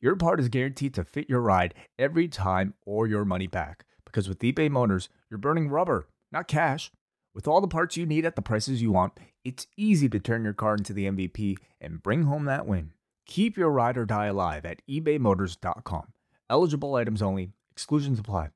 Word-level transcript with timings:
your 0.00 0.16
part 0.16 0.40
is 0.40 0.48
guaranteed 0.48 0.94
to 0.94 1.04
fit 1.04 1.28
your 1.28 1.40
ride 1.40 1.74
every 1.98 2.28
time 2.28 2.74
or 2.84 3.06
your 3.06 3.24
money 3.24 3.46
back. 3.46 3.84
Because 4.04 4.28
with 4.28 4.40
eBay 4.40 4.70
Motors, 4.70 5.08
you're 5.30 5.38
burning 5.38 5.68
rubber, 5.68 6.08
not 6.30 6.48
cash. 6.48 6.90
With 7.34 7.48
all 7.48 7.60
the 7.60 7.68
parts 7.68 7.96
you 7.96 8.06
need 8.06 8.24
at 8.24 8.36
the 8.36 8.42
prices 8.42 8.80
you 8.80 8.92
want, 8.92 9.12
it's 9.44 9.66
easy 9.76 10.08
to 10.08 10.20
turn 10.20 10.44
your 10.44 10.52
car 10.52 10.74
into 10.74 10.92
the 10.92 11.06
MVP 11.06 11.56
and 11.80 12.02
bring 12.02 12.24
home 12.24 12.44
that 12.44 12.66
win. 12.66 12.92
Keep 13.26 13.56
your 13.56 13.70
ride 13.70 13.96
or 13.96 14.04
die 14.04 14.26
alive 14.26 14.64
at 14.64 14.82
ebaymotors.com. 14.88 16.12
Eligible 16.48 16.94
items 16.94 17.22
only, 17.22 17.50
exclusions 17.72 18.18
apply. 18.18 18.50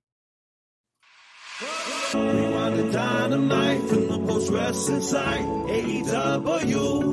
Dynamite 2.93 3.83
from 3.89 4.09
the 4.09 4.19
post 4.27 4.51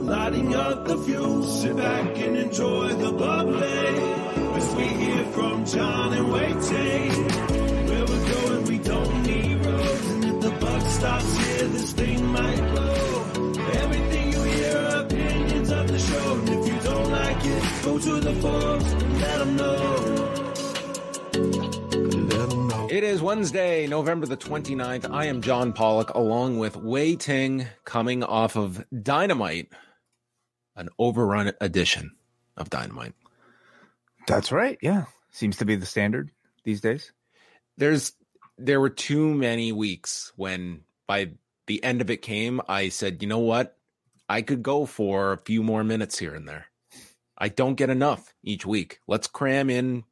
lighting 0.06 0.56
up 0.56 0.86
the 0.86 0.98
fuse. 0.98 1.62
Sit 1.62 1.76
back 1.76 2.18
and 2.18 2.38
enjoy 2.38 2.90
the 2.90 3.12
bubbly. 3.12 3.85
We 4.76 4.88
hear 4.88 5.24
from 5.28 5.66
John 5.66 6.14
and 6.14 6.30
Wai 6.30 6.52
Ting. 6.68 7.12
Where 7.88 8.06
we're 8.06 8.34
going, 8.34 8.66
we 8.66 8.78
don't 8.80 9.24
need 9.24 9.66
roads. 9.66 10.06
And 10.12 10.26
if 10.26 10.42
the 10.42 10.52
buck 10.60 10.82
stops 10.82 11.38
here, 11.38 11.68
this 11.68 11.94
thing 11.94 12.26
might 12.26 12.72
blow. 12.72 13.22
Everything 13.82 14.34
you 14.34 14.44
hear 14.44 14.78
opinions 14.98 15.72
of 15.72 15.88
the 15.88 15.98
show. 15.98 16.40
And 16.40 16.50
if 16.50 16.68
you 16.68 16.80
don't 16.82 17.10
like 17.10 17.46
it, 17.46 17.64
go 17.86 17.98
to 18.00 18.20
the 18.20 18.36
forums 18.36 18.92
and 18.92 19.22
let 19.22 19.40
them 19.40 19.56
know. 19.56 20.36
It 22.90 23.04
is 23.04 23.22
Wednesday, 23.22 23.88
November 23.88 24.26
the 24.26 24.38
29th. 24.38 25.10
I 25.10 25.26
am 25.26 25.42
John 25.42 25.72
Pollock 25.74 26.10
along 26.14 26.60
with 26.60 26.76
Wai 26.76 27.16
Ting 27.16 27.68
coming 27.86 28.24
off 28.24 28.56
of 28.58 28.86
Dynamite, 29.04 29.72
an 30.76 30.90
overrun 31.00 31.54
edition 31.62 32.16
of 32.58 32.70
Dynamite. 32.70 33.14
That's 34.28 34.52
right. 34.52 34.78
Yeah. 34.82 35.06
Seems 35.32 35.58
to 35.58 35.66
be 35.66 35.76
the 35.76 35.86
standard 35.86 36.32
these 36.64 36.82
days. 36.82 37.12
There's 37.78 38.14
there 38.58 38.80
were 38.80 38.90
too 38.90 39.34
many 39.34 39.72
weeks 39.72 40.32
when 40.36 40.82
by 41.08 41.32
the 41.68 41.84
end 41.84 42.02
of 42.02 42.10
it 42.10 42.22
came, 42.22 42.62
I 42.68 42.90
said, 42.90 43.22
"You 43.22 43.28
know 43.28 43.40
what? 43.40 43.78
I 44.30 44.42
could 44.42 44.64
go 44.64 44.86
for 44.86 45.34
a 45.34 45.38
few 45.38 45.62
more 45.62 45.84
minutes 45.84 46.18
here 46.18 46.34
and 46.34 46.48
there. 46.48 46.68
I 47.38 47.50
don't 47.50 47.76
get 47.76 47.90
enough 47.90 48.34
each 48.44 48.66
week. 48.66 49.00
Let's 49.08 49.28
cram 49.28 49.70
in 49.70 50.06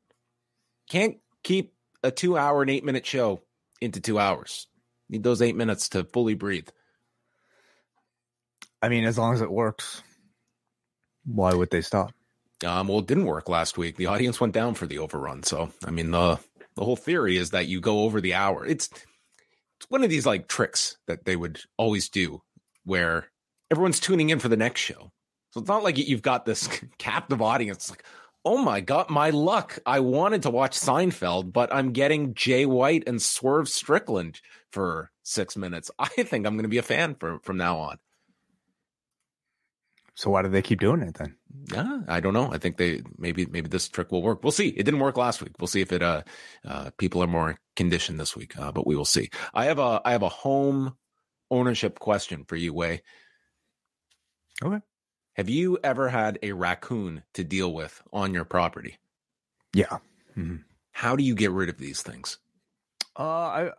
can't 0.89 1.17
keep 1.43 1.73
a 2.03 2.11
2 2.11 2.37
hour 2.37 2.61
and 2.61 2.69
8 2.69 2.83
minute 2.83 3.05
show 3.05 3.41
into 3.79 4.01
2 4.01 4.19
hours. 4.19 4.67
Need 5.09 5.23
those 5.23 5.41
8 5.41 5.55
minutes 5.55 5.89
to 5.89 6.03
fully 6.03 6.35
breathe." 6.35 6.69
I 8.81 8.89
mean, 8.89 9.05
as 9.05 9.17
long 9.17 9.33
as 9.33 9.41
it 9.41 9.49
works, 9.49 10.03
why 11.23 11.53
would 11.53 11.69
they 11.69 11.81
stop? 11.81 12.13
Um, 12.63 12.87
well, 12.87 12.99
it 12.99 13.07
didn't 13.07 13.25
work 13.25 13.49
last 13.49 13.77
week. 13.77 13.97
The 13.97 14.07
audience 14.07 14.39
went 14.39 14.53
down 14.53 14.75
for 14.75 14.85
the 14.85 14.99
overrun. 14.99 15.43
So, 15.43 15.71
I 15.85 15.91
mean, 15.91 16.11
the 16.11 16.39
the 16.75 16.83
whole 16.83 16.95
theory 16.95 17.37
is 17.37 17.51
that 17.51 17.67
you 17.67 17.79
go 17.79 18.01
over 18.03 18.21
the 18.21 18.33
hour. 18.33 18.65
It's 18.65 18.89
it's 19.79 19.89
one 19.89 20.03
of 20.03 20.09
these 20.09 20.25
like 20.25 20.47
tricks 20.47 20.97
that 21.07 21.25
they 21.25 21.35
would 21.35 21.59
always 21.77 22.09
do, 22.09 22.41
where 22.85 23.27
everyone's 23.71 23.99
tuning 23.99 24.29
in 24.29 24.39
for 24.39 24.49
the 24.49 24.57
next 24.57 24.81
show. 24.81 25.11
So 25.51 25.59
it's 25.59 25.69
not 25.69 25.83
like 25.83 25.97
you've 25.97 26.21
got 26.21 26.45
this 26.45 26.67
captive 26.97 27.41
audience. 27.41 27.89
Like, 27.89 28.03
oh 28.45 28.57
my 28.57 28.81
god, 28.81 29.09
my 29.09 29.29
luck! 29.29 29.79
I 29.85 29.99
wanted 29.99 30.43
to 30.43 30.49
watch 30.49 30.79
Seinfeld, 30.79 31.53
but 31.53 31.73
I'm 31.73 31.91
getting 31.91 32.33
Jay 32.33 32.65
White 32.65 33.03
and 33.07 33.21
Swerve 33.21 33.69
Strickland 33.69 34.41
for 34.71 35.11
six 35.23 35.55
minutes. 35.55 35.91
I 35.99 36.07
think 36.07 36.45
I'm 36.45 36.53
going 36.53 36.63
to 36.63 36.69
be 36.69 36.77
a 36.77 36.83
fan 36.83 37.15
from 37.15 37.39
from 37.39 37.57
now 37.57 37.77
on. 37.77 37.97
So 40.15 40.29
why 40.29 40.43
do 40.43 40.49
they 40.49 40.61
keep 40.61 40.79
doing 40.79 41.01
it 41.01 41.15
then? 41.15 41.35
Yeah, 41.73 42.01
I 42.07 42.19
don't 42.19 42.33
know. 42.33 42.51
I 42.51 42.57
think 42.57 42.77
they 42.77 43.01
maybe 43.17 43.45
maybe 43.45 43.67
this 43.67 43.89
trick 43.89 44.11
will 44.11 44.21
work. 44.21 44.43
We'll 44.43 44.51
see. 44.51 44.69
It 44.69 44.83
didn't 44.83 44.99
work 44.99 45.17
last 45.17 45.41
week. 45.41 45.53
We'll 45.59 45.67
see 45.67 45.81
if 45.81 45.91
it 45.91 46.03
uh, 46.03 46.21
uh 46.65 46.91
people 46.97 47.23
are 47.23 47.27
more 47.27 47.57
conditioned 47.75 48.19
this 48.19 48.35
week. 48.35 48.57
Uh, 48.57 48.71
but 48.71 48.85
we 48.85 48.95
will 48.95 49.05
see. 49.05 49.29
I 49.53 49.65
have 49.65 49.79
a 49.79 50.01
I 50.05 50.11
have 50.11 50.23
a 50.23 50.29
home 50.29 50.95
ownership 51.49 51.99
question 51.99 52.45
for 52.45 52.55
you, 52.55 52.73
Wai. 52.73 53.01
Okay. 54.63 54.81
Have 55.35 55.49
you 55.49 55.79
ever 55.83 56.09
had 56.09 56.37
a 56.43 56.51
raccoon 56.51 57.23
to 57.33 57.43
deal 57.43 57.73
with 57.73 58.01
on 58.11 58.33
your 58.33 58.45
property? 58.45 58.99
Yeah. 59.73 59.97
Mm-hmm. 60.37 60.57
How 60.91 61.15
do 61.15 61.23
you 61.23 61.33
get 61.33 61.51
rid 61.51 61.69
of 61.69 61.77
these 61.77 62.03
things? 62.03 62.37
Uh, 63.17 63.23
I. 63.23 63.71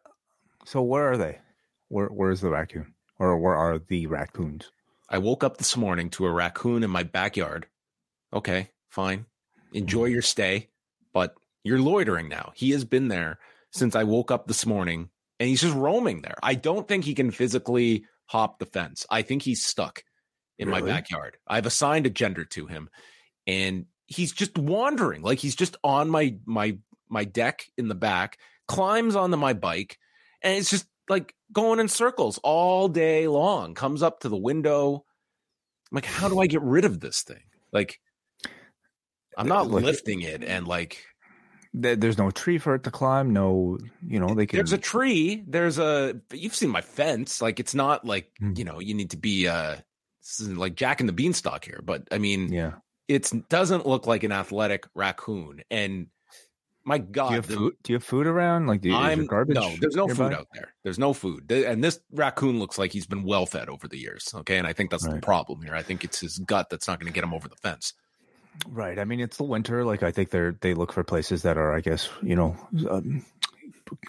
So 0.65 0.83
where 0.83 1.11
are 1.13 1.17
they? 1.17 1.39
Where 1.89 2.09
Where's 2.09 2.41
the 2.41 2.51
raccoon? 2.51 2.95
Or 3.21 3.39
where 3.39 3.55
are 3.55 3.79
the 3.79 4.09
raccoons? 4.09 4.73
I 5.15 5.19
woke 5.19 5.45
up 5.45 5.59
this 5.59 5.77
morning 5.77 6.11
to 6.11 6.27
a 6.27 6.33
raccoon 6.33 6.83
in 6.83 6.91
my 6.91 7.05
backyard. 7.05 7.69
Okay, 8.33 8.71
fine. 8.91 9.27
Enjoy 9.73 10.07
your 10.07 10.23
stay, 10.23 10.71
but 11.13 11.37
you're 11.63 11.79
loitering 11.79 12.29
now. 12.29 12.51
He 12.57 12.73
has 12.73 12.85
been 12.85 13.07
there 13.07 13.39
since 13.73 13.95
I 13.95 14.03
woke 14.03 14.33
up 14.33 14.49
this 14.49 14.67
morning 14.67 15.11
and 15.39 15.49
he's 15.49 15.61
just 15.61 15.77
roaming 15.77 16.23
there. 16.23 16.35
I 16.43 16.57
don't 16.57 16.89
think 16.89 17.05
he 17.05 17.15
can 17.15 17.31
physically 17.31 18.07
hop 18.27 18.59
the 18.59 18.67
fence. 18.67 19.07
I 19.09 19.23
think 19.23 19.43
he's 19.43 19.65
stuck 19.65 20.03
in 20.59 20.69
my 20.69 20.81
backyard. 20.81 21.37
I've 21.47 21.67
assigned 21.67 22.07
a 22.07 22.11
gender 22.11 22.45
to 22.47 22.67
him 22.67 22.91
and 23.47 23.87
he's 24.07 24.33
just 24.33 24.59
wandering. 24.59 25.23
Like 25.23 25.39
he's 25.39 25.55
just 25.55 25.77
on 25.85 26.11
my 26.11 26.39
my 26.45 26.79
my 27.09 27.23
deck 27.23 27.63
in 27.79 27.87
the 27.87 27.95
back, 27.95 28.37
climbs 28.67 29.15
onto 29.15 29.37
my 29.37 29.53
bike 29.53 29.97
and 30.43 30.59
it's 30.59 30.71
just 30.71 30.89
like 31.09 31.35
going 31.53 31.81
in 31.81 31.89
circles 31.89 32.39
all 32.43 32.89
day 32.89 33.29
long. 33.29 33.75
Comes 33.75 34.03
up 34.03 34.21
to 34.21 34.29
the 34.29 34.37
window. 34.37 35.05
I'm 35.91 35.97
like, 35.97 36.07
how 36.07 36.29
do 36.29 36.41
I 36.41 36.47
get 36.47 36.63
rid 36.63 36.85
of 36.85 37.01
this 37.01 37.23
thing? 37.23 37.43
Like, 37.73 38.01
I'm 39.37 39.49
not 39.49 39.69
Like- 39.69 39.85
lifting 39.85 40.21
it, 40.23 40.43
and 40.45 40.67
like, 40.67 41.05
There's 41.77 42.19
no 42.19 42.31
tree 42.31 42.59
for 42.59 42.77
it 42.77 42.85
to 42.85 42.91
climb. 42.93 43.33
No, 43.33 43.79
you 44.07 44.21
know 44.21 44.33
they 44.35 44.47
can. 44.47 44.59
there's 44.59 44.73
a 44.73 44.79
tree. 44.79 45.43
There's 45.49 45.77
a. 45.79 46.21
You've 46.33 46.55
seen 46.55 46.71
my 46.71 46.81
fence. 46.83 47.43
Like, 47.43 47.59
it's 47.59 47.75
not 47.75 48.05
like 48.05 48.31
Hmm. 48.39 48.53
you 48.57 48.65
know 48.65 48.79
you 48.79 48.95
need 48.95 49.11
to 49.11 49.17
be 49.17 49.49
uh 49.49 49.77
like 50.41 50.77
Jack 50.77 51.01
and 51.01 51.09
the 51.09 51.13
Beanstalk 51.13 51.65
here, 51.65 51.81
but 51.85 52.07
I 52.13 52.19
mean, 52.19 52.53
yeah. 52.53 52.75
it 53.09 53.31
doesn't 53.49 53.87
look 53.87 54.07
like 54.07 54.23
an 54.23 54.31
athletic 54.33 54.87
raccoon. 54.95 55.63
And 55.71 56.07
my 56.85 56.99
God, 56.99 57.29
Do 57.29 57.35
you 57.35 57.37
have 57.37 57.47
the- 57.49 57.57
food? 57.57 57.77
Do 57.83 57.93
you 57.93 57.97
have 57.97 58.05
food 58.05 58.27
around? 58.27 58.67
Like, 58.67 58.81
do 58.83 58.91
you, 58.91 58.95
I'm 58.95 59.21
your 59.21 59.27
garbage? 59.29 59.55
no, 59.57 59.75
there's 59.81 59.97
no 59.97 60.07
nearby? 60.07 60.29
food 60.29 60.35
out 60.35 60.49
there. 60.53 60.75
There's 60.83 60.99
no 60.99 61.13
food, 61.13 61.51
and 61.51 61.83
this 61.83 62.01
raccoon 62.13 62.59
looks 62.59 62.79
like 62.79 62.93
he's 62.93 63.07
been 63.07 63.23
well 63.25 63.47
fed 63.47 63.69
over 63.69 63.89
the 63.89 63.99
years. 63.99 64.33
Okay, 64.35 64.59
and 64.59 64.67
I 64.67 64.73
think 64.73 64.91
that's 64.91 65.07
the 65.07 65.21
problem 65.21 65.63
here. 65.63 65.75
I 65.75 65.83
think 65.83 66.05
it's 66.05 66.21
his 66.21 66.39
gut 66.39 66.69
that's 66.71 66.87
not 66.87 67.01
going 67.01 67.11
to 67.11 67.15
get 67.15 67.25
him 67.25 67.35
over 67.35 67.49
the 67.49 67.57
fence. 67.57 67.95
Right. 68.69 68.99
I 69.01 69.05
mean, 69.05 69.19
it's 69.19 69.37
the 69.37 69.43
winter. 69.45 69.85
Like, 69.85 70.03
I 70.05 70.13
think 70.13 70.31
they're 70.31 70.57
they 70.61 70.75
look 70.75 70.93
for 70.93 71.03
places 71.03 71.43
that 71.43 71.59
are, 71.59 71.75
I 71.75 71.81
guess, 71.81 72.09
you 72.23 72.37
know, 72.37 72.57
um, 72.89 73.25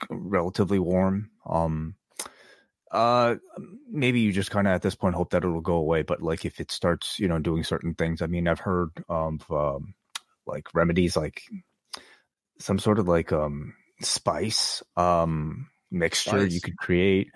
relatively 0.09 0.78
warm. 0.78 1.31
Um, 1.47 1.96
uh, 2.91 3.35
maybe 3.90 4.19
you 4.19 4.31
just 4.31 4.52
kind 4.52 4.68
of 4.68 4.74
at 4.74 4.81
this 4.81 4.96
point 4.96 5.16
hope 5.16 5.31
that 5.31 5.44
it'll 5.44 5.62
go 5.62 5.75
away. 5.75 6.03
But 6.03 6.22
like, 6.22 6.46
if 6.46 6.59
it 6.59 6.72
starts, 6.72 7.19
you 7.19 7.28
know, 7.28 7.40
doing 7.40 7.64
certain 7.64 7.96
things, 7.96 8.22
I 8.22 8.28
mean, 8.28 8.47
I've 8.47 8.59
heard 8.59 8.91
of 9.09 9.50
um, 9.52 9.96
like 10.46 10.68
remedies, 10.75 11.18
like 11.18 11.41
some 12.60 12.80
sort 12.80 13.00
of 13.00 13.08
like 13.08 13.32
um 13.32 13.74
spice 14.02 14.84
um 14.97 15.68
mixture 15.91 16.46
you 16.46 16.59
could 16.62 16.78
create, 16.78 17.32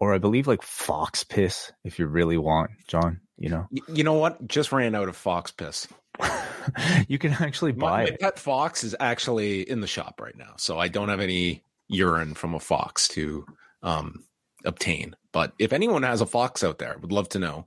or 0.00 0.14
I 0.14 0.18
believe 0.18 0.46
like 0.46 0.62
fox 0.62 1.24
piss 1.24 1.72
if 1.84 1.98
you 1.98 2.06
really 2.06 2.38
want, 2.38 2.70
John. 2.88 3.20
You 3.38 3.48
know, 3.48 3.66
Y- 3.70 3.94
you 3.94 4.04
know 4.04 4.14
what? 4.14 4.46
Just 4.48 4.72
ran 4.72 4.94
out 4.94 5.08
of 5.08 5.16
fox 5.16 5.50
piss. 5.50 5.88
you 7.08 7.18
can 7.18 7.32
actually 7.32 7.72
My, 7.72 7.78
buy 7.88 8.02
my 8.02 8.08
it. 8.10 8.20
pet 8.20 8.38
fox 8.38 8.84
is 8.84 8.94
actually 9.00 9.62
in 9.68 9.80
the 9.80 9.86
shop 9.86 10.20
right 10.20 10.36
now, 10.36 10.54
so 10.56 10.78
I 10.78 10.88
don't 10.88 11.08
have 11.08 11.20
any 11.20 11.62
urine 11.88 12.34
from 12.34 12.54
a 12.54 12.60
fox 12.60 13.08
to 13.08 13.46
um, 13.82 14.24
obtain. 14.64 15.16
But 15.32 15.54
if 15.58 15.72
anyone 15.72 16.02
has 16.02 16.20
a 16.20 16.26
fox 16.26 16.62
out 16.62 16.78
there, 16.78 16.96
would 17.00 17.12
love 17.12 17.28
to 17.30 17.38
know. 17.38 17.64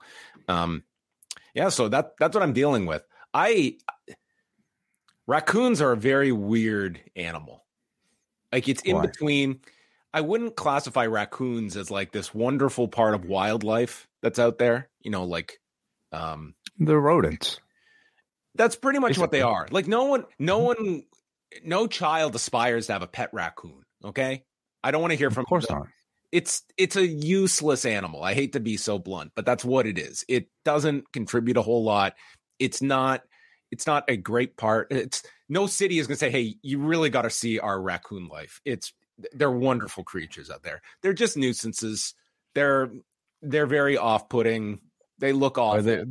Um, 0.47 0.83
yeah, 1.55 1.69
so 1.69 1.87
that 1.89 2.13
that's 2.19 2.35
what 2.35 2.43
I'm 2.43 2.53
dealing 2.53 2.85
with. 2.85 3.03
I 3.33 3.77
raccoons 5.27 5.81
are 5.81 5.91
a 5.91 5.97
very 5.97 6.31
weird 6.31 6.99
animal. 7.15 7.63
Like 8.51 8.67
it's 8.69 8.81
in 8.83 8.95
Why? 8.97 9.07
between. 9.07 9.59
I 10.13 10.21
wouldn't 10.21 10.55
classify 10.55 11.07
raccoons 11.07 11.75
as 11.75 11.89
like 11.89 12.11
this 12.11 12.33
wonderful 12.35 12.87
part 12.87 13.15
of 13.15 13.25
wildlife 13.25 14.07
that's 14.21 14.37
out 14.37 14.59
there. 14.59 14.89
You 15.01 15.09
know, 15.09 15.23
like 15.23 15.59
um, 16.11 16.53
They're 16.77 16.99
rodents. 16.99 17.59
that's 18.53 18.75
pretty 18.75 18.99
much 18.99 19.17
what 19.17 19.31
they 19.31 19.41
are. 19.41 19.67
Like 19.71 19.87
no 19.87 20.03
one, 20.05 20.25
no 20.37 20.59
one, 20.59 21.03
no 21.63 21.87
child 21.87 22.35
aspires 22.35 22.85
to 22.87 22.93
have 22.93 23.01
a 23.01 23.07
pet 23.07 23.31
raccoon. 23.33 23.81
Okay, 24.05 24.43
I 24.83 24.91
don't 24.91 25.01
want 25.01 25.11
to 25.11 25.17
hear 25.17 25.31
from. 25.31 25.41
Of 25.41 25.47
course 25.49 25.65
the- 25.67 25.73
not. 25.75 25.87
It's 26.31 26.63
it's 26.77 26.95
a 26.95 27.05
useless 27.05 27.85
animal. 27.85 28.23
I 28.23 28.33
hate 28.33 28.53
to 28.53 28.59
be 28.59 28.75
so 28.77 28.97
blunt, 28.99 29.31
but 29.35 29.45
that's 29.45 29.63
what 29.65 29.85
it 29.87 29.97
is. 29.99 30.25
It 30.27 30.47
doesn't 30.65 31.11
contribute 31.11 31.57
a 31.57 31.61
whole 31.61 31.83
lot. 31.83 32.13
It's 32.59 32.81
not. 32.81 33.21
It's 33.73 33.87
not 33.87 34.03
a 34.07 34.15
great 34.15 34.55
part. 34.55 34.87
It's 34.91 35.23
no 35.49 35.67
city 35.67 35.99
is 35.99 36.07
going 36.07 36.15
to 36.15 36.19
say, 36.19 36.31
"Hey, 36.31 36.55
you 36.61 36.79
really 36.79 37.09
got 37.09 37.23
to 37.23 37.29
see 37.29 37.59
our 37.59 37.81
raccoon 37.81 38.27
life." 38.27 38.61
It's 38.63 38.93
they're 39.33 39.51
wonderful 39.51 40.03
creatures 40.03 40.49
out 40.49 40.63
there. 40.63 40.81
They're 41.01 41.13
just 41.13 41.35
nuisances. 41.35 42.13
They're 42.55 42.91
they're 43.41 43.67
very 43.67 43.97
off-putting. 43.97 44.79
They 45.19 45.31
look 45.31 45.57
awful 45.57 45.83
they, 45.83 46.03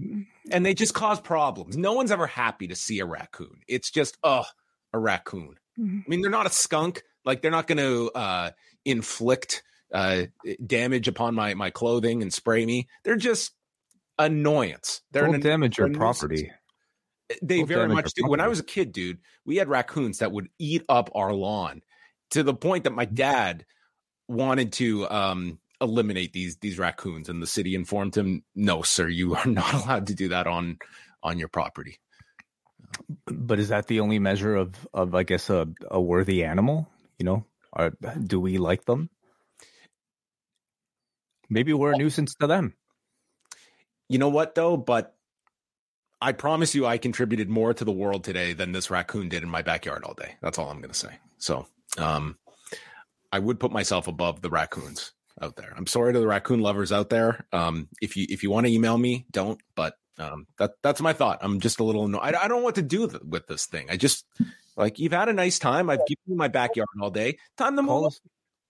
and 0.51 0.65
they 0.65 0.75
just 0.75 0.95
cause 0.95 1.21
problems. 1.21 1.77
No 1.77 1.93
one's 1.93 2.13
ever 2.13 2.27
happy 2.27 2.69
to 2.69 2.77
see 2.77 3.01
a 3.01 3.07
raccoon. 3.07 3.61
It's 3.67 3.91
just, 3.91 4.17
oh, 4.23 4.45
a 4.93 4.99
raccoon. 4.99 5.57
I 5.79 6.05
mean, 6.07 6.21
they're 6.23 6.31
not 6.31 6.47
a 6.47 6.51
skunk. 6.51 7.03
Like 7.25 7.43
they're 7.43 7.51
not 7.51 7.67
going 7.67 7.79
to 7.79 8.11
uh, 8.15 8.51
inflict 8.85 9.63
uh, 9.93 10.25
damage 10.65 11.09
upon 11.09 11.35
my 11.35 11.55
my 11.55 11.71
clothing 11.71 12.23
and 12.23 12.33
spray 12.33 12.65
me. 12.65 12.89
They're 13.05 13.17
just 13.17 13.53
annoyance. 14.19 15.03
They're 15.13 15.27
don't 15.27 15.37
an, 15.37 15.41
damage 15.41 15.79
your 15.79 15.89
a 15.89 15.91
nuisance. 15.91 16.19
property. 16.19 16.51
They 17.43 17.63
very 17.63 17.89
much 17.89 18.13
do. 18.15 18.27
When 18.27 18.41
I 18.41 18.49
was 18.49 18.61
a 18.61 18.65
kid, 18.65 18.93
dude, 18.93 19.19
we 19.45 19.57
had 19.57 19.69
raccoons 19.69 20.19
that 20.19 20.33
would 20.33 20.49
eat 20.59 20.85
up 20.89 21.11
our 21.15 21.33
lawn 21.33 21.83
to 22.31 22.43
the 22.43 22.55
point 22.55 22.85
that 22.85 22.93
my 22.93 23.05
dad 23.05 23.65
wanted 24.29 24.73
to 24.75 25.09
um, 25.11 25.59
eliminate 25.81 26.33
these 26.33 26.57
these 26.59 26.79
raccoons, 26.79 27.29
and 27.29 27.43
the 27.43 27.47
city 27.47 27.75
informed 27.75 28.17
him, 28.17 28.43
"No, 28.55 28.83
sir, 28.83 29.09
you 29.09 29.35
are 29.35 29.47
not 29.47 29.75
allowed 29.75 30.07
to 30.09 30.15
do 30.15 30.29
that 30.29 30.47
on 30.47 30.79
on 31.23 31.39
your 31.39 31.49
property." 31.49 31.99
But 33.27 33.59
is 33.59 33.69
that 33.69 33.87
the 33.87 34.01
only 34.01 34.19
measure 34.19 34.55
of 34.57 34.75
of 34.93 35.15
I 35.15 35.23
guess 35.23 35.51
a 35.51 35.69
a 35.91 36.01
worthy 36.01 36.45
animal? 36.45 36.89
You 37.19 37.27
know, 37.27 37.47
Are, 37.73 37.93
do 38.27 38.41
we 38.41 38.59
like 38.59 38.85
them? 38.85 39.11
Maybe 41.49 41.73
we're 41.73 41.93
a 41.93 41.99
nuisance 41.99 42.35
to 42.37 42.47
them. 42.47 42.75
You 44.09 44.19
know 44.19 44.31
what 44.31 44.55
though? 44.55 44.77
But 44.77 45.15
I 46.23 46.33
promise 46.33 46.75
you, 46.75 46.87
I 46.87 46.99
contributed 46.99 47.51
more 47.51 47.75
to 47.75 47.85
the 47.85 47.93
world 47.93 48.25
today 48.25 48.53
than 48.53 48.73
this 48.73 48.91
raccoon 48.91 49.29
did 49.29 49.43
in 49.43 49.49
my 49.49 49.63
backyard 49.63 50.05
all 50.05 50.15
day. 50.15 50.37
That's 50.41 50.59
all 50.59 50.71
I'm 50.71 50.79
going 50.79 50.93
to 50.93 50.99
say. 50.99 51.19
So, 51.39 51.67
um, 51.99 52.39
I 53.33 53.39
would 53.39 53.59
put 53.59 53.73
myself 53.73 54.07
above 54.09 54.41
the 54.43 54.51
raccoons 54.51 55.13
out 55.41 55.57
there. 55.57 55.73
I'm 55.77 55.87
sorry 55.87 56.13
to 56.13 56.21
the 56.21 56.27
raccoon 56.27 56.61
lovers 56.61 56.93
out 56.93 57.11
there. 57.11 57.47
Um, 57.53 57.89
if 58.01 58.17
you 58.17 58.27
if 58.29 58.43
you 58.43 58.51
want 58.51 58.67
to 58.67 58.73
email 58.73 58.97
me, 58.97 59.27
don't. 59.33 59.61
But 59.75 59.95
um, 60.19 60.47
that 60.59 60.73
that's 60.83 61.01
my 61.01 61.13
thought. 61.13 61.39
I'm 61.43 61.59
just 61.61 61.81
a 61.81 61.85
little. 61.85 62.05
Anno- 62.05 62.19
I, 62.19 62.29
I 62.29 62.49
don't 62.49 62.59
know 62.59 62.65
what 62.65 62.77
to 62.77 62.83
do 62.83 63.09
th- 63.09 63.23
with 63.23 63.47
this 63.47 63.67
thing. 63.67 63.87
I 63.91 63.97
just 63.97 64.25
like 64.77 64.99
you've 64.99 65.13
had 65.13 65.29
a 65.29 65.33
nice 65.33 65.59
time. 65.59 65.91
I've 65.91 66.07
given 66.07 66.23
you 66.27 66.37
my 66.37 66.49
backyard 66.49 66.89
all 67.01 67.11
day. 67.11 67.39
Time 67.57 67.77
to 67.77 67.83
move. 67.83 67.89
Call 67.89 68.05
on. 68.05 68.07
us. 68.09 68.21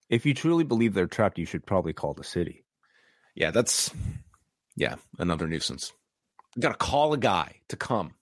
If 0.09 0.25
you 0.25 0.35
truly 0.35 0.65
believe 0.65 0.95
they're 0.95 1.07
trapped, 1.07 1.39
you 1.39 1.47
should 1.47 1.67
probably 1.67 1.93
call 1.93 2.15
the 2.15 2.25
city. 2.25 2.65
Yeah, 3.35 3.51
that's 3.51 3.91
yeah 4.77 4.97
another 5.19 5.49
nuisance. 5.49 5.93
You 6.57 6.63
got 6.63 6.71
to 6.71 6.87
call 6.87 7.13
a 7.13 7.19
guy 7.19 7.61
to 7.69 7.77
come 7.77 8.15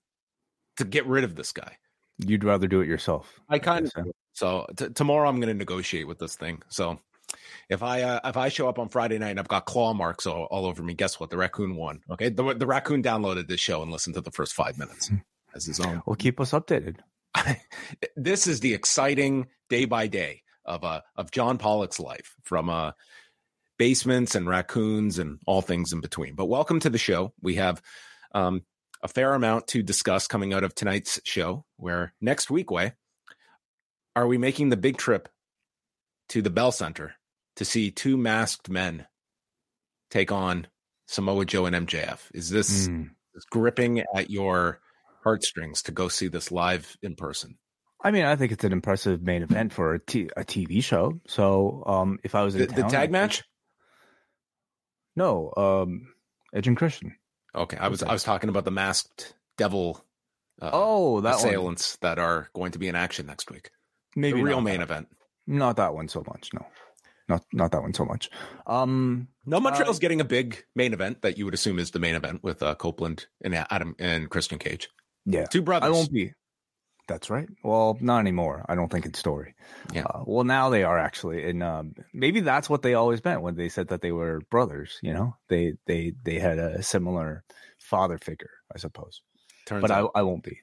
to 0.76 0.84
get 0.84 1.06
rid 1.06 1.24
of 1.24 1.34
this 1.34 1.52
guy. 1.52 1.76
You'd 2.18 2.44
rather 2.44 2.66
do 2.66 2.80
it 2.80 2.88
yourself. 2.88 3.40
I 3.48 3.58
kind 3.58 3.86
of 3.86 3.92
huh? 3.94 4.04
so 4.32 4.66
t- 4.76 4.90
tomorrow 4.90 5.28
I'm 5.28 5.36
going 5.36 5.48
to 5.48 5.54
negotiate 5.54 6.06
with 6.06 6.18
this 6.18 6.36
thing. 6.36 6.62
So 6.68 7.00
if 7.68 7.82
I 7.82 8.02
uh, 8.02 8.20
if 8.24 8.36
I 8.36 8.48
show 8.48 8.68
up 8.68 8.78
on 8.78 8.88
Friday 8.88 9.18
night 9.18 9.30
and 9.30 9.40
I've 9.40 9.48
got 9.48 9.64
claw 9.64 9.94
marks 9.94 10.26
all, 10.26 10.44
all 10.44 10.66
over 10.66 10.82
me, 10.82 10.94
guess 10.94 11.18
what? 11.18 11.30
The 11.30 11.36
raccoon 11.36 11.76
won. 11.76 12.00
Okay, 12.10 12.28
the 12.28 12.54
the 12.54 12.66
raccoon 12.66 13.02
downloaded 13.02 13.48
this 13.48 13.60
show 13.60 13.82
and 13.82 13.90
listened 13.90 14.14
to 14.14 14.20
the 14.20 14.30
first 14.30 14.54
five 14.54 14.78
minutes 14.78 15.10
as 15.54 15.66
his 15.66 15.80
own. 15.80 16.02
Well, 16.06 16.16
keep 16.16 16.40
us 16.40 16.52
updated. 16.52 16.96
this 18.16 18.46
is 18.46 18.60
the 18.60 18.74
exciting 18.74 19.46
day 19.68 19.84
by 19.84 20.06
day 20.06 20.42
of 20.64 20.84
uh 20.84 21.00
of 21.16 21.30
John 21.30 21.58
Pollock's 21.58 22.00
life 22.00 22.34
from 22.42 22.68
uh 22.68 22.92
basements 23.78 24.34
and 24.34 24.46
raccoons 24.46 25.18
and 25.18 25.38
all 25.46 25.62
things 25.62 25.92
in 25.92 26.00
between. 26.00 26.34
But 26.34 26.46
welcome 26.46 26.80
to 26.80 26.90
the 26.90 26.98
show. 26.98 27.32
We 27.40 27.54
have 27.54 27.80
um 28.32 28.62
a 29.02 29.08
fair 29.08 29.32
amount 29.34 29.66
to 29.68 29.82
discuss 29.82 30.26
coming 30.26 30.52
out 30.52 30.62
of 30.64 30.74
tonight's 30.74 31.18
show 31.24 31.64
where 31.76 32.12
next 32.20 32.50
week 32.50 32.70
way 32.70 32.92
are 34.14 34.26
we 34.26 34.36
making 34.36 34.68
the 34.68 34.76
big 34.76 34.98
trip 34.98 35.28
to 36.28 36.42
the 36.42 36.50
Bell 36.50 36.70
Center 36.70 37.14
to 37.56 37.64
see 37.64 37.90
two 37.90 38.16
masked 38.16 38.68
men 38.68 39.06
take 40.10 40.30
on 40.30 40.66
Samoa 41.06 41.44
Joe 41.44 41.64
and 41.66 41.74
MJF. 41.88 42.30
Is 42.34 42.50
this 42.50 42.88
Mm. 42.88 43.10
is 43.34 43.44
gripping 43.50 44.00
at 44.14 44.28
your 44.30 44.80
heartstrings 45.24 45.82
to 45.84 45.92
go 45.92 46.08
see 46.08 46.28
this 46.28 46.52
live 46.52 46.96
in 47.02 47.16
person? 47.16 47.58
I 48.04 48.10
mean, 48.10 48.24
I 48.24 48.36
think 48.36 48.52
it's 48.52 48.64
an 48.64 48.72
impressive 48.72 49.22
main 49.22 49.42
event 49.42 49.72
for 49.72 49.94
a, 49.94 49.98
t- 49.98 50.30
a 50.36 50.44
TV 50.44 50.82
show. 50.84 51.20
So, 51.26 51.82
um, 51.86 52.18
if 52.22 52.34
I 52.34 52.42
was 52.42 52.54
in 52.54 52.60
The, 52.66 52.66
the 52.66 52.82
tag 52.84 53.10
match? 53.10 53.44
no, 55.16 55.52
um, 55.56 56.12
Edge 56.54 56.68
and 56.68 56.76
Christian. 56.76 57.14
Okay, 57.54 57.76
I 57.76 57.88
was 57.88 58.02
Okay. 58.02 58.10
I 58.10 58.12
was 58.12 58.22
talking 58.22 58.48
about 58.50 58.64
the 58.64 58.70
masked 58.70 59.34
devil 59.56 60.04
uh, 60.62 60.70
oh, 60.72 61.20
that 61.22 61.36
one. 61.36 61.38
assailants 61.38 61.96
that 61.98 62.18
are 62.18 62.48
going 62.54 62.72
to 62.72 62.78
be 62.78 62.88
in 62.88 62.94
action 62.94 63.26
next 63.26 63.50
week. 63.50 63.70
Maybe 64.16 64.38
the 64.38 64.44
real 64.44 64.60
main 64.60 64.78
that. 64.78 64.84
event. 64.84 65.08
Not 65.46 65.76
that 65.76 65.94
one 65.94 66.08
so 66.08 66.22
much. 66.26 66.50
No, 66.52 66.66
not 67.28 67.44
not 67.52 67.72
that 67.72 67.82
one 67.82 67.94
so 67.94 68.04
much. 68.04 68.30
Um, 68.66 69.28
No, 69.46 69.58
Montreal's 69.60 69.96
Uh, 69.96 70.00
getting 70.00 70.20
a 70.20 70.24
big 70.24 70.64
main 70.76 70.92
event 70.92 71.22
that 71.22 71.38
you 71.38 71.44
would 71.44 71.54
assume 71.54 71.78
is 71.78 71.90
the 71.90 71.98
main 71.98 72.14
event 72.14 72.42
with 72.42 72.62
uh, 72.62 72.74
Copeland 72.74 73.26
and 73.42 73.54
Adam 73.54 73.96
and 73.98 74.28
Christian 74.30 74.58
Cage. 74.58 74.88
yeah, 75.24 75.46
Two 75.46 75.62
brothers. 75.62 75.88
I 75.88 75.90
won't 75.90 76.12
be. 76.12 76.32
That's 77.10 77.28
right. 77.28 77.48
Well, 77.64 77.98
not 78.00 78.20
anymore. 78.20 78.64
I 78.68 78.76
don't 78.76 78.88
think 78.88 79.04
it's 79.04 79.18
story. 79.18 79.56
Yeah. 79.92 80.04
Uh, 80.04 80.22
well, 80.24 80.44
now 80.44 80.70
they 80.70 80.84
are 80.84 80.96
actually, 80.96 81.50
and 81.50 81.60
um, 81.60 81.96
maybe 82.14 82.38
that's 82.38 82.70
what 82.70 82.82
they 82.82 82.94
always 82.94 83.24
meant 83.24 83.42
when 83.42 83.56
they 83.56 83.68
said 83.68 83.88
that 83.88 84.00
they 84.00 84.12
were 84.12 84.42
brothers. 84.48 84.96
You 85.02 85.14
know, 85.14 85.36
they 85.48 85.74
they 85.86 86.12
they 86.22 86.38
had 86.38 86.60
a 86.60 86.84
similar 86.84 87.42
father 87.80 88.16
figure, 88.16 88.52
I 88.72 88.78
suppose. 88.78 89.22
Turns 89.66 89.82
But 89.82 89.90
I, 89.90 90.06
I 90.14 90.22
won't 90.22 90.44
be. 90.44 90.60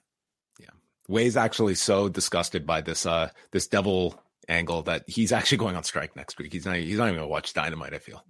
Yeah. 0.57 0.69
Wai's 1.09 1.35
actually 1.35 1.75
so 1.75 2.07
disgusted 2.07 2.65
by 2.65 2.79
this 2.79 3.05
uh 3.05 3.29
this 3.51 3.67
devil 3.67 4.17
angle 4.47 4.83
that 4.83 5.03
he's 5.05 5.33
actually 5.33 5.57
going 5.57 5.75
on 5.75 5.83
strike 5.83 6.15
next 6.15 6.37
week. 6.37 6.53
He's 6.53 6.65
not 6.65 6.77
he's 6.77 6.97
not 6.97 7.07
even 7.07 7.15
gonna 7.15 7.27
watch 7.27 7.53
Dynamite, 7.53 7.93
I 7.93 7.99
feel. 7.99 8.23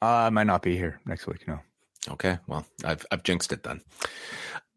Uh, 0.00 0.06
I 0.06 0.30
might 0.30 0.46
not 0.46 0.62
be 0.62 0.74
here 0.74 1.00
next 1.04 1.26
week. 1.26 1.46
No. 1.46 1.60
Okay, 2.08 2.38
well, 2.46 2.64
I've 2.82 3.04
I've 3.10 3.24
jinxed 3.24 3.52
it 3.52 3.62
then. 3.62 3.82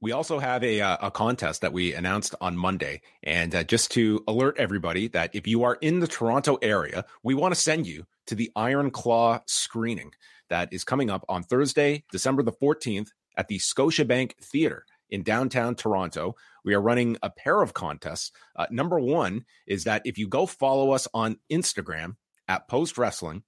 We 0.01 0.13
also 0.13 0.39
have 0.39 0.63
a 0.63 0.79
uh, 0.79 0.97
a 1.01 1.11
contest 1.11 1.61
that 1.61 1.73
we 1.73 1.93
announced 1.93 2.33
on 2.39 2.55
Monday, 2.55 3.01
and 3.21 3.53
uh, 3.53 3.63
just 3.63 3.91
to 3.91 4.23
alert 4.27 4.57
everybody 4.57 5.09
that 5.09 5.31
if 5.33 5.45
you 5.45 5.63
are 5.63 5.77
in 5.81 5.99
the 5.99 6.07
Toronto 6.07 6.57
area, 6.61 7.05
we 7.21 7.33
want 7.33 7.53
to 7.53 7.59
send 7.59 7.85
you 7.85 8.05
to 8.27 8.35
the 8.35 8.49
Iron 8.55 8.91
Claw 8.91 9.41
screening 9.45 10.11
that 10.49 10.71
is 10.71 10.83
coming 10.85 11.09
up 11.09 11.25
on 11.27 11.43
Thursday, 11.43 12.05
December 12.11 12.43
the 12.43 12.53
fourteenth, 12.53 13.11
at 13.35 13.49
the 13.49 13.59
Scotiabank 13.59 14.37
Theater 14.41 14.85
in 15.09 15.23
downtown 15.23 15.75
Toronto. 15.75 16.35
We 16.63 16.73
are 16.75 16.81
running 16.81 17.17
a 17.21 17.29
pair 17.29 17.61
of 17.61 17.73
contests. 17.73 18.31
Uh, 18.55 18.67
number 18.71 18.99
one 18.99 19.45
is 19.67 19.83
that 19.83 20.03
if 20.05 20.17
you 20.17 20.27
go 20.27 20.45
follow 20.45 20.91
us 20.91 21.07
on 21.13 21.39
Instagram 21.51 22.15
at 22.47 22.67
Post 22.67 22.97
Wrestling, 22.97 23.43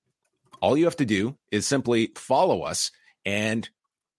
all 0.61 0.77
you 0.77 0.85
have 0.85 0.97
to 0.97 1.05
do 1.05 1.37
is 1.49 1.65
simply 1.65 2.11
follow 2.15 2.63
us 2.63 2.91
and 3.25 3.69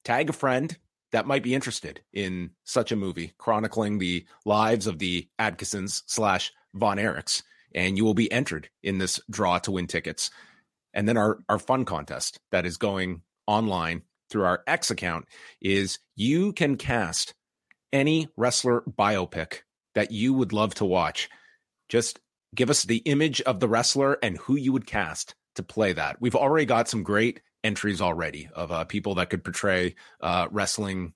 tag 0.05 0.31
a 0.31 0.33
friend 0.33 0.79
that 1.13 1.27
might 1.27 1.43
be 1.43 1.55
interested 1.55 2.03
in 2.13 2.51
such 2.65 2.91
a 2.91 2.97
movie 2.97 3.33
chronicling 3.39 3.99
the 3.99 4.27
lives 4.45 4.87
of 4.87 4.99
the 4.99 5.29
Adkissons 5.39 6.03
slash 6.07 6.53
Von 6.75 6.97
Erichs, 6.97 7.43
and 7.75 7.97
you 7.97 8.05
will 8.05 8.15
be 8.15 8.33
entered 8.33 8.69
in 8.83 8.99
this 8.99 9.21
draw 9.31 9.59
to 9.59 9.71
win 9.71 9.87
tickets. 9.87 10.31
And 10.95 11.09
then 11.09 11.17
our, 11.17 11.39
our 11.49 11.59
fun 11.59 11.85
contest 11.85 12.41
that 12.51 12.67
is 12.67 12.77
going 12.77 13.23
online 13.47 14.03
through 14.31 14.45
our 14.45 14.63
X 14.67 14.91
account 14.91 15.27
is 15.61 15.99
you 16.17 16.53
can 16.53 16.77
cast 16.77 17.35
any 17.93 18.29
wrestler 18.37 18.83
biopic 18.83 19.61
that 19.95 20.11
you 20.11 20.33
would 20.33 20.53
love 20.53 20.75
to 20.77 20.85
watch. 20.85 21.29
Just 21.89 22.21
give 22.55 22.71
us 22.71 22.83
the 22.83 22.99
image 22.99 23.43
of 23.43 23.61
the 23.61 23.69
wrestler 23.69 24.19
and 24.23 24.39
who 24.39 24.57
you 24.57 24.73
would 24.73 24.87
cast 24.87 25.35
to 25.57 25.63
play 25.63 25.93
that. 25.93 26.17
We've 26.21 26.37
already 26.37 26.65
got 26.65 26.89
some 26.89 27.03
great 27.03 27.43
entries 27.65 28.01
already 28.01 28.49
of 28.55 28.73
uh, 28.73 28.85
people 28.85 29.15
that 29.17 29.31
could 29.31 29.45
portray 29.45 29.95
uh, 30.21 30.49
wrestling, 30.51 31.15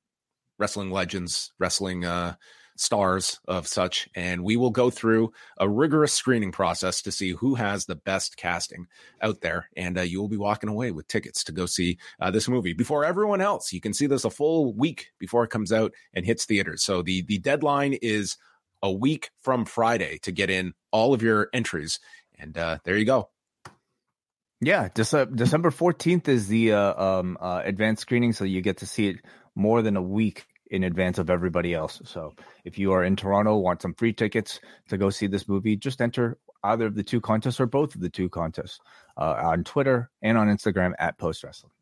wrestling 0.58 0.90
legends, 0.90 1.52
wrestling 1.58 2.04
uh, 2.04 2.34
stars 2.76 3.40
of 3.48 3.66
such, 3.66 4.08
and 4.14 4.44
we 4.44 4.56
will 4.56 4.70
go 4.70 4.90
through 4.90 5.32
a 5.58 5.68
rigorous 5.68 6.12
screening 6.12 6.52
process 6.52 7.02
to 7.02 7.10
see 7.10 7.30
who 7.30 7.54
has 7.54 7.86
the 7.86 7.96
best 7.96 8.36
casting 8.36 8.86
out 9.20 9.40
there, 9.40 9.68
and 9.76 9.98
uh, 9.98 10.02
you 10.02 10.20
will 10.20 10.28
be 10.28 10.36
walking 10.36 10.68
away 10.68 10.90
with 10.90 11.08
tickets 11.08 11.42
to 11.44 11.52
go 11.52 11.66
see 11.66 11.98
uh, 12.20 12.30
this 12.30 12.48
movie 12.48 12.74
before 12.74 13.04
everyone 13.04 13.40
else. 13.40 13.72
You 13.72 13.80
can 13.80 13.94
see 13.94 14.06
this 14.06 14.24
a 14.24 14.30
full 14.30 14.72
week 14.74 15.08
before 15.18 15.44
it 15.44 15.50
comes 15.50 15.72
out 15.72 15.92
and 16.14 16.24
hits 16.24 16.44
theaters. 16.44 16.82
So 16.82 17.02
the 17.02 17.22
the 17.22 17.38
deadline 17.38 17.94
is 17.94 18.36
a 18.82 18.92
week 18.92 19.30
from 19.40 19.64
Friday 19.64 20.18
to 20.18 20.32
get 20.32 20.50
in 20.50 20.74
all 20.90 21.14
of 21.14 21.22
your 21.22 21.48
entries, 21.52 21.98
and 22.38 22.56
uh, 22.56 22.78
there 22.84 22.96
you 22.96 23.06
go. 23.06 23.30
Yeah, 24.60 24.88
December 24.94 25.70
fourteenth 25.70 26.28
is 26.28 26.48
the 26.48 26.72
uh, 26.72 27.04
um, 27.04 27.36
uh, 27.38 27.60
advanced 27.64 28.02
screening, 28.02 28.32
so 28.32 28.44
you 28.44 28.62
get 28.62 28.78
to 28.78 28.86
see 28.86 29.08
it 29.08 29.16
more 29.54 29.82
than 29.82 29.96
a 29.96 30.02
week 30.02 30.46
in 30.70 30.82
advance 30.82 31.18
of 31.18 31.28
everybody 31.30 31.74
else. 31.74 32.00
So 32.04 32.34
if 32.64 32.78
you 32.78 32.92
are 32.92 33.04
in 33.04 33.16
Toronto, 33.16 33.56
want 33.56 33.82
some 33.82 33.94
free 33.94 34.12
tickets 34.14 34.60
to 34.88 34.96
go 34.96 35.10
see 35.10 35.26
this 35.26 35.46
movie, 35.46 35.76
just 35.76 36.00
enter 36.00 36.38
either 36.64 36.86
of 36.86 36.94
the 36.94 37.02
two 37.02 37.20
contests 37.20 37.60
or 37.60 37.66
both 37.66 37.94
of 37.94 38.00
the 38.00 38.08
two 38.08 38.28
contests 38.28 38.80
uh, 39.16 39.36
on 39.38 39.62
Twitter 39.62 40.10
and 40.22 40.38
on 40.38 40.48
Instagram 40.48 40.94
at 40.98 41.18
Post 41.18 41.44
Wrestling. 41.44 41.72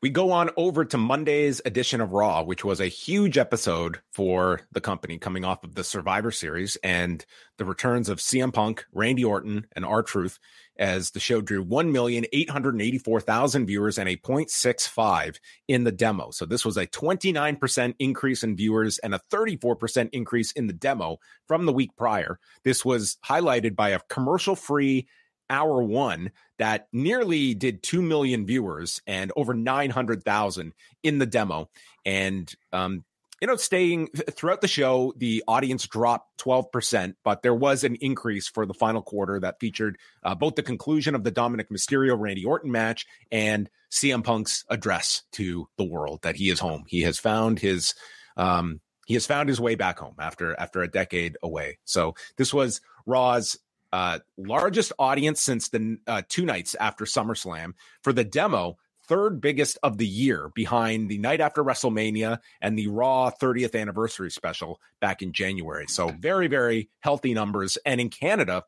We 0.00 0.10
go 0.10 0.30
on 0.30 0.50
over 0.56 0.84
to 0.84 0.96
Monday's 0.96 1.60
edition 1.64 2.00
of 2.00 2.12
Raw, 2.12 2.44
which 2.44 2.64
was 2.64 2.80
a 2.80 2.86
huge 2.86 3.36
episode 3.36 3.98
for 4.12 4.60
the 4.70 4.80
company 4.80 5.18
coming 5.18 5.44
off 5.44 5.64
of 5.64 5.74
the 5.74 5.82
Survivor 5.82 6.30
Series 6.30 6.76
and 6.84 7.26
the 7.56 7.64
returns 7.64 8.08
of 8.08 8.18
CM 8.18 8.54
Punk, 8.54 8.86
Randy 8.92 9.24
Orton, 9.24 9.66
and 9.74 9.84
R 9.84 10.04
Truth 10.04 10.38
as 10.78 11.10
the 11.10 11.18
show 11.18 11.40
drew 11.40 11.64
1,884,000 11.64 13.66
viewers 13.66 13.98
and 13.98 14.08
a 14.08 14.14
0.65 14.14 15.40
in 15.66 15.82
the 15.82 15.90
demo. 15.90 16.30
So 16.30 16.46
this 16.46 16.64
was 16.64 16.76
a 16.76 16.86
29% 16.86 17.94
increase 17.98 18.44
in 18.44 18.54
viewers 18.54 18.98
and 18.98 19.16
a 19.16 19.20
34% 19.32 20.10
increase 20.12 20.52
in 20.52 20.68
the 20.68 20.72
demo 20.72 21.18
from 21.48 21.66
the 21.66 21.72
week 21.72 21.90
prior. 21.96 22.38
This 22.62 22.84
was 22.84 23.16
highlighted 23.26 23.74
by 23.74 23.88
a 23.88 23.98
commercial 24.08 24.54
free 24.54 25.08
hour 25.50 25.82
one 25.82 26.32
that 26.58 26.88
nearly 26.92 27.54
did 27.54 27.82
2 27.82 28.02
million 28.02 28.46
viewers 28.46 29.00
and 29.06 29.32
over 29.36 29.54
900,000 29.54 30.72
in 31.02 31.18
the 31.18 31.26
demo. 31.26 31.68
And, 32.04 32.52
um, 32.72 33.04
you 33.40 33.46
know, 33.46 33.56
staying 33.56 34.08
throughout 34.32 34.60
the 34.60 34.68
show, 34.68 35.14
the 35.16 35.44
audience 35.46 35.86
dropped 35.86 36.40
12%, 36.42 37.14
but 37.22 37.42
there 37.42 37.54
was 37.54 37.84
an 37.84 37.94
increase 37.96 38.48
for 38.48 38.66
the 38.66 38.74
final 38.74 39.00
quarter 39.00 39.38
that 39.40 39.60
featured 39.60 39.96
uh, 40.24 40.34
both 40.34 40.56
the 40.56 40.62
conclusion 40.62 41.14
of 41.14 41.22
the 41.22 41.30
Dominik 41.30 41.68
Mysterio 41.70 42.18
Randy 42.18 42.44
Orton 42.44 42.72
match 42.72 43.06
and 43.30 43.70
CM 43.92 44.24
Punk's 44.24 44.64
address 44.68 45.22
to 45.32 45.68
the 45.78 45.84
world 45.84 46.20
that 46.22 46.36
he 46.36 46.50
is 46.50 46.58
home. 46.58 46.84
He 46.88 47.02
has 47.02 47.18
found 47.18 47.60
his, 47.60 47.94
um, 48.36 48.80
he 49.06 49.14
has 49.14 49.24
found 49.24 49.48
his 49.48 49.60
way 49.60 49.74
back 49.74 49.98
home 49.98 50.16
after 50.18 50.54
after 50.60 50.82
a 50.82 50.90
decade 50.90 51.38
away. 51.42 51.78
So 51.84 52.14
this 52.36 52.52
was 52.52 52.82
Raw's 53.06 53.58
uh, 53.92 54.18
largest 54.36 54.92
audience 54.98 55.40
since 55.40 55.68
the 55.68 55.98
uh, 56.06 56.22
two 56.28 56.44
nights 56.44 56.74
after 56.74 57.04
SummerSlam. 57.04 57.72
For 58.02 58.12
the 58.12 58.24
demo, 58.24 58.76
third 59.08 59.40
biggest 59.40 59.78
of 59.82 59.98
the 59.98 60.06
year 60.06 60.50
behind 60.54 61.08
the 61.08 61.18
night 61.18 61.40
after 61.40 61.64
WrestleMania 61.64 62.38
and 62.60 62.78
the 62.78 62.88
Raw 62.88 63.30
30th 63.30 63.78
anniversary 63.78 64.30
special 64.30 64.80
back 65.00 65.22
in 65.22 65.32
January. 65.32 65.86
So 65.88 66.08
very, 66.08 66.46
very 66.46 66.90
healthy 67.00 67.32
numbers. 67.32 67.78
And 67.86 68.00
in 68.00 68.10
Canada, 68.10 68.64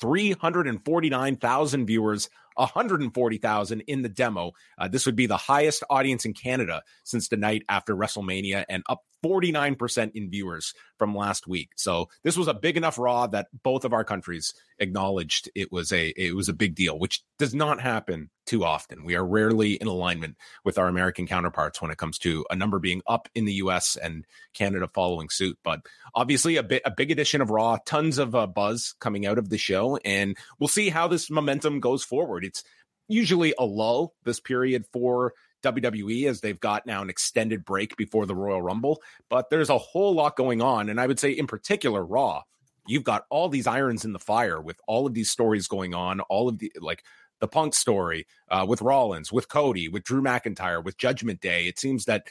349,000 0.00 1.86
viewers, 1.86 2.28
140,000 2.56 3.80
in 3.82 4.02
the 4.02 4.08
demo. 4.08 4.52
Uh, 4.76 4.88
this 4.88 5.06
would 5.06 5.16
be 5.16 5.26
the 5.26 5.36
highest 5.36 5.84
audience 5.88 6.24
in 6.24 6.34
Canada 6.34 6.82
since 7.04 7.28
the 7.28 7.36
night 7.36 7.62
after 7.68 7.94
WrestleMania 7.94 8.64
and 8.68 8.82
up 8.88 9.02
49% 9.24 10.10
in 10.14 10.28
viewers 10.28 10.74
from 11.02 11.16
last 11.16 11.48
week. 11.48 11.70
So 11.74 12.10
this 12.22 12.36
was 12.36 12.46
a 12.46 12.54
big 12.54 12.76
enough 12.76 12.96
raw 12.96 13.26
that 13.26 13.48
both 13.64 13.84
of 13.84 13.92
our 13.92 14.04
countries 14.04 14.54
acknowledged 14.78 15.50
it 15.52 15.72
was 15.72 15.90
a 15.90 16.10
it 16.10 16.36
was 16.36 16.48
a 16.48 16.52
big 16.52 16.76
deal, 16.76 16.96
which 16.96 17.24
does 17.40 17.56
not 17.56 17.80
happen 17.80 18.30
too 18.46 18.62
often. 18.62 19.04
We 19.04 19.16
are 19.16 19.26
rarely 19.26 19.72
in 19.72 19.88
alignment 19.88 20.36
with 20.64 20.78
our 20.78 20.86
American 20.86 21.26
counterparts 21.26 21.82
when 21.82 21.90
it 21.90 21.98
comes 21.98 22.18
to 22.18 22.46
a 22.50 22.54
number 22.54 22.78
being 22.78 23.02
up 23.08 23.28
in 23.34 23.46
the 23.46 23.54
US 23.54 23.96
and 23.96 24.24
Canada 24.54 24.88
following 24.94 25.28
suit. 25.28 25.58
But 25.64 25.80
obviously 26.14 26.54
a 26.54 26.62
bit 26.62 26.82
a 26.84 26.92
big 26.92 27.10
edition 27.10 27.40
of 27.40 27.50
Raw, 27.50 27.78
tons 27.84 28.18
of 28.18 28.36
uh, 28.36 28.46
buzz 28.46 28.94
coming 29.00 29.26
out 29.26 29.38
of 29.38 29.48
the 29.48 29.58
show 29.58 29.96
and 30.04 30.36
we'll 30.60 30.68
see 30.68 30.88
how 30.88 31.08
this 31.08 31.32
momentum 31.32 31.80
goes 31.80 32.04
forward. 32.04 32.44
It's 32.44 32.62
usually 33.08 33.54
a 33.58 33.64
lull 33.64 34.14
this 34.22 34.38
period 34.38 34.84
for 34.92 35.34
WWE 35.62 36.26
as 36.28 36.40
they've 36.40 36.58
got 36.60 36.86
now 36.86 37.02
an 37.02 37.10
extended 37.10 37.64
break 37.64 37.96
before 37.96 38.26
the 38.26 38.34
Royal 38.34 38.62
Rumble, 38.62 39.02
but 39.28 39.50
there's 39.50 39.70
a 39.70 39.78
whole 39.78 40.14
lot 40.14 40.36
going 40.36 40.60
on. 40.60 40.88
And 40.88 41.00
I 41.00 41.06
would 41.06 41.18
say, 41.18 41.30
in 41.30 41.46
particular, 41.46 42.04
Raw, 42.04 42.42
you've 42.86 43.04
got 43.04 43.26
all 43.30 43.48
these 43.48 43.66
irons 43.66 44.04
in 44.04 44.12
the 44.12 44.18
fire 44.18 44.60
with 44.60 44.80
all 44.86 45.06
of 45.06 45.14
these 45.14 45.30
stories 45.30 45.68
going 45.68 45.94
on, 45.94 46.20
all 46.20 46.48
of 46.48 46.58
the 46.58 46.72
like 46.80 47.04
the 47.40 47.48
Punk 47.48 47.74
story 47.74 48.26
uh, 48.50 48.64
with 48.68 48.82
Rollins, 48.82 49.32
with 49.32 49.48
Cody, 49.48 49.88
with 49.88 50.04
Drew 50.04 50.22
McIntyre, 50.22 50.82
with 50.82 50.96
Judgment 50.96 51.40
Day. 51.40 51.66
It 51.66 51.78
seems 51.78 52.04
that 52.04 52.28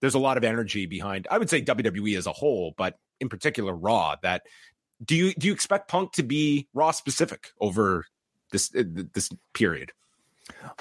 there's 0.00 0.14
a 0.14 0.18
lot 0.18 0.36
of 0.36 0.44
energy 0.44 0.86
behind, 0.86 1.26
I 1.30 1.38
would 1.38 1.50
say, 1.50 1.62
WWE 1.62 2.16
as 2.16 2.26
a 2.26 2.32
whole, 2.32 2.74
but 2.76 2.98
in 3.20 3.28
particular, 3.28 3.74
Raw. 3.74 4.16
That 4.22 4.42
do 5.04 5.14
you 5.16 5.32
do 5.34 5.46
you 5.46 5.52
expect 5.52 5.88
Punk 5.88 6.12
to 6.12 6.22
be 6.22 6.68
Raw 6.74 6.90
specific 6.90 7.52
over 7.60 8.04
this 8.52 8.74
uh, 8.74 8.82
this 9.12 9.30
period? 9.54 9.92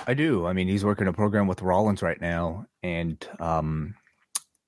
I 0.06 0.14
do. 0.14 0.46
I 0.46 0.54
mean, 0.54 0.68
he's 0.68 0.86
working 0.86 1.08
a 1.08 1.14
program 1.14 1.48
with 1.48 1.62
Rollins 1.62 2.02
right 2.02 2.20
now, 2.20 2.66
and 2.84 3.26
um, 3.40 3.96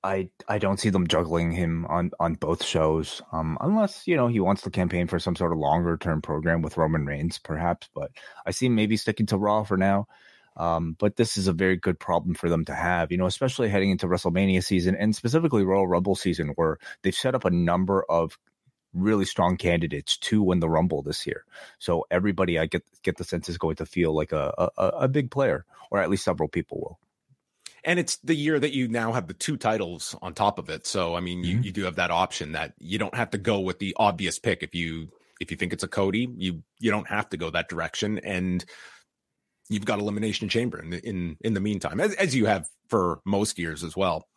I 0.02 0.30
I 0.48 0.58
don't 0.58 0.80
see 0.80 0.90
them 0.90 1.06
juggling 1.06 1.52
him 1.52 1.86
on 1.86 2.10
on 2.18 2.34
both 2.34 2.64
shows, 2.64 3.22
um, 3.32 3.58
unless 3.60 4.06
you 4.06 4.16
know 4.16 4.28
he 4.28 4.40
wants 4.40 4.62
to 4.62 4.70
campaign 4.70 5.06
for 5.06 5.18
some 5.18 5.36
sort 5.36 5.52
of 5.52 5.58
longer 5.58 5.96
term 5.96 6.22
program 6.22 6.62
with 6.62 6.76
Roman 6.76 7.04
Reigns, 7.04 7.38
perhaps. 7.38 7.88
But 7.94 8.10
I 8.46 8.50
see 8.50 8.66
him 8.66 8.74
maybe 8.74 8.96
sticking 8.96 9.26
to 9.26 9.38
Raw 9.38 9.64
for 9.64 9.76
now. 9.76 10.06
Um, 10.56 10.96
but 10.98 11.16
this 11.16 11.36
is 11.36 11.46
a 11.46 11.52
very 11.52 11.76
good 11.76 11.98
problem 11.98 12.34
for 12.34 12.48
them 12.50 12.64
to 12.66 12.74
have, 12.74 13.12
you 13.12 13.18
know, 13.18 13.26
especially 13.26 13.68
heading 13.68 13.90
into 13.90 14.08
WrestleMania 14.08 14.64
season 14.64 14.96
and 14.96 15.14
specifically 15.14 15.64
Royal 15.64 15.86
Rumble 15.86 16.16
season, 16.16 16.52
where 16.56 16.78
they've 17.02 17.14
set 17.14 17.34
up 17.34 17.44
a 17.44 17.50
number 17.50 18.04
of 18.10 18.36
really 18.92 19.24
strong 19.24 19.56
candidates 19.56 20.16
to 20.16 20.42
win 20.42 20.60
the 20.60 20.68
Rumble 20.68 21.02
this 21.02 21.26
year. 21.26 21.44
So 21.78 22.06
everybody, 22.10 22.58
I 22.58 22.66
get 22.66 22.84
get 23.02 23.16
the 23.16 23.24
sense 23.24 23.48
is 23.48 23.58
going 23.58 23.76
to 23.76 23.86
feel 23.86 24.14
like 24.14 24.32
a 24.32 24.70
a, 24.76 24.84
a 24.84 25.08
big 25.08 25.30
player, 25.30 25.64
or 25.90 26.00
at 26.00 26.10
least 26.10 26.24
several 26.24 26.48
people 26.48 26.80
will. 26.80 26.98
And 27.82 27.98
it's 27.98 28.16
the 28.18 28.34
year 28.34 28.58
that 28.58 28.74
you 28.74 28.88
now 28.88 29.12
have 29.12 29.26
the 29.26 29.34
two 29.34 29.56
titles 29.56 30.14
on 30.20 30.34
top 30.34 30.58
of 30.58 30.68
it. 30.68 30.86
So 30.86 31.14
I 31.14 31.20
mean, 31.20 31.44
you, 31.44 31.56
mm-hmm. 31.56 31.64
you 31.64 31.72
do 31.72 31.84
have 31.84 31.96
that 31.96 32.10
option 32.10 32.52
that 32.52 32.74
you 32.78 32.98
don't 32.98 33.14
have 33.14 33.30
to 33.30 33.38
go 33.38 33.60
with 33.60 33.78
the 33.78 33.94
obvious 33.98 34.38
pick 34.38 34.62
if 34.62 34.74
you 34.74 35.10
if 35.40 35.50
you 35.50 35.56
think 35.56 35.72
it's 35.72 35.82
a 35.82 35.88
Cody, 35.88 36.28
you 36.36 36.62
you 36.78 36.90
don't 36.90 37.08
have 37.08 37.28
to 37.30 37.36
go 37.36 37.50
that 37.50 37.68
direction, 37.68 38.18
and 38.18 38.64
you've 39.70 39.86
got 39.86 39.98
Elimination 39.98 40.48
Chamber 40.48 40.80
in 40.80 40.90
the, 40.90 41.08
in 41.08 41.36
in 41.40 41.54
the 41.54 41.60
meantime, 41.60 42.00
as, 42.00 42.14
as 42.14 42.34
you 42.34 42.46
have 42.46 42.68
for 42.88 43.20
most 43.24 43.58
years 43.58 43.82
as 43.82 43.96
well. 43.96 44.28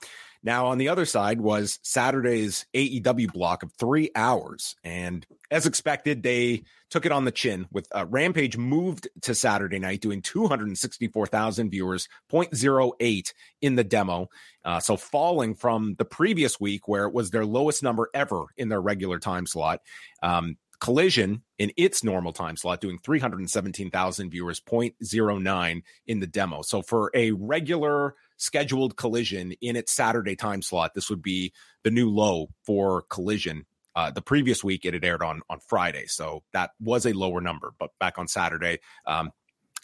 Now, 0.43 0.67
on 0.67 0.77
the 0.77 0.89
other 0.89 1.05
side 1.05 1.39
was 1.39 1.79
Saturday's 1.83 2.65
AEW 2.73 3.31
block 3.31 3.63
of 3.63 3.71
three 3.73 4.12
hours. 4.13 4.75
And 4.83 5.25
as 5.50 5.65
expected, 5.65 6.21
they 6.21 6.63
took 6.89 7.05
it 7.05 7.13
on 7.13 7.23
the 7.23 7.31
chin 7.31 7.65
with 7.71 7.88
uh, 7.95 8.05
Rampage 8.09 8.57
moved 8.57 9.07
to 9.21 9.33
Saturday 9.33 9.79
night, 9.79 10.01
doing 10.01 10.21
264,000 10.21 11.69
viewers, 11.69 12.09
0.08 12.31 13.33
in 13.62 13.75
the 13.75 13.83
demo. 13.85 14.27
Uh, 14.65 14.79
so 14.79 14.97
falling 14.97 15.55
from 15.55 15.95
the 15.97 16.05
previous 16.05 16.59
week, 16.59 16.88
where 16.88 17.05
it 17.05 17.13
was 17.13 17.31
their 17.31 17.45
lowest 17.45 17.81
number 17.81 18.09
ever 18.13 18.45
in 18.57 18.67
their 18.67 18.81
regular 18.81 19.19
time 19.19 19.47
slot. 19.47 19.79
Um, 20.21 20.57
Collision 20.83 21.43
in 21.59 21.71
its 21.77 22.03
normal 22.03 22.33
time 22.33 22.57
slot 22.57 22.81
doing 22.81 23.00
317,000 23.01 24.29
viewers, 24.29 24.59
0.09 24.59 25.83
in 26.07 26.19
the 26.19 26.27
demo. 26.27 26.62
So 26.62 26.81
for 26.81 27.09
a 27.13 27.31
regular 27.31 28.15
scheduled 28.38 28.98
collision 28.98 29.54
in 29.62 29.75
its 29.75 29.92
Saturday 29.92 30.36
time 30.36 30.62
slot. 30.62 30.94
This 30.94 31.10
would 31.10 31.22
be 31.22 31.54
the 31.84 31.92
new 31.92 32.10
low 32.10 32.48
for 32.66 33.04
collision. 33.10 33.66
Uh, 33.96 34.10
the 34.10 34.22
previous 34.22 34.63
week 34.63 34.86
it 34.86 34.94
had 34.94 35.06
aired 35.06 35.22
on 35.22 35.42
on 35.50 35.60
Friday, 35.68 36.08
so 36.08 36.44
that 36.52 36.72
was 36.80 37.06
a 37.06 37.13
lower 37.13 37.42
number. 37.42 37.74
But 37.78 37.92
back 38.00 38.18
on 38.18 38.28
Saturday, 38.28 38.80
um, 39.06 39.32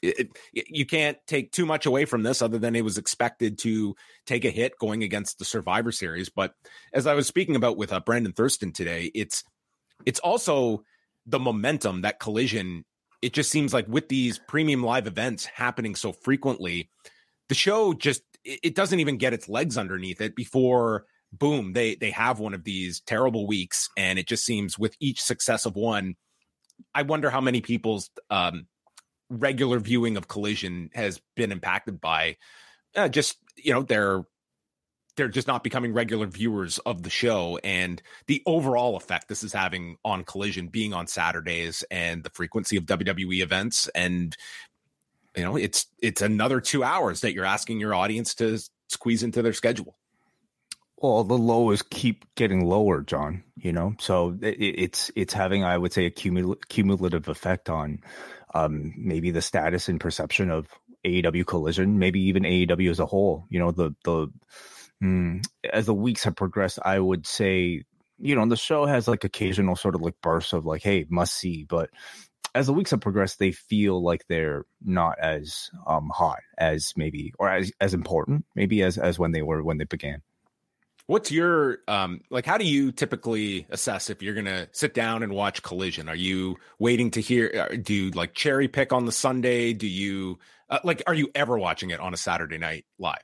it, 0.02 0.30
it, 0.54 0.66
you 0.70 0.86
can't 0.86 1.18
take 1.28 1.52
too 1.52 1.66
much 1.66 1.86
away 1.86 2.06
from 2.06 2.24
this 2.24 2.42
other 2.42 2.58
than 2.58 2.76
it 2.76 2.84
was 2.84 2.98
expected 2.98 3.58
to 3.60 3.96
take 4.26 4.46
a 4.46 4.50
hit 4.50 4.78
going 4.80 5.04
against 5.04 5.40
the 5.40 5.46
Survivor 5.46 5.92
Series. 5.92 6.30
But 6.30 6.54
as 6.94 7.08
I 7.08 7.14
was 7.14 7.28
speaking 7.28 7.56
about 7.56 7.78
with 7.78 7.92
uh, 7.92 8.00
Brandon 8.00 8.34
Thurston 8.34 8.72
today, 8.72 9.12
it's 9.14 9.44
it's 10.06 10.20
also 10.20 10.84
the 11.26 11.40
momentum 11.40 12.02
that 12.02 12.20
Collision. 12.20 12.86
It 13.22 13.34
just 13.34 13.52
seems 13.52 13.74
like 13.74 13.88
with 13.88 14.08
these 14.08 14.40
premium 14.40 14.82
live 14.82 15.06
events 15.06 15.46
happening 15.46 15.94
so 15.94 16.14
frequently, 16.14 16.90
the 17.50 17.56
show 17.56 17.94
just 17.94 18.22
it 18.64 18.76
doesn't 18.76 19.00
even 19.00 19.18
get 19.18 19.34
its 19.34 19.50
legs 19.50 19.78
underneath 19.78 20.22
it 20.22 20.36
before 20.36 21.06
boom 21.32 21.74
they 21.74 21.96
they 21.96 22.12
have 22.12 22.40
one 22.40 22.54
of 22.54 22.64
these 22.64 23.02
terrible 23.02 23.46
weeks 23.46 23.90
and 23.96 24.18
it 24.18 24.28
just 24.28 24.44
seems 24.44 24.80
with 24.80 24.96
each 25.00 25.22
successive 25.22 25.76
one 25.76 26.16
i 26.96 27.02
wonder 27.04 27.30
how 27.30 27.42
many 27.42 27.62
people's 27.62 28.10
um, 28.30 28.66
regular 29.30 29.80
viewing 29.80 30.18
of 30.18 30.28
collision 30.28 30.90
has 30.94 31.22
been 31.36 31.52
impacted 31.52 32.02
by 32.02 32.36
uh, 32.96 33.08
just 33.08 33.38
you 33.58 33.72
know 33.74 33.84
they're 33.84 34.24
they're 35.16 35.28
just 35.28 35.48
not 35.48 35.64
becoming 35.64 35.94
regular 35.94 36.26
viewers 36.28 36.78
of 36.80 37.04
the 37.04 37.10
show 37.10 37.60
and 37.64 38.02
the 38.28 38.42
overall 38.46 38.96
effect 38.96 39.28
this 39.28 39.44
is 39.44 39.54
having 39.54 39.98
on 40.04 40.24
collision 40.24 40.68
being 40.68 40.94
on 40.94 41.06
saturdays 41.06 41.84
and 41.92 42.24
the 42.24 42.30
frequency 42.32 42.78
of 42.78 42.86
wwe 42.86 43.42
events 43.42 43.88
and 43.94 44.36
you 45.36 45.44
know 45.44 45.56
it's 45.56 45.88
it's 46.02 46.22
another 46.22 46.60
two 46.60 46.84
hours 46.84 47.22
that 47.22 47.34
you're 47.34 47.46
asking 47.46 47.80
your 47.80 47.94
audience 47.94 48.36
to 48.36 48.60
squeeze 48.88 49.24
into 49.24 49.42
their 49.42 49.54
schedule. 49.54 49.96
Well 50.98 51.24
the 51.24 51.38
lows 51.38 51.82
keep 51.82 52.26
getting 52.36 52.66
lower 52.66 53.02
john 53.02 53.44
you 53.56 53.72
know? 53.74 53.96
So 54.00 54.38
it, 54.42 54.58
it's 54.60 55.12
it's 55.16 55.34
having 55.34 55.64
i 55.64 55.78
would 55.78 55.94
say 55.94 56.06
a 56.06 56.12
cumul- 56.12 56.62
cumulative 56.70 57.28
effect 57.28 57.70
on 57.70 58.00
um, 58.54 58.94
maybe 58.98 59.32
the 59.32 59.42
status 59.42 59.90
and 59.90 60.00
perception 60.00 60.50
of 60.50 60.68
aew 61.06 61.46
collision 61.46 62.00
maybe 62.00 62.22
even 62.22 62.44
aew 62.44 62.90
as 62.90 63.00
a 63.00 63.06
whole. 63.06 63.46
You 63.50 63.60
know 63.60 63.72
the 63.72 63.96
the 64.04 64.28
mm, 65.02 65.46
as 65.72 65.86
the 65.86 65.94
weeks 65.94 66.24
have 66.24 66.36
progressed 66.36 66.80
i 66.84 67.00
would 67.00 67.26
say 67.26 67.84
you 68.20 68.36
know, 68.36 68.46
the 68.46 68.58
show 68.58 68.86
has 68.86 69.08
like 69.08 69.24
occasional 69.24 69.76
sort 69.76 69.96
of 69.96 70.02
like 70.02 70.16
bursts 70.22 70.54
of 70.54 70.66
like, 70.66 70.84
hey, 70.84 71.06
must 71.10 71.34
see, 71.34 71.64
but 71.64 71.90
as 72.56 72.68
the 72.68 72.74
weeks 72.74 72.92
have 72.92 73.02
progressed, 73.02 73.40
they 73.40 73.52
feel 73.52 74.02
like 74.02 74.26
they're 74.28 74.66
not 74.84 75.20
as 75.20 75.70
um 75.88 76.10
hot 76.14 76.40
as 76.58 76.94
maybe 76.96 77.34
or 77.40 77.50
as 77.50 77.72
as 77.80 77.94
important 77.94 78.46
maybe 78.56 78.82
as 78.82 78.98
as 78.98 79.20
when 79.20 79.32
they 79.32 79.42
were 79.42 79.64
when 79.64 79.78
they 79.78 79.86
began. 79.86 80.22
What's 81.08 81.32
your 81.32 81.80
um 81.88 82.22
like 82.30 82.46
how 82.46 82.58
do 82.58 82.66
you 82.66 82.92
typically 82.92 83.66
assess 83.70 84.10
if 84.10 84.22
you're 84.22 84.36
to 84.46 84.70
sit 84.72 84.94
down 84.94 85.24
and 85.24 85.34
watch 85.34 85.64
Collision? 85.64 86.08
Are 86.08 86.16
you 86.16 86.58
waiting 86.78 87.12
to 87.12 87.22
hear 87.22 87.68
uh, 87.72 87.76
do 87.76 87.94
you 87.94 88.12
like 88.12 88.34
cherry 88.34 88.68
pick 88.68 88.94
on 88.94 89.06
the 89.06 89.12
Sunday? 89.12 89.74
Do 89.74 89.88
you 89.88 90.38
uh, 90.70 90.80
like 90.84 91.02
are 91.08 91.16
you 91.16 91.32
ever 91.34 91.58
watching 91.58 91.90
it 91.90 92.00
on 92.00 92.14
a 92.14 92.18
Saturday 92.18 92.58
night 92.58 92.86
live? 93.00 93.18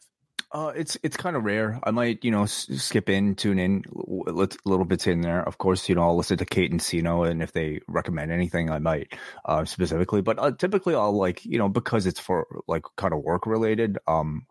Uh, 0.56 0.72
it's 0.74 0.98
it's 1.04 1.18
kind 1.18 1.36
of 1.36 1.44
rare. 1.44 1.82
I 1.84 1.92
might 1.92 2.24
you 2.24 2.32
know 2.32 2.44
s- 2.44 2.70
skip 2.78 3.10
in, 3.10 3.36
tune 3.36 3.60
in, 3.60 3.84
a 3.94 4.32
little 4.32 4.86
bits 4.86 5.06
in 5.06 5.20
there. 5.20 5.42
Of 5.46 5.58
course, 5.58 5.90
you 5.90 5.96
know 5.96 6.04
I'll 6.04 6.16
listen 6.16 6.38
to 6.38 6.46
Kate 6.46 6.72
and 6.72 6.80
Siino, 6.80 7.30
and 7.30 7.44
if 7.44 7.52
they 7.52 7.82
recommend 7.90 8.32
anything, 8.32 8.70
I 8.72 8.80
might 8.80 9.12
uh, 9.44 9.66
specifically. 9.66 10.22
But 10.22 10.40
uh, 10.40 10.52
typically, 10.54 10.96
I'll 10.96 11.12
like 11.12 11.44
you 11.44 11.58
know 11.58 11.68
because 11.68 12.06
it's 12.06 12.22
for 12.22 12.48
like 12.70 12.84
kind 12.96 13.14
of 13.14 13.22
work 13.22 13.46
related. 13.46 13.98
Um, 14.08 14.48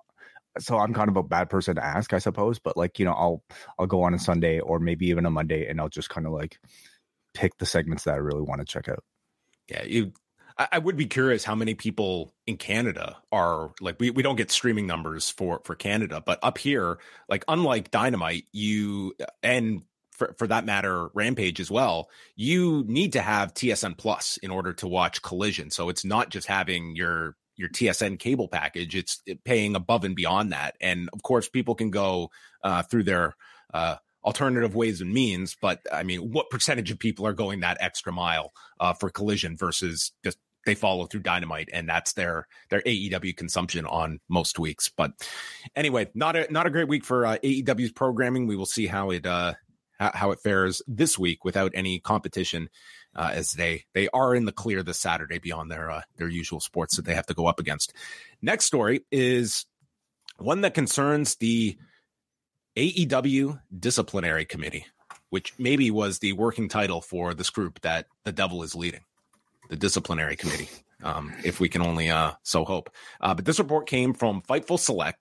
so 0.58 0.78
I'm 0.78 0.94
kind 0.94 1.10
of 1.10 1.16
a 1.16 1.24
bad 1.24 1.50
person 1.50 1.76
to 1.76 1.84
ask, 1.84 2.12
I 2.14 2.18
suppose. 2.18 2.58
But 2.58 2.76
like, 2.76 2.98
you 2.98 3.06
know, 3.06 3.14
I'll 3.14 3.42
I'll 3.78 3.86
go 3.86 4.02
on 4.02 4.14
a 4.14 4.18
Sunday 4.20 4.60
or 4.60 4.80
maybe 4.80 5.08
even 5.08 5.26
a 5.26 5.30
Monday, 5.30 5.68
and 5.68 5.80
I'll 5.80 5.88
just 5.90 6.10
kind 6.10 6.26
of 6.26 6.34
like 6.34 6.58
pick 7.34 7.56
the 7.58 7.66
segments 7.66 8.04
that 8.04 8.14
I 8.14 8.18
really 8.18 8.42
want 8.42 8.60
to 8.60 8.66
check 8.66 8.88
out. 8.88 9.04
Yeah, 9.68 9.84
you. 9.84 10.12
I, 10.56 10.68
I 10.72 10.78
would 10.78 10.96
be 10.96 11.06
curious 11.06 11.44
how 11.44 11.54
many 11.54 11.74
people 11.74 12.32
in 12.46 12.56
Canada 12.56 13.16
are 13.32 13.72
like 13.80 13.96
we, 13.98 14.10
we 14.10 14.22
don't 14.22 14.36
get 14.36 14.50
streaming 14.50 14.86
numbers 14.86 15.30
for 15.30 15.60
for 15.64 15.74
Canada, 15.74 16.22
but 16.24 16.38
up 16.42 16.58
here, 16.58 16.98
like 17.28 17.44
unlike 17.48 17.90
Dynamite, 17.90 18.44
you 18.52 19.14
and 19.42 19.82
for, 20.12 20.34
for 20.38 20.46
that 20.46 20.64
matter, 20.64 21.08
Rampage 21.12 21.60
as 21.60 21.70
well, 21.70 22.08
you 22.36 22.84
need 22.86 23.14
to 23.14 23.20
have 23.20 23.54
TSN 23.54 23.98
Plus 23.98 24.36
in 24.38 24.50
order 24.50 24.72
to 24.74 24.86
watch 24.86 25.22
Collision. 25.22 25.70
So 25.70 25.88
it's 25.88 26.04
not 26.04 26.30
just 26.30 26.46
having 26.46 26.94
your 26.96 27.36
your 27.56 27.68
TSN 27.68 28.18
cable 28.18 28.48
package. 28.48 28.96
It's 28.96 29.22
paying 29.44 29.76
above 29.76 30.04
and 30.04 30.16
beyond 30.16 30.52
that. 30.52 30.76
And 30.80 31.08
of 31.12 31.22
course, 31.22 31.48
people 31.48 31.74
can 31.74 31.90
go 31.90 32.30
uh, 32.62 32.82
through 32.82 33.04
their 33.04 33.36
uh, 33.72 33.96
alternative 34.24 34.74
ways 34.74 35.00
and 35.00 35.12
means. 35.12 35.56
But 35.60 35.80
I 35.92 36.02
mean, 36.02 36.32
what 36.32 36.50
percentage 36.50 36.90
of 36.90 36.98
people 36.98 37.26
are 37.26 37.32
going 37.32 37.60
that 37.60 37.78
extra 37.80 38.12
mile 38.12 38.52
uh, 38.80 38.92
for 38.94 39.10
collision 39.10 39.56
versus 39.56 40.12
just 40.24 40.38
they 40.66 40.74
follow 40.74 41.06
through 41.06 41.20
dynamite 41.20 41.68
and 41.72 41.88
that's 41.88 42.12
their 42.12 42.46
their 42.70 42.80
AEW 42.82 43.36
consumption 43.36 43.86
on 43.86 44.20
most 44.28 44.58
weeks. 44.58 44.90
But 44.94 45.12
anyway, 45.76 46.10
not 46.14 46.36
a 46.36 46.50
not 46.52 46.66
a 46.66 46.70
great 46.70 46.88
week 46.88 47.04
for 47.04 47.26
uh, 47.26 47.38
AEW's 47.42 47.92
programming. 47.92 48.46
We 48.46 48.56
will 48.56 48.66
see 48.66 48.86
how 48.86 49.10
it 49.10 49.26
uh 49.26 49.54
how 49.98 50.32
it 50.32 50.40
fares 50.40 50.82
this 50.86 51.18
week 51.18 51.44
without 51.44 51.72
any 51.74 52.00
competition 52.00 52.68
uh, 53.14 53.30
as 53.32 53.52
they 53.52 53.84
they 53.94 54.08
are 54.08 54.34
in 54.34 54.44
the 54.44 54.52
clear 54.52 54.82
this 54.82 55.00
Saturday 55.00 55.38
beyond 55.38 55.70
their 55.70 55.90
uh, 55.90 56.02
their 56.16 56.28
usual 56.28 56.60
sports 56.60 56.96
that 56.96 57.04
they 57.04 57.14
have 57.14 57.26
to 57.26 57.34
go 57.34 57.46
up 57.46 57.60
against. 57.60 57.92
Next 58.42 58.66
story 58.66 59.04
is 59.10 59.66
one 60.38 60.62
that 60.62 60.74
concerns 60.74 61.36
the 61.36 61.76
AEW 62.76 63.60
Disciplinary 63.78 64.44
Committee, 64.44 64.86
which 65.30 65.54
maybe 65.58 65.90
was 65.90 66.18
the 66.18 66.32
working 66.32 66.68
title 66.68 67.00
for 67.00 67.34
this 67.34 67.50
group 67.50 67.80
that 67.82 68.06
the 68.24 68.32
devil 68.32 68.62
is 68.62 68.74
leading, 68.74 69.04
the 69.68 69.76
Disciplinary 69.76 70.36
Committee. 70.36 70.68
Um, 71.02 71.34
if 71.44 71.60
we 71.60 71.68
can 71.68 71.82
only 71.82 72.08
uh, 72.08 72.32
so 72.44 72.64
hope. 72.64 72.88
Uh, 73.20 73.34
but 73.34 73.44
this 73.44 73.58
report 73.58 73.86
came 73.86 74.14
from 74.14 74.40
Fightful 74.42 74.78
Select, 74.78 75.18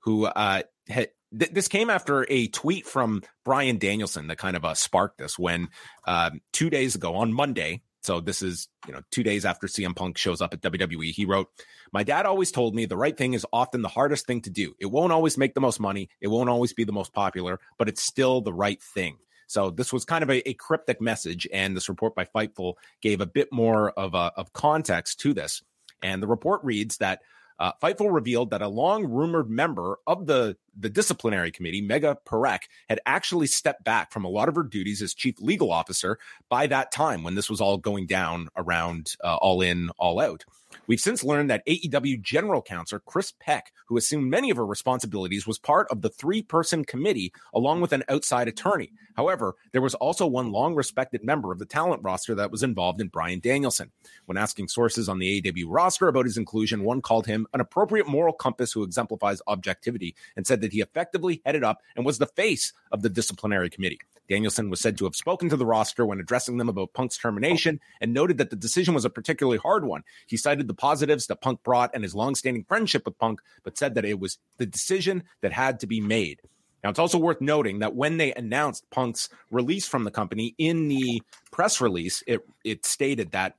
who 0.00 0.24
uh, 0.24 0.62
had 0.88 1.10
th- 1.38 1.52
this 1.52 1.68
came 1.68 1.90
after 1.90 2.26
a 2.30 2.48
tweet 2.48 2.86
from 2.86 3.22
Bryan 3.44 3.78
Danielson 3.78 4.28
that 4.28 4.38
kind 4.38 4.56
of 4.56 4.64
uh, 4.64 4.74
sparked 4.74 5.18
this 5.18 5.38
when 5.38 5.68
um, 6.06 6.40
two 6.52 6.70
days 6.70 6.94
ago 6.94 7.16
on 7.16 7.32
Monday. 7.32 7.82
So 8.02 8.20
this 8.20 8.40
is, 8.40 8.68
you 8.86 8.92
know, 8.92 9.00
two 9.10 9.24
days 9.24 9.44
after 9.44 9.66
CM 9.66 9.94
Punk 9.96 10.16
shows 10.16 10.40
up 10.40 10.54
at 10.54 10.62
WWE. 10.62 11.10
He 11.10 11.24
wrote, 11.24 11.48
My 11.92 12.04
dad 12.04 12.24
always 12.24 12.52
told 12.52 12.74
me 12.74 12.86
the 12.86 12.96
right 12.96 13.16
thing 13.16 13.34
is 13.34 13.44
often 13.52 13.82
the 13.82 13.88
hardest 13.88 14.26
thing 14.26 14.42
to 14.42 14.50
do. 14.50 14.74
It 14.78 14.86
won't 14.86 15.12
always 15.12 15.36
make 15.36 15.54
the 15.54 15.60
most 15.60 15.80
money. 15.80 16.08
It 16.20 16.28
won't 16.28 16.48
always 16.48 16.72
be 16.72 16.84
the 16.84 16.92
most 16.92 17.12
popular, 17.12 17.58
but 17.78 17.88
it's 17.88 18.02
still 18.02 18.40
the 18.40 18.52
right 18.52 18.80
thing. 18.80 19.18
So 19.46 19.70
this 19.70 19.92
was 19.92 20.04
kind 20.04 20.22
of 20.22 20.30
a, 20.30 20.48
a 20.48 20.54
cryptic 20.54 21.00
message, 21.00 21.46
and 21.52 21.76
this 21.76 21.88
report 21.88 22.14
by 22.14 22.24
Fightful 22.24 22.74
gave 23.00 23.20
a 23.20 23.26
bit 23.26 23.52
more 23.52 23.90
of 23.90 24.14
a, 24.14 24.32
of 24.36 24.52
context 24.52 25.20
to 25.20 25.32
this. 25.32 25.62
And 26.02 26.22
the 26.22 26.26
report 26.26 26.62
reads 26.64 26.98
that 26.98 27.20
uh, 27.58 27.72
Fightful 27.82 28.12
revealed 28.12 28.50
that 28.50 28.62
a 28.62 28.68
long 28.68 29.06
rumored 29.06 29.48
member 29.48 29.98
of 30.06 30.26
the, 30.26 30.56
the 30.78 30.90
disciplinary 30.90 31.50
committee, 31.50 31.86
Megha 31.86 32.16
Parekh, 32.26 32.64
had 32.88 33.00
actually 33.06 33.46
stepped 33.46 33.82
back 33.84 34.12
from 34.12 34.24
a 34.24 34.28
lot 34.28 34.48
of 34.48 34.54
her 34.54 34.62
duties 34.62 35.00
as 35.00 35.14
chief 35.14 35.40
legal 35.40 35.72
officer 35.72 36.18
by 36.50 36.66
that 36.66 36.92
time 36.92 37.22
when 37.22 37.34
this 37.34 37.48
was 37.48 37.60
all 37.60 37.78
going 37.78 38.06
down 38.06 38.48
around 38.56 39.16
uh, 39.24 39.36
All 39.36 39.62
In, 39.62 39.90
All 39.98 40.20
Out. 40.20 40.44
We've 40.88 41.00
since 41.00 41.24
learned 41.24 41.50
that 41.50 41.66
AEW 41.66 42.22
General 42.22 42.62
Counsel 42.62 43.00
Chris 43.00 43.32
Peck, 43.40 43.72
who 43.86 43.96
assumed 43.96 44.30
many 44.30 44.50
of 44.50 44.56
her 44.56 44.66
responsibilities, 44.66 45.46
was 45.46 45.58
part 45.58 45.88
of 45.90 46.00
the 46.00 46.08
three 46.08 46.42
person 46.42 46.84
committee 46.84 47.32
along 47.52 47.80
with 47.80 47.92
an 47.92 48.04
outside 48.08 48.46
attorney. 48.46 48.92
However, 49.16 49.56
there 49.72 49.82
was 49.82 49.94
also 49.96 50.26
one 50.26 50.52
long 50.52 50.74
respected 50.74 51.24
member 51.24 51.50
of 51.50 51.58
the 51.58 51.66
talent 51.66 52.02
roster 52.04 52.34
that 52.36 52.52
was 52.52 52.62
involved 52.62 53.00
in 53.00 53.08
Bryan 53.08 53.40
Danielson. 53.40 53.90
When 54.26 54.36
asking 54.36 54.68
sources 54.68 55.08
on 55.08 55.18
the 55.18 55.42
AEW 55.42 55.64
roster 55.66 56.06
about 56.06 56.26
his 56.26 56.36
inclusion, 56.36 56.84
one 56.84 57.02
called 57.02 57.26
him 57.26 57.46
an 57.52 57.60
appropriate 57.60 58.06
moral 58.06 58.32
compass 58.32 58.72
who 58.72 58.84
exemplifies 58.84 59.42
objectivity 59.48 60.14
and 60.36 60.46
said 60.46 60.60
that 60.60 60.72
he 60.72 60.80
effectively 60.80 61.42
headed 61.44 61.64
up 61.64 61.82
and 61.96 62.06
was 62.06 62.18
the 62.18 62.26
face 62.26 62.72
of 62.92 63.02
the 63.02 63.10
disciplinary 63.10 63.70
committee. 63.70 63.98
Danielson 64.28 64.70
was 64.70 64.80
said 64.80 64.98
to 64.98 65.04
have 65.04 65.16
spoken 65.16 65.48
to 65.48 65.56
the 65.56 65.66
roster 65.66 66.04
when 66.04 66.20
addressing 66.20 66.56
them 66.56 66.68
about 66.68 66.92
Punk's 66.92 67.18
termination 67.18 67.80
and 68.00 68.12
noted 68.12 68.38
that 68.38 68.50
the 68.50 68.56
decision 68.56 68.94
was 68.94 69.04
a 69.04 69.10
particularly 69.10 69.58
hard 69.58 69.84
one. 69.84 70.02
He 70.26 70.36
cited 70.36 70.68
the 70.68 70.74
positives 70.74 71.26
that 71.26 71.40
Punk 71.40 71.62
brought 71.62 71.90
and 71.94 72.02
his 72.02 72.14
longstanding 72.14 72.64
friendship 72.64 73.04
with 73.04 73.18
Punk, 73.18 73.40
but 73.62 73.78
said 73.78 73.94
that 73.94 74.04
it 74.04 74.18
was 74.18 74.38
the 74.58 74.66
decision 74.66 75.24
that 75.40 75.52
had 75.52 75.80
to 75.80 75.86
be 75.86 76.00
made. 76.00 76.40
Now, 76.82 76.90
it's 76.90 76.98
also 76.98 77.18
worth 77.18 77.40
noting 77.40 77.80
that 77.80 77.96
when 77.96 78.16
they 78.16 78.32
announced 78.34 78.88
Punk's 78.90 79.28
release 79.50 79.88
from 79.88 80.04
the 80.04 80.10
company 80.10 80.54
in 80.58 80.88
the 80.88 81.22
press 81.50 81.80
release, 81.80 82.22
it, 82.26 82.46
it 82.64 82.86
stated 82.86 83.32
that 83.32 83.56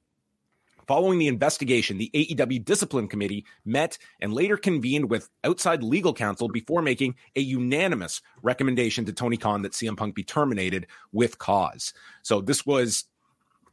Following 0.87 1.19
the 1.19 1.27
investigation, 1.27 1.97
the 1.97 2.09
AEW 2.13 2.63
Discipline 2.63 3.09
Committee 3.09 3.45
met 3.65 3.97
and 4.21 4.33
later 4.33 4.55
convened 4.55 5.09
with 5.09 5.29
outside 5.43 5.83
legal 5.83 6.13
counsel 6.13 6.47
before 6.47 6.81
making 6.81 7.15
a 7.35 7.41
unanimous 7.41 8.21
recommendation 8.41 9.03
to 9.05 9.11
Tony 9.11 9.35
Khan 9.35 9.63
that 9.63 9.73
CM 9.73 9.97
Punk 9.97 10.15
be 10.15 10.23
terminated 10.23 10.87
with 11.11 11.37
cause. 11.39 11.93
So 12.23 12.39
this 12.39 12.65
was, 12.65 13.03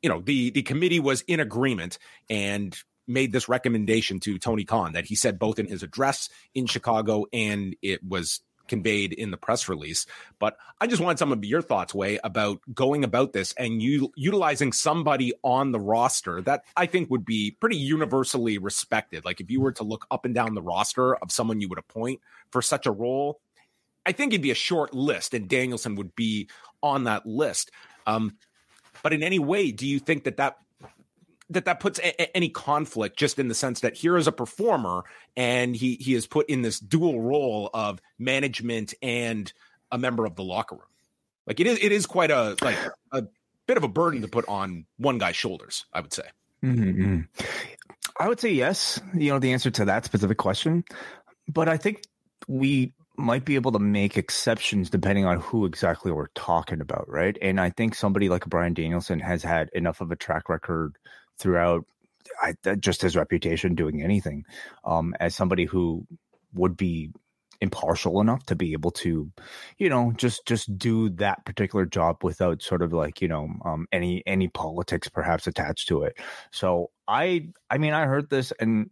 you 0.02 0.08
know, 0.08 0.20
the 0.20 0.50
the 0.50 0.62
committee 0.62 0.98
was 0.98 1.22
in 1.22 1.38
agreement 1.38 1.98
and 2.28 2.76
made 3.06 3.32
this 3.32 3.48
recommendation 3.48 4.18
to 4.18 4.36
Tony 4.38 4.64
Khan 4.64 4.94
that 4.94 5.04
he 5.04 5.14
said 5.14 5.38
both 5.38 5.60
in 5.60 5.66
his 5.66 5.84
address 5.84 6.28
in 6.52 6.66
Chicago 6.66 7.26
and 7.32 7.76
it 7.80 8.02
was 8.02 8.40
conveyed 8.68 9.12
in 9.12 9.30
the 9.30 9.36
press 9.36 9.68
release. 9.68 10.06
But 10.38 10.56
I 10.80 10.86
just 10.86 11.02
wanted 11.02 11.18
some 11.18 11.32
of 11.32 11.44
your 11.44 11.62
thoughts, 11.62 11.94
Wai, 11.94 12.18
about 12.24 12.60
going 12.72 13.04
about 13.04 13.32
this 13.32 13.52
and 13.54 13.82
you 13.82 14.12
utilizing 14.16 14.72
somebody 14.72 15.32
on 15.42 15.72
the 15.72 15.80
roster 15.80 16.40
that 16.42 16.64
I 16.76 16.86
think 16.86 17.10
would 17.10 17.24
be 17.24 17.52
pretty 17.52 17.76
universally 17.76 18.58
respected. 18.58 19.24
Like 19.24 19.40
if 19.40 19.50
you 19.50 19.60
were 19.60 19.72
to 19.72 19.84
look 19.84 20.06
up 20.10 20.24
and 20.24 20.34
down 20.34 20.54
the 20.54 20.62
roster 20.62 21.16
of 21.16 21.32
someone 21.32 21.60
you 21.60 21.68
would 21.68 21.78
appoint 21.78 22.20
for 22.50 22.62
such 22.62 22.86
a 22.86 22.92
role, 22.92 23.40
I 24.06 24.12
think 24.12 24.32
it'd 24.32 24.42
be 24.42 24.50
a 24.50 24.54
short 24.54 24.92
list, 24.92 25.32
and 25.32 25.48
Danielson 25.48 25.94
would 25.94 26.14
be 26.14 26.48
on 26.82 27.04
that 27.04 27.24
list. 27.24 27.70
Um, 28.06 28.36
but 29.02 29.12
in 29.12 29.22
any 29.22 29.38
way, 29.38 29.72
do 29.72 29.86
you 29.86 29.98
think 29.98 30.24
that 30.24 30.36
that 30.36 30.58
that 31.54 31.64
that 31.64 31.80
puts 31.80 31.98
a- 31.98 32.20
a- 32.22 32.36
any 32.36 32.48
conflict 32.50 33.18
just 33.18 33.38
in 33.38 33.48
the 33.48 33.54
sense 33.54 33.80
that 33.80 33.94
here 33.94 34.16
is 34.16 34.26
a 34.26 34.32
performer 34.32 35.04
and 35.36 35.74
he 35.74 35.94
he 35.96 36.14
is 36.14 36.26
put 36.26 36.48
in 36.48 36.62
this 36.62 36.78
dual 36.78 37.20
role 37.20 37.70
of 37.74 38.00
management 38.18 38.94
and 39.02 39.52
a 39.90 39.98
member 39.98 40.24
of 40.26 40.36
the 40.36 40.44
locker 40.44 40.76
room. 40.76 40.84
Like 41.46 41.60
it 41.60 41.66
is 41.66 41.78
it 41.82 41.92
is 41.92 42.06
quite 42.06 42.30
a 42.30 42.56
like 42.62 42.78
a 43.12 43.24
bit 43.66 43.76
of 43.76 43.84
a 43.84 43.88
burden 43.88 44.20
to 44.22 44.28
put 44.28 44.46
on 44.48 44.84
one 44.98 45.16
guy's 45.18 45.36
shoulders 45.36 45.86
i 45.92 46.00
would 46.00 46.12
say. 46.12 46.24
Mm-hmm. 46.62 47.20
i 48.20 48.28
would 48.28 48.38
say 48.40 48.50
yes 48.52 49.00
you 49.14 49.30
know 49.30 49.38
the 49.38 49.52
answer 49.52 49.70
to 49.70 49.86
that 49.86 50.04
specific 50.04 50.36
question 50.38 50.84
but 51.48 51.68
i 51.68 51.76
think 51.78 52.02
we 52.46 52.92
might 53.16 53.44
be 53.44 53.54
able 53.54 53.72
to 53.72 53.78
make 53.78 54.18
exceptions 54.18 54.90
depending 54.90 55.24
on 55.24 55.40
who 55.40 55.64
exactly 55.66 56.10
we're 56.12 56.26
talking 56.34 56.80
about 56.82 57.08
right? 57.08 57.38
And 57.40 57.58
i 57.60 57.70
think 57.70 57.94
somebody 57.94 58.28
like 58.28 58.44
Bryan 58.46 58.74
danielson 58.74 59.20
has 59.20 59.42
had 59.42 59.70
enough 59.72 60.00
of 60.02 60.10
a 60.10 60.16
track 60.16 60.48
record 60.50 60.96
throughout 61.38 61.84
I, 62.42 62.54
just 62.76 63.02
his 63.02 63.16
reputation 63.16 63.74
doing 63.74 64.02
anything 64.02 64.44
um, 64.84 65.14
as 65.20 65.34
somebody 65.34 65.64
who 65.64 66.06
would 66.54 66.76
be 66.76 67.10
impartial 67.60 68.20
enough 68.20 68.44
to 68.46 68.56
be 68.56 68.72
able 68.72 68.90
to 68.90 69.30
you 69.78 69.88
know 69.88 70.12
just 70.16 70.44
just 70.46 70.76
do 70.76 71.08
that 71.08 71.44
particular 71.44 71.86
job 71.86 72.22
without 72.22 72.62
sort 72.62 72.82
of 72.82 72.92
like 72.92 73.22
you 73.22 73.28
know 73.28 73.48
um, 73.64 73.86
any 73.92 74.22
any 74.26 74.48
politics 74.48 75.08
perhaps 75.08 75.46
attached 75.46 75.88
to 75.88 76.02
it. 76.02 76.18
So 76.50 76.90
i 77.06 77.46
i 77.68 77.76
mean 77.76 77.92
i 77.92 78.06
heard 78.06 78.30
this 78.30 78.50
and 78.60 78.90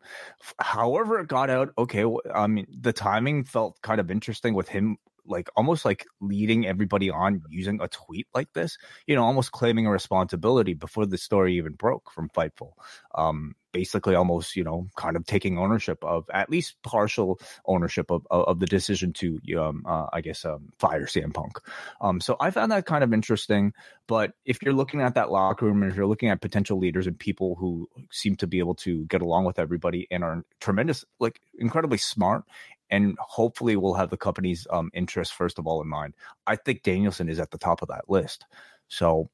however 0.60 1.18
it 1.18 1.28
got 1.28 1.48
out 1.48 1.70
okay 1.78 2.04
i 2.34 2.46
mean 2.46 2.66
the 2.78 2.92
timing 2.92 3.42
felt 3.42 3.80
kind 3.80 4.00
of 4.00 4.10
interesting 4.10 4.52
with 4.52 4.68
him 4.68 4.98
like 5.26 5.48
almost 5.56 5.84
like 5.84 6.06
leading 6.20 6.66
everybody 6.66 7.10
on 7.10 7.42
using 7.48 7.80
a 7.80 7.88
tweet 7.88 8.26
like 8.34 8.52
this, 8.52 8.78
you 9.06 9.14
know, 9.14 9.24
almost 9.24 9.52
claiming 9.52 9.86
a 9.86 9.90
responsibility 9.90 10.74
before 10.74 11.06
the 11.06 11.18
story 11.18 11.56
even 11.56 11.72
broke 11.72 12.10
from 12.10 12.28
Fightful. 12.30 12.72
Um, 13.14 13.54
basically 13.72 14.14
almost 14.14 14.54
you 14.54 14.62
know 14.62 14.88
kind 14.96 15.16
of 15.16 15.24
taking 15.26 15.58
ownership 15.58 16.04
of 16.04 16.26
at 16.32 16.50
least 16.50 16.76
partial 16.82 17.40
ownership 17.66 18.10
of 18.10 18.26
of, 18.30 18.44
of 18.44 18.60
the 18.60 18.66
decision 18.66 19.12
to 19.12 19.40
um 19.58 19.84
uh, 19.86 20.06
I 20.12 20.20
guess 20.20 20.44
um, 20.44 20.72
fire 20.78 21.06
CM 21.06 21.34
Punk. 21.34 21.58
Um, 22.00 22.20
so 22.20 22.36
I 22.38 22.50
found 22.50 22.70
that 22.72 22.86
kind 22.86 23.02
of 23.02 23.12
interesting. 23.12 23.72
But 24.06 24.32
if 24.44 24.62
you're 24.62 24.74
looking 24.74 25.00
at 25.00 25.14
that 25.14 25.30
locker 25.30 25.66
room 25.66 25.82
and 25.82 25.90
if 25.90 25.96
you're 25.96 26.06
looking 26.06 26.28
at 26.28 26.40
potential 26.40 26.78
leaders 26.78 27.06
and 27.06 27.18
people 27.18 27.54
who 27.54 27.88
seem 28.10 28.36
to 28.36 28.46
be 28.46 28.58
able 28.58 28.74
to 28.76 29.06
get 29.06 29.22
along 29.22 29.44
with 29.44 29.58
everybody 29.58 30.06
and 30.10 30.22
are 30.22 30.44
tremendous, 30.60 31.04
like 31.18 31.40
incredibly 31.58 31.98
smart 31.98 32.44
and 32.92 33.16
hopefully 33.18 33.74
we'll 33.74 33.94
have 33.94 34.10
the 34.10 34.16
company's 34.18 34.66
um, 34.70 34.90
interest 34.94 35.32
first 35.32 35.58
of 35.58 35.66
all 35.66 35.82
in 35.82 35.88
mind. 35.88 36.14
I 36.46 36.56
think 36.56 36.82
Danielson 36.82 37.28
is 37.28 37.40
at 37.40 37.50
the 37.50 37.58
top 37.58 37.82
of 37.82 37.88
that 37.88 38.08
list. 38.08 38.44
So, 38.88 39.30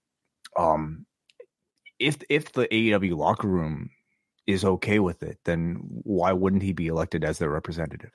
um, 0.56 1.04
if 1.98 2.18
if 2.30 2.52
the 2.52 2.68
AEW 2.68 3.16
locker 3.16 3.48
room 3.48 3.90
is 4.46 4.64
okay 4.64 5.00
with 5.00 5.22
it, 5.24 5.38
then 5.44 5.80
why 6.04 6.32
wouldn't 6.32 6.62
he 6.62 6.72
be 6.72 6.86
elected 6.86 7.24
as 7.24 7.38
their 7.38 7.50
representative? 7.50 8.12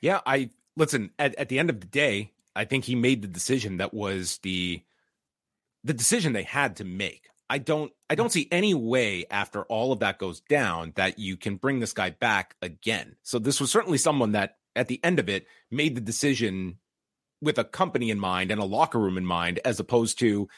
Yeah, 0.00 0.20
I 0.24 0.50
listen. 0.76 1.10
At, 1.18 1.34
at 1.34 1.48
the 1.48 1.58
end 1.58 1.68
of 1.68 1.80
the 1.80 1.86
day, 1.86 2.30
I 2.54 2.64
think 2.64 2.84
he 2.84 2.94
made 2.94 3.22
the 3.22 3.28
decision 3.28 3.78
that 3.78 3.92
was 3.92 4.38
the 4.38 4.82
the 5.82 5.94
decision 5.94 6.32
they 6.32 6.44
had 6.44 6.76
to 6.76 6.84
make. 6.84 7.28
I 7.50 7.58
don't 7.58 7.92
I 8.08 8.14
don't 8.14 8.30
see 8.30 8.46
any 8.52 8.72
way 8.74 9.24
after 9.32 9.64
all 9.64 9.90
of 9.90 9.98
that 9.98 10.18
goes 10.18 10.40
down 10.42 10.92
that 10.94 11.18
you 11.18 11.36
can 11.36 11.56
bring 11.56 11.80
this 11.80 11.92
guy 11.92 12.10
back 12.10 12.54
again. 12.62 13.16
So 13.24 13.40
this 13.40 13.60
was 13.60 13.72
certainly 13.72 13.98
someone 13.98 14.32
that 14.32 14.58
at 14.76 14.88
the 14.88 15.00
end 15.02 15.18
of 15.18 15.28
it 15.28 15.46
made 15.70 15.94
the 15.94 16.00
decision 16.00 16.78
with 17.40 17.58
a 17.58 17.64
company 17.64 18.10
in 18.10 18.18
mind 18.18 18.50
and 18.50 18.60
a 18.60 18.64
locker 18.64 18.98
room 18.98 19.18
in 19.18 19.26
mind 19.26 19.60
as 19.64 19.80
opposed 19.80 20.18
to 20.18 20.48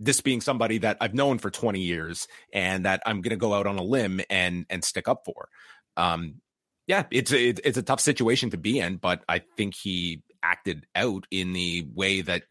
this 0.00 0.20
being 0.20 0.40
somebody 0.40 0.78
that 0.78 0.96
I've 1.00 1.14
known 1.14 1.38
for 1.38 1.50
20 1.50 1.80
years 1.80 2.26
and 2.52 2.84
that 2.84 3.00
I'm 3.06 3.20
going 3.22 3.30
to 3.30 3.36
go 3.36 3.54
out 3.54 3.66
on 3.66 3.78
a 3.78 3.82
limb 3.82 4.20
and 4.28 4.66
and 4.68 4.84
stick 4.84 5.08
up 5.08 5.24
for. 5.24 5.48
Um, 5.96 6.40
yeah, 6.86 7.04
it's 7.10 7.32
a, 7.32 7.48
it's 7.48 7.78
a 7.78 7.82
tough 7.82 8.00
situation 8.00 8.50
to 8.50 8.58
be 8.58 8.78
in, 8.78 8.96
but 8.96 9.24
I 9.28 9.38
think 9.38 9.74
he 9.74 10.22
acted 10.42 10.86
out 10.94 11.26
in 11.30 11.54
the 11.54 11.88
way 11.94 12.20
that 12.20 12.42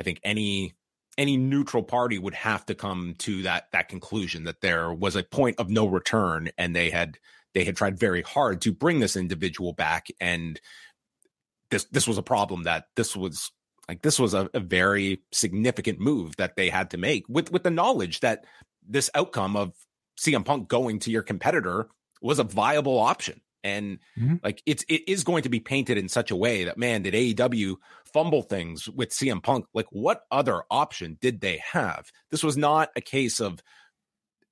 I 0.00 0.02
think 0.02 0.20
any 0.22 0.74
any 1.18 1.36
neutral 1.36 1.82
party 1.82 2.18
would 2.18 2.34
have 2.34 2.64
to 2.66 2.74
come 2.74 3.14
to 3.18 3.42
that 3.42 3.66
that 3.72 3.88
conclusion 3.88 4.44
that 4.44 4.60
there 4.60 4.92
was 4.92 5.16
a 5.16 5.22
point 5.24 5.58
of 5.58 5.68
no 5.68 5.86
return 5.86 6.48
and 6.56 6.74
they 6.74 6.90
had 6.90 7.18
they 7.58 7.64
had 7.64 7.76
tried 7.76 7.98
very 7.98 8.22
hard 8.22 8.60
to 8.62 8.72
bring 8.72 9.00
this 9.00 9.16
individual 9.16 9.72
back 9.72 10.06
and 10.20 10.60
this 11.70 11.84
this 11.90 12.06
was 12.06 12.16
a 12.16 12.22
problem 12.22 12.62
that 12.62 12.84
this 12.94 13.16
was 13.16 13.50
like 13.88 14.02
this 14.02 14.18
was 14.18 14.32
a, 14.32 14.48
a 14.54 14.60
very 14.60 15.20
significant 15.32 15.98
move 15.98 16.36
that 16.36 16.56
they 16.56 16.70
had 16.70 16.90
to 16.90 16.98
make 16.98 17.24
with 17.28 17.50
with 17.50 17.64
the 17.64 17.70
knowledge 17.70 18.20
that 18.20 18.44
this 18.86 19.10
outcome 19.14 19.56
of 19.56 19.72
CM 20.18 20.44
Punk 20.44 20.68
going 20.68 20.98
to 21.00 21.10
your 21.10 21.22
competitor 21.22 21.88
was 22.20 22.38
a 22.38 22.44
viable 22.44 22.98
option. 22.98 23.40
And 23.64 23.98
mm-hmm. 24.18 24.36
like 24.42 24.62
it's 24.66 24.84
it 24.88 25.08
is 25.08 25.24
going 25.24 25.42
to 25.42 25.48
be 25.48 25.60
painted 25.60 25.98
in 25.98 26.08
such 26.08 26.30
a 26.30 26.36
way 26.36 26.64
that 26.64 26.78
man, 26.78 27.02
did 27.02 27.14
AEW 27.14 27.76
fumble 28.12 28.42
things 28.42 28.88
with 28.88 29.10
CM 29.10 29.42
Punk? 29.42 29.66
Like 29.74 29.86
what 29.90 30.22
other 30.30 30.62
option 30.70 31.18
did 31.20 31.40
they 31.40 31.60
have? 31.72 32.10
This 32.30 32.42
was 32.42 32.56
not 32.56 32.90
a 32.96 33.00
case 33.00 33.40
of 33.40 33.60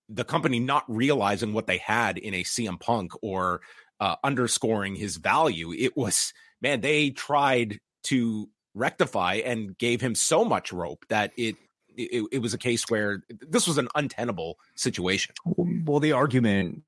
the 0.08 0.24
company 0.24 0.60
not 0.60 0.84
realizing 0.88 1.52
what 1.52 1.66
they 1.66 1.78
had 1.78 2.18
in 2.18 2.34
a 2.34 2.44
CM 2.44 2.80
Punk 2.80 3.12
or 3.22 3.60
uh, 4.00 4.16
underscoring 4.22 4.94
his 4.94 5.16
value. 5.16 5.72
It 5.72 5.96
was 5.96 6.32
man, 6.60 6.80
they 6.80 7.10
tried 7.10 7.80
to 8.04 8.48
rectify 8.74 9.34
and 9.44 9.76
gave 9.78 10.00
him 10.00 10.14
so 10.14 10.44
much 10.44 10.72
rope 10.72 11.04
that 11.08 11.32
it 11.36 11.56
it, 11.96 12.24
it 12.30 12.38
was 12.42 12.52
a 12.52 12.58
case 12.58 12.84
where 12.88 13.22
this 13.40 13.66
was 13.66 13.78
an 13.78 13.88
untenable 13.94 14.58
situation. 14.74 15.34
Well, 15.56 15.98
the 15.98 16.12
argument 16.12 16.82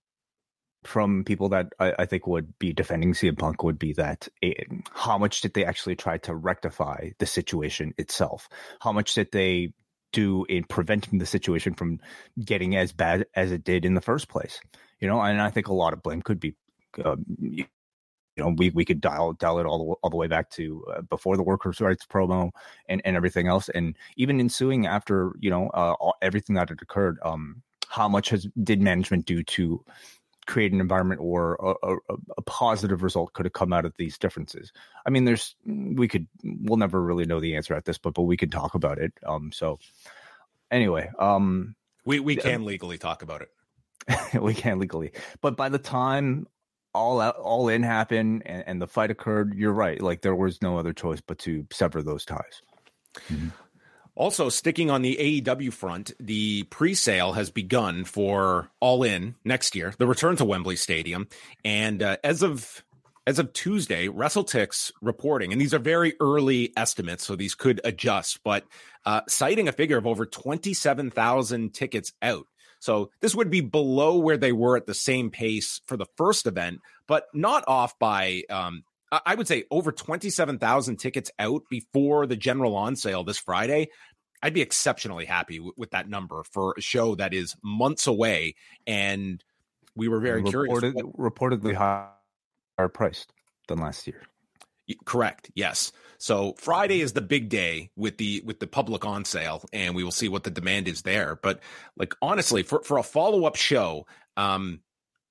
from 0.85 1.25
people 1.25 1.49
that 1.49 1.73
I, 1.81 1.95
I, 2.01 2.07
think 2.07 2.27
would 2.27 2.59
be 2.59 2.73
defending 2.73 3.13
CM 3.13 3.39
Punk 3.39 3.63
would 3.63 3.79
be 3.79 3.95
that 3.95 4.29
it, 4.41 4.69
how 4.93 5.19
much 5.19 5.41
did 5.41 5.55
they 5.55 5.65
actually 5.65 5.97
try 5.97 6.19
to 6.19 6.35
rectify 6.35 7.11
the 7.19 7.27
situation 7.27 7.95
itself? 7.99 8.49
How 8.81 8.93
much 8.93 9.15
did 9.15 9.33
they 9.33 9.73
do 10.13 10.45
in 10.49 10.65
preventing 10.65 11.19
the 11.19 11.27
situation 11.27 11.75
from 11.75 12.01
getting 12.45 12.77
as 12.77 12.93
bad 12.93 13.27
as 13.35 13.53
it 13.53 13.65
did 13.65 13.85
in 13.85 13.95
the 13.95 14.01
first 14.01 14.29
place? 14.29 14.61
You 15.01 15.09
know, 15.09 15.21
and 15.21 15.41
I 15.41 15.51
think 15.51 15.69
a 15.69 15.75
lot 15.75 15.93
of 15.93 16.03
blame 16.03 16.23
could 16.23 16.41
be 16.41 16.55
uh, 17.05 17.17
you 18.39 18.45
know, 18.45 18.55
we, 18.57 18.71
we 18.71 18.85
could 18.85 19.01
dial 19.01 19.33
dial 19.33 19.59
it 19.59 19.67
all 19.67 19.79
the, 19.79 19.85
all 20.03 20.11
the 20.11 20.17
way 20.17 20.29
back 20.29 20.49
to 20.51 20.85
uh, 20.95 21.03
before 21.03 21.37
the 21.37 21.43
workers' 21.43 21.81
rights 21.81 22.07
promo 22.07 22.51
and, 22.89 23.03
and 23.05 23.17
everything 23.17 23.49
else, 23.49 23.69
and 23.71 23.97
even 24.17 24.39
ensuing 24.39 24.87
after 24.87 25.33
you 25.41 25.51
know 25.51 25.69
uh, 25.75 25.95
all, 25.99 26.15
everything 26.23 26.55
that 26.55 26.69
had 26.69 26.81
occurred. 26.81 27.19
Um, 27.25 27.63
how 27.91 28.07
much 28.07 28.29
has 28.29 28.47
did 28.63 28.83
management 28.83 29.25
do 29.25 29.43
to 29.43 29.83
create 30.49 30.73
an 30.73 30.81
environment 30.81 31.21
or 31.23 31.55
a, 31.61 31.93
a, 31.93 31.97
a, 32.39 32.43
positive 32.43 33.03
result 33.03 33.33
could 33.35 33.47
have 33.47 33.53
come 33.53 33.73
out 33.73 33.85
of 33.85 33.95
these 33.97 34.19
differences? 34.19 34.73
I 35.07 35.11
mean, 35.11 35.25
there's 35.25 35.55
we 35.65 36.09
could 36.09 36.27
we'll 36.43 36.79
never 36.79 37.01
really 37.01 37.27
know 37.27 37.39
the 37.39 37.55
answer 37.55 37.75
at 37.75 37.85
this, 37.85 37.99
but 37.99 38.15
but 38.15 38.23
we 38.23 38.37
could 38.37 38.51
talk 38.51 38.75
about 38.75 38.99
it. 38.99 39.13
Um, 39.25 39.53
so 39.53 39.79
anyway, 40.71 41.11
um, 41.19 41.77
we 42.05 42.19
we 42.19 42.35
can 42.35 42.65
legally 42.65 42.99
talk 42.99 43.23
about 43.23 43.43
it. 43.43 44.41
we 44.41 44.55
can 44.55 44.81
legally, 44.81 45.13
but 45.41 45.57
by 45.57 45.69
the 45.69 45.79
time 45.79 46.49
all 46.95 47.21
out, 47.21 47.37
all 47.37 47.69
in 47.69 47.83
happened 47.83 48.43
and, 48.47 48.65
and, 48.67 48.83
the 48.83 48.87
fight 48.87 49.11
occurred, 49.11 49.55
you're 49.55 49.73
right. 49.73 50.01
Like 50.01 50.23
there 50.23 50.35
was 50.35 50.63
no 50.63 50.79
other 50.79 50.93
choice 50.93 51.21
but 51.21 51.39
to 51.41 51.67
sever 51.71 52.03
those 52.03 52.25
ties. 52.25 52.63
Mm-hmm. 53.31 53.49
Also, 54.19 54.49
sticking 54.49 54.91
on 54.91 55.03
the 55.03 55.17
AEW 55.17 55.73
front, 55.73 56.11
the 56.19 56.65
pre-sale 56.65 57.35
has 57.35 57.51
begun 57.51 58.05
for 58.05 58.69
All 58.81 59.05
In 59.05 59.37
next 59.45 59.77
year, 59.77 59.95
the 59.97 60.09
return 60.09 60.35
to 60.37 60.45
Wembley 60.45 60.75
Stadium, 60.75 61.29
and 61.65 62.03
uh, 62.03 62.17
as 62.25 62.43
of 62.43 62.83
as 63.29 63.39
of 63.39 63.53
Tuesday, 63.53 64.09
WrestleTix 64.09 64.91
reporting, 65.01 65.53
and 65.53 65.61
these 65.61 65.73
are 65.73 65.79
very 65.79 66.15
early 66.19 66.73
estimates, 66.77 67.25
so 67.25 67.37
these 67.37 67.55
could 67.55 67.81
adjust, 67.85 68.41
but 68.43 68.65
uh, 69.07 69.21
citing 69.29 69.69
a 69.69 69.73
figure 69.73 69.99
of 69.99 70.07
over 70.07 70.27
twenty-seven 70.27 71.13
thousand 71.13 71.73
tickets 71.73 72.13
out. 72.21 72.49
So 72.81 73.11
this 73.21 73.37
would 73.37 73.51
be 73.51 73.61
below 73.61 74.19
where 74.19 74.37
they 74.37 74.53
were 74.53 74.77
at 74.77 74.87
the 74.87 74.95
same 74.95 75.31
pace 75.31 75.81
for 75.87 75.97
the 75.97 76.07
first 76.17 76.49
event, 76.49 76.81
but 77.07 77.27
not 77.33 77.63
off 77.69 77.97
by 78.01 78.43
um, 78.51 78.83
I 79.11 79.35
would 79.35 79.49
say 79.49 79.65
over 79.71 79.93
27,000 79.93 80.97
tickets 80.97 81.31
out 81.39 81.63
before 81.71 82.27
the 82.27 82.37
general 82.37 82.77
on 82.77 82.97
sale 82.97 83.25
this 83.25 83.39
Friday. 83.39 83.89
I'd 84.43 84.55
be 84.55 84.61
exceptionally 84.61 85.25
happy 85.25 85.57
w- 85.57 85.73
with 85.77 85.91
that 85.91 86.09
number 86.09 86.45
for 86.53 86.75
a 86.77 86.81
show 86.81 87.15
that 87.17 87.35
is 87.35 87.57
months 87.63 88.07
away. 88.07 88.55
And 88.87 89.43
we 89.97 90.09
were 90.09 90.21
very 90.21 90.43
reported, 90.43 90.95
curious. 90.95 91.17
Reportedly 91.17 91.75
higher 91.75 92.89
priced 92.89 93.33
than 93.67 93.79
last 93.79 94.07
year. 94.07 94.23
Correct. 95.05 95.51
Yes. 95.55 95.93
So 96.19 96.55
Friday 96.57 97.01
is 97.01 97.13
the 97.13 97.21
big 97.21 97.49
day 97.49 97.91
with 97.97 98.17
the 98.17 98.43
with 98.45 98.59
the 98.59 98.67
public 98.67 99.05
on 99.05 99.25
sale, 99.25 99.63
and 99.73 99.95
we 99.95 100.03
will 100.03 100.11
see 100.11 100.29
what 100.29 100.45
the 100.45 100.51
demand 100.51 100.89
is 100.89 101.03
there. 101.03 101.39
But 101.43 101.61
like 101.97 102.15
honestly, 102.23 102.63
for 102.63 102.83
for 102.83 102.99
a 102.99 103.03
follow 103.03 103.45
up 103.45 103.57
show, 103.57 104.07
um, 104.37 104.81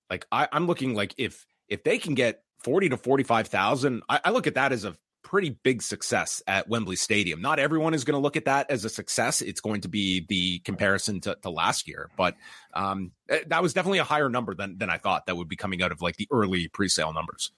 like 0.09 0.25
I, 0.31 0.47
I'm 0.51 0.67
looking 0.67 0.93
like 0.93 1.15
if 1.17 1.45
if 1.67 1.83
they 1.83 1.97
can 1.97 2.13
get 2.13 2.43
forty 2.63 2.89
to 2.89 2.97
forty 2.97 3.23
five 3.23 3.47
thousand, 3.47 4.03
I, 4.09 4.19
I 4.25 4.29
look 4.31 4.47
at 4.47 4.55
that 4.55 4.71
as 4.71 4.85
a 4.85 4.95
pretty 5.27 5.49
big 5.49 5.81
success 5.81 6.41
at 6.47 6.69
Wembley 6.69 6.95
Stadium. 6.95 7.41
Not 7.41 7.59
everyone 7.59 7.93
is 7.93 8.05
going 8.05 8.13
to 8.13 8.21
look 8.21 8.37
at 8.37 8.45
that 8.45 8.71
as 8.71 8.85
a 8.85 8.89
success. 8.89 9.41
It's 9.41 9.59
going 9.59 9.81
to 9.81 9.89
be 9.89 10.25
the 10.27 10.59
comparison 10.59 11.19
to, 11.21 11.37
to 11.41 11.49
last 11.49 11.87
year, 11.87 12.09
but 12.15 12.35
um, 12.73 13.11
eh, 13.29 13.39
that 13.47 13.61
was 13.61 13.73
definitely 13.73 13.99
a 13.99 14.05
higher 14.05 14.29
number 14.29 14.55
than 14.55 14.77
than 14.77 14.89
I 14.89 14.97
thought 14.97 15.25
that 15.25 15.35
would 15.35 15.49
be 15.49 15.57
coming 15.57 15.81
out 15.81 15.91
of 15.91 16.01
like 16.01 16.15
the 16.15 16.27
early 16.31 16.69
pre 16.69 16.87
sale 16.87 17.13
numbers. 17.13 17.51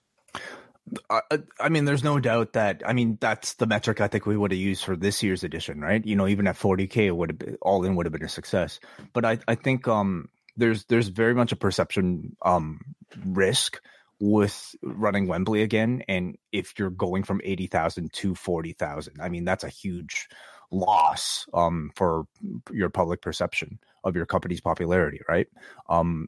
I, 1.11 1.21
I 1.59 1.69
mean, 1.69 1.85
there's 1.85 2.03
no 2.03 2.19
doubt 2.19 2.53
that 2.53 2.81
I 2.85 2.93
mean 2.93 3.19
that's 3.21 3.53
the 3.55 3.67
metric 3.67 4.01
I 4.01 4.07
think 4.07 4.25
we 4.25 4.37
would 4.37 4.51
have 4.51 4.59
used 4.59 4.83
for 4.83 4.95
this 4.95 5.21
year's 5.21 5.43
edition, 5.43 5.81
right? 5.81 6.03
You 6.03 6.15
know, 6.15 6.27
even 6.27 6.47
at 6.47 6.57
40k, 6.57 6.97
it 7.05 7.11
would 7.11 7.29
have 7.29 7.39
been 7.39 7.57
all 7.61 7.83
in 7.83 7.95
would 7.95 8.07
have 8.07 8.13
been 8.13 8.23
a 8.23 8.29
success. 8.29 8.79
But 9.13 9.25
I, 9.25 9.37
I 9.47 9.53
think 9.53 9.87
um, 9.87 10.29
there's 10.57 10.85
there's 10.85 11.09
very 11.09 11.35
much 11.35 11.51
a 11.51 11.55
perception 11.55 12.35
um, 12.43 12.81
risk 13.25 13.79
with 14.19 14.75
running 14.83 15.27
Wembley 15.27 15.61
again, 15.61 16.03
and 16.07 16.37
if 16.51 16.73
you're 16.77 16.89
going 16.89 17.23
from 17.23 17.41
80,000 17.43 18.11
to 18.13 18.35
40,000, 18.35 19.15
I 19.21 19.29
mean 19.29 19.45
that's 19.45 19.63
a 19.63 19.69
huge 19.69 20.27
loss 20.71 21.47
um, 21.53 21.91
for 21.95 22.25
your 22.71 22.89
public 22.89 23.21
perception 23.21 23.79
of 24.03 24.15
your 24.15 24.25
company's 24.25 24.61
popularity, 24.61 25.21
right? 25.27 25.47
Um, 25.89 26.27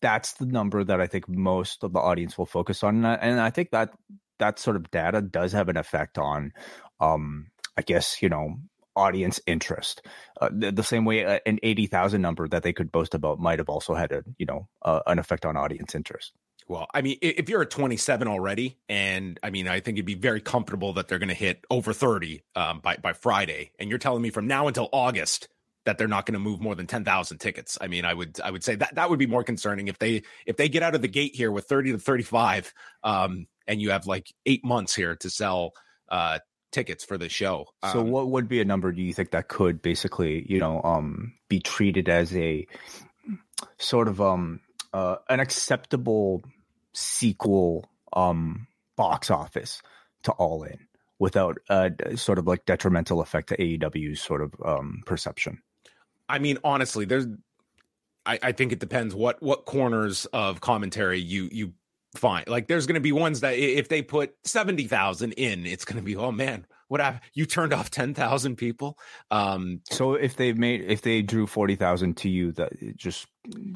that's 0.00 0.34
the 0.34 0.46
number 0.46 0.82
that 0.84 1.00
I 1.00 1.06
think 1.06 1.28
most 1.28 1.84
of 1.84 1.92
the 1.92 2.00
audience 2.00 2.36
will 2.36 2.46
focus 2.46 2.82
on, 2.82 3.04
and 3.04 3.40
I 3.40 3.50
think 3.50 3.70
that 3.70 3.90
that 4.38 4.58
sort 4.58 4.76
of 4.76 4.90
data 4.90 5.22
does 5.22 5.52
have 5.52 5.68
an 5.68 5.76
effect 5.76 6.18
on, 6.18 6.52
um, 7.00 7.46
I 7.76 7.82
guess 7.82 8.20
you 8.20 8.28
know, 8.28 8.56
audience 8.96 9.40
interest. 9.46 10.04
Uh, 10.40 10.50
the, 10.52 10.72
the, 10.72 10.82
same 10.82 11.04
way 11.04 11.24
uh, 11.24 11.38
an 11.46 11.60
eighty 11.62 11.86
thousand 11.86 12.22
number 12.22 12.48
that 12.48 12.64
they 12.64 12.72
could 12.72 12.90
boast 12.90 13.14
about 13.14 13.38
might 13.38 13.60
have 13.60 13.68
also 13.68 13.94
had 13.94 14.10
a 14.12 14.24
you 14.38 14.46
know 14.46 14.68
uh, 14.82 15.00
an 15.06 15.18
effect 15.18 15.46
on 15.46 15.56
audience 15.56 15.94
interest. 15.94 16.32
Well, 16.72 16.86
I 16.94 17.02
mean, 17.02 17.18
if 17.20 17.50
you're 17.50 17.60
at 17.60 17.70
27 17.70 18.26
already, 18.26 18.78
and 18.88 19.38
I 19.42 19.50
mean, 19.50 19.68
I 19.68 19.80
think 19.80 19.98
you'd 19.98 20.06
be 20.06 20.14
very 20.14 20.40
comfortable 20.40 20.94
that 20.94 21.06
they're 21.06 21.18
going 21.18 21.28
to 21.28 21.34
hit 21.34 21.66
over 21.70 21.92
30 21.92 22.42
um, 22.56 22.80
by 22.80 22.96
by 22.96 23.12
Friday, 23.12 23.72
and 23.78 23.90
you're 23.90 23.98
telling 23.98 24.22
me 24.22 24.30
from 24.30 24.46
now 24.46 24.68
until 24.68 24.88
August 24.90 25.48
that 25.84 25.98
they're 25.98 26.08
not 26.08 26.24
going 26.24 26.32
to 26.32 26.40
move 26.40 26.60
more 26.62 26.74
than 26.74 26.86
10,000 26.86 27.38
tickets. 27.38 27.76
I 27.78 27.88
mean, 27.88 28.06
I 28.06 28.14
would 28.14 28.40
I 28.40 28.50
would 28.50 28.64
say 28.64 28.76
that 28.76 28.94
that 28.94 29.10
would 29.10 29.18
be 29.18 29.26
more 29.26 29.44
concerning 29.44 29.88
if 29.88 29.98
they 29.98 30.22
if 30.46 30.56
they 30.56 30.70
get 30.70 30.82
out 30.82 30.94
of 30.94 31.02
the 31.02 31.08
gate 31.08 31.34
here 31.34 31.52
with 31.52 31.66
30 31.66 31.92
to 31.92 31.98
35, 31.98 32.72
um, 33.04 33.48
and 33.66 33.82
you 33.82 33.90
have 33.90 34.06
like 34.06 34.32
eight 34.46 34.64
months 34.64 34.94
here 34.94 35.14
to 35.16 35.28
sell 35.28 35.74
uh, 36.08 36.38
tickets 36.70 37.04
for 37.04 37.18
the 37.18 37.28
show. 37.28 37.66
So, 37.92 38.00
Um, 38.00 38.10
what 38.10 38.30
would 38.30 38.48
be 38.48 38.62
a 38.62 38.64
number 38.64 38.92
do 38.92 39.02
you 39.02 39.12
think 39.12 39.32
that 39.32 39.48
could 39.48 39.82
basically, 39.82 40.46
you 40.48 40.58
know, 40.58 40.80
um, 40.82 41.34
be 41.50 41.60
treated 41.60 42.08
as 42.08 42.34
a 42.34 42.66
sort 43.78 44.08
of 44.08 44.22
um 44.22 44.60
uh, 44.92 45.16
an 45.28 45.40
acceptable 45.40 46.42
sequel 46.94 47.88
um 48.12 48.66
box 48.96 49.30
office 49.30 49.82
to 50.24 50.32
All 50.32 50.62
In 50.62 50.78
without 51.18 51.58
a 51.68 51.92
sort 52.16 52.38
of 52.38 52.46
like 52.46 52.66
detrimental 52.66 53.20
effect 53.20 53.48
to 53.50 53.56
AEW's 53.56 54.20
sort 54.20 54.42
of 54.42 54.54
um 54.64 55.02
perception? 55.06 55.62
I 56.28 56.38
mean, 56.38 56.58
honestly, 56.64 57.04
there's. 57.04 57.26
I, 58.24 58.38
I 58.40 58.52
think 58.52 58.72
it 58.72 58.78
depends 58.78 59.14
what 59.14 59.42
what 59.42 59.64
corners 59.64 60.26
of 60.26 60.60
commentary 60.60 61.18
you 61.20 61.48
you 61.50 61.72
find. 62.14 62.48
Like, 62.48 62.68
there's 62.68 62.86
going 62.86 62.94
to 62.94 63.00
be 63.00 63.12
ones 63.12 63.40
that 63.40 63.54
if 63.54 63.88
they 63.88 64.02
put 64.02 64.34
seventy 64.44 64.86
thousand 64.86 65.32
in, 65.32 65.66
it's 65.66 65.84
going 65.84 65.96
to 65.96 66.02
be 66.02 66.16
oh 66.16 66.32
man, 66.32 66.66
what 66.88 67.00
happened? 67.00 67.22
You 67.34 67.46
turned 67.46 67.72
off 67.72 67.90
ten 67.90 68.14
thousand 68.14 68.56
people. 68.56 68.98
Um, 69.30 69.80
So 69.90 70.14
if 70.14 70.36
they 70.36 70.52
made 70.52 70.82
if 70.82 71.02
they 71.02 71.22
drew 71.22 71.46
forty 71.46 71.74
thousand 71.76 72.16
to 72.18 72.28
you, 72.28 72.52
that 72.52 72.96
just 72.96 73.26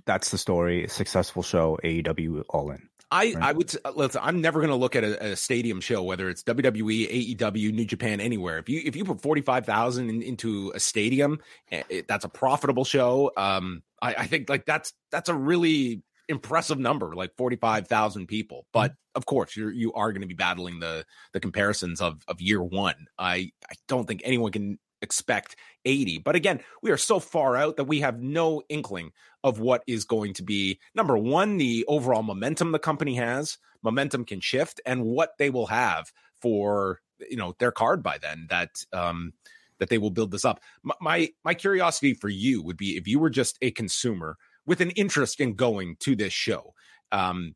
that's 0.05 0.31
the 0.31 0.39
story. 0.39 0.87
Successful 0.89 1.43
show, 1.43 1.79
AEW 1.83 2.45
All 2.49 2.71
In. 2.71 2.89
I 3.11 3.35
Right. 3.35 3.37
I 3.39 3.53
would 3.53 3.69
s- 3.69 3.77
listen. 3.95 4.21
I'm 4.25 4.41
never 4.41 4.61
going 4.61 4.71
to 4.71 4.77
look 4.77 4.97
at 4.97 5.05
a, 5.05 5.33
a 5.33 5.37
stadium 5.37 5.81
show, 5.81 6.03
whether 6.03 6.29
it's 6.29 6.43
WWE, 6.43 7.37
AEW, 7.37 7.73
New 7.73 7.85
Japan, 7.85 8.21
anywhere. 8.21 8.59
If 8.59 8.69
you 8.69 8.83
if 8.85 8.97
you 8.97 9.05
put 9.05 9.21
forty 9.21 9.41
five 9.43 9.65
thousand 9.65 10.11
in, 10.11 10.23
into 10.23 10.73
a 10.75 10.81
stadium, 10.81 11.41
eh, 11.71 11.83
it, 11.89 12.09
that's 12.09 12.25
a 12.25 12.29
profitable 12.29 12.85
show. 12.85 13.31
Um, 13.37 13.83
I, 14.03 14.15
I 14.15 14.27
think 14.27 14.49
like 14.49 14.67
that's 14.67 14.93
that's 15.11 15.29
a 15.29 15.35
really 15.35 16.03
impressive 16.29 16.79
number, 16.79 17.15
like 17.15 17.37
forty 17.37 17.57
five 17.57 17.87
thousand 17.87 18.27
people. 18.27 18.67
But 18.73 18.95
of 19.15 19.25
course, 19.27 19.57
you're 19.57 19.73
you 19.73 19.93
are 19.93 20.13
going 20.13 20.23
to 20.23 20.29
be 20.29 20.35
battling 20.35 20.81
the 20.81 21.05
the 21.33 21.41
comparisons 21.41 22.01
of 22.01 22.23
of 22.27 22.41
year 22.41 22.63
one. 22.63 23.07
I 23.19 23.51
I 23.71 23.75
don't 23.87 24.07
think 24.07 24.23
anyone 24.25 24.53
can 24.53 24.79
expect 25.03 25.57
80 25.85 26.19
but 26.19 26.35
again 26.35 26.61
we 26.83 26.91
are 26.91 26.97
so 26.97 27.21
far 27.21 27.57
out 27.57 27.77
that 27.77 27.85
we 27.85 28.01
have 28.01 28.21
no 28.21 28.63
inkling 28.69 29.13
of 29.45 29.61
what 29.61 29.83
is 29.87 30.05
going 30.05 30.33
to 30.35 30.43
be 30.43 30.81
number 30.95 31.19
one 31.19 31.59
the 31.59 31.85
overall 31.87 32.23
momentum 32.23 32.73
the 32.73 32.79
company 32.79 33.17
has 33.17 33.59
momentum 33.83 34.25
can 34.25 34.41
shift 34.41 34.81
and 34.87 35.05
what 35.05 35.33
they 35.39 35.51
will 35.51 35.67
have 35.67 36.13
for 36.41 37.01
you 37.29 37.37
know 37.37 37.55
their 37.59 37.73
card 37.73 38.03
by 38.03 38.19
then 38.19 38.47
that 38.49 38.71
um 38.93 39.33
that 39.79 39.89
they 39.89 39.99
will 39.99 40.11
build 40.11 40.31
this 40.31 40.45
up. 40.45 40.61
My 41.01 41.31
my, 41.45 41.55
curiosity 41.55 42.15
for 42.15 42.29
you 42.29 42.63
would 42.63 42.77
be 42.77 42.97
if 42.97 43.07
you 43.07 43.19
were 43.19 43.31
just 43.31 43.59
a 43.63 43.71
consumer 43.71 44.37
with 44.67 44.81
an 44.81 44.91
interest 44.91 45.41
in 45.41 45.55
going 45.55 45.97
to 46.01 46.17
this 46.17 46.33
show 46.33 46.75
um 47.13 47.55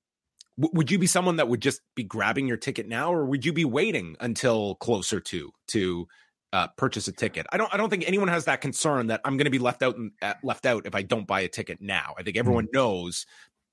w- 0.58 0.72
would 0.74 0.90
you 0.90 0.98
be 0.98 1.06
someone 1.06 1.36
that 1.36 1.48
would 1.48 1.60
just 1.60 1.80
be 1.94 2.04
grabbing 2.04 2.46
your 2.46 2.56
ticket 2.56 2.88
now 2.88 3.12
or 3.12 3.24
would 3.26 3.44
you 3.44 3.52
be 3.52 3.64
waiting 3.64 4.16
until 4.20 4.76
closer 4.76 5.20
to 5.20 5.50
to 5.68 6.06
uh, 6.52 6.68
purchase 6.76 7.08
a 7.08 7.12
ticket. 7.12 7.46
I 7.52 7.56
don't. 7.56 7.72
I 7.72 7.76
don't 7.76 7.90
think 7.90 8.04
anyone 8.06 8.28
has 8.28 8.46
that 8.46 8.60
concern 8.60 9.08
that 9.08 9.20
I'm 9.24 9.36
going 9.36 9.44
to 9.44 9.50
be 9.50 9.58
left 9.58 9.82
out 9.82 9.96
and 9.96 10.12
uh, 10.20 10.34
left 10.42 10.66
out 10.66 10.86
if 10.86 10.94
I 10.94 11.02
don't 11.02 11.26
buy 11.26 11.40
a 11.40 11.48
ticket 11.48 11.80
now. 11.80 12.14
I 12.18 12.22
think 12.22 12.36
everyone 12.36 12.68
knows 12.72 13.26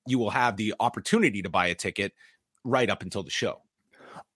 you 0.06 0.18
will 0.18 0.30
have 0.30 0.56
the 0.56 0.74
opportunity 0.80 1.42
to 1.42 1.50
buy 1.50 1.66
a 1.66 1.74
ticket 1.74 2.12
right 2.64 2.88
up 2.88 3.02
until 3.02 3.22
the 3.22 3.30
show. 3.30 3.62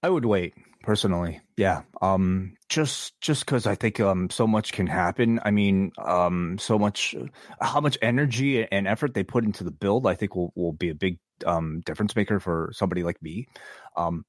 I 0.02 0.08
would 0.08 0.24
wait 0.24 0.54
personally. 0.82 1.40
Yeah. 1.56 1.82
Um 2.00 2.56
just 2.68 3.18
just 3.20 3.46
cuz 3.46 3.66
I 3.66 3.74
think 3.74 4.00
um 4.00 4.30
so 4.30 4.46
much 4.46 4.72
can 4.72 4.86
happen. 4.86 5.40
I 5.44 5.50
mean, 5.50 5.92
um 5.98 6.58
so 6.58 6.78
much 6.78 7.14
how 7.60 7.80
much 7.80 7.96
energy 8.02 8.66
and 8.70 8.88
effort 8.88 9.14
they 9.14 9.22
put 9.22 9.44
into 9.44 9.64
the 9.64 9.70
build 9.70 10.06
I 10.06 10.14
think 10.14 10.34
will 10.34 10.52
will 10.56 10.72
be 10.72 10.90
a 10.90 10.94
big 10.94 11.18
um 11.46 11.80
difference 11.86 12.16
maker 12.16 12.40
for 12.40 12.70
somebody 12.74 13.02
like 13.02 13.22
me. 13.22 13.46
Um 13.96 14.24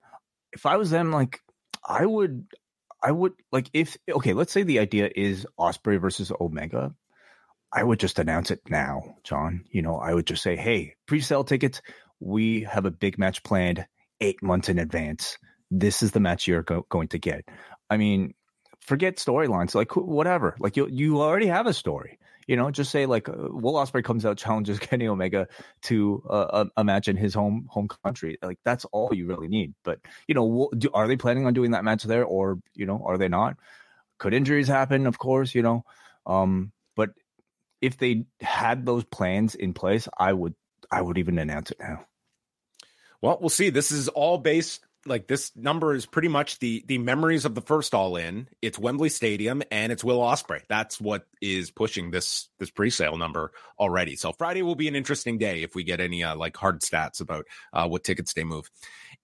if 0.52 0.66
I 0.66 0.78
was 0.78 0.92
them 0.92 1.12
like 1.12 1.42
I 1.88 2.06
would 2.06 2.46
I 3.04 3.12
would 3.12 3.34
like 3.52 3.70
if 3.74 3.98
okay, 4.10 4.34
let's 4.34 4.54
say 4.54 4.64
the 4.64 4.80
idea 4.80 5.10
is 5.14 5.46
Ospreay 5.60 6.00
versus 6.00 6.32
Omega. 6.40 6.96
I 7.72 7.84
would 7.84 8.00
just 8.00 8.20
announce 8.20 8.52
it 8.52 8.62
now, 8.70 9.16
John. 9.24 9.66
You 9.72 9.82
know, 9.82 9.98
I 9.98 10.14
would 10.14 10.28
just 10.28 10.44
say, 10.44 10.56
"Hey, 10.56 10.96
pre-sale 11.08 11.44
tickets, 11.44 11.82
we 12.20 12.62
have 12.62 12.86
a 12.86 12.92
big 12.92 13.18
match 13.18 13.44
planned 13.44 13.86
8 14.22 14.42
months 14.42 14.70
in 14.70 14.80
advance." 14.80 15.38
this 15.74 16.04
is 16.04 16.12
the 16.12 16.20
match 16.20 16.48
you're 16.48 16.64
go- 16.64 16.86
going 16.90 17.08
to 17.10 17.18
get. 17.18 17.46
I 17.90 17.98
mean, 17.98 18.34
forget 18.82 19.18
storylines, 19.18 19.76
like 19.76 19.96
whatever. 19.96 20.56
Like 20.60 20.78
you, 20.78 20.88
you 20.90 21.22
already 21.22 21.48
have 21.48 21.68
a 21.68 21.74
story. 21.74 22.20
You 22.48 22.56
know, 22.56 22.72
just 22.72 22.92
say 22.92 23.06
like 23.06 23.30
uh, 23.30 23.34
Will 23.38 23.74
Ospreay 23.74 24.04
comes 24.04 24.26
out 24.26 24.38
challenges 24.38 24.80
Kenny 24.88 25.08
Omega 25.08 25.48
to 25.84 26.24
uh, 26.30 26.66
a, 26.78 26.84
match 26.84 27.08
in 27.08 27.18
his 27.18 27.34
home 27.34 27.68
home 27.70 27.88
country. 28.04 28.38
Like 28.42 28.60
that's 28.66 28.86
all 28.86 29.10
you 29.14 29.28
really 29.28 29.48
need. 29.48 29.74
But 29.84 30.00
you 30.28 30.36
know, 30.36 30.70
do, 30.78 30.90
are 30.94 31.08
they 31.08 31.18
planning 31.18 31.46
on 31.46 31.54
doing 31.54 31.72
that 31.72 31.84
match 31.84 32.04
there, 32.04 32.26
or 32.26 32.60
you 32.74 32.86
know, 32.86 33.04
are 33.06 33.18
they 33.18 33.30
not? 33.30 33.58
Could 34.20 34.34
injuries 34.34 34.68
happen? 34.68 35.08
Of 35.08 35.18
course, 35.18 35.56
you 35.56 35.62
know. 35.62 35.86
Um, 36.26 36.72
but 36.96 37.12
if 37.82 37.98
they 37.98 38.26
had 38.40 38.86
those 38.86 39.04
plans 39.04 39.56
in 39.56 39.74
place, 39.74 40.08
I 40.18 40.34
would 40.34 40.56
I 40.92 41.02
would 41.02 41.18
even 41.18 41.40
announce 41.40 41.72
it 41.72 41.78
now. 41.80 42.06
Well, 43.22 43.38
we'll 43.40 43.50
see. 43.50 43.70
This 43.70 43.92
is 43.92 44.10
all 44.10 44.38
based 44.38 44.82
like 45.06 45.28
this 45.28 45.52
number 45.56 45.94
is 45.94 46.06
pretty 46.06 46.28
much 46.28 46.60
the 46.60 46.84
the 46.88 46.98
memories 46.98 47.46
of 47.46 47.56
the 47.56 47.62
first 47.62 47.94
all 47.94 48.16
in. 48.16 48.48
It's 48.62 48.80
Wembley 48.80 49.10
Stadium 49.10 49.62
and 49.72 49.92
it's 49.92 50.04
Will 50.04 50.20
Ospreay. 50.20 50.62
That's 50.70 51.00
what 51.00 51.28
is 51.42 51.72
pushing 51.72 52.12
this 52.12 52.50
this 52.60 52.70
pre-sale 52.70 53.18
number 53.18 53.52
already. 53.80 54.16
So 54.16 54.32
Friday 54.32 54.62
will 54.62 54.76
be 54.76 54.88
an 54.88 54.96
interesting 54.96 55.38
day 55.38 55.64
if 55.64 55.76
we 55.76 55.84
get 55.84 56.00
any 56.00 56.24
uh, 56.24 56.36
like 56.36 56.56
hard 56.56 56.82
stats 56.82 57.22
about 57.22 57.46
uh, 57.74 57.88
what 57.88 58.04
tickets 58.04 58.34
they 58.34 58.44
move. 58.44 58.70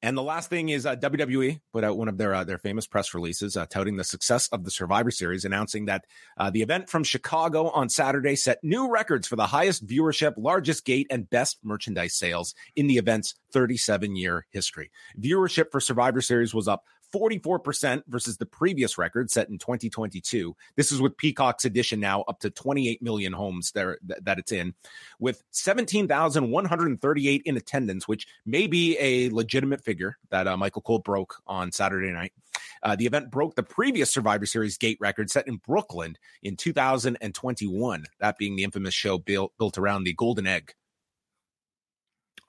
And 0.01 0.17
the 0.17 0.23
last 0.23 0.49
thing 0.49 0.69
is 0.69 0.85
uh, 0.85 0.95
WWE 0.95 1.59
put 1.73 1.83
out 1.83 1.97
one 1.97 2.07
of 2.07 2.17
their 2.17 2.33
uh, 2.33 2.43
their 2.43 2.57
famous 2.57 2.87
press 2.87 3.13
releases 3.13 3.57
uh, 3.57 3.65
touting 3.65 3.97
the 3.97 4.03
success 4.03 4.47
of 4.49 4.63
the 4.63 4.71
Survivor 4.71 5.11
Series, 5.11 5.45
announcing 5.45 5.85
that 5.85 6.05
uh, 6.37 6.49
the 6.49 6.61
event 6.61 6.89
from 6.89 7.03
Chicago 7.03 7.69
on 7.69 7.89
Saturday 7.89 8.35
set 8.35 8.63
new 8.63 8.89
records 8.89 9.27
for 9.27 9.35
the 9.35 9.47
highest 9.47 9.85
viewership, 9.85 10.33
largest 10.37 10.85
gate, 10.85 11.07
and 11.09 11.29
best 11.29 11.59
merchandise 11.63 12.15
sales 12.15 12.55
in 12.75 12.87
the 12.87 12.97
event's 12.97 13.35
37 13.51 14.15
year 14.15 14.45
history. 14.51 14.91
Viewership 15.19 15.68
for 15.71 15.79
Survivor 15.79 16.21
Series 16.21 16.53
was 16.53 16.67
up 16.67 16.83
44% 17.13 18.03
versus 18.07 18.37
the 18.37 18.45
previous 18.45 18.97
record 18.97 19.31
set 19.31 19.49
in 19.49 19.57
2022. 19.57 20.55
This 20.75 20.91
is 20.91 21.01
with 21.01 21.17
Peacock's 21.17 21.65
edition 21.65 21.99
now 21.99 22.21
up 22.27 22.39
to 22.41 22.49
28 22.49 23.01
million 23.01 23.33
homes 23.33 23.71
there 23.71 23.97
th- 24.07 24.19
that 24.23 24.39
it's 24.39 24.51
in, 24.51 24.75
with 25.19 25.43
17,138 25.51 27.41
in 27.45 27.57
attendance, 27.57 28.07
which 28.07 28.27
may 28.45 28.67
be 28.67 28.97
a 28.99 29.29
legitimate 29.29 29.83
figure 29.83 30.17
that 30.29 30.47
uh, 30.47 30.55
Michael 30.57 30.81
Cole 30.81 30.99
broke 30.99 31.35
on 31.47 31.71
Saturday 31.71 32.11
night. 32.11 32.33
Uh, 32.81 32.95
the 32.95 33.05
event 33.05 33.31
broke 33.31 33.55
the 33.55 33.63
previous 33.63 34.11
Survivor 34.11 34.45
Series 34.45 34.77
gate 34.77 34.97
record 34.99 35.29
set 35.29 35.47
in 35.47 35.57
Brooklyn 35.57 36.17
in 36.43 36.55
2021, 36.55 38.05
that 38.19 38.37
being 38.37 38.55
the 38.55 38.63
infamous 38.63 38.93
show 38.93 39.17
built, 39.17 39.53
built 39.57 39.77
around 39.77 40.03
the 40.03 40.13
Golden 40.13 40.47
Egg. 40.47 40.73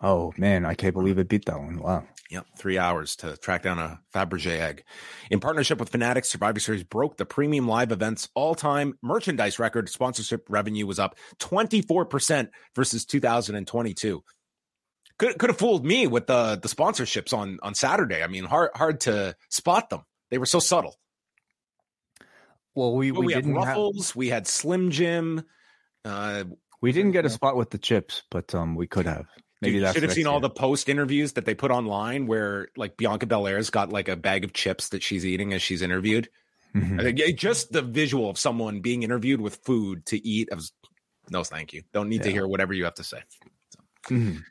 Oh 0.00 0.32
man, 0.36 0.64
I 0.64 0.74
can't 0.74 0.94
believe 0.94 1.18
it 1.18 1.28
beat 1.28 1.44
that 1.46 1.58
one. 1.58 1.78
Wow. 1.78 2.06
Yep, 2.30 2.46
three 2.56 2.78
hours 2.78 3.16
to 3.16 3.36
track 3.36 3.64
down 3.64 3.80
a 3.80 4.00
Fabergé 4.14 4.60
egg. 4.60 4.84
In 5.32 5.40
partnership 5.40 5.80
with 5.80 5.88
Fanatics, 5.88 6.28
Survivor 6.28 6.60
Series 6.60 6.84
broke 6.84 7.16
the 7.16 7.26
premium 7.26 7.66
live 7.66 7.90
events 7.90 8.28
all-time 8.36 8.96
merchandise 9.02 9.58
record. 9.58 9.88
Sponsorship 9.88 10.46
revenue 10.48 10.86
was 10.86 11.00
up 11.00 11.16
24% 11.40 12.48
versus 12.76 13.04
2022. 13.04 14.22
Could 15.18 15.38
could 15.38 15.50
have 15.50 15.58
fooled 15.58 15.84
me 15.84 16.06
with 16.06 16.28
the 16.28 16.56
the 16.56 16.68
sponsorships 16.68 17.36
on 17.36 17.58
on 17.62 17.74
Saturday. 17.74 18.22
I 18.22 18.26
mean, 18.26 18.44
hard 18.44 18.70
hard 18.74 19.00
to 19.00 19.36
spot 19.50 19.90
them. 19.90 20.04
They 20.30 20.38
were 20.38 20.46
so 20.46 20.60
subtle. 20.60 20.96
Well, 22.74 22.94
we, 22.94 23.10
We, 23.10 23.18
we, 23.18 23.26
we 23.26 23.32
had 23.32 23.44
didn't 23.44 23.56
have, 23.56 23.68
Ruffles, 23.68 24.14
we 24.14 24.28
had 24.28 24.46
Slim 24.46 24.90
Jim. 24.90 25.42
Uh, 26.04 26.44
we 26.80 26.92
didn't 26.92 27.10
get 27.10 27.26
a 27.26 27.30
spot 27.30 27.56
with 27.56 27.70
the 27.70 27.78
chips, 27.78 28.22
but 28.30 28.54
um, 28.54 28.76
we 28.76 28.86
could 28.86 29.06
have. 29.06 29.26
Maybe 29.60 29.78
you 29.78 29.92
should 29.92 30.02
have 30.02 30.12
seen 30.12 30.26
all 30.26 30.40
the 30.40 30.50
post 30.50 30.88
interviews 30.88 31.32
that 31.32 31.44
they 31.44 31.54
put 31.54 31.70
online 31.70 32.26
where 32.26 32.68
like 32.76 32.96
Bianca 32.96 33.26
Belair's 33.26 33.70
got 33.70 33.92
like 33.92 34.08
a 34.08 34.16
bag 34.16 34.44
of 34.44 34.52
chips 34.52 34.88
that 34.90 35.02
she's 35.02 35.26
eating 35.26 35.52
as 35.52 35.60
she's 35.60 35.82
interviewed. 35.82 36.28
Mhm. 36.74 37.00
I 37.00 37.02
think 37.02 37.18
yeah, 37.18 37.30
just 37.34 37.72
the 37.72 37.82
visual 37.82 38.30
of 38.30 38.38
someone 38.38 38.80
being 38.80 39.02
interviewed 39.02 39.40
with 39.40 39.56
food 39.56 40.06
to 40.06 40.26
eat. 40.26 40.48
I 40.50 40.54
was 40.54 40.72
no, 41.28 41.44
thank 41.44 41.72
you. 41.72 41.82
Don't 41.92 42.08
need 42.08 42.22
to 42.22 42.32
hear 42.32 42.46
whatever 42.46 42.72
you 42.72 42.84
have 42.84 42.94
to 42.94 43.04
say. 43.04 43.22
Mhm. 44.08 44.42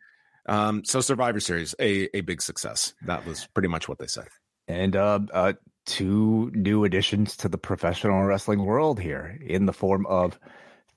Um, 0.45 0.84
so 0.86 1.02
Survivor 1.02 1.39
Series, 1.39 1.76
a 1.80 2.15
a 2.15 2.22
big 2.22 2.41
success. 2.41 2.93
That 3.06 3.26
was 3.26 3.48
pretty 3.54 3.69
much 3.69 3.88
what 3.88 4.00
they 4.00 4.08
said. 4.08 4.28
And 4.67 4.95
uh, 4.95 5.19
uh, 5.34 5.54
two 5.86 6.52
new 6.54 6.84
additions 6.84 7.36
to 7.38 7.50
the 7.50 7.58
professional 7.58 8.24
wrestling 8.24 8.63
world 8.63 9.00
here 9.00 9.39
in 9.41 9.65
the 9.65 9.74
form 9.74 10.06
of 10.06 10.39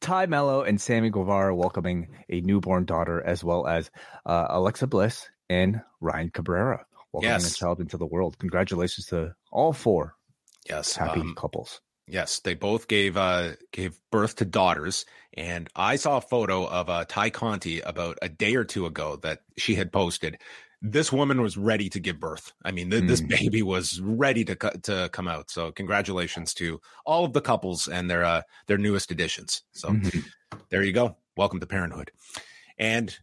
Tay 0.03 0.27
Melo 0.27 0.63
and 0.63 0.81
Sammy 0.81 1.09
Guevara 1.11 1.55
welcoming 1.55 2.09
a 2.29 2.41
newborn 2.43 2.85
daughter, 2.85 3.23
as 3.23 3.43
well 3.43 3.67
as 3.67 3.91
uh, 4.27 4.47
Alexa 4.51 4.87
Bliss 4.89 5.31
and 5.49 5.81
Ryan 6.01 6.31
Cabrera 6.31 6.85
welcoming 7.13 7.33
Yes. 7.33 7.53
a 7.53 7.55
child 7.55 7.81
into 7.81 7.97
the 7.97 8.07
world. 8.07 8.39
Congratulations 8.39 9.07
to 9.07 9.35
all 9.51 9.73
four 9.73 10.15
Yes. 10.69 10.97
happy 10.97 11.21
um, 11.21 11.35
couples. 11.37 11.81
Yes, 12.09 12.41
they 12.41 12.55
both 12.55 12.89
gave 12.89 13.17
uh 13.17 13.53
gave 13.71 13.97
birth 14.11 14.37
to 14.37 14.45
daughters, 14.45 15.07
and 15.35 15.69
I 15.77 15.97
saw 15.97 16.17
a 16.17 16.21
photo 16.21 16.67
of 16.67 16.91
uh, 16.91 17.05
Tay 17.05 17.31
Conti 17.31 17.81
about 17.81 18.19
a 18.21 18.29
day 18.29 18.57
or 18.57 18.65
two 18.65 18.87
ago 18.87 19.17
that 19.23 19.43
she 19.57 19.77
had 19.77 19.93
posted. 19.93 20.39
This 20.85 21.13
woman 21.13 21.41
was 21.41 21.57
ready 21.57 21.89
to 21.91 22.01
give 22.01 22.19
birth. 22.19 22.53
I 22.65 22.73
mean, 22.73 22.91
th- 22.91 23.05
this 23.05 23.21
Mm. 23.21 23.29
baby 23.29 23.63
was 23.63 24.01
ready 24.01 24.45
to 24.45 24.57
co- 24.57 24.71
to 24.83 25.09
come 25.13 25.29
out. 25.29 25.49
So, 25.51 25.71
congratulations 25.71 26.53
to 26.55 26.81
all 27.07 27.25
of 27.25 27.33
the 27.33 27.41
couples 27.41 27.87
and 27.87 28.11
their 28.11 28.25
uh, 28.25 28.43
their 28.67 28.79
newest 28.79 29.11
additions. 29.13 29.63
So, 29.73 29.91
Mhm. 29.91 30.25
there 30.71 30.83
you 30.83 30.93
go. 30.93 31.17
Welcome 31.37 31.61
to 31.61 31.67
parenthood. 31.67 32.11
And 32.79 33.17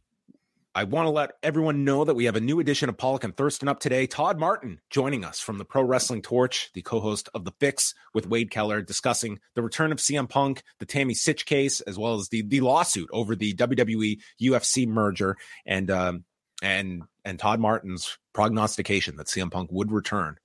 I 0.73 0.85
want 0.85 1.07
to 1.07 1.09
let 1.09 1.31
everyone 1.43 1.83
know 1.83 2.05
that 2.05 2.13
we 2.15 2.25
have 2.25 2.37
a 2.37 2.39
new 2.39 2.59
edition 2.61 2.87
of 2.87 2.97
Pollock 2.97 3.25
and 3.25 3.35
Thurston 3.35 3.67
up 3.67 3.79
today. 3.81 4.07
Todd 4.07 4.39
Martin 4.39 4.79
joining 4.89 5.25
us 5.25 5.39
from 5.41 5.57
the 5.57 5.65
Pro 5.65 5.81
Wrestling 5.83 6.21
Torch, 6.21 6.69
the 6.73 6.81
co-host 6.83 7.27
of 7.33 7.43
The 7.43 7.51
Fix 7.59 7.93
with 8.13 8.27
Wade 8.27 8.51
Keller, 8.51 8.81
discussing 8.81 9.39
the 9.55 9.63
return 9.63 9.91
of 9.91 9.99
CM 9.99 10.27
Punk, 10.29 10.63
the 10.77 10.85
Tammy 10.85 11.13
Sytch 11.15 11.45
case, 11.45 11.81
as 11.81 11.97
well 11.97 12.15
as 12.15 12.29
the 12.29 12.43
the 12.43 12.61
lawsuit 12.61 13.09
over 13.11 13.35
the 13.35 13.53
WWE 13.53 14.21
UFC 14.41 14.87
merger, 14.87 15.35
and 15.65 15.91
um, 15.91 16.23
and 16.61 17.03
and 17.29 17.37
Todd 17.37 17.59
Martin's 17.59 18.17
prognostication 18.33 19.15
that 19.17 19.27
CM 19.27 19.51
Punk 19.51 19.69
would 19.71 19.91
return 19.91 20.37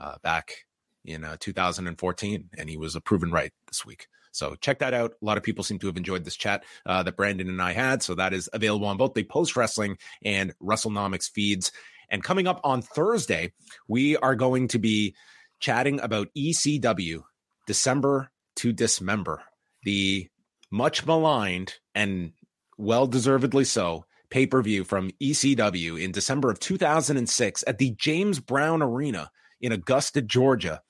uh, 0.00 0.16
back 0.22 0.66
in 1.04 1.24
uh, 1.24 1.36
2014, 1.38 2.50
and 2.58 2.68
he 2.68 2.76
was 2.76 2.98
proven 3.04 3.30
right 3.30 3.52
this 3.68 3.86
week. 3.86 4.08
So 4.32 4.56
check 4.56 4.80
that 4.80 4.92
out. 4.92 5.12
A 5.12 5.24
lot 5.24 5.36
of 5.36 5.44
people 5.44 5.62
seem 5.62 5.78
to 5.78 5.86
have 5.86 5.96
enjoyed 5.96 6.24
this 6.24 6.36
chat 6.36 6.64
uh, 6.84 7.02
that 7.04 7.16
Brandon 7.16 7.48
and 7.48 7.62
I 7.62 7.72
had. 7.72 8.02
So 8.02 8.14
that 8.16 8.32
is 8.32 8.50
available 8.52 8.86
on 8.86 8.96
both 8.96 9.14
the 9.14 9.22
Post 9.22 9.56
Wrestling 9.56 9.98
and 10.24 10.52
WrestleNomics 10.60 11.30
feeds. 11.30 11.70
And 12.08 12.24
coming 12.24 12.46
up 12.46 12.60
on 12.64 12.82
Thursday, 12.82 13.52
we 13.88 14.16
are 14.16 14.34
going 14.34 14.68
to 14.68 14.78
be 14.78 15.14
chatting 15.60 16.00
about 16.00 16.28
ECW 16.36 17.22
December 17.66 18.30
to 18.56 18.72
Dismember, 18.72 19.42
the 19.84 20.28
much 20.70 21.06
maligned 21.06 21.74
and 21.94 22.32
well 22.78 23.06
deservedly 23.06 23.64
so 23.64 24.06
pay 24.32 24.46
per 24.46 24.62
view 24.62 24.82
from 24.82 25.10
ECW 25.20 26.02
in 26.02 26.10
December 26.10 26.50
of 26.50 26.58
2006 26.58 27.64
at 27.66 27.76
the 27.76 27.90
James 27.90 28.40
Brown 28.40 28.80
Arena 28.80 29.30
in 29.60 29.72
Augusta, 29.72 30.22
Georgia, 30.22 30.80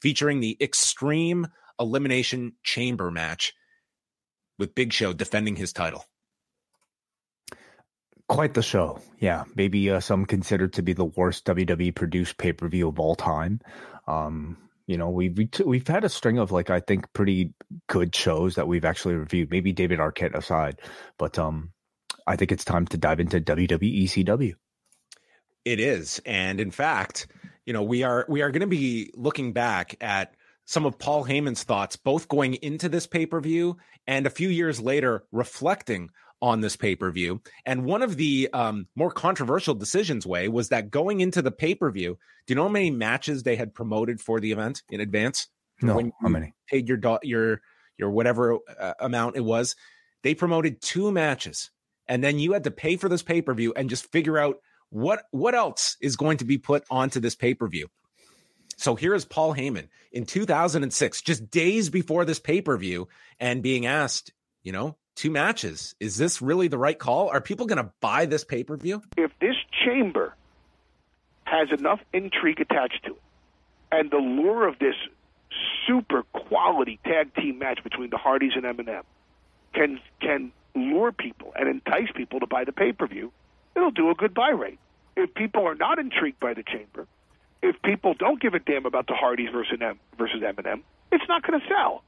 featuring 0.00 0.38
the 0.38 0.56
Extreme 0.60 1.48
Elimination 1.80 2.52
Chamber 2.62 3.10
match 3.10 3.54
with 4.56 4.76
Big 4.76 4.92
Show 4.92 5.12
defending 5.12 5.56
his 5.56 5.72
title. 5.72 6.04
Quite 8.28 8.54
the 8.54 8.62
show. 8.62 9.00
Yeah. 9.18 9.44
Maybe 9.56 9.90
uh, 9.90 9.98
some 9.98 10.24
consider 10.24 10.68
to 10.68 10.82
be 10.82 10.92
the 10.92 11.04
worst 11.04 11.44
WWE 11.44 11.94
produced 11.94 12.38
pay 12.38 12.52
per 12.52 12.68
view 12.68 12.88
of 12.88 13.00
all 13.00 13.16
time. 13.16 13.60
Um, 14.06 14.56
you 14.86 14.96
know, 14.96 15.10
we've 15.10 15.36
we 15.36 15.46
t- 15.46 15.64
we've 15.64 15.86
had 15.86 16.04
a 16.04 16.08
string 16.08 16.38
of 16.38 16.52
like 16.52 16.70
I 16.70 16.78
think 16.78 17.12
pretty 17.12 17.52
good 17.88 18.14
shows 18.14 18.54
that 18.54 18.68
we've 18.68 18.84
actually 18.84 19.14
reviewed. 19.14 19.50
Maybe 19.50 19.72
David 19.72 19.98
Arquette 19.98 20.34
aside, 20.34 20.80
but 21.18 21.38
um, 21.38 21.72
I 22.26 22.36
think 22.36 22.52
it's 22.52 22.64
time 22.64 22.86
to 22.88 22.96
dive 22.98 23.20
into 23.20 23.40
WWE 23.40 24.04
CW. 24.04 24.54
It 25.64 25.78
is, 25.80 26.20
and 26.26 26.60
in 26.60 26.70
fact, 26.70 27.28
you 27.64 27.72
know, 27.72 27.82
we 27.82 28.02
are 28.02 28.26
we 28.28 28.42
are 28.42 28.50
going 28.50 28.62
to 28.62 28.66
be 28.66 29.10
looking 29.14 29.52
back 29.52 29.94
at 30.00 30.34
some 30.64 30.86
of 30.86 30.98
Paul 30.98 31.24
Heyman's 31.24 31.62
thoughts, 31.62 31.96
both 31.96 32.28
going 32.28 32.54
into 32.54 32.88
this 32.88 33.06
pay 33.06 33.26
per 33.26 33.40
view 33.40 33.76
and 34.06 34.26
a 34.26 34.30
few 34.30 34.48
years 34.48 34.80
later, 34.80 35.24
reflecting 35.30 36.10
on 36.40 36.60
this 36.60 36.74
pay 36.74 36.96
per 36.96 37.12
view. 37.12 37.40
And 37.64 37.84
one 37.84 38.02
of 38.02 38.16
the 38.16 38.48
um, 38.52 38.88
more 38.96 39.12
controversial 39.12 39.74
decisions, 39.76 40.26
Wai, 40.26 40.48
was 40.48 40.70
that 40.70 40.90
going 40.90 41.20
into 41.20 41.40
the 41.42 41.52
pay 41.52 41.76
per 41.76 41.90
view, 41.92 42.18
do 42.46 42.52
you 42.52 42.56
know 42.56 42.64
how 42.64 42.68
many 42.68 42.90
matches 42.90 43.44
they 43.44 43.54
had 43.54 43.72
promoted 43.72 44.20
for 44.20 44.40
the 44.40 44.50
event 44.50 44.82
in 44.90 45.00
advance? 45.00 45.46
No, 45.80 45.96
When 45.96 46.12
how 46.20 46.28
many? 46.28 46.54
paid 46.68 46.88
your 46.88 46.96
do- 46.96 47.18
your 47.22 47.60
your 47.98 48.10
whatever 48.10 48.58
uh, 48.80 48.94
amount 48.98 49.36
it 49.36 49.44
was, 49.44 49.76
they 50.24 50.34
promoted 50.34 50.82
two 50.82 51.12
matches, 51.12 51.70
and 52.08 52.22
then 52.22 52.38
you 52.38 52.52
had 52.52 52.64
to 52.64 52.70
pay 52.70 52.96
for 52.96 53.08
this 53.08 53.22
pay 53.22 53.42
per 53.42 53.54
view 53.54 53.72
and 53.74 53.90
just 53.90 54.10
figure 54.10 54.38
out 54.38 54.56
what 54.90 55.24
what 55.30 55.54
else 55.54 55.96
is 56.00 56.16
going 56.16 56.38
to 56.38 56.44
be 56.44 56.58
put 56.58 56.84
onto 56.90 57.20
this 57.20 57.34
pay 57.34 57.54
per 57.54 57.68
view. 57.68 57.88
So 58.76 58.94
here 58.94 59.14
is 59.14 59.24
Paul 59.24 59.54
Heyman 59.54 59.88
in 60.10 60.26
2006, 60.26 61.22
just 61.22 61.50
days 61.50 61.88
before 61.88 62.24
this 62.24 62.38
pay 62.38 62.60
per 62.60 62.76
view, 62.76 63.08
and 63.38 63.62
being 63.62 63.86
asked, 63.86 64.32
you 64.62 64.72
know, 64.72 64.96
two 65.14 65.30
matches. 65.30 65.94
Is 66.00 66.16
this 66.16 66.42
really 66.42 66.68
the 66.68 66.78
right 66.78 66.98
call? 66.98 67.28
Are 67.28 67.40
people 67.40 67.66
going 67.66 67.84
to 67.84 67.92
buy 68.00 68.26
this 68.26 68.44
pay 68.44 68.64
per 68.64 68.76
view? 68.76 69.02
if 69.16 69.30
this 69.40 69.56
chamber 69.84 70.34
has 71.44 71.68
enough 71.76 72.00
intrigue 72.12 72.60
attached 72.60 73.04
to 73.04 73.12
it, 73.12 73.22
and 73.90 74.10
the 74.10 74.16
lure 74.16 74.66
of 74.66 74.78
this 74.78 74.94
super 75.86 76.22
quality 76.32 76.98
tag 77.04 77.34
team 77.34 77.58
match 77.58 77.82
between 77.84 78.10
the 78.10 78.16
Hardys 78.16 78.52
and 78.56 78.64
MNM 78.64 79.02
can 79.74 80.00
can 80.20 80.52
lure 80.74 81.12
people 81.12 81.52
and 81.56 81.68
entice 81.68 82.10
people 82.14 82.40
to 82.40 82.46
buy 82.46 82.64
the 82.64 82.72
pay 82.72 82.92
per 82.92 83.06
view, 83.06 83.32
it'll 83.76 83.90
do 83.90 84.10
a 84.10 84.14
good 84.14 84.34
buy 84.34 84.50
rate. 84.50 84.78
If 85.16 85.34
people 85.34 85.66
are 85.66 85.74
not 85.74 85.98
intrigued 85.98 86.40
by 86.40 86.54
the 86.54 86.62
chamber, 86.62 87.06
if 87.62 87.80
people 87.82 88.14
don't 88.14 88.40
give 88.40 88.54
a 88.54 88.58
damn 88.58 88.86
about 88.86 89.06
the 89.06 89.14
Hardys 89.14 89.50
versus 89.52 89.78
M- 89.80 90.00
versus 90.18 90.42
MNM, 90.42 90.82
it's 91.10 91.24
not 91.28 91.46
going 91.46 91.60
to 91.60 91.66
sell. 91.68 92.02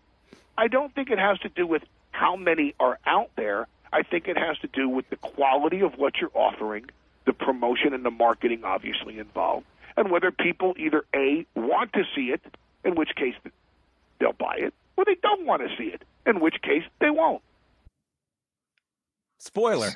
I 0.56 0.68
don't 0.68 0.94
think 0.94 1.10
it 1.10 1.18
has 1.18 1.38
to 1.40 1.48
do 1.48 1.66
with 1.66 1.82
how 2.10 2.36
many 2.36 2.74
are 2.80 2.98
out 3.06 3.30
there. 3.36 3.66
I 3.92 4.02
think 4.02 4.26
it 4.26 4.36
has 4.36 4.58
to 4.58 4.68
do 4.68 4.88
with 4.88 5.08
the 5.10 5.16
quality 5.16 5.80
of 5.80 5.96
what 5.96 6.14
you're 6.20 6.30
offering, 6.34 6.86
the 7.26 7.32
promotion 7.32 7.94
and 7.94 8.04
the 8.04 8.10
marketing 8.10 8.64
obviously 8.64 9.18
involved, 9.18 9.66
and 9.96 10.10
whether 10.10 10.30
people 10.30 10.74
either 10.76 11.04
A, 11.14 11.46
want 11.54 11.92
to 11.92 12.04
see 12.14 12.30
it, 12.30 12.40
in 12.84 12.94
which 12.94 13.14
case 13.14 13.34
they'll 14.18 14.32
buy 14.32 14.56
it, 14.56 14.74
or 14.96 15.04
they 15.04 15.16
don't 15.22 15.46
want 15.46 15.62
to 15.62 15.68
see 15.76 15.88
it, 15.90 16.02
in 16.26 16.40
which 16.40 16.60
case 16.62 16.82
they 17.00 17.10
won't. 17.10 17.42
Spoiler, 19.44 19.90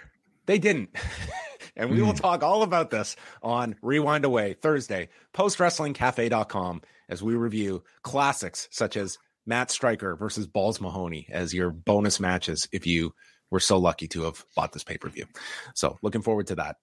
they 0.47 0.59
didn't. 0.59 0.91
and 1.77 1.91
we 1.91 2.03
will 2.03 2.13
Mm. 2.13 2.21
talk 2.21 2.43
all 2.43 2.63
about 2.63 2.91
this 2.91 3.17
on 3.43 3.77
Rewind-A-Wai 3.83 4.55
Thursday, 4.61 5.09
postwrestlingcafe.com, 5.33 6.83
as 7.09 7.23
we 7.23 7.35
review 7.35 7.83
classics 8.03 8.69
such 8.71 8.97
as 8.99 9.17
Matt 9.47 9.71
Striker 9.71 10.15
versus 10.17 10.47
Balls 10.47 10.81
Mahoney 10.83 11.27
as 11.31 11.55
your 11.55 11.71
bonus 11.71 12.21
matches 12.21 12.69
if 12.73 12.87
you 12.87 13.15
were 13.51 13.61
so 13.61 13.79
lucky 13.79 14.07
to 14.09 14.25
have 14.25 14.45
bought 14.55 14.73
this 14.73 14.85
pay 14.85 14.99
per 14.99 15.09
view. 15.09 15.25
So, 15.75 15.97
looking 16.03 16.21
forward 16.21 16.47
to 16.49 16.55
that. 16.57 16.77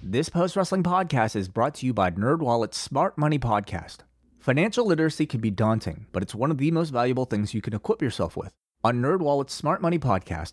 This 0.00 0.28
post 0.28 0.54
wrestling 0.54 0.84
podcast 0.84 1.34
is 1.34 1.48
brought 1.48 1.74
to 1.76 1.86
you 1.86 1.92
by 1.92 2.12
NerdWallet's 2.12 2.76
Smart 2.76 3.18
Money 3.18 3.40
Podcast. 3.40 3.98
Financial 4.38 4.86
literacy 4.86 5.26
can 5.26 5.40
be 5.40 5.50
daunting, 5.50 6.06
but 6.12 6.22
it's 6.22 6.36
one 6.36 6.52
of 6.52 6.58
the 6.58 6.70
most 6.70 6.90
valuable 6.90 7.24
things 7.24 7.52
you 7.52 7.60
can 7.60 7.74
equip 7.74 8.00
yourself 8.00 8.36
with. 8.36 8.52
On 8.84 9.02
NerdWallet's 9.02 9.52
Smart 9.52 9.82
Money 9.82 9.98
Podcast, 9.98 10.52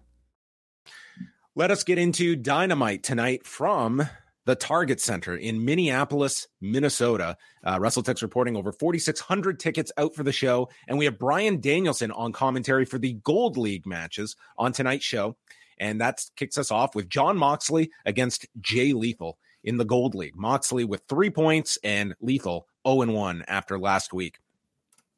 Let 1.53 1.69
us 1.69 1.83
get 1.83 1.97
into 1.97 2.37
Dynamite 2.37 3.03
tonight 3.03 3.45
from 3.45 4.07
the 4.45 4.55
Target 4.55 5.01
Center 5.01 5.35
in 5.35 5.65
Minneapolis, 5.65 6.47
Minnesota. 6.61 7.35
Uh, 7.61 7.77
WrestleTix 7.77 8.21
reporting 8.21 8.55
over 8.55 8.71
4,600 8.71 9.59
tickets 9.59 9.91
out 9.97 10.15
for 10.15 10.23
the 10.23 10.31
show. 10.31 10.69
And 10.87 10.97
we 10.97 11.03
have 11.03 11.19
Bryan 11.19 11.59
Danielson 11.59 12.09
on 12.11 12.31
commentary 12.31 12.85
for 12.85 12.99
the 12.99 13.19
Gold 13.25 13.57
League 13.57 13.85
matches 13.85 14.37
on 14.57 14.71
tonight's 14.71 15.03
show. 15.03 15.35
And 15.77 15.99
that 15.99 16.23
kicks 16.37 16.57
us 16.57 16.71
off 16.71 16.95
with 16.95 17.09
Jon 17.09 17.35
Moxley 17.35 17.91
against 18.05 18.47
Jay 18.61 18.93
Lethal 18.93 19.37
in 19.61 19.75
the 19.75 19.83
Gold 19.83 20.15
League. 20.15 20.37
Moxley 20.37 20.85
with 20.85 21.03
three 21.09 21.29
points 21.29 21.77
and 21.83 22.15
Lethal 22.21 22.65
0 22.87 23.11
1 23.11 23.43
after 23.49 23.77
last 23.77 24.13
week. 24.13 24.37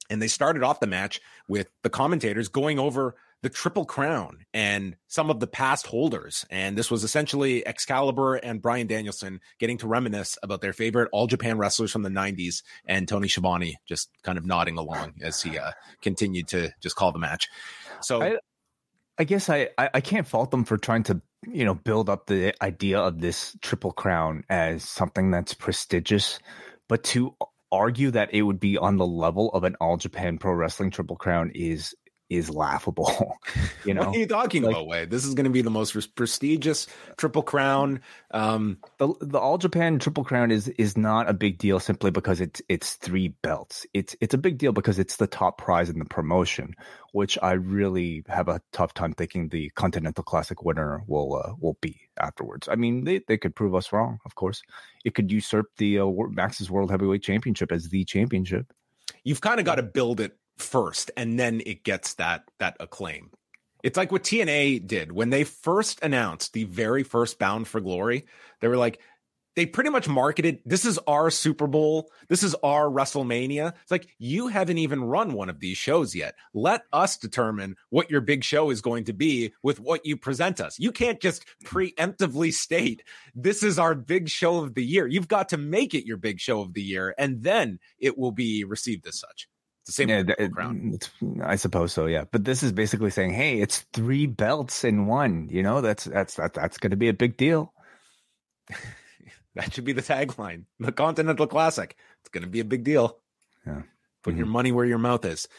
And 0.09 0.19
they 0.19 0.27
started 0.27 0.63
off 0.63 0.79
the 0.79 0.87
match 0.87 1.21
with 1.47 1.69
the 1.83 1.91
commentators 1.91 2.47
going 2.47 2.79
over 2.79 3.13
the 3.43 3.49
Triple 3.49 3.85
Crown 3.85 4.45
and 4.53 4.95
some 5.07 5.29
of 5.29 5.39
the 5.39 5.45
past 5.47 5.85
holders. 5.85 6.45
And 6.49 6.75
this 6.77 6.89
was 6.89 7.03
essentially 7.03 7.65
Excalibur 7.67 8.35
and 8.35 8.61
Bryan 8.61 8.87
Danielson 8.87 9.39
getting 9.59 9.77
to 9.79 9.87
reminisce 9.87 10.37
about 10.41 10.61
their 10.61 10.73
favorite 10.73 11.09
All 11.11 11.27
Japan 11.27 11.57
wrestlers 11.59 11.91
from 11.91 12.01
the 12.01 12.09
90s 12.09 12.63
and 12.87 13.07
Tony 13.07 13.27
Schiavone 13.27 13.75
just 13.85 14.09
kind 14.23 14.37
of 14.37 14.45
nodding 14.45 14.77
along 14.77 15.13
as 15.21 15.41
he 15.41 15.59
uh, 15.59 15.71
continued 16.01 16.47
to 16.47 16.71
just 16.81 16.95
call 16.95 17.11
the 17.11 17.19
match. 17.19 17.47
So, 18.01 18.21
I- 18.23 18.37
I 19.15 19.25
guess 19.25 19.47
I, 19.47 19.69
I, 19.77 19.89
I 19.93 20.01
can't 20.01 20.27
fault 20.27 20.49
them 20.49 20.65
for 20.65 20.75
trying 20.75 21.03
to 21.03 21.21
you 21.47 21.65
know, 21.65 21.75
build 21.75 22.09
up 22.09 22.25
the 22.25 22.55
idea 22.63 22.99
of 22.99 23.19
this 23.19 23.55
triple 23.61 23.91
crown 23.91 24.43
as 24.49 24.83
something 24.83 25.29
that's 25.29 25.53
prestigious, 25.53 26.39
but 26.87 27.03
to 27.03 27.35
argue 27.71 28.11
that 28.11 28.33
it 28.33 28.41
would 28.43 28.59
be 28.59 28.77
on 28.77 28.97
the 28.97 29.05
level 29.05 29.49
of 29.51 29.63
an 29.63 29.75
All 29.81 29.97
Japan 29.97 30.37
Pro 30.37 30.53
Wrestling 30.53 30.89
Triple 30.91 31.15
Crown 31.15 31.51
is 31.53 31.93
is 32.33 32.49
laughable. 32.49 33.37
you 33.85 33.93
know, 33.93 34.01
what 34.01 34.15
are 34.15 34.19
you 34.19 34.27
talking 34.27 34.63
like, 34.63 34.71
about? 34.71 34.87
Wai 34.87 35.05
this 35.05 35.25
is 35.25 35.33
going 35.33 35.45
to 35.45 35.49
be 35.49 35.61
the 35.61 35.69
most 35.69 35.93
prestigious 36.15 36.87
Triple 37.17 37.43
Crown. 37.43 38.01
Um, 38.31 38.77
the 38.97 39.13
the 39.21 39.39
All 39.39 39.57
Japan 39.57 39.99
Triple 39.99 40.23
Crown 40.23 40.51
is 40.51 40.67
is 40.69 40.97
not 40.97 41.29
a 41.29 41.33
big 41.33 41.57
deal 41.57 41.79
simply 41.79 42.11
because 42.11 42.41
it's 42.41 42.61
it's 42.69 42.95
three 42.95 43.29
belts. 43.29 43.85
It's 43.93 44.15
it's 44.21 44.33
a 44.33 44.37
big 44.37 44.57
deal 44.57 44.71
because 44.71 44.99
it's 44.99 45.17
the 45.17 45.27
top 45.27 45.57
prize 45.57 45.89
in 45.89 45.99
the 45.99 46.05
promotion, 46.05 46.75
which 47.11 47.37
I 47.41 47.53
really 47.53 48.23
have 48.27 48.47
a 48.47 48.61
tough 48.71 48.93
time 48.93 49.13
thinking 49.13 49.49
the 49.49 49.69
Continental 49.75 50.23
Classic 50.23 50.63
winner 50.63 51.03
will 51.07 51.35
uh, 51.35 51.53
will 51.59 51.77
be 51.81 52.01
afterwards. 52.19 52.67
I 52.69 52.75
mean, 52.75 53.03
they 53.03 53.21
they 53.27 53.37
could 53.37 53.55
prove 53.55 53.75
us 53.75 53.91
wrong. 53.91 54.19
Of 54.25 54.35
course, 54.35 54.61
it 55.05 55.15
could 55.15 55.31
usurp 55.31 55.67
the 55.77 55.99
uh, 55.99 56.07
Max's 56.29 56.71
World 56.71 56.91
Heavyweight 56.91 57.23
Championship 57.23 57.71
as 57.71 57.89
the 57.89 58.03
championship. 58.05 58.73
You've 59.23 59.41
kind 59.41 59.59
of 59.59 59.65
got 59.65 59.75
to 59.75 59.83
build 59.83 60.19
it 60.19 60.37
first 60.57 61.11
and 61.17 61.39
then 61.39 61.61
it 61.65 61.83
gets 61.83 62.15
that 62.15 62.43
that 62.59 62.77
acclaim. 62.79 63.31
It's 63.83 63.97
like 63.97 64.11
what 64.11 64.23
TNA 64.23 64.87
did 64.87 65.11
when 65.11 65.29
they 65.29 65.43
first 65.43 66.01
announced 66.01 66.53
the 66.53 66.63
very 66.63 67.03
first 67.03 67.37
Bound 67.37 67.67
for 67.67 67.81
Glory. 67.81 68.25
They 68.61 68.69
were 68.69 68.77
like, 68.77 68.99
they 69.55 69.65
pretty 69.65 69.89
much 69.89 70.07
marketed 70.07 70.59
this 70.65 70.85
is 70.85 70.97
our 71.05 71.29
Super 71.29 71.67
Bowl, 71.67 72.09
this 72.27 72.43
is 72.43 72.55
our 72.63 72.85
WrestleMania. 72.85 73.73
It's 73.81 73.91
like 73.91 74.07
you 74.17 74.47
haven't 74.47 74.79
even 74.79 75.03
run 75.03 75.33
one 75.33 75.49
of 75.49 75.59
these 75.59 75.77
shows 75.77 76.15
yet. 76.15 76.35
Let 76.53 76.83
us 76.91 77.17
determine 77.17 77.75
what 77.89 78.09
your 78.09 78.21
big 78.21 78.43
show 78.43 78.69
is 78.69 78.81
going 78.81 79.03
to 79.05 79.13
be 79.13 79.53
with 79.61 79.79
what 79.79 80.05
you 80.05 80.17
present 80.17 80.59
us. 80.59 80.79
You 80.79 80.91
can't 80.91 81.21
just 81.21 81.45
preemptively 81.65 82.53
state 82.53 83.03
this 83.35 83.63
is 83.63 83.77
our 83.77 83.95
big 83.95 84.29
show 84.29 84.63
of 84.63 84.73
the 84.73 84.83
year. 84.83 85.07
You've 85.07 85.27
got 85.27 85.49
to 85.49 85.57
make 85.57 85.93
it 85.93 86.07
your 86.07 86.17
big 86.17 86.39
show 86.39 86.61
of 86.61 86.73
the 86.73 86.81
year 86.81 87.13
and 87.17 87.43
then 87.43 87.79
it 87.99 88.17
will 88.17 88.31
be 88.31 88.63
received 88.63 89.05
as 89.07 89.19
such. 89.19 89.47
It's 89.83 89.97
the 89.97 90.03
same 90.03 90.09
yeah, 90.09 90.23
it, 90.39 90.53
crown. 90.53 90.97
I 91.43 91.57
suppose 91.57 91.91
so, 91.91 92.05
yeah. 92.05 92.23
But 92.31 92.45
this 92.45 92.63
is 92.63 92.71
basically 92.71 93.09
saying, 93.09 93.33
hey, 93.33 93.59
it's 93.59 93.79
three 93.91 94.27
belts 94.27 94.85
in 94.85 95.07
one. 95.07 95.49
You 95.51 95.61
know, 95.61 95.81
that's 95.81 96.05
that's 96.05 96.35
that, 96.35 96.53
that's 96.53 96.77
going 96.77 96.91
to 96.91 96.97
be 96.97 97.09
a 97.09 97.13
big 97.13 97.35
deal. 97.35 97.73
that 99.55 99.73
should 99.73 99.83
be 99.83 99.91
the 99.91 100.01
tagline. 100.01 100.63
The 100.79 100.93
Continental 100.93 101.47
Classic. 101.47 101.97
It's 102.21 102.29
going 102.29 102.45
to 102.45 102.49
be 102.49 102.61
a 102.61 102.65
big 102.65 102.85
deal. 102.85 103.19
Yeah. 103.67 103.81
Put 104.23 104.31
mm-hmm. 104.31 104.37
your 104.37 104.47
money 104.47 104.71
where 104.71 104.85
your 104.85 104.99
mouth 104.99 105.25
is. 105.25 105.49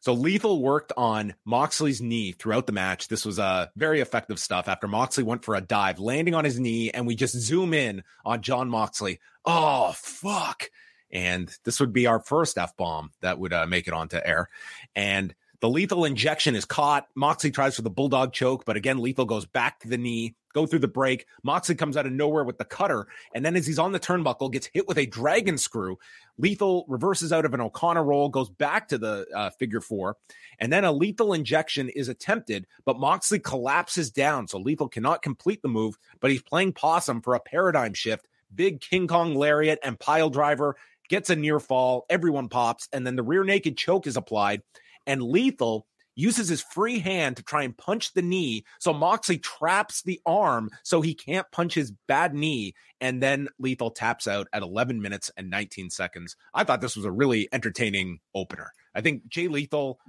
So 0.00 0.14
Lethal 0.14 0.62
worked 0.62 0.94
on 0.96 1.34
Moxley's 1.44 2.00
knee 2.00 2.32
throughout 2.32 2.66
the 2.66 2.72
match. 2.72 3.08
This 3.08 3.26
was 3.26 3.38
a 3.38 3.42
uh, 3.42 3.66
very 3.76 4.00
effective 4.00 4.38
stuff 4.38 4.68
after 4.68 4.88
Moxley 4.88 5.24
went 5.24 5.44
for 5.44 5.54
a 5.54 5.60
dive, 5.60 5.98
landing 5.98 6.34
on 6.34 6.46
his 6.46 6.58
knee, 6.58 6.90
and 6.90 7.06
we 7.06 7.14
just 7.14 7.34
zoom 7.34 7.74
in 7.74 8.04
on 8.24 8.40
Jon 8.40 8.70
Moxley. 8.70 9.20
Oh, 9.44 9.92
fuck 9.96 10.70
and 11.16 11.50
this 11.64 11.80
would 11.80 11.94
be 11.94 12.06
our 12.06 12.20
first 12.20 12.58
F 12.58 12.76
bomb 12.76 13.10
that 13.22 13.38
would 13.38 13.54
uh, 13.54 13.66
make 13.66 13.88
it 13.88 13.94
onto 13.94 14.18
air. 14.22 14.50
And 14.94 15.34
the 15.60 15.70
lethal 15.70 16.04
injection 16.04 16.54
is 16.54 16.66
caught. 16.66 17.08
Moxley 17.14 17.50
tries 17.50 17.74
for 17.74 17.80
the 17.80 17.88
bulldog 17.88 18.34
choke, 18.34 18.66
but 18.66 18.76
again, 18.76 18.98
lethal 18.98 19.24
goes 19.24 19.46
back 19.46 19.80
to 19.80 19.88
the 19.88 19.96
knee, 19.96 20.34
go 20.52 20.66
through 20.66 20.80
the 20.80 20.88
break. 20.88 21.24
Moxley 21.42 21.74
comes 21.74 21.96
out 21.96 22.04
of 22.04 22.12
nowhere 22.12 22.44
with 22.44 22.58
the 22.58 22.66
cutter, 22.66 23.06
and 23.34 23.42
then 23.42 23.56
as 23.56 23.66
he's 23.66 23.78
on 23.78 23.92
the 23.92 23.98
turnbuckle, 23.98 24.52
gets 24.52 24.66
hit 24.66 24.86
with 24.86 24.98
a 24.98 25.06
dragon 25.06 25.56
screw. 25.56 25.98
Lethal 26.36 26.84
reverses 26.86 27.32
out 27.32 27.46
of 27.46 27.54
an 27.54 27.62
O'Connor 27.62 28.04
roll, 28.04 28.28
goes 28.28 28.50
back 28.50 28.88
to 28.88 28.98
the 28.98 29.26
uh, 29.34 29.48
figure 29.48 29.80
four, 29.80 30.18
and 30.58 30.70
then 30.70 30.84
a 30.84 30.92
lethal 30.92 31.32
injection 31.32 31.88
is 31.88 32.10
attempted, 32.10 32.66
but 32.84 33.00
Moxley 33.00 33.38
collapses 33.38 34.10
down, 34.10 34.48
so 34.48 34.58
lethal 34.58 34.90
cannot 34.90 35.22
complete 35.22 35.62
the 35.62 35.68
move. 35.68 35.96
But 36.20 36.30
he's 36.30 36.42
playing 36.42 36.74
possum 36.74 37.22
for 37.22 37.34
a 37.34 37.40
paradigm 37.40 37.94
shift. 37.94 38.28
Big 38.54 38.80
King 38.80 39.08
Kong 39.08 39.34
lariat 39.34 39.78
and 39.82 39.98
pile 39.98 40.30
driver 40.30 40.76
gets 41.08 41.30
a 41.30 41.36
near 41.36 41.60
fall, 41.60 42.06
everyone 42.10 42.48
pops, 42.48 42.88
and 42.92 43.06
then 43.06 43.16
the 43.16 43.22
rear 43.22 43.44
naked 43.44 43.76
choke 43.76 44.06
is 44.06 44.16
applied, 44.16 44.62
and 45.06 45.22
Lethal 45.22 45.86
uses 46.16 46.48
his 46.48 46.62
free 46.62 46.98
hand 46.98 47.36
to 47.36 47.42
try 47.42 47.62
and 47.62 47.76
punch 47.76 48.14
the 48.14 48.22
knee. 48.22 48.64
So 48.80 48.92
Moxley 48.92 49.38
traps 49.38 50.02
the 50.02 50.20
arm 50.26 50.70
so 50.82 51.02
he 51.02 51.14
can't 51.14 51.46
punch 51.52 51.74
his 51.74 51.92
bad 52.08 52.34
knee. 52.34 52.74
And 53.00 53.22
then 53.22 53.48
Lethal 53.58 53.90
taps 53.90 54.26
out 54.26 54.48
at 54.52 54.62
11 54.62 55.00
minutes 55.00 55.30
and 55.36 55.50
19 55.50 55.90
seconds. 55.90 56.34
I 56.54 56.64
thought 56.64 56.80
this 56.80 56.96
was 56.96 57.04
a 57.04 57.12
really 57.12 57.48
entertaining 57.52 58.20
opener. 58.34 58.72
I 58.94 59.02
think 59.02 59.28
Jay 59.28 59.48
Lethal, 59.48 60.00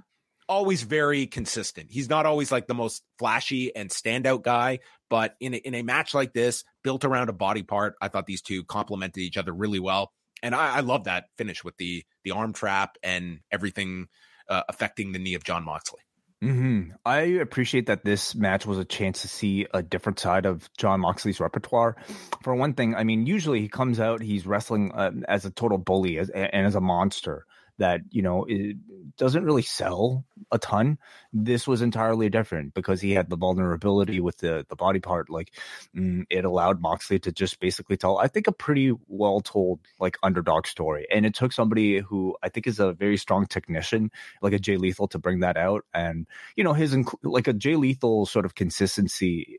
always 0.48 0.82
very 0.82 1.26
consistent. 1.26 1.90
He's 1.90 2.08
not 2.08 2.24
always 2.24 2.50
like 2.50 2.66
the 2.66 2.74
most 2.74 3.02
flashy 3.18 3.76
and 3.76 3.90
standout 3.90 4.42
guy, 4.42 4.78
but 5.10 5.36
in 5.40 5.52
a, 5.52 5.58
in 5.58 5.74
a 5.74 5.82
match 5.82 6.14
like 6.14 6.32
this, 6.32 6.64
built 6.82 7.04
around 7.04 7.28
a 7.28 7.34
body 7.34 7.62
part, 7.62 7.96
I 8.00 8.08
thought 8.08 8.24
these 8.24 8.40
two 8.40 8.64
complemented 8.64 9.18
each 9.18 9.36
other 9.36 9.52
really 9.52 9.78
well 9.78 10.10
and 10.42 10.54
I, 10.54 10.76
I, 10.76 10.80
love 10.80 11.04
that 11.04 11.26
finish 11.36 11.64
with 11.64 11.76
the 11.76 12.04
the 12.24 12.32
arm 12.32 12.52
trap 12.52 12.96
and 13.02 13.40
everything 13.50 14.08
uh, 14.48 14.62
affecting 14.68 15.12
the 15.12 15.18
knee 15.18 15.34
of 15.34 15.44
Jon 15.44 15.64
Moxley. 15.64 16.00
Mm-hmm. 16.42 16.92
I 17.04 17.18
appreciate 17.20 17.86
that 17.86 18.04
this 18.04 18.34
match 18.34 18.64
was 18.64 18.78
a 18.78 18.84
chance 18.84 19.22
to 19.22 19.28
see 19.28 19.66
a 19.74 19.82
different 19.82 20.20
side 20.20 20.46
of 20.46 20.70
Jon 20.76 21.00
Moxley's 21.00 21.40
repertoire. 21.40 21.96
For 22.44 22.54
one 22.54 22.74
thing, 22.74 22.94
I 22.94 23.02
mean, 23.02 23.26
usually 23.26 23.60
he 23.60 23.68
comes 23.68 23.98
out, 23.98 24.22
he's 24.22 24.46
wrestling 24.46 24.92
uh, 24.92 25.10
as 25.26 25.44
a 25.44 25.50
total 25.50 25.78
bully 25.78 26.16
as, 26.18 26.30
and 26.30 26.64
as 26.64 26.76
a 26.76 26.80
monster 26.80 27.44
that 27.78 28.00
you 28.10 28.22
know 28.22 28.44
it 28.48 28.76
doesn't 29.16 29.44
really 29.44 29.62
sell 29.62 30.24
a 30.50 30.58
ton. 30.58 30.98
This 31.32 31.66
was 31.66 31.82
entirely 31.82 32.28
different 32.28 32.74
because 32.74 33.00
he 33.00 33.12
had 33.12 33.30
the 33.30 33.36
vulnerability 33.36 34.20
with 34.20 34.38
the 34.38 34.66
the 34.68 34.76
body 34.76 35.00
part. 35.00 35.30
Like 35.30 35.52
mm, 35.96 36.24
it 36.30 36.44
allowed 36.44 36.80
Moxley 36.80 37.18
to 37.20 37.32
just 37.32 37.60
basically 37.60 37.96
tell, 37.96 38.18
I 38.18 38.28
think, 38.28 38.46
a 38.46 38.52
pretty 38.52 38.92
well 39.06 39.40
told 39.40 39.80
like 40.00 40.18
underdog 40.22 40.66
story, 40.66 41.06
and 41.12 41.26
it 41.26 41.34
took 41.34 41.52
somebody 41.52 41.98
who 41.98 42.36
I 42.42 42.48
think 42.48 42.66
is 42.66 42.80
a 42.80 42.92
very 42.92 43.16
strong 43.16 43.46
technician, 43.46 44.10
like 44.42 44.52
a 44.52 44.58
Jay 44.58 44.76
Lethal, 44.76 45.08
to 45.08 45.18
bring 45.18 45.40
that 45.40 45.56
out. 45.56 45.84
And 45.94 46.26
you 46.56 46.64
know 46.64 46.72
his 46.72 46.96
like 47.22 47.48
a 47.48 47.52
Jay 47.52 47.76
Lethal 47.76 48.26
sort 48.26 48.44
of 48.44 48.54
consistency 48.54 49.57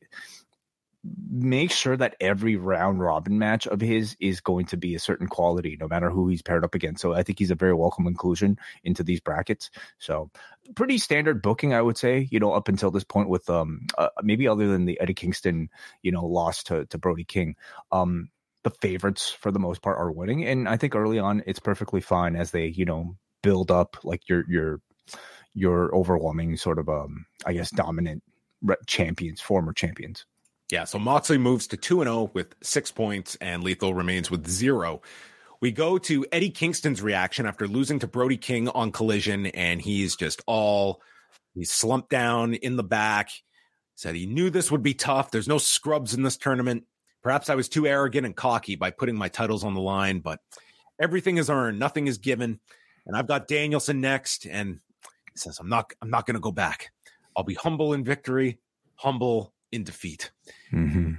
make 1.04 1.72
sure 1.72 1.96
that 1.96 2.16
every 2.20 2.58
round 2.58 3.00
robin 3.00 3.40
match 3.40 3.66
of 3.68 3.80
his 3.80 4.18
is 4.20 4.42
going 4.42 4.66
to 4.66 4.78
be 4.78 4.96
a 4.96 5.00
certain 5.00 5.28
quality, 5.28 5.78
no 5.80 5.88
matter 5.88 6.10
who 6.10 6.28
he's 6.28 6.42
paired 6.42 6.66
up 6.66 6.76
against. 6.76 7.02
So 7.02 7.14
I 7.14 7.24
think 7.24 7.40
he's 7.40 7.52
a 7.52 7.56
very 7.56 7.74
welcome 7.74 8.06
inclusion 8.06 8.58
into 8.84 9.04
these 9.04 9.22
brackets. 9.22 9.70
So 9.98 10.30
pretty 10.76 10.98
standard 10.98 11.42
booking, 11.42 11.74
I 11.74 11.82
would 11.82 11.98
say. 11.98 12.28
You 12.32 12.40
know, 12.40 12.52
up 12.52 12.68
until 12.68 12.92
this 12.92 13.06
point, 13.06 13.30
with 13.30 13.50
um 13.50 13.88
uh, 13.98 14.10
maybe 14.22 14.48
other 14.48 14.68
than 14.68 14.86
the 14.86 15.00
Eddie 15.00 15.14
Kingston, 15.14 15.70
you 16.02 16.12
know, 16.12 16.26
loss 16.26 16.64
to 16.64 16.86
to 16.88 16.98
Brody 16.98 17.24
King, 17.24 17.56
um 17.92 18.30
the 18.64 18.72
favorites 18.72 19.30
for 19.30 19.52
the 19.52 19.60
most 19.60 19.82
part 19.82 19.98
are 19.98 20.12
winning, 20.12 20.46
and 20.46 20.68
I 20.68 20.76
think 20.76 20.96
early 20.96 21.20
on 21.20 21.44
it's 21.48 21.60
perfectly 21.60 22.02
fine 22.02 22.36
as 22.36 22.52
they 22.52 22.66
you 22.68 22.86
know 22.86 23.16
build 23.42 23.72
up 23.72 23.98
like 24.04 24.28
your 24.28 24.44
your 24.50 24.82
your 25.54 25.96
overwhelming 25.96 26.58
sort 26.58 26.78
of 26.78 26.90
um 26.90 27.26
I 27.46 27.54
guess 27.54 27.72
dominant 27.72 28.22
champions, 28.86 29.40
former 29.40 29.72
champions. 29.72 30.26
Yeah, 30.72 30.84
so 30.84 31.00
Moxley 31.00 31.40
moves 31.40 31.66
to 31.68 31.78
2 31.78 32.04
0 32.04 32.32
with 32.34 32.54
six 32.62 32.92
points, 32.92 33.36
and 33.42 33.64
Lethal 33.64 33.96
remains 33.96 34.30
with 34.30 34.48
zero. 34.48 35.02
We 35.62 35.72
go 35.72 35.98
to 35.98 36.26
Eddie 36.32 36.52
Kingston's 36.52 37.02
reaction 37.02 37.46
after 37.46 37.68
losing 37.68 38.00
to 38.00 38.08
Brody 38.08 38.38
King 38.38 38.70
on 38.70 38.92
collision, 38.92 39.48
and 39.48 39.82
he's 39.82 40.16
just 40.16 40.42
all 40.46 41.02
he's 41.56 41.72
slumped 41.72 42.10
down 42.10 42.54
in 42.54 42.76
the 42.76 42.84
back. 42.84 43.30
Said 43.96 44.16
he 44.16 44.28
knew 44.28 44.50
this 44.50 44.72
would 44.72 44.84
be 44.84 44.94
tough. 44.94 45.32
There's 45.32 45.48
no 45.48 45.58
scrubs 45.58 46.14
in 46.14 46.22
this 46.24 46.38
tournament. 46.38 46.84
Perhaps 47.24 47.50
I 47.50 47.56
was 47.56 47.68
too 47.68 47.88
arrogant 47.88 48.26
and 48.26 48.36
cocky 48.36 48.76
by 48.76 48.92
putting 48.92 49.16
my 49.16 49.28
titles 49.28 49.64
on 49.64 49.74
the 49.74 49.82
line, 49.82 50.20
but 50.20 50.40
everything 51.02 51.38
is 51.38 51.50
earned, 51.50 51.80
nothing 51.80 52.08
is 52.08 52.20
given. 52.20 52.60
And 53.08 53.18
I've 53.18 53.28
got 53.28 53.48
Danielson 53.48 54.00
next, 54.02 54.46
and 54.46 54.80
he 55.34 55.38
says, 55.38 55.58
I'm 55.60 55.68
not 55.68 55.92
I'm 56.00 56.12
not 56.12 56.28
gonna 56.28 56.40
go 56.40 56.52
back. 56.52 56.92
I'll 57.36 57.44
be 57.44 57.56
humble 57.56 57.94
in 57.94 58.04
victory, 58.04 58.60
humble 58.96 59.52
in 59.72 59.84
defeat. 59.84 60.32
Mm-hmm. 60.72 61.14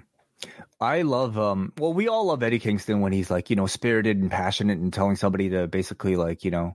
I 0.81 1.03
love 1.03 1.37
um 1.39 1.73
well 1.79 1.93
we 1.93 2.09
all 2.09 2.27
love 2.27 2.43
Eddie 2.43 2.59
Kingston 2.59 3.01
when 3.01 3.13
he's 3.13 3.31
like, 3.31 3.51
you 3.51 3.57
know, 3.57 3.67
spirited 3.67 4.19
and 4.19 4.31
passionate 4.31 4.79
and 4.79 4.93
telling 4.93 5.17
somebody 5.17 5.51
to 5.51 5.69
basically 5.69 6.17
like, 6.17 6.45
you 6.45 6.51
know, 6.51 6.75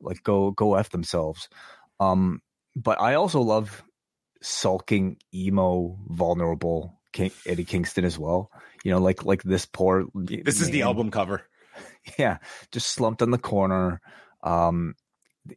like 0.00 0.22
go 0.24 0.50
go 0.50 0.74
F 0.74 0.90
themselves. 0.90 1.48
Um 2.00 2.42
but 2.74 3.00
I 3.00 3.14
also 3.14 3.40
love 3.40 3.84
sulking, 4.42 5.16
emo, 5.32 5.96
vulnerable 6.08 7.00
King, 7.12 7.30
Eddie 7.46 7.64
Kingston 7.64 8.04
as 8.04 8.18
well. 8.18 8.50
You 8.82 8.90
know, 8.90 8.98
like 8.98 9.24
like 9.24 9.42
this 9.44 9.64
poor 9.66 10.06
This 10.14 10.58
man. 10.60 10.68
is 10.68 10.70
the 10.70 10.82
album 10.82 11.10
cover. 11.10 11.42
Yeah, 12.18 12.38
just 12.70 12.88
slumped 12.92 13.22
on 13.22 13.30
the 13.30 13.38
corner. 13.38 14.00
Um 14.42 14.94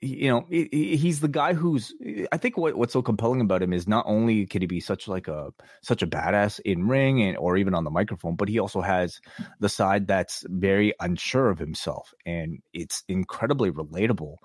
you 0.01 0.29
know 0.29 0.45
he's 0.49 1.21
the 1.21 1.29
guy 1.29 1.53
who's 1.53 1.93
i 2.33 2.37
think 2.37 2.57
what, 2.57 2.75
what's 2.75 2.91
so 2.91 3.01
compelling 3.01 3.39
about 3.39 3.61
him 3.61 3.71
is 3.71 3.87
not 3.87 4.03
only 4.05 4.45
can 4.45 4.61
he 4.61 4.67
be 4.67 4.81
such 4.81 5.07
like 5.07 5.29
a 5.29 5.49
such 5.81 6.01
a 6.01 6.07
badass 6.07 6.59
in 6.65 6.87
ring 6.89 7.21
and 7.21 7.37
or 7.37 7.55
even 7.55 7.73
on 7.73 7.85
the 7.85 7.89
microphone 7.89 8.35
but 8.35 8.49
he 8.49 8.59
also 8.59 8.81
has 8.81 9.21
the 9.61 9.69
side 9.69 10.05
that's 10.05 10.45
very 10.49 10.93
unsure 10.99 11.49
of 11.49 11.57
himself 11.57 12.13
and 12.25 12.61
it's 12.73 13.03
incredibly 13.07 13.71
relatable 13.71 14.35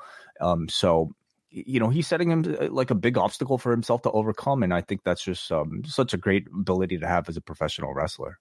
um 0.41 0.69
so 0.69 1.13
you 1.53 1.79
know 1.79 1.91
he's 1.91 2.07
setting 2.07 2.31
him 2.31 2.57
uh, 2.61 2.69
like 2.71 2.91
a 2.91 2.95
big 2.95 3.19
obstacle 3.19 3.59
for 3.59 3.71
himself 3.71 4.03
to 4.03 4.11
overcome, 4.11 4.63
and 4.63 4.73
I 4.73 4.81
think 4.81 5.05
that's 5.05 5.23
just 5.23 5.53
um, 5.53 5.83
such 5.85 6.15
a 6.15 6.17
great 6.17 6.47
ability 6.49 6.99
to 6.99 7.07
have 7.07 7.29
as 7.29 7.37
a 7.37 7.41
professional 7.41 7.93
wrestler. 7.93 8.39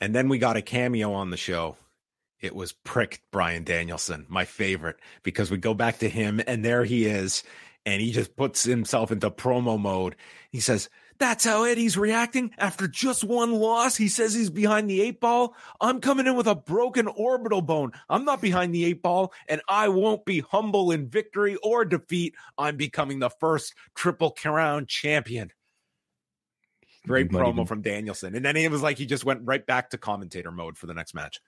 And 0.00 0.14
then 0.14 0.28
we 0.28 0.38
got 0.38 0.56
a 0.56 0.62
cameo 0.62 1.12
on 1.12 1.30
the 1.30 1.36
show. 1.36 1.76
It 2.40 2.54
was 2.54 2.72
Prick 2.72 3.22
Bryan 3.30 3.64
Danielson, 3.64 4.26
my 4.28 4.44
favorite, 4.44 4.96
because 5.22 5.50
we 5.50 5.58
go 5.58 5.74
back 5.74 5.98
to 5.98 6.08
him 6.08 6.40
and 6.46 6.64
there 6.64 6.84
he 6.84 7.04
is, 7.06 7.42
and 7.84 8.00
he 8.00 8.12
just 8.12 8.36
puts 8.36 8.64
himself 8.64 9.12
into 9.12 9.30
promo 9.30 9.78
mode. 9.78 10.16
He 10.50 10.60
says, 10.60 10.88
that's 11.18 11.44
how 11.44 11.64
Eddie's 11.64 11.98
reacting 11.98 12.50
after 12.56 12.88
just 12.88 13.24
one 13.24 13.52
loss. 13.52 13.94
He 13.94 14.08
says 14.08 14.32
he's 14.32 14.48
behind 14.48 14.88
the 14.88 15.02
eight 15.02 15.20
ball. 15.20 15.54
I'm 15.78 16.00
coming 16.00 16.26
in 16.26 16.34
with 16.34 16.46
a 16.46 16.54
broken 16.54 17.08
orbital 17.08 17.60
bone. 17.60 17.92
I'm 18.08 18.24
not 18.24 18.40
behind 18.40 18.74
the 18.74 18.86
eight 18.86 19.02
ball, 19.02 19.34
and 19.46 19.60
I 19.68 19.88
won't 19.88 20.24
be 20.24 20.40
humble 20.40 20.90
in 20.92 21.10
victory 21.10 21.56
or 21.62 21.84
defeat. 21.84 22.34
I'm 22.56 22.78
becoming 22.78 23.18
the 23.18 23.28
first 23.28 23.74
Triple 23.94 24.30
Crown 24.30 24.86
champion. 24.86 25.52
Great 27.06 27.30
promo 27.30 27.52
even, 27.52 27.66
from 27.66 27.82
Danielson. 27.82 28.34
And 28.34 28.44
then 28.44 28.56
it 28.56 28.70
was 28.70 28.82
like 28.82 28.96
he 28.96 29.04
just 29.04 29.24
went 29.24 29.42
right 29.44 29.64
back 29.64 29.90
to 29.90 29.98
commentator 29.98 30.50
mode 30.50 30.78
for 30.78 30.86
the 30.86 30.94
next 30.94 31.14
match. 31.14 31.40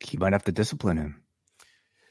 He 0.00 0.16
might 0.16 0.32
have 0.32 0.44
to 0.44 0.52
discipline 0.52 0.96
him. 0.96 1.22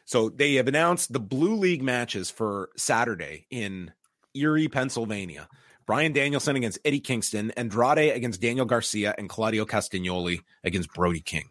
So 0.06 0.30
they 0.30 0.56
have 0.56 0.68
announced 0.68 1.14
the 1.14 1.20
Blue 1.20 1.56
League 1.56 1.82
matches 1.82 2.30
for 2.30 2.70
Saturday 2.76 3.46
in 3.50 3.92
Erie, 4.34 4.68
Pennsylvania. 4.68 5.48
Bryan 5.86 6.14
Danielson 6.14 6.56
against 6.56 6.80
Eddie 6.86 7.02
Kingston, 7.02 7.52
Andrade 7.52 8.16
against 8.16 8.42
Daniel 8.42 8.66
Garcia, 8.66 9.14
and 9.18 9.28
Claudio 9.28 9.66
Castagnoli 9.66 10.42
against 10.64 10.94
Brody 10.94 11.20
King. 11.20 11.50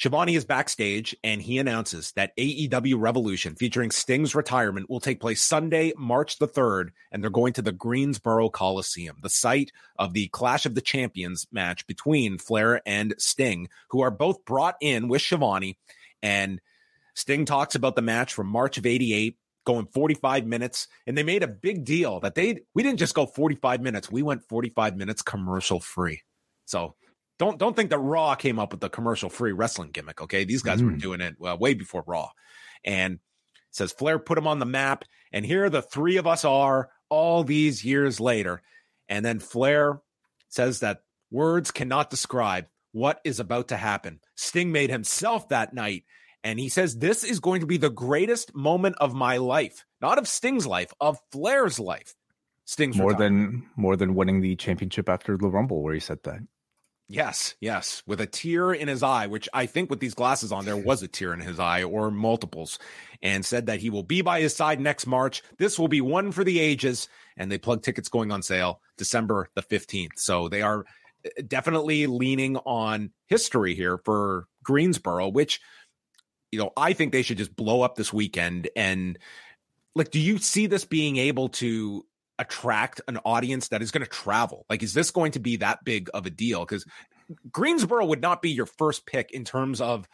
Schiavone 0.00 0.34
is 0.34 0.46
backstage 0.46 1.14
and 1.22 1.42
he 1.42 1.58
announces 1.58 2.12
that 2.12 2.34
AEW 2.38 2.98
Revolution 2.98 3.54
featuring 3.54 3.90
Sting's 3.90 4.34
retirement 4.34 4.88
will 4.88 4.98
take 4.98 5.20
place 5.20 5.42
Sunday, 5.42 5.92
March 5.94 6.38
the 6.38 6.48
3rd, 6.48 6.92
and 7.12 7.22
they're 7.22 7.28
going 7.28 7.52
to 7.52 7.60
the 7.60 7.70
Greensboro 7.70 8.48
Coliseum, 8.48 9.18
the 9.20 9.28
site 9.28 9.72
of 9.98 10.14
the 10.14 10.28
Clash 10.28 10.64
of 10.64 10.74
the 10.74 10.80
Champions 10.80 11.46
match 11.52 11.86
between 11.86 12.38
Flair 12.38 12.80
and 12.86 13.14
Sting, 13.18 13.68
who 13.90 14.00
are 14.00 14.10
both 14.10 14.42
brought 14.46 14.76
in 14.80 15.06
with 15.06 15.20
Schiavone. 15.20 15.76
And 16.22 16.62
Sting 17.14 17.44
talks 17.44 17.74
about 17.74 17.94
the 17.94 18.00
match 18.00 18.32
from 18.32 18.46
March 18.46 18.78
of 18.78 18.86
88 18.86 19.36
going 19.66 19.84
45 19.84 20.46
minutes 20.46 20.88
and 21.06 21.18
they 21.18 21.22
made 21.22 21.42
a 21.42 21.46
big 21.46 21.84
deal 21.84 22.20
that 22.20 22.34
they 22.34 22.60
we 22.74 22.82
didn't 22.82 22.98
just 22.98 23.14
go 23.14 23.26
45 23.26 23.82
minutes 23.82 24.10
we 24.10 24.22
went 24.22 24.48
45 24.48 24.96
minutes 24.96 25.20
commercial 25.20 25.78
free 25.78 26.22
so 26.64 26.94
don't 27.40 27.58
don't 27.58 27.74
think 27.74 27.90
that 27.90 27.98
raw 27.98 28.34
came 28.36 28.58
up 28.58 28.70
with 28.70 28.80
the 28.80 28.88
commercial 28.88 29.28
free 29.28 29.52
wrestling 29.52 29.90
gimmick 29.90 30.20
okay 30.20 30.44
these 30.44 30.62
guys 30.62 30.80
mm. 30.80 30.84
were 30.84 30.96
doing 30.96 31.20
it 31.20 31.34
well, 31.38 31.58
way 31.58 31.74
before 31.74 32.04
raw 32.06 32.28
and 32.84 33.18
says 33.70 33.90
flair 33.90 34.18
put 34.18 34.36
them 34.36 34.46
on 34.46 34.58
the 34.58 34.66
map 34.66 35.04
and 35.32 35.44
here 35.44 35.68
the 35.68 35.82
three 35.82 36.18
of 36.18 36.26
us 36.26 36.44
are 36.44 36.90
all 37.08 37.42
these 37.42 37.84
years 37.84 38.20
later 38.20 38.62
and 39.08 39.24
then 39.24 39.40
flair 39.40 40.00
says 40.48 40.80
that 40.80 41.02
words 41.30 41.70
cannot 41.70 42.10
describe 42.10 42.66
what 42.92 43.20
is 43.24 43.40
about 43.40 43.68
to 43.68 43.76
happen 43.76 44.20
sting 44.36 44.70
made 44.70 44.90
himself 44.90 45.48
that 45.48 45.74
night 45.74 46.04
and 46.42 46.58
he 46.58 46.68
says, 46.68 46.96
This 46.96 47.24
is 47.24 47.40
going 47.40 47.60
to 47.60 47.66
be 47.66 47.76
the 47.76 47.90
greatest 47.90 48.54
moment 48.54 48.96
of 49.00 49.14
my 49.14 49.36
life, 49.36 49.84
not 50.00 50.18
of 50.18 50.26
Sting's 50.26 50.66
life, 50.66 50.92
of 51.00 51.18
Flair's 51.32 51.78
life. 51.78 52.14
Sting's 52.64 52.96
more 52.96 53.14
than 53.14 53.66
more 53.76 53.96
than 53.96 54.14
winning 54.14 54.40
the 54.40 54.56
championship 54.56 55.08
after 55.08 55.36
the 55.36 55.48
Rumble, 55.48 55.82
where 55.82 55.94
he 55.94 56.00
said 56.00 56.22
that. 56.24 56.40
Yes, 57.12 57.56
yes, 57.60 58.04
with 58.06 58.20
a 58.20 58.26
tear 58.26 58.72
in 58.72 58.86
his 58.86 59.02
eye, 59.02 59.26
which 59.26 59.48
I 59.52 59.66
think 59.66 59.90
with 59.90 59.98
these 59.98 60.14
glasses 60.14 60.52
on, 60.52 60.64
there 60.64 60.76
was 60.84 61.02
a 61.02 61.08
tear 61.08 61.34
in 61.34 61.40
his 61.40 61.58
eye 61.58 61.82
or 61.82 62.08
multiples, 62.12 62.78
and 63.20 63.44
said 63.44 63.66
that 63.66 63.80
he 63.80 63.90
will 63.90 64.04
be 64.04 64.22
by 64.22 64.40
his 64.40 64.54
side 64.54 64.80
next 64.80 65.08
March. 65.08 65.42
This 65.58 65.76
will 65.76 65.88
be 65.88 66.00
one 66.00 66.30
for 66.30 66.44
the 66.44 66.60
ages, 66.60 67.08
and 67.36 67.50
they 67.50 67.58
plug 67.58 67.82
tickets 67.82 68.08
going 68.08 68.30
on 68.30 68.42
sale 68.42 68.80
December 68.96 69.50
the 69.56 69.62
15th. 69.62 70.18
So 70.18 70.48
they 70.48 70.62
are 70.62 70.84
eh, 71.24 71.42
definitely 71.48 72.06
leaning 72.06 72.56
on 72.58 73.10
history 73.26 73.74
here 73.74 73.98
for 73.98 74.46
Greensboro, 74.62 75.28
which 75.30 75.60
you 76.52 76.60
know, 76.60 76.70
I 76.76 76.92
think 76.92 77.10
they 77.10 77.22
should 77.22 77.38
just 77.38 77.56
blow 77.56 77.82
up 77.82 77.96
this 77.96 78.12
weekend. 78.12 78.68
And 78.76 79.18
like, 79.94 80.10
do 80.10 80.20
you 80.20 80.38
see 80.38 80.66
this 80.66 80.84
being 80.84 81.16
able 81.16 81.48
to 81.48 82.04
attract 82.40 83.00
an 83.06 83.18
audience 83.18 83.68
that 83.68 83.82
is 83.82 83.90
going 83.90 84.04
to 84.04 84.10
travel? 84.10 84.66
Like, 84.68 84.82
is 84.82 84.94
this 84.94 85.10
going 85.10 85.32
to 85.32 85.40
be 85.40 85.56
that 85.56 85.84
big 85.84 86.08
of 86.14 86.26
a 86.26 86.30
deal? 86.30 86.60
Because 86.60 86.84
Greensboro 87.52 88.06
would 88.06 88.20
not 88.20 88.42
be 88.42 88.50
your 88.50 88.66
first 88.66 89.06
pick 89.06 89.30
in 89.30 89.44
terms 89.44 89.80
of 89.80 90.08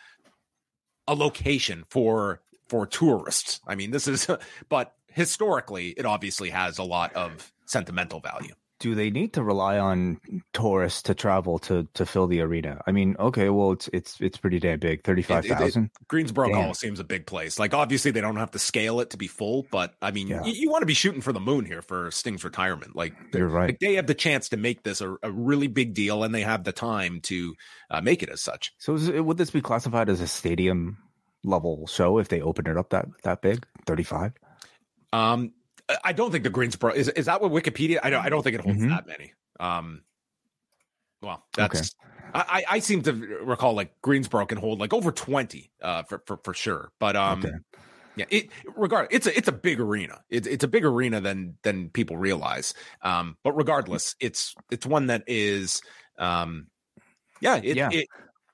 a 1.06 1.14
location 1.14 1.84
for 1.88 2.40
for 2.68 2.86
tourists. 2.86 3.60
I 3.66 3.76
mean, 3.76 3.92
this 3.92 4.08
is, 4.08 4.28
but 4.68 4.92
historically, 5.12 5.90
it 5.90 6.04
obviously 6.04 6.50
has 6.50 6.78
a 6.78 6.82
lot 6.82 7.14
of 7.14 7.52
sentimental 7.64 8.20
value 8.20 8.54
do 8.78 8.94
they 8.94 9.10
need 9.10 9.32
to 9.32 9.42
rely 9.42 9.78
on 9.78 10.20
tourists 10.52 11.02
to 11.02 11.14
travel 11.14 11.58
to 11.60 11.88
to 11.94 12.04
fill 12.04 12.26
the 12.26 12.40
arena? 12.40 12.82
I 12.86 12.92
mean, 12.92 13.16
okay, 13.18 13.48
well, 13.48 13.72
it's 13.72 13.88
it's 13.92 14.20
it's 14.20 14.36
pretty 14.36 14.58
damn 14.58 14.78
big, 14.78 15.02
thirty 15.02 15.22
five 15.22 15.46
thousand. 15.46 15.90
Greensboro 16.08 16.48
damn. 16.48 16.62
Coliseum's 16.62 17.00
a 17.00 17.04
big 17.04 17.26
place. 17.26 17.58
Like, 17.58 17.72
obviously, 17.72 18.10
they 18.10 18.20
don't 18.20 18.36
have 18.36 18.50
to 18.50 18.58
scale 18.58 19.00
it 19.00 19.10
to 19.10 19.16
be 19.16 19.28
full, 19.28 19.66
but 19.70 19.94
I 20.02 20.10
mean, 20.10 20.28
yeah. 20.28 20.44
you, 20.44 20.52
you 20.52 20.70
want 20.70 20.82
to 20.82 20.86
be 20.86 20.94
shooting 20.94 21.22
for 21.22 21.32
the 21.32 21.40
moon 21.40 21.64
here 21.64 21.80
for 21.80 22.10
Sting's 22.10 22.44
retirement. 22.44 22.94
Like, 22.94 23.14
you're 23.32 23.48
right. 23.48 23.70
Like 23.70 23.78
they 23.80 23.94
have 23.94 24.06
the 24.06 24.14
chance 24.14 24.50
to 24.50 24.56
make 24.56 24.82
this 24.82 25.00
a, 25.00 25.16
a 25.22 25.30
really 25.30 25.68
big 25.68 25.94
deal, 25.94 26.22
and 26.22 26.34
they 26.34 26.42
have 26.42 26.64
the 26.64 26.72
time 26.72 27.20
to 27.22 27.54
uh, 27.90 28.00
make 28.02 28.22
it 28.22 28.28
as 28.28 28.42
such. 28.42 28.74
So, 28.78 28.96
it, 28.96 29.24
would 29.24 29.38
this 29.38 29.50
be 29.50 29.62
classified 29.62 30.08
as 30.10 30.20
a 30.20 30.28
stadium 30.28 30.98
level 31.44 31.86
show 31.86 32.18
if 32.18 32.28
they 32.28 32.42
open 32.42 32.66
it 32.66 32.76
up 32.76 32.90
that 32.90 33.06
that 33.22 33.40
big, 33.40 33.66
thirty 33.86 34.02
five? 34.02 34.32
Um, 35.12 35.52
I 36.04 36.12
don't 36.12 36.32
think 36.32 36.44
the 36.44 36.50
Greensboro 36.50 36.92
is 36.92 37.08
is 37.08 37.26
that 37.26 37.40
what 37.40 37.52
Wikipedia? 37.52 37.98
I 38.02 38.10
don't 38.10 38.24
I 38.24 38.28
don't 38.28 38.42
think 38.42 38.54
it 38.54 38.60
holds 38.60 38.80
mm-hmm. 38.80 38.90
that 38.90 39.06
many. 39.06 39.32
Um, 39.60 40.02
well, 41.22 41.44
that's 41.54 41.80
okay. 41.80 41.88
I, 42.34 42.64
I 42.68 42.78
seem 42.80 43.02
to 43.02 43.12
recall 43.12 43.74
like 43.74 44.00
Greensboro 44.02 44.46
can 44.46 44.58
hold 44.58 44.80
like 44.80 44.92
over 44.92 45.12
twenty 45.12 45.70
uh, 45.80 46.02
for, 46.02 46.22
for 46.26 46.38
for 46.42 46.54
sure. 46.54 46.90
But 46.98 47.16
um, 47.16 47.38
okay. 47.38 47.54
yeah, 48.16 48.26
it 48.30 48.50
regard 48.76 49.08
it's 49.10 49.26
a 49.26 49.36
it's 49.36 49.48
a 49.48 49.52
big 49.52 49.80
arena. 49.80 50.22
It's 50.28 50.46
it's 50.46 50.64
a 50.64 50.68
big 50.68 50.84
arena 50.84 51.20
than 51.20 51.56
than 51.62 51.88
people 51.90 52.16
realize. 52.16 52.74
Um, 53.02 53.36
but 53.42 53.52
regardless, 53.52 54.16
it's 54.20 54.54
it's 54.70 54.84
one 54.84 55.06
that 55.06 55.24
is 55.26 55.80
um, 56.18 56.66
yeah, 57.40 57.56
it, 57.62 57.76
yeah. 57.76 57.90
It, 57.92 58.08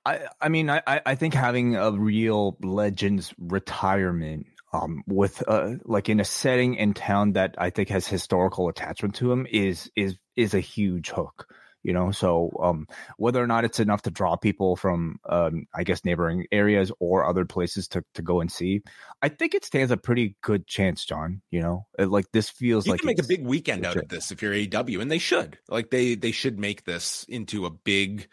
I, 0.04 0.26
I 0.40 0.48
mean, 0.48 0.68
I, 0.68 0.82
I 0.86 1.14
think 1.14 1.32
having 1.32 1.76
a 1.76 1.92
real 1.92 2.56
legends 2.60 3.32
retirement 3.38 4.46
um, 4.72 5.02
with 5.06 5.42
uh, 5.46 5.74
like 5.84 6.08
in 6.08 6.20
a 6.20 6.24
setting 6.24 6.74
in 6.74 6.94
town 6.94 7.32
that 7.32 7.54
I 7.58 7.70
think 7.70 7.88
has 7.90 8.06
historical 8.06 8.68
attachment 8.68 9.14
to 9.16 9.30
him 9.30 9.46
is 9.50 9.90
is 9.96 10.16
is 10.36 10.54
a 10.54 10.60
huge 10.60 11.10
hook. 11.10 11.46
You 11.84 11.92
know, 11.92 12.12
so 12.12 12.52
um, 12.62 12.86
whether 13.16 13.42
or 13.42 13.48
not 13.48 13.64
it's 13.64 13.80
enough 13.80 14.02
to 14.02 14.10
draw 14.12 14.36
people 14.36 14.76
from, 14.76 15.18
um, 15.28 15.66
I 15.74 15.82
guess, 15.82 16.04
neighboring 16.04 16.46
areas 16.52 16.92
or 17.00 17.26
other 17.26 17.44
places 17.44 17.88
to, 17.88 18.04
to 18.14 18.22
go 18.22 18.40
and 18.40 18.52
see, 18.52 18.82
I 19.20 19.28
think 19.28 19.52
it 19.52 19.64
stands 19.64 19.90
a 19.90 19.96
pretty 19.96 20.36
good 20.42 20.68
chance, 20.68 21.04
John. 21.04 21.42
You 21.50 21.60
know, 21.60 21.86
it, 21.98 22.08
like 22.08 22.30
this 22.30 22.48
feels 22.48 22.86
you 22.86 22.92
like 22.92 23.00
can 23.00 23.08
make 23.08 23.18
a 23.18 23.26
big 23.26 23.44
weekend 23.44 23.84
out 23.84 23.96
of 23.96 24.06
this 24.06 24.30
if 24.30 24.42
you're 24.42 24.52
AEW, 24.52 25.00
and 25.00 25.10
they 25.10 25.18
should. 25.18 25.58
Like 25.68 25.90
they 25.90 26.14
they 26.14 26.30
should 26.30 26.56
make 26.56 26.84
this 26.84 27.26
into 27.28 27.66
a 27.66 27.70
big 27.70 28.28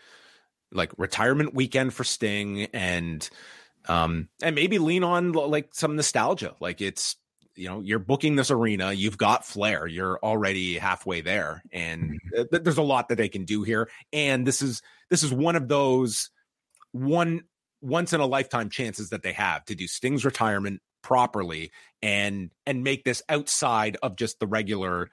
like 0.72 0.92
retirement 1.00 1.56
weekend 1.56 1.96
for 1.96 2.04
Sting 2.04 2.66
and 2.66 3.28
um, 3.90 4.30
and 4.42 4.56
maybe 4.56 4.78
lean 4.78 5.04
on 5.04 5.34
like 5.34 5.70
some 5.74 5.96
nostalgia. 5.96 6.56
Like 6.62 6.80
it's 6.80 7.18
you 7.56 7.68
know 7.68 7.82
you're 7.82 8.00
booking 8.00 8.36
this 8.36 8.52
arena, 8.52 8.94
you've 8.94 9.18
got 9.18 9.46
flair, 9.46 9.88
you're 9.88 10.20
already 10.20 10.78
halfway 10.78 11.22
there, 11.22 11.64
and 11.74 12.04
mm-hmm. 12.04 12.44
th- 12.52 12.64
there's 12.64 12.78
a 12.78 12.84
lot 12.84 13.10
that 13.10 13.18
they 13.18 13.30
can 13.30 13.46
do 13.46 13.64
here. 13.64 13.90
And 14.14 14.46
this 14.46 14.62
is 14.62 14.82
this 15.10 15.24
is 15.24 15.34
one 15.34 15.56
of 15.56 15.68
those 15.68 16.30
one 16.92 17.42
once 17.82 18.14
in 18.14 18.22
a 18.22 18.26
lifetime 18.26 18.70
chances 18.70 19.10
that 19.10 19.24
they 19.24 19.34
have 19.34 19.66
to 19.66 19.76
do 19.76 19.88
Sting's 19.88 20.24
retirement 20.24 20.82
properly 21.02 21.72
and 22.02 22.52
and 22.68 22.84
make 22.84 23.04
this 23.04 23.24
outside 23.28 23.98
of 24.04 24.16
just 24.16 24.40
the 24.40 24.48
regular 24.48 25.10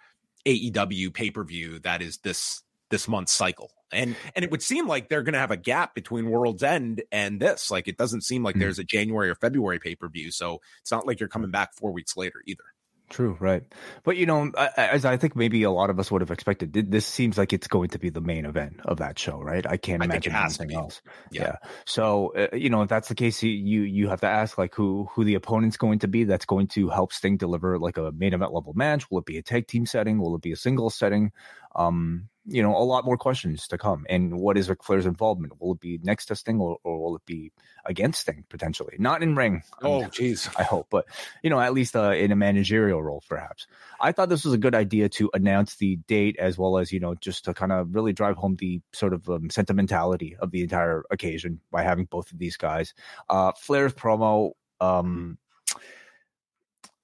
AEW 0.46 1.14
pay 1.14 1.30
per 1.30 1.44
view 1.44 1.78
that 1.80 2.02
is 2.02 2.18
this 2.18 2.62
this 2.90 3.08
month's 3.08 3.32
cycle. 3.32 3.70
And 3.92 4.16
and 4.34 4.44
it 4.44 4.50
would 4.50 4.62
seem 4.62 4.88
like 4.88 5.08
they're 5.08 5.22
going 5.22 5.34
to 5.34 5.38
have 5.38 5.50
a 5.50 5.56
gap 5.56 5.94
between 5.94 6.30
World's 6.30 6.62
End 6.62 7.02
and 7.12 7.40
this. 7.40 7.70
Like 7.70 7.88
it 7.88 7.96
doesn't 7.96 8.22
seem 8.22 8.42
like 8.42 8.54
mm-hmm. 8.54 8.62
there's 8.62 8.78
a 8.78 8.84
January 8.84 9.30
or 9.30 9.34
February 9.34 9.78
pay 9.78 9.94
per 9.94 10.08
view, 10.08 10.30
so 10.30 10.60
it's 10.80 10.90
not 10.90 11.06
like 11.06 11.20
you're 11.20 11.28
coming 11.28 11.50
back 11.50 11.74
four 11.74 11.92
weeks 11.92 12.16
later 12.16 12.42
either. 12.46 12.64
True, 13.08 13.36
right? 13.38 13.62
But 14.02 14.16
you 14.16 14.26
know, 14.26 14.50
as 14.76 15.04
I 15.04 15.16
think 15.16 15.36
maybe 15.36 15.62
a 15.62 15.70
lot 15.70 15.90
of 15.90 16.00
us 16.00 16.10
would 16.10 16.22
have 16.22 16.32
expected, 16.32 16.72
this 16.72 17.06
seems 17.06 17.38
like 17.38 17.52
it's 17.52 17.68
going 17.68 17.90
to 17.90 18.00
be 18.00 18.10
the 18.10 18.20
main 18.20 18.44
event 18.44 18.80
of 18.84 18.98
that 18.98 19.16
show, 19.16 19.40
right? 19.40 19.64
I 19.64 19.76
can't 19.76 20.02
I 20.02 20.06
imagine 20.06 20.34
anything 20.34 20.74
else. 20.74 21.00
Yeah. 21.30 21.42
yeah. 21.42 21.56
So 21.84 22.32
uh, 22.34 22.56
you 22.56 22.68
know, 22.68 22.82
if 22.82 22.88
that's 22.88 23.08
the 23.08 23.14
case, 23.14 23.44
you 23.44 23.82
you 23.82 24.08
have 24.08 24.22
to 24.22 24.26
ask 24.26 24.58
like 24.58 24.74
who 24.74 25.08
who 25.12 25.24
the 25.24 25.36
opponent's 25.36 25.76
going 25.76 26.00
to 26.00 26.08
be. 26.08 26.24
That's 26.24 26.46
going 26.46 26.66
to 26.68 26.88
help 26.88 27.12
Sting 27.12 27.36
deliver 27.36 27.78
like 27.78 27.96
a 27.96 28.10
main 28.10 28.34
event 28.34 28.52
level 28.52 28.72
match. 28.74 29.08
Will 29.08 29.18
it 29.18 29.26
be 29.26 29.38
a 29.38 29.42
tag 29.42 29.68
team 29.68 29.86
setting? 29.86 30.18
Will 30.18 30.34
it 30.34 30.42
be 30.42 30.52
a 30.52 30.56
single 30.56 30.90
setting? 30.90 31.30
Um, 31.76 32.28
you 32.46 32.62
know, 32.62 32.76
a 32.76 32.84
lot 32.84 33.04
more 33.04 33.16
questions 33.16 33.68
to 33.68 33.78
come. 33.78 34.06
And 34.08 34.38
what 34.38 34.56
is 34.56 34.68
Ric 34.68 34.84
Flair's 34.84 35.06
involvement? 35.06 35.60
Will 35.60 35.72
it 35.72 35.80
be 35.80 35.98
next 36.02 36.26
to 36.26 36.36
Sting 36.36 36.60
or, 36.60 36.78
or 36.84 37.02
will 37.02 37.16
it 37.16 37.26
be 37.26 37.52
against 37.84 38.20
Sting 38.20 38.44
potentially? 38.48 38.96
Not 38.98 39.22
in 39.22 39.34
ring. 39.34 39.62
Oh, 39.82 40.02
jeez. 40.02 40.48
I 40.58 40.62
hope, 40.62 40.86
but 40.90 41.06
you 41.42 41.50
know, 41.50 41.60
at 41.60 41.74
least 41.74 41.96
uh, 41.96 42.10
in 42.10 42.32
a 42.32 42.36
managerial 42.36 43.02
role, 43.02 43.22
perhaps. 43.28 43.66
I 44.00 44.12
thought 44.12 44.28
this 44.28 44.44
was 44.44 44.54
a 44.54 44.58
good 44.58 44.74
idea 44.74 45.08
to 45.10 45.30
announce 45.34 45.76
the 45.76 45.96
date 46.08 46.36
as 46.38 46.56
well 46.56 46.78
as 46.78 46.92
you 46.92 47.00
know, 47.00 47.14
just 47.14 47.46
to 47.46 47.54
kind 47.54 47.72
of 47.72 47.94
really 47.94 48.12
drive 48.12 48.36
home 48.36 48.56
the 48.56 48.80
sort 48.92 49.12
of 49.12 49.28
um, 49.28 49.50
sentimentality 49.50 50.36
of 50.38 50.50
the 50.50 50.62
entire 50.62 51.04
occasion 51.10 51.60
by 51.70 51.82
having 51.82 52.04
both 52.06 52.30
of 52.32 52.38
these 52.38 52.56
guys. 52.56 52.94
Uh, 53.28 53.52
Flair's 53.58 53.94
promo. 53.94 54.52
Um, 54.80 55.38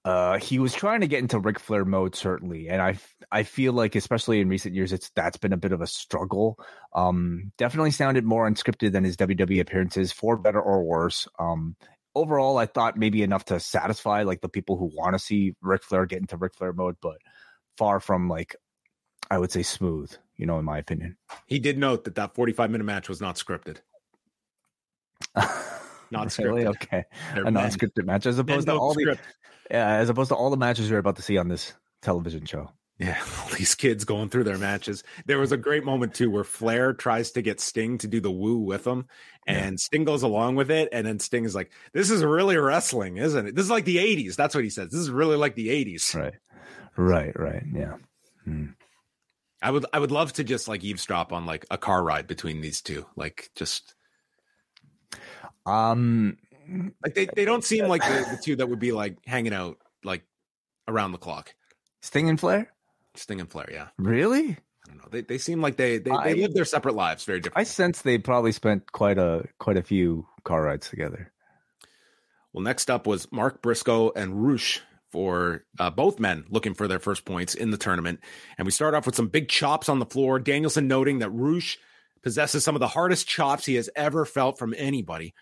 uh, 0.05 0.38
he 0.38 0.59
was 0.59 0.74
trying 0.74 1.00
to 1.00 1.07
get 1.07 1.20
into 1.20 1.38
Ric 1.38 1.59
Flair 1.61 1.84
mode, 1.84 2.14
certainly, 2.16 2.68
and 2.68 2.82
I 2.82 2.98
I 3.30 3.44
feel 3.44 3.72
like, 3.72 3.94
especially 3.94 4.40
in 4.40 4.48
recent 4.48 4.74
years, 4.74 4.92
it's 4.92 5.11
that's 5.14 5.36
been 5.36 5.53
a 5.53 5.57
bit 5.57 5.72
of 5.72 5.80
a 5.80 5.86
struggle. 5.86 6.59
Um, 6.92 7.53
definitely 7.57 7.92
sounded 7.92 8.24
more 8.24 8.48
unscripted 8.48 8.92
than 8.92 9.05
his 9.05 9.16
WWE 9.16 9.61
appearances, 9.61 10.11
for 10.12 10.36
better 10.36 10.61
or 10.61 10.82
worse. 10.82 11.28
Um, 11.38 11.76
overall, 12.16 12.59
I 12.59 12.66
thought 12.66 12.96
maybe 12.96 13.22
enough 13.22 13.44
to 13.46 13.61
satisfy 13.61 14.24
like 14.24 14.40
the 14.40 14.48
people 14.48 14.76
who 14.76 14.90
want 14.94 15.14
to 15.14 15.18
see 15.20 15.55
Ric 15.62 15.84
Flair 15.84 16.05
get 16.07 16.18
into 16.20 16.36
Ric 16.36 16.55
Flair 16.57 16.72
mode, 16.72 16.96
but 17.00 17.18
far 17.78 18.00
from 18.00 18.28
like 18.28 18.57
I 19.30 19.38
would 19.38 19.53
say 19.53 19.62
smooth. 19.62 20.12
You 20.36 20.46
know, 20.46 20.59
in 20.59 20.64
my 20.64 20.78
opinion, 20.78 21.16
he 21.46 21.61
did 21.61 21.78
note 21.78 22.05
that 22.05 22.16
that 22.16 22.34
45 22.34 22.70
minute 22.72 22.84
match 22.84 23.09
was 23.09 23.20
not 23.20 23.36
scripted. 23.36 23.78
Not 26.11 26.36
really? 26.36 26.66
Okay, 26.66 27.05
They're 27.32 27.42
a 27.42 27.44
men. 27.44 27.55
non-scripted 27.55 28.05
match 28.05 28.26
as 28.26 28.38
opposed 28.38 28.66
to 28.66 28.74
all 28.74 28.92
the 28.92 29.00
script. 29.00 29.22
yeah, 29.22 29.41
as 29.72 30.08
opposed 30.08 30.28
to 30.28 30.34
all 30.34 30.50
the 30.50 30.56
matches 30.56 30.88
you're 30.90 30.98
about 30.98 31.16
to 31.16 31.22
see 31.22 31.38
on 31.38 31.48
this 31.48 31.72
television 32.02 32.44
show. 32.44 32.70
Yeah, 32.98 33.18
all 33.42 33.48
these 33.56 33.74
kids 33.74 34.04
going 34.04 34.28
through 34.28 34.44
their 34.44 34.58
matches. 34.58 35.02
There 35.26 35.38
was 35.38 35.52
a 35.52 35.56
great 35.56 35.84
moment 35.84 36.14
too 36.14 36.30
where 36.30 36.44
Flair 36.44 36.92
tries 36.92 37.32
to 37.32 37.42
get 37.42 37.60
Sting 37.60 37.98
to 37.98 38.06
do 38.06 38.20
the 38.20 38.30
woo 38.30 38.58
with 38.58 38.86
him, 38.86 39.06
and 39.46 39.80
Sting 39.80 40.04
goes 40.04 40.22
along 40.22 40.56
with 40.56 40.70
it, 40.70 40.88
and 40.92 41.06
then 41.06 41.18
Sting 41.18 41.44
is 41.44 41.54
like, 41.54 41.72
"This 41.92 42.10
is 42.10 42.22
really 42.22 42.56
wrestling, 42.56 43.16
isn't 43.16 43.46
it? 43.48 43.54
This 43.56 43.64
is 43.64 43.70
like 43.70 43.84
the 43.86 43.96
'80s." 43.96 44.36
That's 44.36 44.54
what 44.54 44.64
he 44.64 44.70
says. 44.70 44.90
This 44.90 45.00
is 45.00 45.10
really 45.10 45.36
like 45.36 45.54
the 45.54 45.68
'80s. 45.68 46.14
Right, 46.14 46.34
right, 46.96 47.38
right. 47.38 47.64
Yeah. 47.74 47.96
Hmm. 48.44 48.66
I 49.64 49.70
would, 49.70 49.86
I 49.92 50.00
would 50.00 50.10
love 50.10 50.32
to 50.34 50.44
just 50.44 50.66
like 50.66 50.82
eavesdrop 50.82 51.32
on 51.32 51.46
like 51.46 51.64
a 51.70 51.78
car 51.78 52.02
ride 52.02 52.26
between 52.26 52.60
these 52.60 52.82
two, 52.82 53.06
like 53.16 53.48
just 53.54 53.94
Um, 55.64 56.36
like 57.02 57.14
they, 57.14 57.26
they 57.26 57.44
don't 57.44 57.64
seem 57.64 57.86
like 57.88 58.02
the, 58.02 58.26
the 58.36 58.40
two 58.42 58.56
that 58.56 58.68
would 58.68 58.78
be 58.80 58.92
like 58.92 59.16
hanging 59.26 59.52
out 59.52 59.78
like 60.04 60.22
around 60.88 61.12
the 61.12 61.18
clock. 61.18 61.54
Sting 62.00 62.28
and 62.28 62.38
Flair. 62.38 62.72
Sting 63.14 63.40
and 63.40 63.50
Flair, 63.50 63.68
yeah. 63.72 63.88
Really? 63.98 64.50
I 64.50 64.88
don't 64.88 64.96
know. 64.98 65.08
They, 65.10 65.20
they 65.20 65.38
seem 65.38 65.60
like 65.60 65.76
they 65.76 65.98
they, 65.98 66.10
I- 66.10 66.32
they 66.32 66.40
live 66.40 66.54
their 66.54 66.64
separate 66.64 66.94
lives 66.94 67.24
very 67.24 67.40
different. 67.40 67.60
I 67.60 67.64
sense 67.64 68.02
they 68.02 68.18
probably 68.18 68.52
spent 68.52 68.90
quite 68.92 69.18
a 69.18 69.44
quite 69.58 69.76
a 69.76 69.82
few 69.82 70.26
car 70.44 70.62
rides 70.62 70.88
together. 70.90 71.32
Well, 72.52 72.62
next 72.62 72.90
up 72.90 73.06
was 73.06 73.30
Mark 73.32 73.62
Briscoe 73.62 74.12
and 74.14 74.46
Rush 74.46 74.80
for 75.10 75.64
uh, 75.78 75.90
both 75.90 76.18
men 76.18 76.44
looking 76.50 76.74
for 76.74 76.88
their 76.88 76.98
first 76.98 77.24
points 77.24 77.54
in 77.54 77.70
the 77.70 77.76
tournament. 77.76 78.20
And 78.58 78.64
we 78.66 78.72
start 78.72 78.94
off 78.94 79.06
with 79.06 79.14
some 79.14 79.28
big 79.28 79.48
chops 79.48 79.88
on 79.88 79.98
the 79.98 80.06
floor. 80.06 80.38
Danielson 80.38 80.88
noting 80.88 81.18
that 81.20 81.30
Rush 81.30 81.78
possesses 82.22 82.64
some 82.64 82.74
of 82.74 82.80
the 82.80 82.88
hardest 82.88 83.26
chops 83.28 83.66
he 83.66 83.74
has 83.76 83.88
ever 83.96 84.24
felt 84.24 84.58
from 84.58 84.74
anybody. 84.76 85.34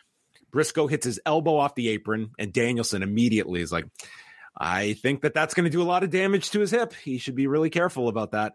Briscoe 0.51 0.87
hits 0.87 1.05
his 1.05 1.21
elbow 1.25 1.57
off 1.57 1.75
the 1.75 1.89
apron, 1.91 2.31
and 2.39 2.53
Danielson 2.53 3.03
immediately 3.03 3.61
is 3.61 3.73
like, 3.73 3.87
I 4.57 4.95
think 4.95 5.23
that 5.23 5.35
that's 5.35 5.55
going 5.55 5.65
to 5.65 5.71
do 5.71 5.83
a 5.83 5.85
lot 5.85 6.05
of 6.05 6.11
damage 6.11 6.51
to 6.51 6.61
his 6.61 6.71
hip. 6.71 6.93
He 6.95 7.19
should 7.19 7.35
be 7.35 7.47
really 7.47 7.71
careful 7.71 8.09
about 8.09 8.33
that. 8.33 8.55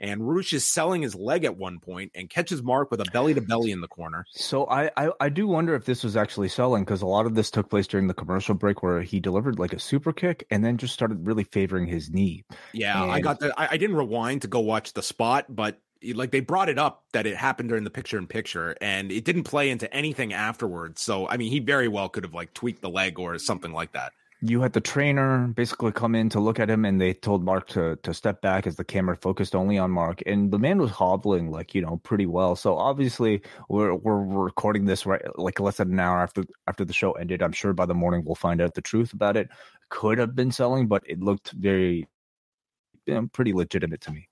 And 0.00 0.28
Rush 0.28 0.52
is 0.52 0.66
selling 0.66 1.02
his 1.02 1.14
leg 1.14 1.44
at 1.44 1.56
one 1.56 1.78
point 1.78 2.12
and 2.16 2.28
catches 2.28 2.62
Mark 2.62 2.90
with 2.90 3.00
a 3.00 3.04
belly 3.12 3.32
to 3.34 3.40
belly 3.40 3.70
in 3.70 3.80
the 3.80 3.86
corner. 3.88 4.26
So 4.32 4.66
I, 4.66 4.90
I 4.96 5.10
I 5.20 5.28
do 5.28 5.46
wonder 5.46 5.74
if 5.76 5.84
this 5.84 6.02
was 6.02 6.16
actually 6.16 6.48
selling 6.48 6.84
because 6.84 7.00
a 7.00 7.06
lot 7.06 7.26
of 7.26 7.36
this 7.36 7.50
took 7.50 7.70
place 7.70 7.86
during 7.86 8.08
the 8.08 8.14
commercial 8.14 8.56
break 8.56 8.82
where 8.82 9.02
he 9.02 9.20
delivered 9.20 9.58
like 9.58 9.72
a 9.72 9.78
super 9.78 10.12
kick 10.12 10.46
and 10.50 10.64
then 10.64 10.78
just 10.78 10.94
started 10.94 11.26
really 11.26 11.44
favoring 11.44 11.86
his 11.86 12.10
knee. 12.10 12.44
Yeah, 12.72 13.04
I 13.04 13.20
got 13.20 13.38
the. 13.38 13.54
I, 13.56 13.68
I 13.72 13.76
didn't 13.76 13.96
rewind 13.96 14.42
to 14.42 14.48
go 14.48 14.60
watch 14.60 14.94
the 14.94 15.02
spot, 15.02 15.46
but 15.48 15.80
like 16.12 16.30
they 16.30 16.40
brought 16.40 16.68
it 16.68 16.78
up 16.78 17.04
that 17.12 17.26
it 17.26 17.36
happened 17.36 17.68
during 17.68 17.84
the 17.84 17.90
picture 17.90 18.18
in 18.18 18.26
picture, 18.26 18.76
and 18.80 19.10
it 19.10 19.24
didn't 19.24 19.44
play 19.44 19.70
into 19.70 19.92
anything 19.94 20.32
afterwards. 20.32 21.00
So 21.00 21.28
I 21.28 21.36
mean, 21.36 21.50
he 21.50 21.60
very 21.60 21.88
well 21.88 22.08
could 22.08 22.24
have 22.24 22.34
like 22.34 22.52
tweaked 22.54 22.82
the 22.82 22.90
leg 22.90 23.18
or 23.18 23.38
something 23.38 23.72
like 23.72 23.92
that. 23.92 24.12
You 24.40 24.60
had 24.60 24.74
the 24.74 24.80
trainer 24.80 25.46
basically 25.48 25.92
come 25.92 26.14
in 26.14 26.28
to 26.30 26.40
look 26.40 26.60
at 26.60 26.68
him, 26.68 26.84
and 26.84 27.00
they 27.00 27.14
told 27.14 27.42
Mark 27.42 27.68
to 27.68 27.96
to 28.02 28.12
step 28.12 28.42
back 28.42 28.66
as 28.66 28.76
the 28.76 28.84
camera 28.84 29.16
focused 29.16 29.54
only 29.54 29.78
on 29.78 29.90
Mark, 29.90 30.22
and 30.26 30.50
the 30.50 30.58
man 30.58 30.78
was 30.78 30.90
hobbling 30.90 31.50
like 31.50 31.74
you 31.74 31.80
know 31.80 31.98
pretty 32.02 32.26
well. 32.26 32.54
So 32.56 32.76
obviously 32.76 33.40
we're 33.68 33.94
we're 33.94 34.22
recording 34.22 34.84
this 34.84 35.06
right 35.06 35.22
like 35.38 35.60
less 35.60 35.78
than 35.78 35.92
an 35.92 36.00
hour 36.00 36.20
after 36.20 36.44
after 36.66 36.84
the 36.84 36.92
show 36.92 37.12
ended. 37.12 37.42
I'm 37.42 37.52
sure 37.52 37.72
by 37.72 37.86
the 37.86 37.94
morning 37.94 38.22
we'll 38.24 38.34
find 38.34 38.60
out 38.60 38.74
the 38.74 38.82
truth 38.82 39.12
about 39.12 39.36
it. 39.36 39.48
Could 39.88 40.18
have 40.18 40.34
been 40.34 40.52
selling, 40.52 40.88
but 40.88 41.02
it 41.06 41.20
looked 41.20 41.52
very 41.52 42.06
pretty 43.32 43.52
legitimate 43.52 44.00
to 44.02 44.12
me. 44.12 44.28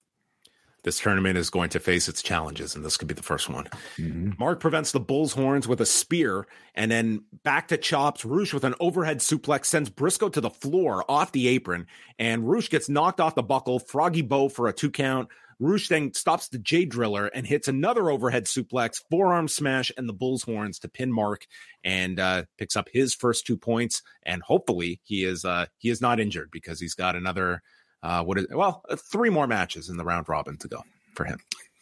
This 0.85 0.99
tournament 0.99 1.39
is 1.39 1.49
going 1.49 1.71
to 1.71 1.81
face 1.81 2.09
its 2.09 2.23
challenges, 2.23 2.75
and 2.75 2.85
this 2.85 2.97
could 2.97 3.07
be 3.07 3.15
the 3.15 3.23
first 3.23 3.49
one. 3.49 3.67
Mhm. 3.97 4.39
Mark 4.39 4.59
prevents 4.59 4.91
the 4.91 4.99
bull's 4.99 5.33
horns 5.33 5.69
with 5.69 5.81
a 5.81 5.87
spear, 5.87 6.47
and 6.75 6.91
then 6.91 7.25
back 7.45 7.69
to 7.69 7.77
chops. 7.77 8.25
Rush 8.25 8.53
with 8.53 8.65
an 8.65 8.75
overhead 8.81 9.19
suplex 9.19 9.67
sends 9.67 9.91
Briscoe 9.91 10.29
to 10.31 10.41
the 10.41 10.51
floor 10.51 11.05
off 11.09 11.31
the 11.33 11.47
apron, 11.49 11.87
and 12.19 12.49
Rush 12.49 12.69
gets 12.69 12.89
knocked 12.89 13.21
off 13.21 13.37
the 13.37 13.43
buckle. 13.45 13.79
Froggy 13.79 14.23
bow 14.23 14.49
for 14.49 14.67
a 14.67 14.73
two 14.73 14.91
count. 14.91 15.29
Rush 15.61 15.87
then 15.87 16.13
stops 16.13 16.49
the 16.49 16.59
Jay 16.59 16.85
Driller 16.85 17.27
and 17.27 17.47
hits 17.47 17.69
another 17.69 18.11
overhead 18.11 18.47
suplex, 18.47 19.01
forearm 19.09 19.47
smash, 19.47 19.93
and 19.97 20.09
the 20.09 20.13
bull's 20.13 20.43
horns 20.43 20.81
to 20.81 20.89
pin 20.89 21.13
Mark, 21.13 21.47
and 21.85 22.19
uh, 22.19 22.45
picks 22.59 22.75
up 22.75 22.89
his 22.93 23.15
first 23.15 23.47
two 23.47 23.57
points. 23.57 24.03
And 24.25 24.43
hopefully, 24.43 25.01
he 25.05 25.23
is 25.23 25.45
uh, 25.45 25.67
he 25.79 25.91
is 25.91 26.01
not 26.01 26.19
injured 26.19 26.51
because 26.51 26.81
he's 26.81 26.95
got 26.95 27.15
another 27.15 27.63
uh, 28.03 28.23
what 28.23 28.39
is 28.39 28.47
well 28.51 28.83
uh, 28.89 28.97
three 28.97 29.31
more 29.31 29.47
matches 29.47 29.89
in 29.89 29.97
the 29.97 30.05
round 30.05 30.29
robin 30.29 30.57
to 30.59 30.69
go 30.69 30.83
for 31.15 31.25
him. 31.25 31.39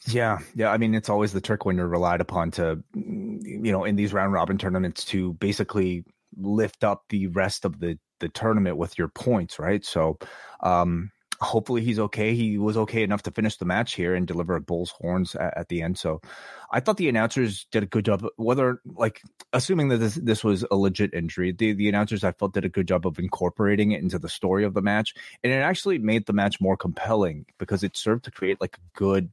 Yeah, 0.06 0.38
yeah. 0.54 0.72
I 0.72 0.78
mean, 0.78 0.94
it's 0.94 1.10
always 1.10 1.32
the 1.32 1.42
trick 1.42 1.66
when 1.66 1.76
you're 1.76 1.86
relied 1.86 2.22
upon 2.22 2.52
to, 2.52 2.82
mm, 2.96 3.42
you 3.42 3.70
know, 3.70 3.84
in 3.84 3.96
these 3.96 4.12
round 4.12 4.32
robin 4.32 4.58
tournaments 4.58 5.04
to 5.06 5.34
basically 5.34 6.04
lift 6.38 6.84
up 6.84 7.04
the 7.08 7.26
rest 7.28 7.64
of 7.64 7.80
the 7.80 7.98
the 8.20 8.28
tournament 8.28 8.76
with 8.76 8.98
your 8.98 9.08
points, 9.08 9.58
right? 9.58 9.84
So, 9.84 10.18
um, 10.62 11.10
hopefully 11.40 11.82
he's 11.82 11.98
okay. 11.98 12.34
He 12.34 12.58
was 12.58 12.76
okay 12.76 13.02
enough 13.02 13.22
to 13.22 13.30
finish 13.30 13.56
the 13.56 13.64
match 13.64 13.94
here 13.94 14.14
and 14.14 14.26
deliver 14.26 14.56
a 14.56 14.60
bull's 14.60 14.90
horns 14.90 15.34
at, 15.34 15.56
at 15.56 15.68
the 15.68 15.82
end. 15.82 15.98
So, 15.98 16.20
I 16.70 16.80
thought 16.80 16.96
the 16.96 17.08
announcers 17.08 17.66
did 17.72 17.82
a 17.82 17.86
good 17.86 18.04
job. 18.04 18.24
Whether 18.36 18.80
like 18.84 19.22
assuming 19.52 19.88
that 19.88 19.98
this 19.98 20.14
this 20.14 20.44
was 20.44 20.64
a 20.70 20.76
legit 20.76 21.14
injury, 21.14 21.52
the 21.52 21.72
the 21.72 21.88
announcers 21.88 22.24
I 22.24 22.32
felt 22.32 22.54
did 22.54 22.64
a 22.64 22.68
good 22.68 22.88
job 22.88 23.06
of 23.06 23.18
incorporating 23.18 23.92
it 23.92 24.02
into 24.02 24.18
the 24.18 24.28
story 24.28 24.64
of 24.64 24.74
the 24.74 24.82
match, 24.82 25.14
and 25.42 25.52
it 25.52 25.56
actually 25.56 25.98
made 25.98 26.26
the 26.26 26.32
match 26.32 26.60
more 26.60 26.76
compelling 26.76 27.46
because 27.58 27.82
it 27.82 27.96
served 27.96 28.24
to 28.24 28.30
create 28.30 28.60
like 28.60 28.76
a 28.76 28.98
good 28.98 29.32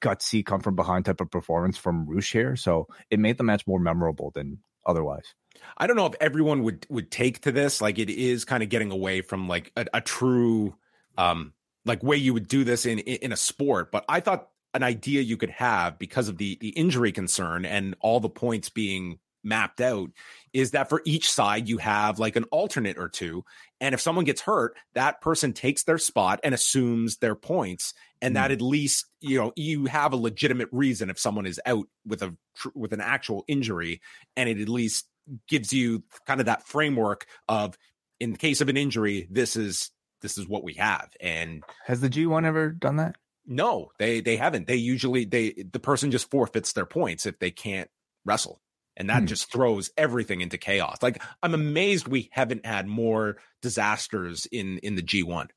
gutsy 0.00 0.44
come 0.44 0.60
from 0.60 0.76
behind 0.76 1.04
type 1.04 1.20
of 1.20 1.30
performance 1.30 1.76
from 1.76 2.06
Rush 2.08 2.32
here. 2.32 2.56
So 2.56 2.86
it 3.10 3.18
made 3.18 3.38
the 3.38 3.44
match 3.44 3.66
more 3.66 3.80
memorable 3.80 4.30
than 4.34 4.58
otherwise. 4.84 5.34
I 5.76 5.86
don't 5.86 5.96
know 5.96 6.06
if 6.06 6.14
everyone 6.20 6.62
would 6.62 6.86
would 6.90 7.10
take 7.10 7.40
to 7.42 7.52
this. 7.52 7.80
Like 7.80 7.98
it 7.98 8.10
is 8.10 8.44
kind 8.44 8.62
of 8.62 8.68
getting 8.68 8.92
away 8.92 9.22
from 9.22 9.48
like 9.48 9.72
a, 9.76 9.86
a 9.94 10.00
true 10.00 10.74
um 11.18 11.52
like 11.84 12.02
way 12.02 12.16
you 12.16 12.34
would 12.34 12.48
do 12.48 12.64
this 12.64 12.86
in 12.86 12.98
in 12.98 13.32
a 13.32 13.36
sport. 13.36 13.90
But 13.92 14.04
I 14.08 14.20
thought 14.20 14.48
an 14.74 14.82
idea 14.82 15.22
you 15.22 15.36
could 15.36 15.50
have 15.50 15.98
because 15.98 16.28
of 16.28 16.36
the 16.36 16.58
the 16.60 16.70
injury 16.70 17.12
concern 17.12 17.64
and 17.64 17.96
all 18.00 18.20
the 18.20 18.28
points 18.28 18.68
being 18.68 19.18
mapped 19.42 19.80
out 19.80 20.10
is 20.52 20.72
that 20.72 20.88
for 20.88 21.00
each 21.04 21.30
side 21.30 21.68
you 21.68 21.78
have 21.78 22.18
like 22.18 22.34
an 22.34 22.44
alternate 22.44 22.98
or 22.98 23.08
two 23.08 23.44
and 23.80 23.94
if 23.94 24.00
someone 24.00 24.24
gets 24.24 24.40
hurt 24.40 24.76
that 24.94 25.20
person 25.20 25.52
takes 25.52 25.84
their 25.84 25.98
spot 25.98 26.40
and 26.42 26.52
assumes 26.52 27.18
their 27.18 27.36
points 27.36 27.94
and 28.20 28.34
that 28.34 28.50
at 28.50 28.60
least 28.60 29.06
you 29.20 29.38
know 29.38 29.52
you 29.54 29.86
have 29.86 30.12
a 30.12 30.16
legitimate 30.16 30.68
reason 30.72 31.10
if 31.10 31.18
someone 31.18 31.46
is 31.46 31.60
out 31.64 31.86
with 32.04 32.22
a 32.22 32.34
with 32.74 32.92
an 32.92 33.00
actual 33.00 33.44
injury 33.46 34.00
and 34.36 34.48
it 34.48 34.60
at 34.60 34.68
least 34.68 35.06
gives 35.48 35.72
you 35.72 36.02
kind 36.26 36.40
of 36.40 36.46
that 36.46 36.66
framework 36.66 37.26
of 37.48 37.78
in 38.18 38.32
the 38.32 38.38
case 38.38 38.60
of 38.60 38.68
an 38.68 38.76
injury 38.76 39.28
this 39.30 39.54
is 39.54 39.90
this 40.22 40.38
is 40.38 40.48
what 40.48 40.64
we 40.64 40.74
have 40.74 41.08
and 41.20 41.62
Has 41.84 42.00
the 42.00 42.08
G1 42.10 42.44
ever 42.44 42.70
done 42.70 42.96
that? 42.96 43.16
no 43.46 43.90
they 44.00 44.20
they 44.20 44.36
haven't 44.36 44.66
they 44.66 44.74
usually 44.74 45.24
they 45.24 45.52
the 45.72 45.78
person 45.78 46.10
just 46.10 46.28
forfeits 46.30 46.72
their 46.72 46.84
points 46.86 47.26
if 47.26 47.38
they 47.38 47.50
can't 47.52 47.88
wrestle 48.24 48.60
and 48.96 49.08
that 49.08 49.20
Hmm. 49.20 49.26
just 49.26 49.52
throws 49.52 49.88
everything 49.96 50.40
into 50.40 50.58
chaos 50.58 51.00
like 51.00 51.22
i'm 51.44 51.54
amazed 51.54 52.08
we 52.08 52.28
haven't 52.32 52.66
had 52.66 52.88
more 52.88 53.36
disasters 53.62 54.46
in 54.50 54.78
in 54.78 54.96
the 54.96 55.02
g1 55.02 55.48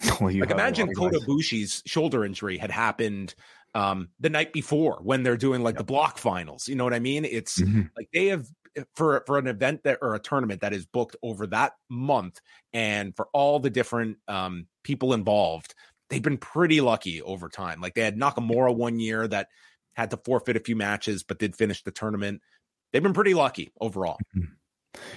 well, 0.20 0.30
like 0.38 0.50
imagine 0.50 0.92
Kota 0.94 1.18
guys. 1.18 1.26
Ibushi's 1.26 1.82
shoulder 1.86 2.24
injury 2.24 2.56
had 2.56 2.70
happened 2.70 3.34
um 3.74 4.10
the 4.20 4.30
night 4.30 4.52
before 4.52 5.00
when 5.02 5.24
they're 5.24 5.36
doing 5.36 5.64
like 5.64 5.76
the 5.76 5.82
block 5.82 6.18
finals 6.18 6.68
you 6.68 6.76
know 6.76 6.84
what 6.84 6.94
i 6.94 7.00
mean 7.00 7.24
it's 7.24 7.60
Mhm. 7.60 7.90
like 7.96 8.08
they 8.14 8.26
have 8.26 8.46
for 8.94 9.22
for 9.26 9.38
an 9.38 9.46
event 9.46 9.82
that 9.84 9.98
or 10.02 10.14
a 10.14 10.18
tournament 10.18 10.60
that 10.60 10.72
is 10.72 10.86
booked 10.86 11.16
over 11.22 11.46
that 11.46 11.72
month 11.88 12.40
and 12.72 13.14
for 13.14 13.28
all 13.32 13.58
the 13.60 13.70
different 13.70 14.18
um 14.28 14.66
people 14.82 15.12
involved 15.12 15.74
they've 16.08 16.22
been 16.22 16.38
pretty 16.38 16.80
lucky 16.80 17.22
over 17.22 17.48
time. 17.48 17.80
Like 17.80 17.94
they 17.94 18.02
had 18.02 18.16
Nakamura 18.16 18.74
one 18.74 18.98
year 18.98 19.26
that 19.28 19.48
had 19.94 20.10
to 20.10 20.16
forfeit 20.16 20.56
a 20.56 20.60
few 20.60 20.76
matches, 20.76 21.22
but 21.22 21.38
did 21.38 21.56
finish 21.56 21.82
the 21.82 21.90
tournament. 21.90 22.40
They've 22.92 23.02
been 23.02 23.14
pretty 23.14 23.34
lucky 23.34 23.72
overall. 23.80 24.18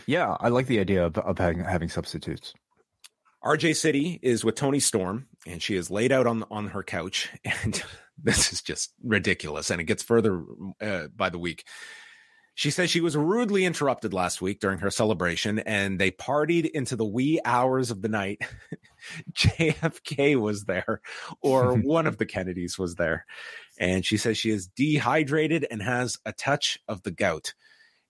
Yeah, 0.07 0.35
I 0.39 0.49
like 0.49 0.67
the 0.67 0.79
idea 0.79 1.05
of, 1.05 1.17
of 1.17 1.37
having, 1.37 1.63
having 1.63 1.89
substitutes. 1.89 2.53
RJ 3.43 3.75
City 3.75 4.19
is 4.23 4.43
with 4.43 4.55
Toni 4.55 4.79
Storm, 4.79 5.27
and 5.45 5.61
she 5.61 5.75
is 5.75 5.91
laid 5.91 6.11
out 6.11 6.25
on 6.25 6.43
on 6.49 6.69
her 6.69 6.81
couch, 6.81 7.29
and 7.45 7.81
this 8.21 8.51
is 8.51 8.61
just 8.63 8.93
ridiculous. 9.03 9.69
And 9.69 9.79
it 9.79 9.83
gets 9.83 10.01
further 10.01 10.43
uh, 10.81 11.07
by 11.15 11.29
the 11.29 11.37
week. 11.37 11.63
She 12.57 12.71
says 12.71 12.89
she 12.89 13.01
was 13.01 13.15
rudely 13.15 13.65
interrupted 13.65 14.15
last 14.15 14.41
week 14.41 14.59
during 14.59 14.79
her 14.79 14.89
celebration, 14.89 15.59
and 15.59 15.99
they 15.99 16.09
partied 16.09 16.67
into 16.71 16.95
the 16.95 17.05
wee 17.05 17.39
hours 17.45 17.91
of 17.91 18.01
the 18.01 18.09
night. 18.09 18.41
JFK 19.35 20.41
was 20.41 20.65
there, 20.65 21.01
or 21.41 21.73
one 21.77 22.07
of 22.07 22.17
the 22.17 22.25
Kennedys 22.25 22.75
was 22.79 22.95
there, 22.95 23.27
and 23.79 24.03
she 24.03 24.17
says 24.17 24.39
she 24.39 24.49
is 24.49 24.65
dehydrated 24.65 25.67
and 25.69 25.83
has 25.83 26.17
a 26.25 26.33
touch 26.33 26.79
of 26.87 27.03
the 27.03 27.11
gout. 27.11 27.53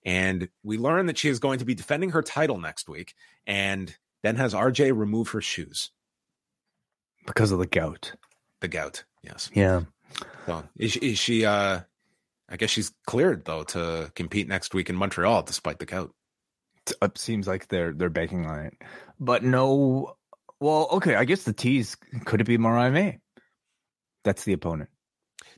And 0.06 0.48
we 0.62 0.78
learn 0.78 1.04
that 1.06 1.18
she 1.18 1.28
is 1.28 1.40
going 1.40 1.58
to 1.58 1.66
be 1.66 1.74
defending 1.74 2.12
her 2.12 2.22
title 2.22 2.56
next 2.56 2.88
week, 2.88 3.12
and 3.46 3.94
then 4.22 4.36
has 4.36 4.54
RJ 4.54 4.96
remove 4.96 5.28
her 5.28 5.42
shoes. 5.42 5.90
Because 7.26 7.52
of 7.52 7.58
the 7.58 7.66
gout. 7.66 8.14
The 8.60 8.68
gout, 8.68 9.04
yes. 9.22 9.50
Yeah. 9.52 9.82
So 10.46 10.64
is, 10.78 10.92
she- 10.92 11.00
is 11.00 11.18
she? 11.18 11.44
uh 11.44 11.80
I 12.48 12.56
guess 12.56 12.70
she's 12.70 12.92
cleared 13.06 13.44
though 13.44 13.64
to 13.64 14.10
compete 14.14 14.48
next 14.48 14.74
week 14.74 14.88
in 14.88 14.96
Montreal, 14.96 15.42
despite 15.42 15.78
the 15.78 15.86
gout. 15.86 16.12
It 16.86 16.94
uh, 17.02 17.08
seems 17.14 17.46
like 17.46 17.68
they're 17.68 17.92
they're 17.92 18.08
banking 18.08 18.46
on 18.46 18.60
it. 18.60 18.74
But 19.20 19.44
no 19.44 20.16
well, 20.60 20.88
okay, 20.92 21.14
I 21.14 21.24
guess 21.24 21.44
the 21.44 21.52
tease 21.52 21.96
could 22.24 22.40
it 22.40 22.46
be 22.46 22.58
Mariah 22.58 22.90
May? 22.90 23.18
That's 24.24 24.44
the 24.44 24.52
opponent. 24.52 24.90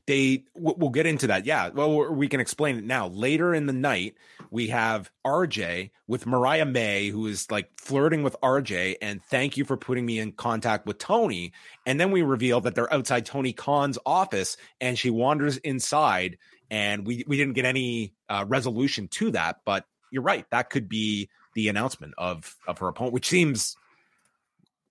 They 0.06 0.44
we'll 0.54 0.90
get 0.90 1.06
into 1.06 1.28
that. 1.28 1.46
Yeah, 1.46 1.68
well, 1.68 2.12
we 2.12 2.28
can 2.28 2.40
explain 2.40 2.76
it 2.76 2.84
now. 2.84 3.08
Later 3.08 3.54
in 3.54 3.66
the 3.66 3.72
night, 3.72 4.14
we 4.50 4.68
have 4.68 5.10
RJ 5.24 5.90
with 6.06 6.26
Mariah 6.26 6.66
May, 6.66 7.08
who 7.08 7.26
is 7.26 7.50
like 7.50 7.70
flirting 7.76 8.22
with 8.22 8.36
RJ, 8.42 8.96
and 9.00 9.22
thank 9.22 9.56
you 9.56 9.64
for 9.64 9.76
putting 9.76 10.04
me 10.04 10.18
in 10.18 10.32
contact 10.32 10.86
with 10.86 10.98
Tony. 10.98 11.52
And 11.86 12.00
then 12.00 12.10
we 12.10 12.22
reveal 12.22 12.60
that 12.62 12.74
they're 12.74 12.92
outside 12.92 13.24
Tony 13.24 13.52
Khan's 13.52 13.98
office, 14.04 14.56
and 14.80 14.98
she 14.98 15.10
wanders 15.10 15.58
inside, 15.58 16.38
and 16.70 17.06
we 17.06 17.24
we 17.26 17.36
didn't 17.36 17.54
get 17.54 17.64
any 17.64 18.14
uh, 18.28 18.44
resolution 18.48 19.08
to 19.08 19.30
that. 19.32 19.56
But 19.64 19.84
you're 20.10 20.22
right, 20.22 20.46
that 20.50 20.70
could 20.70 20.88
be 20.88 21.28
the 21.54 21.68
announcement 21.68 22.14
of 22.18 22.56
of 22.66 22.78
her 22.78 22.88
opponent, 22.88 23.12
which 23.14 23.28
seems 23.28 23.76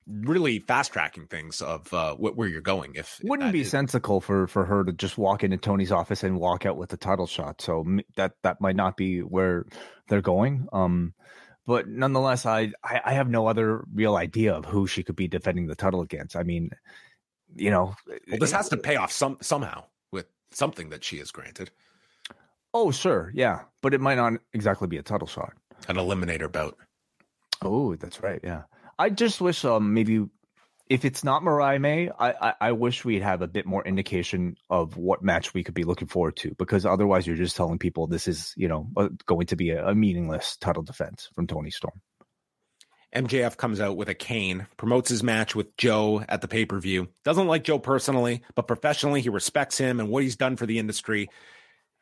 really 0.07 0.57
fast 0.59 0.91
tracking 0.91 1.27
things 1.27 1.61
of 1.61 1.93
uh, 1.93 2.15
wh- 2.15 2.35
where 2.35 2.47
you're 2.47 2.61
going. 2.61 2.93
If, 2.95 3.19
Wouldn't 3.23 3.51
be 3.53 3.61
is- 3.61 3.69
sensical 3.69 4.21
for 4.21 4.47
for 4.47 4.65
her 4.65 4.83
to 4.83 4.91
just 4.91 5.17
walk 5.17 5.43
into 5.43 5.57
Tony's 5.57 5.91
office 5.91 6.23
and 6.23 6.39
walk 6.39 6.65
out 6.65 6.77
with 6.77 6.91
a 6.93 6.97
title 6.97 7.27
shot. 7.27 7.61
So 7.61 7.81
m- 7.81 8.01
that 8.15 8.33
that 8.43 8.59
might 8.61 8.75
not 8.75 8.97
be 8.97 9.19
where 9.19 9.65
they're 10.07 10.21
going. 10.21 10.67
Um, 10.73 11.13
but 11.67 11.87
nonetheless, 11.87 12.45
I, 12.47 12.71
I 12.83 13.01
I 13.05 13.13
have 13.13 13.29
no 13.29 13.45
other 13.47 13.85
real 13.93 14.15
idea 14.15 14.53
of 14.55 14.65
who 14.65 14.87
she 14.87 15.03
could 15.03 15.15
be 15.15 15.27
defending 15.27 15.67
the 15.67 15.75
title 15.75 16.01
against. 16.01 16.35
I 16.35 16.41
mean, 16.43 16.71
you 17.55 17.69
know, 17.69 17.93
Well, 18.07 18.39
this 18.39 18.51
has 18.51 18.69
to 18.69 18.77
pay 18.77 18.95
off 18.95 19.11
some 19.11 19.37
somehow 19.41 19.83
something 20.51 20.89
that 20.89 21.03
she 21.03 21.17
is 21.17 21.31
granted 21.31 21.71
Oh, 22.73 22.91
sure, 22.91 23.31
yeah, 23.33 23.61
but 23.81 23.93
it 23.93 24.01
might 24.01 24.15
not 24.15 24.33
exactly 24.53 24.87
be 24.87 24.97
a 24.97 25.01
title 25.01 25.27
shot. 25.27 25.53
an 25.87 25.95
eliminator 25.95 26.51
bout. 26.51 26.77
Oh, 27.61 27.95
that's 27.95 28.21
right. 28.21 28.39
Yeah, 28.43 28.63
I 28.97 29.09
just 29.09 29.41
wish 29.41 29.65
um 29.65 29.93
maybe 29.93 30.27
if 30.87 31.05
it's 31.05 31.23
not 31.23 31.43
Mariah 31.43 31.79
May, 31.79 32.09
I, 32.09 32.31
I 32.49 32.53
I 32.61 32.71
wish 32.73 33.03
we'd 33.03 33.21
have 33.23 33.41
a 33.41 33.47
bit 33.47 33.65
more 33.65 33.83
indication 33.85 34.55
of 34.69 34.97
what 34.97 35.23
match 35.23 35.53
we 35.53 35.63
could 35.63 35.73
be 35.73 35.83
looking 35.83 36.07
forward 36.07 36.35
to 36.37 36.53
because 36.57 36.85
otherwise 36.85 37.25
you're 37.25 37.35
just 37.35 37.55
telling 37.55 37.79
people 37.79 38.05
this 38.07 38.27
is 38.27 38.53
you 38.55 38.67
know 38.67 38.87
uh, 38.97 39.09
going 39.25 39.47
to 39.47 39.55
be 39.55 39.71
a, 39.71 39.87
a 39.87 39.95
meaningless 39.95 40.55
title 40.57 40.83
defense 40.83 41.29
from 41.33 41.47
Toni 41.47 41.71
Storm. 41.71 42.01
MJF 43.15 43.57
comes 43.57 43.79
out 43.79 43.97
with 43.97 44.09
a 44.09 44.13
cane, 44.13 44.67
promotes 44.77 45.09
his 45.09 45.23
match 45.23 45.55
with 45.55 45.75
Joe 45.77 46.23
at 46.29 46.41
the 46.41 46.47
pay 46.47 46.65
per 46.65 46.79
view. 46.79 47.07
Doesn't 47.23 47.47
like 47.47 47.63
Joe 47.63 47.79
personally, 47.79 48.43
but 48.55 48.67
professionally, 48.67 49.21
he 49.21 49.29
respects 49.29 49.77
him 49.77 49.99
and 49.99 50.09
what 50.09 50.23
he's 50.23 50.35
done 50.35 50.57
for 50.57 50.65
the 50.65 50.79
industry. 50.79 51.29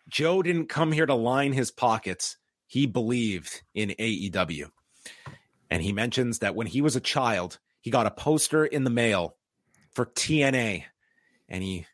Joe 0.10 0.41
didn't 0.41 0.68
come 0.68 0.91
here 0.91 1.05
to 1.05 1.16
line 1.16 1.53
his 1.53 1.72
pockets. 1.72 2.38
He 2.66 2.86
believed 2.86 3.62
in 3.74 3.89
AEW. 3.89 4.70
And 5.70 5.82
he 5.82 5.93
mentions 5.93 6.39
that 6.39 6.55
when 6.55 6.68
he 6.68 6.82
was 6.82 6.95
a 6.95 7.01
child, 7.01 7.60
he 7.82 7.91
got 7.91 8.05
a 8.05 8.12
poster 8.12 8.66
in 8.66 8.84
the 8.84 8.89
mail 8.89 9.38
for 9.91 10.05
TNA. 10.05 10.84
And 11.49 11.64
he 11.64 11.86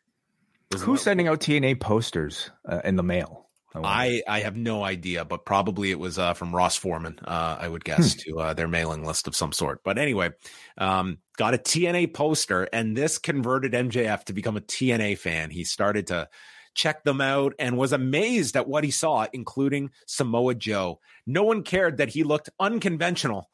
Who's 0.80 1.02
sending 1.02 1.28
out 1.28 1.40
TNA 1.40 1.80
posters 1.80 2.50
uh, 2.68 2.80
in 2.84 2.96
the 2.96 3.02
mail? 3.02 3.43
I, 3.82 4.22
I 4.28 4.40
have 4.40 4.56
no 4.56 4.84
idea, 4.84 5.24
but 5.24 5.44
probably 5.44 5.90
it 5.90 5.98
was 5.98 6.18
uh, 6.18 6.34
from 6.34 6.54
Ross 6.54 6.76
Foreman, 6.76 7.18
uh, 7.24 7.56
I 7.58 7.68
would 7.68 7.84
guess, 7.84 8.14
to 8.14 8.38
uh, 8.38 8.54
their 8.54 8.68
mailing 8.68 9.04
list 9.04 9.26
of 9.26 9.34
some 9.34 9.52
sort. 9.52 9.82
But 9.82 9.98
anyway, 9.98 10.30
um, 10.78 11.18
got 11.36 11.54
a 11.54 11.58
TNA 11.58 12.14
poster, 12.14 12.68
and 12.72 12.96
this 12.96 13.18
converted 13.18 13.72
MJF 13.72 14.24
to 14.24 14.32
become 14.32 14.56
a 14.56 14.60
TNA 14.60 15.18
fan. 15.18 15.50
He 15.50 15.64
started 15.64 16.06
to 16.08 16.28
check 16.74 17.02
them 17.04 17.20
out 17.20 17.54
and 17.58 17.76
was 17.76 17.92
amazed 17.92 18.56
at 18.56 18.68
what 18.68 18.84
he 18.84 18.90
saw, 18.90 19.26
including 19.32 19.90
Samoa 20.06 20.54
Joe. 20.54 21.00
No 21.26 21.42
one 21.42 21.62
cared 21.62 21.96
that 21.96 22.10
he 22.10 22.22
looked 22.22 22.50
unconventional 22.60 23.50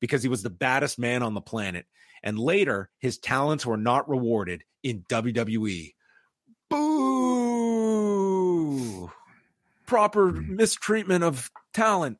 because 0.00 0.22
he 0.22 0.28
was 0.28 0.42
the 0.42 0.50
baddest 0.50 0.98
man 0.98 1.22
on 1.22 1.34
the 1.34 1.40
planet. 1.40 1.86
And 2.22 2.38
later, 2.38 2.90
his 2.98 3.18
talents 3.18 3.66
were 3.66 3.76
not 3.76 4.08
rewarded 4.08 4.64
in 4.82 5.04
WWE. 5.08 5.94
Boo! 6.70 7.05
Proper 9.86 10.32
mistreatment 10.32 11.24
of 11.24 11.50
talent. 11.72 12.18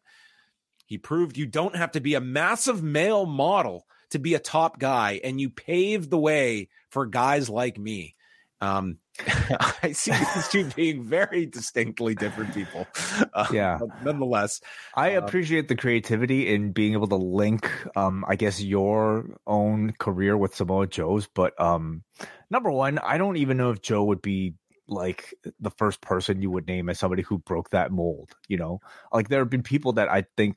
He 0.87 0.99
proved 0.99 1.37
you 1.37 1.47
don't 1.47 1.75
have 1.77 1.93
to 1.93 2.01
be 2.01 2.15
a 2.15 2.21
massive 2.21 2.83
male 2.83 3.27
model 3.27 3.87
to 4.11 4.19
be 4.21 4.35
a 4.35 4.39
top 4.39 4.79
guy, 4.79 5.21
and 5.25 5.41
you 5.41 5.51
paved 5.51 6.11
the 6.11 6.19
way 6.19 6.69
for 6.91 7.07
guys 7.07 7.51
like 7.51 7.77
me. 7.77 8.15
Um, 8.61 8.99
I 9.83 9.93
see 9.93 10.13
these 10.35 10.49
two 10.49 10.65
being 10.77 11.03
very 11.05 11.45
distinctly 11.45 12.15
different 12.15 12.55
people. 12.55 12.87
Uh, 13.35 13.47
Yeah. 13.53 13.79
nonetheless, 14.03 14.61
I 14.95 15.17
Um, 15.17 15.25
appreciate 15.25 15.69
the 15.69 15.75
creativity 15.77 16.55
in 16.55 16.71
being 16.73 16.93
able 16.93 17.09
to 17.09 17.17
link, 17.17 17.69
um, 17.97 18.25
I 18.29 18.37
guess, 18.37 18.63
your 18.63 19.37
own 19.47 19.93
career 19.99 20.37
with 20.37 20.55
Samoa 20.55 20.87
Joe's. 20.87 21.27
But 21.27 21.61
um, 21.61 22.05
number 22.49 22.71
one, 22.71 22.99
I 22.99 23.19
don't 23.19 23.37
even 23.37 23.57
know 23.57 23.71
if 23.73 23.83
Joe 23.83 24.05
would 24.05 24.23
be 24.23 24.55
like 24.89 25.35
the 25.61 25.71
first 25.71 26.01
person 26.01 26.43
you 26.43 26.51
would 26.51 26.67
name 26.67 26.89
as 26.89 26.99
somebody 26.99 27.23
who 27.23 27.39
broke 27.39 27.71
that 27.71 27.91
mold. 27.91 28.35
You 28.49 28.57
know, 28.59 28.81
like 29.13 29.29
there 29.29 29.41
have 29.41 29.51
been 29.51 29.63
people 29.63 29.93
that 29.95 30.09
I 30.09 30.25
think 30.37 30.57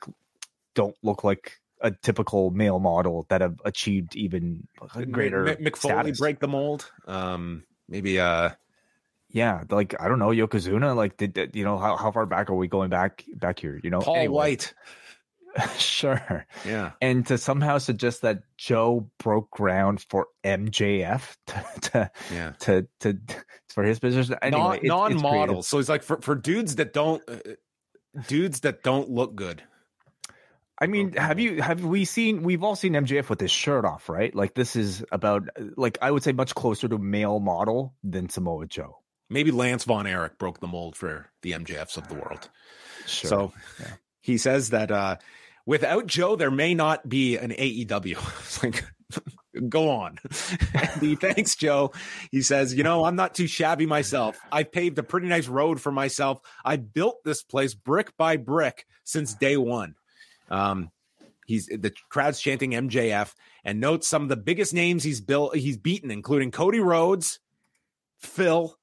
don't 0.75 0.95
look 1.03 1.23
like 1.23 1.59
a 1.81 1.91
typical 1.91 2.51
male 2.51 2.79
model 2.79 3.25
that 3.29 3.41
have 3.41 3.59
achieved 3.65 4.15
even 4.15 4.67
greater 5.11 5.47
M- 5.47 5.57
Mick 5.63 5.77
Foley 5.77 5.93
status. 5.93 6.19
break 6.19 6.39
the 6.39 6.47
mold. 6.47 6.91
Um, 7.07 7.63
maybe 7.87 8.19
uh, 8.19 8.51
Yeah, 9.29 9.63
like 9.69 9.95
I 9.99 10.07
don't 10.07 10.19
know, 10.19 10.29
Yokozuna. 10.29 10.95
Like, 10.95 11.17
did, 11.17 11.33
did 11.33 11.55
you 11.55 11.63
know 11.63 11.77
how, 11.77 11.95
how 11.97 12.11
far 12.11 12.25
back 12.25 12.49
are 12.49 12.55
we 12.55 12.67
going 12.67 12.89
back 12.89 13.23
back 13.35 13.59
here? 13.59 13.79
You 13.83 13.89
know, 13.89 13.99
Paul 13.99 14.15
Anyway, 14.17 14.33
White. 14.33 14.73
sure. 15.77 16.45
Yeah. 16.65 16.91
and 17.01 17.25
to 17.27 17.37
somehow 17.37 17.77
suggest 17.77 18.21
that 18.21 18.43
Joe 18.57 19.09
broke 19.19 19.49
ground 19.51 20.05
for 20.09 20.27
MJF 20.43 21.35
to 21.47 21.65
to 21.81 22.11
Yeah. 22.33 22.51
to, 22.61 22.87
to 23.01 23.17
for 23.69 23.83
his 23.83 23.99
position. 23.99 24.35
Anyway, 24.41 24.79
non 24.83 25.13
non-models. 25.15 25.21
creative. 25.47 25.65
so 25.65 25.79
it's 25.79 25.89
like 25.89 26.03
for, 26.03 26.19
for 26.21 26.35
dudes 26.35 26.75
that 26.75 26.93
don't 26.93 27.21
uh, 27.29 27.37
dudes 28.27 28.61
that 28.61 28.83
don't 28.83 29.09
look 29.09 29.35
good. 29.35 29.63
I 30.81 30.87
mean, 30.87 31.11
have 31.13 31.39
you 31.39 31.61
have 31.61 31.83
we 31.83 32.05
seen? 32.05 32.41
We've 32.41 32.63
all 32.63 32.75
seen 32.75 32.93
MJF 32.93 33.27
with 33.29 33.41
his 33.41 33.51
shirt 33.51 33.83
off, 33.83 34.07
right? 34.07 34.33
Like 34.33 34.53
this 34.53 34.77
is 34.77 35.03
about 35.11 35.49
like 35.75 35.97
I 36.01 36.09
would 36.09 36.23
say 36.23 36.31
much 36.31 36.55
closer 36.55 36.87
to 36.87 36.97
male 36.97 37.39
model 37.41 37.93
than 38.03 38.29
Samoa 38.29 38.65
Joe. 38.65 38.99
Maybe 39.29 39.51
Lance 39.51 39.83
Von 39.83 40.07
Erich 40.07 40.37
broke 40.37 40.59
the 40.61 40.67
mold 40.67 40.95
for 40.95 41.29
the 41.43 41.51
MJFs 41.51 41.97
of 41.97 42.07
the 42.07 42.15
world. 42.15 42.49
Sure. 43.07 43.29
So 43.29 43.53
Yeah. 43.79 43.87
he 44.21 44.37
says 44.37 44.69
that 44.69 44.91
uh, 44.91 45.15
without 45.69 46.07
Joe, 46.07 46.35
there 46.35 46.49
may 46.49 46.73
not 46.73 47.07
be 47.07 47.37
an 47.37 47.51
AEW. 47.51 48.17
Like, 48.63 48.83
go 49.69 49.89
on. 49.89 50.17
he 50.99 51.15
thanks 51.15 51.55
Joe. 51.55 51.91
He 52.31 52.41
says, 52.41 52.73
You 52.73 52.83
know, 52.83 53.05
I'm 53.05 53.15
not 53.15 53.35
too 53.35 53.45
shabby 53.45 53.85
myself. 53.85 54.39
I 54.51 54.63
paved 54.63 54.97
a 54.97 55.03
pretty 55.03 55.27
nice 55.27 55.47
road 55.47 55.79
for 55.79 55.91
myself. 55.91 56.41
I 56.65 56.77
built 56.77 57.23
this 57.23 57.43
place 57.43 57.75
brick 57.75 58.17
by 58.17 58.37
brick 58.37 58.85
since 59.03 59.35
day 59.35 59.55
one. 59.55 59.93
Um, 60.49 60.89
he's 61.45 61.67
the 61.67 61.93
crowd's 62.09 62.41
chanting 62.41 62.71
MJF 62.71 63.33
and 63.63 63.79
notes 63.79 64.07
some 64.07 64.23
of 64.23 64.29
the 64.29 64.35
biggest 64.35 64.73
names 64.73 65.03
he's 65.03 65.21
built, 65.21 65.55
he's 65.55 65.77
beaten, 65.77 66.09
including 66.09 66.49
Cody 66.51 66.79
Rhodes, 66.79 67.39
Phil, 68.17 68.75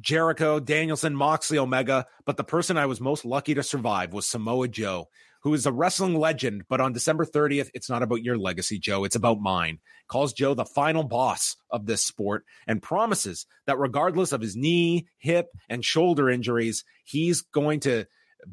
Jericho, 0.00 0.60
Danielson, 0.60 1.14
Moxley, 1.14 1.58
Omega, 1.58 2.06
but 2.24 2.36
the 2.36 2.44
person 2.44 2.78
I 2.78 2.86
was 2.86 3.00
most 3.00 3.24
lucky 3.24 3.54
to 3.54 3.62
survive 3.62 4.12
was 4.12 4.26
Samoa 4.26 4.68
Joe, 4.68 5.08
who 5.40 5.54
is 5.54 5.66
a 5.66 5.72
wrestling 5.72 6.14
legend. 6.14 6.64
But 6.68 6.80
on 6.80 6.92
December 6.92 7.24
30th, 7.24 7.70
it's 7.74 7.90
not 7.90 8.02
about 8.02 8.22
your 8.22 8.38
legacy, 8.38 8.78
Joe. 8.78 9.04
It's 9.04 9.16
about 9.16 9.40
mine. 9.40 9.78
Calls 10.08 10.32
Joe 10.32 10.54
the 10.54 10.64
final 10.64 11.04
boss 11.04 11.56
of 11.70 11.86
this 11.86 12.04
sport 12.04 12.44
and 12.66 12.82
promises 12.82 13.46
that 13.66 13.78
regardless 13.78 14.32
of 14.32 14.40
his 14.40 14.56
knee, 14.56 15.06
hip, 15.18 15.48
and 15.68 15.84
shoulder 15.84 16.28
injuries, 16.30 16.84
he's 17.04 17.42
going 17.42 17.80
to 17.80 18.06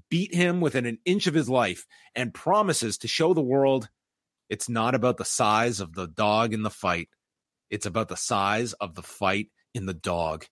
beat 0.10 0.34
him 0.34 0.60
within 0.62 0.86
an 0.86 1.00
inch 1.06 1.28
of 1.28 1.34
his 1.34 1.50
life 1.50 1.86
and 2.16 2.34
promises 2.34 2.98
to 3.00 3.08
show 3.08 3.34
the 3.34 3.42
world 3.42 3.90
it's 4.50 4.70
not 4.70 4.96
about 4.96 5.18
the 5.18 5.26
size 5.26 5.80
of 5.80 5.94
the 5.94 6.08
dog 6.08 6.54
in 6.54 6.64
the 6.64 6.70
fight. 6.70 7.10
It's 7.70 7.86
about 7.86 8.08
the 8.08 8.18
size 8.18 8.74
of 8.74 8.96
the 8.96 9.04
fight 9.04 9.50
in 9.74 9.86
the 9.86 9.94
dog. 9.94 10.46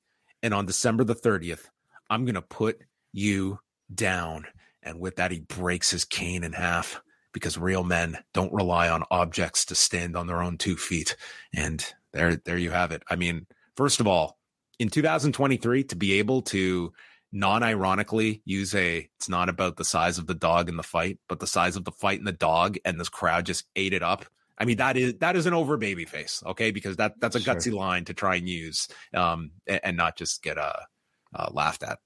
And 0.44 0.54
on 0.54 0.66
December 0.66 1.04
the 1.04 1.16
30th, 1.16 1.70
I'm 2.10 2.26
going 2.26 2.36
to 2.36 2.42
put 2.42 2.80
you 3.14 3.60
down. 3.94 4.46
And 4.86 5.00
with 5.00 5.18
that, 5.18 5.32
he 5.32 5.40
breaks 5.40 5.92
his 5.92 6.06
cane 6.06 6.44
in 6.44 6.54
half 6.54 7.02
because 7.34 7.58
real 7.58 7.84
men 7.84 8.18
don't 8.34 8.54
rely 8.54 8.88
on 8.88 9.04
objects 9.12 9.66
to 9.66 9.76
stand 9.76 10.16
on 10.16 10.28
their 10.28 10.42
own 10.42 10.58
two 10.58 10.78
feet. 10.78 11.18
And 11.54 11.86
there, 12.14 12.38
there 12.38 12.58
you 12.58 12.72
have 12.72 12.92
it. 12.92 13.04
I 13.10 13.18
mean, 13.18 13.48
first 13.76 14.00
of 14.00 14.08
all, 14.08 14.38
in 14.80 14.90
2023, 14.90 15.84
to 15.86 15.96
be 15.96 16.14
able 16.14 16.44
to 16.44 16.94
non-ironically 17.36 18.42
use 18.46 18.74
a 18.76 19.10
it's 19.18 19.28
not 19.28 19.50
about 19.50 19.76
the 19.76 19.84
size 19.84 20.18
of 20.18 20.26
the 20.26 20.34
dog 20.34 20.70
in 20.70 20.78
the 20.78 20.84
fight 20.84 21.20
but 21.28 21.42
the 21.42 21.48
size 21.48 21.76
of 21.76 21.84
the 21.84 21.92
fight 21.92 22.18
and 22.18 22.28
the 22.28 22.32
dog 22.32 22.78
and 22.86 22.98
this 22.98 23.10
crowd 23.10 23.46
just 23.46 23.66
ate 23.76 23.92
it 23.92 24.02
up 24.02 24.26
i 24.58 24.64
mean 24.64 24.78
that 24.78 24.96
is 24.96 25.16
that 25.16 25.36
is 25.36 25.46
an 25.46 25.54
over 25.54 25.76
baby 25.76 26.06
face 26.06 26.42
okay 26.46 26.72
because 26.72 26.96
that 26.96 27.20
that's 27.20 27.36
a 27.36 27.42
Sure. 27.42 27.56
gutsy 27.56 27.74
line 27.74 28.06
to 28.06 28.14
try 28.14 28.36
and 28.36 28.48
use 28.48 28.88
um 29.14 29.52
and, 29.68 29.82
and 29.84 29.98
not 29.98 30.16
just 30.16 30.44
get 30.44 30.58
uh, 30.58 30.80
uh 31.36 31.50
laughed 31.52 31.84
at 31.84 32.00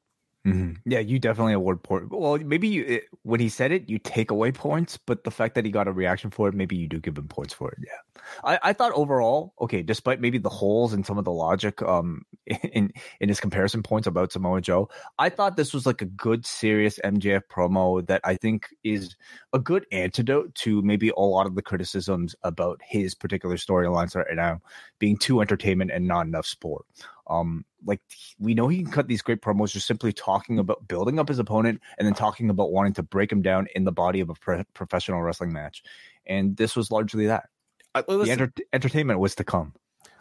Mhm. 0.48 0.78
Yeah, 0.86 1.00
you 1.00 1.20
definitely 1.20 1.52
award 1.52 1.84
point. 1.84 2.10
Well, 2.12 2.38
maybe 2.38 2.70
you 2.70 2.86
it, 2.86 3.04
when 3.24 3.42
he 3.42 3.50
said 3.50 3.74
it, 3.74 3.90
you 3.90 4.00
take 4.00 4.32
away 4.32 4.54
points, 4.54 4.98
but 4.98 5.26
the 5.26 5.32
fact 5.32 5.54
that 5.56 5.66
he 5.66 5.72
got 5.72 5.90
a 5.90 5.92
reaction 5.92 6.32
for 6.32 6.48
it, 6.48 6.56
maybe 6.56 6.78
you 6.78 6.88
do 6.88 6.98
give 7.02 7.18
him 7.18 7.28
points 7.28 7.54
for 7.54 7.70
it. 7.72 7.78
Yeah, 7.86 8.22
I, 8.46 8.70
I 8.70 8.74
thought 8.74 8.94
overall, 8.94 9.54
okay, 9.60 9.82
despite 9.82 10.22
maybe 10.22 10.38
the 10.38 10.48
holes 10.50 10.94
in 10.94 11.04
some 11.04 11.18
of 11.18 11.26
the 11.26 11.32
logic, 11.34 11.82
um, 11.82 12.22
in 12.46 12.90
in 13.20 13.28
his 13.28 13.42
comparison 13.42 13.84
points 13.84 14.08
about 14.08 14.32
Samoa 14.32 14.62
Joe, 14.62 14.88
I 15.20 15.28
thought 15.28 15.58
this 15.58 15.74
was 15.74 15.86
like 15.86 16.02
a 16.02 16.06
good, 16.06 16.46
serious 16.46 17.00
MJF 17.04 17.44
promo 17.52 18.06
that 18.08 18.22
I 18.24 18.36
think 18.38 18.68
is 18.82 19.18
a 19.52 19.60
good 19.60 19.86
antidote 19.92 20.56
to 20.56 20.82
maybe 20.82 21.10
a 21.10 21.20
lot 21.20 21.48
of 21.48 21.56
the 21.56 21.62
criticisms 21.62 22.34
about 22.44 22.80
his 22.82 23.14
particular 23.14 23.58
storylines 23.58 24.16
right 24.16 24.26
now 24.36 24.62
being 25.00 25.18
too 25.18 25.42
entertainment 25.42 25.92
and 25.92 26.08
not 26.08 26.28
enough 26.28 26.46
sport. 26.46 26.86
Um, 27.30 27.64
like 27.86 28.02
we 28.40 28.54
know 28.56 28.68
he 28.68 28.84
can 28.84 28.92
cut 28.92 29.08
these 29.08 29.22
great 29.22 29.42
promos 29.42 29.72
just 29.72 29.88
simply 29.88 30.12
talking 30.12 30.58
about 30.60 30.88
building 30.88 31.20
up 31.20 31.28
his 31.30 31.40
opponent 31.40 31.80
and 31.98 32.08
then 32.08 32.16
talking 32.16 32.50
about 32.50 32.72
wanting 32.72 32.94
to 32.94 33.04
break 33.04 33.32
him 33.32 33.42
down 33.42 33.68
in 33.76 33.84
the 33.84 33.92
body 33.92 34.20
of 34.20 34.30
a 34.30 34.34
pro- 34.34 34.64
professional 34.74 35.22
wrestling 35.22 35.54
match. 35.54 35.84
And 36.26 36.58
this 36.58 36.76
was 36.76 36.92
largely 36.92 37.28
that. 37.28 37.50
Uh, 37.96 38.02
The 38.08 38.32
enter- 38.32 38.54
entertainment 38.74 39.20
was 39.20 39.36
to 39.36 39.44
come. 39.44 39.74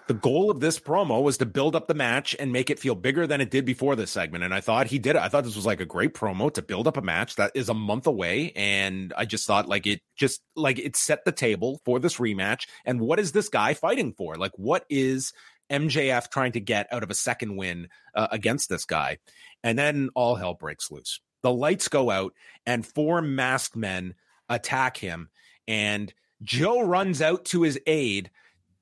the 0.06 0.14
goal 0.14 0.50
of 0.50 0.60
this 0.60 0.80
promo 0.80 1.22
was 1.22 1.36
to 1.36 1.44
build 1.44 1.76
up 1.76 1.86
the 1.86 1.92
match 1.92 2.34
and 2.38 2.50
make 2.50 2.70
it 2.70 2.78
feel 2.78 2.94
bigger 2.94 3.26
than 3.26 3.42
it 3.42 3.50
did 3.50 3.66
before 3.66 3.94
this 3.94 4.10
segment. 4.10 4.42
And 4.42 4.54
I 4.54 4.60
thought 4.62 4.86
he 4.86 4.98
did 4.98 5.16
it. 5.16 5.22
I 5.22 5.28
thought 5.28 5.44
this 5.44 5.54
was 5.54 5.66
like 5.66 5.80
a 5.82 5.84
great 5.84 6.14
promo 6.14 6.50
to 6.54 6.62
build 6.62 6.86
up 6.88 6.96
a 6.96 7.02
match 7.02 7.36
that 7.36 7.52
is 7.54 7.68
a 7.68 7.74
month 7.74 8.06
away. 8.06 8.52
And 8.56 9.12
I 9.18 9.26
just 9.26 9.46
thought 9.46 9.68
like 9.68 9.86
it 9.86 10.00
just 10.16 10.40
like 10.56 10.78
it 10.78 10.96
set 10.96 11.26
the 11.26 11.32
table 11.32 11.82
for 11.84 11.98
this 11.98 12.16
rematch. 12.16 12.66
And 12.86 13.00
what 13.00 13.20
is 13.20 13.32
this 13.32 13.50
guy 13.50 13.74
fighting 13.74 14.14
for? 14.14 14.36
Like, 14.36 14.52
what 14.56 14.86
is 14.88 15.34
MJF 15.70 16.30
trying 16.30 16.52
to 16.52 16.60
get 16.60 16.86
out 16.92 17.02
of 17.02 17.10
a 17.10 17.14
second 17.14 17.56
win 17.56 17.88
uh, 18.14 18.28
against 18.30 18.68
this 18.68 18.84
guy? 18.84 19.18
And 19.62 19.78
then 19.78 20.10
all 20.14 20.36
hell 20.36 20.54
breaks 20.54 20.90
loose. 20.90 21.20
The 21.42 21.52
lights 21.52 21.88
go 21.88 22.10
out 22.10 22.32
and 22.66 22.86
four 22.86 23.22
masked 23.22 23.76
men 23.76 24.14
attack 24.48 24.96
him. 24.96 25.30
And 25.66 26.12
Joe 26.42 26.82
runs 26.82 27.20
out 27.20 27.44
to 27.46 27.62
his 27.62 27.78
aid, 27.86 28.30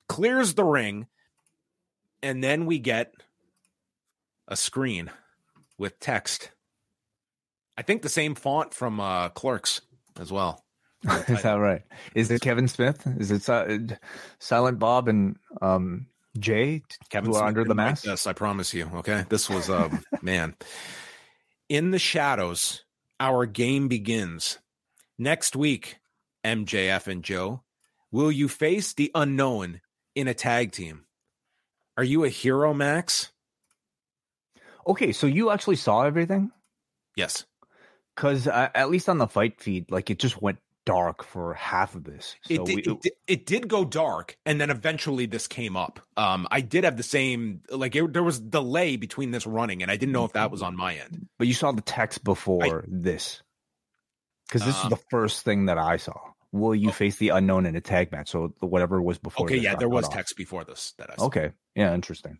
clears 0.08 0.54
the 0.54 0.64
ring, 0.64 1.06
and 2.22 2.42
then 2.42 2.66
we 2.66 2.78
get 2.78 3.12
a 4.48 4.56
screen 4.56 5.10
with 5.78 5.98
text. 6.00 6.50
I 7.76 7.82
think 7.82 8.02
the 8.02 8.08
same 8.08 8.34
font 8.34 8.72
from 8.72 9.00
uh, 9.00 9.28
Clerks 9.30 9.82
as 10.18 10.32
well. 10.32 10.64
Is 11.28 11.42
that 11.42 11.54
right? 11.54 11.82
Is 12.14 12.30
it 12.30 12.40
Kevin 12.40 12.68
Smith? 12.68 13.06
Is 13.18 13.30
it 13.30 13.42
Si- 13.42 13.96
Silent 14.38 14.78
Bob 14.78 15.08
and 15.08 15.36
um, 15.60 16.06
Jay 16.36 16.82
Kevin 17.10 17.30
who 17.30 17.36
are 17.36 17.46
under 17.46 17.64
the 17.64 17.74
mask? 17.74 18.04
Yes, 18.04 18.26
I 18.26 18.32
promise 18.32 18.72
you. 18.74 18.90
Okay, 18.96 19.24
this 19.28 19.48
was 19.50 19.70
um, 19.70 20.02
man. 20.22 20.54
In 21.68 21.90
the 21.90 21.98
shadows, 21.98 22.84
our 23.18 23.46
game 23.46 23.88
begins 23.88 24.58
next 25.18 25.56
week. 25.56 25.98
MJF 26.44 27.08
and 27.08 27.24
Joe, 27.24 27.62
will 28.12 28.30
you 28.30 28.46
face 28.46 28.92
the 28.92 29.10
unknown 29.16 29.80
in 30.14 30.28
a 30.28 30.34
tag 30.34 30.70
team? 30.70 31.06
Are 31.96 32.04
you 32.04 32.22
a 32.22 32.28
hero, 32.28 32.72
Max? 32.72 33.32
Okay, 34.86 35.10
so 35.10 35.26
you 35.26 35.50
actually 35.50 35.76
saw 35.76 36.02
everything? 36.02 36.52
Yes. 37.16 37.44
Because 38.14 38.46
uh, 38.46 38.68
at 38.74 38.90
least 38.90 39.08
on 39.08 39.18
the 39.18 39.26
fight 39.26 39.60
feed, 39.60 39.90
like 39.90 40.08
it 40.10 40.20
just 40.20 40.40
went 40.40 40.58
dark 40.86 41.22
for 41.24 41.52
half 41.54 41.94
of 41.94 42.04
this. 42.04 42.36
So 42.42 42.54
it, 42.54 42.64
did, 42.64 42.74
we, 42.76 42.82
it, 42.82 43.00
did, 43.02 43.12
it 43.26 43.44
did 43.46 43.68
go 43.68 43.84
dark 43.84 44.38
and 44.46 44.58
then 44.60 44.70
eventually 44.70 45.26
this 45.26 45.46
came 45.48 45.76
up 45.76 46.00
um 46.16 46.46
i 46.50 46.60
did 46.60 46.84
have 46.84 46.96
the 46.96 47.02
same 47.02 47.60
like 47.70 47.94
it, 47.96 48.12
there 48.12 48.22
was 48.22 48.38
delay 48.38 48.96
between 48.96 49.32
this 49.32 49.46
running 49.46 49.82
and 49.82 49.90
i 49.90 49.96
didn't 49.96 50.12
know 50.12 50.24
if 50.24 50.32
that 50.32 50.50
was 50.50 50.62
on 50.62 50.76
my 50.76 50.94
end 50.94 51.26
but 51.38 51.46
you 51.48 51.52
saw 51.54 51.72
the 51.72 51.82
text 51.82 52.22
before 52.24 52.84
this. 52.88 53.42
Because 54.46 54.64
this 54.64 54.76
Um, 54.84 54.92
is 54.92 54.98
the 54.98 55.04
first 55.10 55.42
thing 55.44 55.66
that 55.66 55.76
I 55.76 55.96
saw. 55.96 56.14
Will 56.52 56.74
you 56.74 56.90
Oh. 56.90 56.92
face 56.92 57.16
the 57.16 57.30
unknown 57.30 57.66
in 57.66 57.74
a 57.74 57.80
tag 57.80 58.12
match? 58.12 58.30
So 58.30 58.54
whatever 58.60 59.02
was 59.02 59.18
before. 59.18 59.46
okay 59.46 59.56
yeah 59.58 59.74
there 59.74 59.88
was 59.88 60.06
off. 60.06 60.14
text 60.14 60.36
before 60.36 60.64
this 60.64 60.94
that 60.98 61.10
i 61.10 61.16
saw. 61.16 61.24
Okay. 61.26 61.50
Yeah, 61.74 61.92
interesting. 61.94 62.38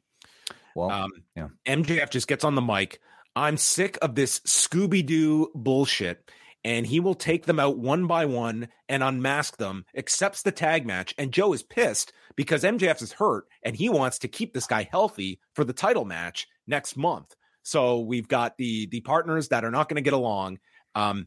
Well, 0.77 0.91
um 0.91 1.11
yeah. 1.35 1.49
mjf 1.67 2.11
just 2.11 2.29
gets 2.29 2.45
on 2.45 2.55
the 2.55 2.63
mic 2.63 3.01
i'm 3.35 3.57
sick 3.57 3.99
of 4.03 4.15
this 4.15 4.39
scooby-doo 4.41 5.51
bullshit 5.55 6.31
and 6.65 6.87
he 6.87 7.01
will 7.01 7.15
take 7.15 7.47
them 7.47 7.61
out 7.61 7.79
one 7.79 8.07
by 8.07 8.25
one 8.25 8.69
and 8.89 9.03
unmask 9.03 9.57
them 9.57 9.85
accepts 9.97 10.43
the 10.43 10.53
tag 10.53 10.87
match 10.87 11.15
and 11.19 11.33
joe 11.33 11.53
is 11.53 11.63
pissed 11.63 12.13
because 12.37 12.63
mjf 12.63 13.03
is 13.03 13.13
hurt 13.13 13.45
and 13.63 13.77
he 13.77 13.89
wants 13.89 14.19
to 14.19 14.29
keep 14.29 14.53
this 14.53 14.67
guy 14.67 14.89
healthy 14.91 15.41
for 15.55 15.65
the 15.65 15.73
title 15.73 16.05
match 16.05 16.47
next 16.67 16.97
month 16.97 17.35
so 17.63 18.01
we've 18.01 18.29
got 18.29 18.57
the 18.57 18.87
the 18.87 19.01
partners 19.01 19.49
that 19.49 19.65
are 19.65 19.71
not 19.71 19.89
going 19.89 19.97
to 19.97 20.03
get 20.03 20.13
along 20.13 20.59
um 20.95 21.27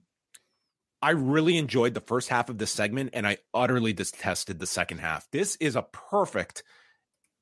I 1.02 1.12
really 1.12 1.58
enjoyed 1.58 1.94
the 1.94 2.02
first 2.02 2.30
half 2.30 2.50
of 2.50 2.58
this 2.58 2.72
segment 2.72 3.12
and 3.14 3.26
I 3.26 3.38
utterly 3.54 3.94
detested 3.94 4.60
the 4.60 4.68
second 4.68 4.98
half. 4.98 5.28
This 5.32 5.56
is 5.58 5.76
a 5.76 5.82
perfect 5.94 6.64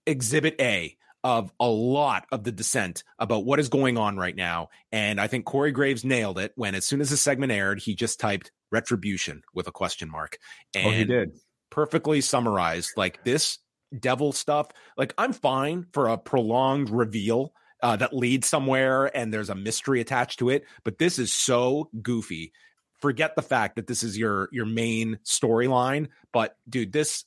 exhibit 0.05 0.55
A 0.59 0.96
of 1.23 1.51
a 1.59 1.67
lot 1.67 2.25
of 2.31 2.43
the 2.43 2.51
dissent 2.51 3.03
about 3.19 3.45
what 3.45 3.59
is 3.59 3.69
going 3.69 3.97
on 3.97 4.17
right 4.17 4.35
now. 4.35 4.69
And 4.91 5.19
I 5.19 5.27
think 5.27 5.45
Corey 5.45 5.71
Graves 5.71 6.05
nailed 6.05 6.39
it 6.39 6.53
when, 6.55 6.75
as 6.75 6.85
soon 6.85 7.01
as 7.01 7.09
the 7.09 7.17
segment 7.17 7.51
aired, 7.51 7.79
he 7.79 7.95
just 7.95 8.19
typed 8.19 8.51
retribution 8.71 9.41
with 9.53 9.67
a 9.67 9.71
question 9.71 10.09
mark. 10.09 10.37
And 10.75 10.87
oh, 10.87 10.91
he 10.91 11.05
did. 11.05 11.31
perfectly 11.69 12.21
summarized 12.21 12.91
like 12.95 13.23
this 13.23 13.59
devil 13.97 14.31
stuff. 14.31 14.69
Like, 14.97 15.13
I'm 15.17 15.33
fine 15.33 15.87
for 15.91 16.07
a 16.07 16.17
prolonged 16.17 16.89
reveal. 16.89 17.53
Uh, 17.79 17.95
that 17.95 18.11
leads 18.11 18.47
somewhere 18.47 19.15
and 19.15 19.31
there's 19.31 19.51
a 19.51 19.55
mystery 19.55 20.01
attached 20.01 20.39
to 20.39 20.49
it 20.49 20.65
but 20.83 20.97
this 20.97 21.19
is 21.19 21.31
so 21.31 21.91
goofy 22.01 22.51
forget 22.99 23.35
the 23.35 23.41
fact 23.43 23.75
that 23.75 23.85
this 23.85 24.01
is 24.01 24.17
your 24.17 24.49
your 24.51 24.65
main 24.65 25.19
storyline 25.23 26.07
but 26.33 26.57
dude 26.67 26.91
this 26.91 27.25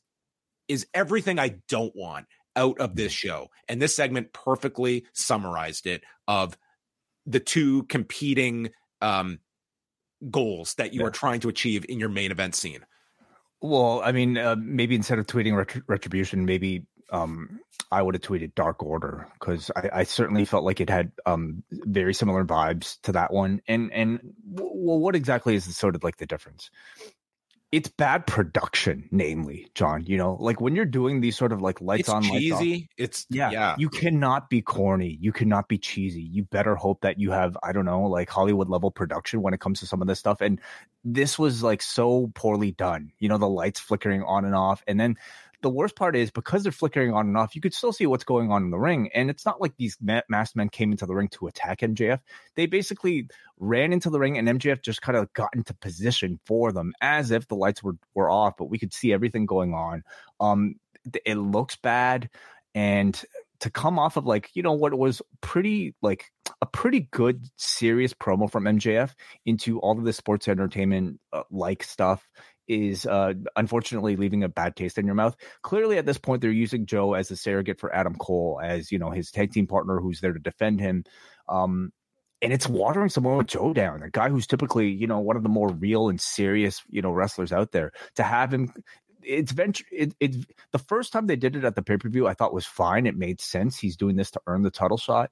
is 0.67 0.89
everything 0.93 1.39
i 1.39 1.55
don't 1.69 1.95
want 1.95 2.27
out 2.57 2.79
of 2.81 2.97
this 2.97 3.13
show 3.13 3.49
and 3.69 3.81
this 3.81 3.95
segment 3.95 4.33
perfectly 4.33 5.05
summarized 5.13 5.87
it 5.87 6.03
of 6.29 6.57
the 7.27 7.41
two 7.41 7.85
competing 7.85 8.71
um 9.01 9.39
goals 10.31 10.75
that 10.75 10.93
you 10.93 11.01
Yeah. 11.01 11.07
are 11.07 11.11
trying 11.11 11.41
to 11.41 11.49
achieve 11.49 11.87
in 11.89 11.99
your 11.99 12.09
main 12.11 12.31
event 12.31 12.55
scene 12.55 12.85
Well, 13.63 14.01
I 14.03 14.13
mean, 14.13 14.39
uh, 14.39 14.57
maybe 14.59 14.95
instead 14.95 15.19
of 15.19 15.27
tweeting 15.27 15.55
ret- 15.57 15.83
retribution, 15.87 16.47
maybe 16.47 16.87
um, 17.13 17.61
I 17.91 18.01
would 18.03 18.15
have 18.15 18.23
tweeted 18.23 18.55
Dark 18.55 18.83
Order 18.83 19.27
because 19.35 19.71
I, 19.77 19.91
I 19.93 20.03
certainly 20.05 20.45
felt 20.47 20.65
like 20.65 20.81
it 20.81 20.89
had 20.89 21.13
um, 21.27 21.63
very 21.71 22.15
similar 22.15 22.45
vibes 22.45 22.99
to 23.03 23.13
that 23.13 23.33
one. 23.33 23.61
And 23.69 23.93
and 23.93 24.19
w- 24.55 24.71
well, 24.75 24.99
what 24.99 25.15
exactly 25.17 25.55
is 25.57 25.67
the 25.67 25.73
sort 25.73 25.95
of 25.95 26.05
like 26.05 26.17
the 26.19 26.27
difference? 26.27 26.71
It's 27.73 27.89
bad 27.89 28.27
production, 28.27 29.09
namely, 29.13 29.69
John. 29.75 30.05
You 30.05 30.17
know, 30.17 30.37
like 30.41 30.61
when 30.61 30.75
you're 30.75 30.85
doing 30.85 31.21
these 31.21 31.37
sort 31.37 31.53
of 31.53 31.63
like 31.63 31.81
lights 31.81 32.01
it's 32.01 32.09
on, 32.09 32.23
lights 32.23 32.53
off. 32.53 32.61
cheesy 32.61 32.89
it's 32.97 33.27
Yeah, 33.31 33.51
yeah 33.53 33.77
You 33.79 33.89
cannot 33.89 34.51
be 34.51 34.61
corny. 34.61 35.19
You 35.21 35.31
cannot 35.33 35.69
be 35.69 35.79
cheesy. 35.79 36.23
You 36.23 36.43
better 36.45 36.75
hope 36.75 37.03
that 37.03 37.21
you 37.21 37.31
have, 37.31 37.57
I 37.63 37.73
don't 37.73 37.85
know, 37.85 38.03
like 38.03 38.29
Hollywood 38.29 38.69
level 38.69 38.91
production 38.91 39.41
when 39.43 39.55
it 39.55 39.61
comes 39.61 39.79
to 39.81 39.87
some 39.87 40.03
of 40.03 40.09
this 40.09 40.19
stuff. 40.19 40.41
And 40.41 40.61
this 41.05 41.39
was 41.39 41.63
like 41.63 41.81
so 41.81 42.33
poorly 42.35 42.73
done. 42.73 43.13
You 43.21 43.29
know, 43.29 43.39
the 43.39 43.49
lights 43.49 43.79
flickering 43.79 44.25
on 44.25 44.45
and 44.45 44.55
off. 44.55 44.83
And 44.89 44.99
then 44.99 45.17
the 45.63 45.71
worst 45.71 45.97
part 45.97 46.17
is 46.17 46.31
because 46.31 46.63
they're 46.63 46.73
flickering 46.73 47.13
on 47.13 47.27
and 47.27 47.37
off, 47.37 47.55
you 47.55 47.61
could 47.61 47.75
still 47.75 47.93
see 47.93 48.07
what's 48.07 48.25
going 48.25 48.51
on 48.51 48.63
in 48.63 48.71
the 48.71 48.79
ring. 48.79 49.11
And 49.15 49.31
it's 49.31 49.45
not 49.45 49.61
like 49.61 49.77
these 49.77 49.97
ma- 50.01 50.23
masked 50.29 50.57
men 50.57 50.69
came 50.69 50.93
into 50.93 51.07
the 51.07 51.15
ring 51.15 51.29
to 51.29 51.47
attack 51.47 51.81
MJF. 51.81 52.21
They 52.57 52.67
basically 52.67 53.29
ran 53.59 53.93
into 53.93 54.11
the 54.11 54.19
ring, 54.19 54.39
and 54.39 54.49
MJF 54.49 54.83
just 54.83 55.03
kind 55.03 55.17
of 55.19 55.33
got 55.33 55.51
into 55.55 55.75
position 55.75 56.41
for 56.47 56.73
them 56.73 56.93
as 57.01 57.31
if 57.31 57.47
the 57.49 57.57
lights 57.57 57.83
were 57.83 57.97
were 58.15 58.31
off, 58.31 58.55
but 58.59 58.71
we 58.71 58.79
could 58.79 58.93
see 58.93 59.13
everything 59.13 59.47
going 59.47 59.75
on. 59.75 60.03
Um, 60.41 60.77
it 61.25 61.37
looks 61.37 61.77
bad, 61.77 62.31
and 62.75 63.23
to 63.61 63.71
come 63.71 63.99
off 63.99 64.17
of 64.17 64.27
like 64.27 64.51
you 64.55 64.63
know 64.63 64.73
what 64.73 64.95
was 64.95 65.23
pretty 65.41 65.95
like 66.03 66.25
a 66.63 66.67
pretty 66.67 67.09
good 67.11 67.47
serious 67.57 68.13
promo 68.13 68.51
from 68.51 68.65
MJF 68.65 69.13
into 69.47 69.79
all 69.81 69.99
of 69.99 70.05
this 70.05 70.17
sports 70.17 70.49
entertainment 70.49 71.21
uh, 71.33 71.43
like 71.51 71.83
stuff 71.83 72.27
is 72.71 73.05
uh, 73.05 73.35
unfortunately 73.57 74.15
leaving 74.15 74.45
a 74.45 74.49
bad 74.49 74.77
taste 74.77 74.97
in 74.97 75.05
your 75.05 75.17
mouth. 75.17 75.37
Clearly, 75.63 75.99
at 75.99 76.07
this 76.07 76.19
point, 76.19 76.41
they're 76.41 76.53
using 76.53 76.87
Joe 76.87 77.15
as 77.15 77.31
a 77.31 77.37
surrogate 77.37 77.81
for 77.81 77.93
Adam 77.95 78.15
Cole, 78.15 78.61
as 78.63 78.93
you 78.93 78.99
know 78.99 79.11
his 79.11 79.31
tag 79.31 79.53
team 79.53 79.67
partner 79.67 80.01
who's 80.01 80.21
there 80.21 80.33
to 80.33 80.39
defend 80.39 80.81
him. 80.81 81.05
Um, 81.49 81.93
and 82.41 82.53
it's 82.53 82.69
watering 82.69 83.11
Samoa 83.11 83.45
Joe 83.45 83.75
down, 83.75 84.03
a 84.03 84.09
guy 84.09 84.31
who's 84.31 84.47
typically, 84.47 84.89
you 84.89 85.07
know, 85.07 85.19
one 85.19 85.37
of 85.37 85.43
the 85.43 85.51
more 85.51 85.69
real 85.69 86.09
and 86.09 86.19
serious, 86.19 86.83
you 86.89 87.03
know, 87.03 87.11
wrestlers 87.11 87.53
out 87.53 87.73
there. 87.73 87.93
To 88.15 88.23
have 88.23 88.55
him 88.55 88.73
it's 89.23 89.53
venture 89.53 89.85
it, 89.93 90.15
it 90.19 90.35
the 90.73 90.79
first 90.79 91.13
time 91.13 91.27
they 91.27 91.37
did 91.37 91.55
it 91.55 91.63
at 91.63 91.75
the 91.75 91.83
pay-per-view 91.83 92.27
i 92.27 92.33
thought 92.33 92.55
was 92.55 92.65
fine 92.65 93.07
it 93.07 93.19
made 93.19 93.39
sense 93.39 93.79
he's 93.79 93.95
doing 93.95 94.17
this 94.17 94.31
to 94.31 94.41
earn 94.47 94.63
the 94.63 94.71
title 94.71 94.97
shot 94.97 95.31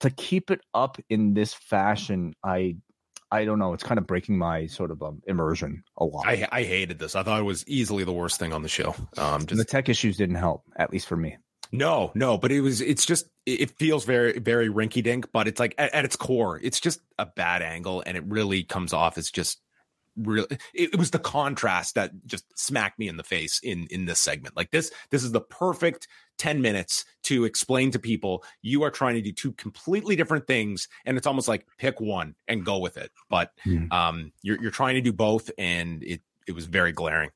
to 0.00 0.08
keep 0.08 0.50
it 0.50 0.62
up 0.72 0.96
in 1.10 1.34
this 1.34 1.52
fashion 1.52 2.34
i 2.42 2.74
i 3.30 3.44
don't 3.44 3.58
know 3.58 3.72
it's 3.72 3.82
kind 3.82 3.98
of 3.98 4.06
breaking 4.06 4.36
my 4.38 4.66
sort 4.66 4.90
of 4.90 5.02
um, 5.02 5.22
immersion 5.26 5.82
a 5.98 6.04
lot. 6.04 6.26
I, 6.26 6.46
I 6.50 6.62
hated 6.62 6.98
this. 6.98 7.14
I 7.14 7.22
thought 7.22 7.40
it 7.40 7.44
was 7.44 7.66
easily 7.66 8.04
the 8.04 8.12
worst 8.12 8.38
thing 8.38 8.52
on 8.52 8.62
the 8.62 8.68
show. 8.68 8.94
Um 9.16 9.46
just 9.46 9.58
the 9.58 9.64
tech 9.64 9.88
issues 9.88 10.16
didn't 10.16 10.36
help 10.36 10.62
at 10.76 10.92
least 10.92 11.06
for 11.06 11.16
me. 11.16 11.36
No 11.72 12.12
no 12.14 12.38
but 12.38 12.52
it 12.52 12.60
was 12.60 12.80
it's 12.80 13.04
just 13.04 13.28
it 13.44 13.70
feels 13.72 14.04
very 14.04 14.38
very 14.38 14.68
rinky 14.68 15.02
dink 15.02 15.30
but 15.32 15.48
it's 15.48 15.60
like 15.60 15.74
at, 15.78 15.92
at 15.94 16.04
its 16.04 16.16
core 16.16 16.58
it's 16.62 16.80
just 16.80 17.00
a 17.18 17.26
bad 17.26 17.62
angle 17.62 18.02
and 18.06 18.16
it 18.16 18.24
really 18.26 18.62
comes 18.62 18.92
off 18.92 19.18
as 19.18 19.30
just 19.30 19.60
really 20.16 20.46
it, 20.74 20.94
it, 20.94 20.98
was 20.98 21.10
the 21.10 21.18
contrast 21.18 21.94
that 21.94 22.12
just 22.26 22.44
smacked 22.58 22.98
me 22.98 23.08
in 23.08 23.16
the 23.16 23.22
face 23.22 23.60
in 23.62 23.86
in 23.90 24.06
this 24.06 24.20
segment. 24.20 24.56
Like 24.56 24.70
this 24.70 24.90
this 25.10 25.22
is 25.22 25.32
the 25.32 25.40
perfect 25.40 26.08
10 26.38 26.60
minutes 26.60 27.04
to 27.24 27.44
explain 27.44 27.90
to 27.90 27.98
people 27.98 28.44
you 28.62 28.82
are 28.82 28.90
trying 28.90 29.14
to 29.14 29.22
do 29.22 29.32
two 29.32 29.52
completely 29.52 30.16
different 30.16 30.46
things 30.46 30.88
and 31.04 31.16
it's 31.16 31.26
almost 31.26 31.48
like 31.48 31.66
pick 31.78 32.00
one 32.00 32.34
and 32.48 32.64
go 32.64 32.78
with 32.78 32.96
it. 32.96 33.10
But 33.28 33.52
mm. 33.66 33.92
um 33.92 34.32
you're 34.42 34.60
you're 34.60 34.70
trying 34.70 34.94
to 34.94 35.00
do 35.00 35.12
both 35.12 35.50
and 35.58 36.02
it 36.02 36.22
it 36.46 36.52
was 36.52 36.66
very 36.66 36.92
glaring. 36.92 37.30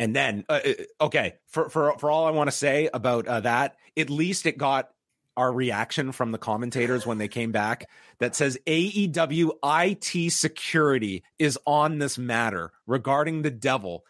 And 0.00 0.14
then 0.14 0.44
uh, 0.48 0.60
uh 0.64 1.04
okay 1.04 1.34
for 1.48 1.68
for 1.68 1.98
for 1.98 2.10
all 2.10 2.26
i 2.26 2.30
want 2.30 2.48
to 2.48 2.56
say 2.56 2.88
about 2.94 3.26
uh, 3.26 3.40
that 3.40 3.76
at 3.96 4.10
least 4.10 4.46
it 4.46 4.56
got 4.56 4.90
our 5.38 5.52
reaction 5.52 6.10
from 6.10 6.32
the 6.32 6.38
commentators 6.38 7.06
when 7.06 7.18
they 7.18 7.28
came 7.28 7.52
back 7.52 7.88
that 8.18 8.34
says 8.34 8.58
AEW 8.66 9.52
IT 9.64 10.32
security 10.32 11.22
is 11.38 11.56
on 11.64 11.98
this 11.98 12.18
matter 12.18 12.72
regarding 12.88 13.42
the 13.42 13.50
devil 13.50 14.04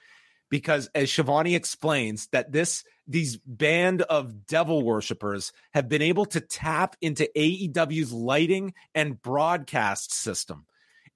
because 0.49 0.89
as 0.95 1.11
Schiavone 1.11 1.55
explains 1.55 2.29
that 2.29 2.51
this 2.51 2.83
these 3.07 3.37
band 3.37 4.01
of 4.03 4.47
devil 4.47 4.83
worshippers 4.83 5.53
have 5.75 5.87
been 5.89 6.01
able 6.01 6.25
to 6.27 6.41
tap 6.41 6.97
into 7.03 7.29
AEW's 7.37 8.13
lighting 8.13 8.73
and 8.95 9.21
broadcast 9.21 10.13
system. 10.13 10.65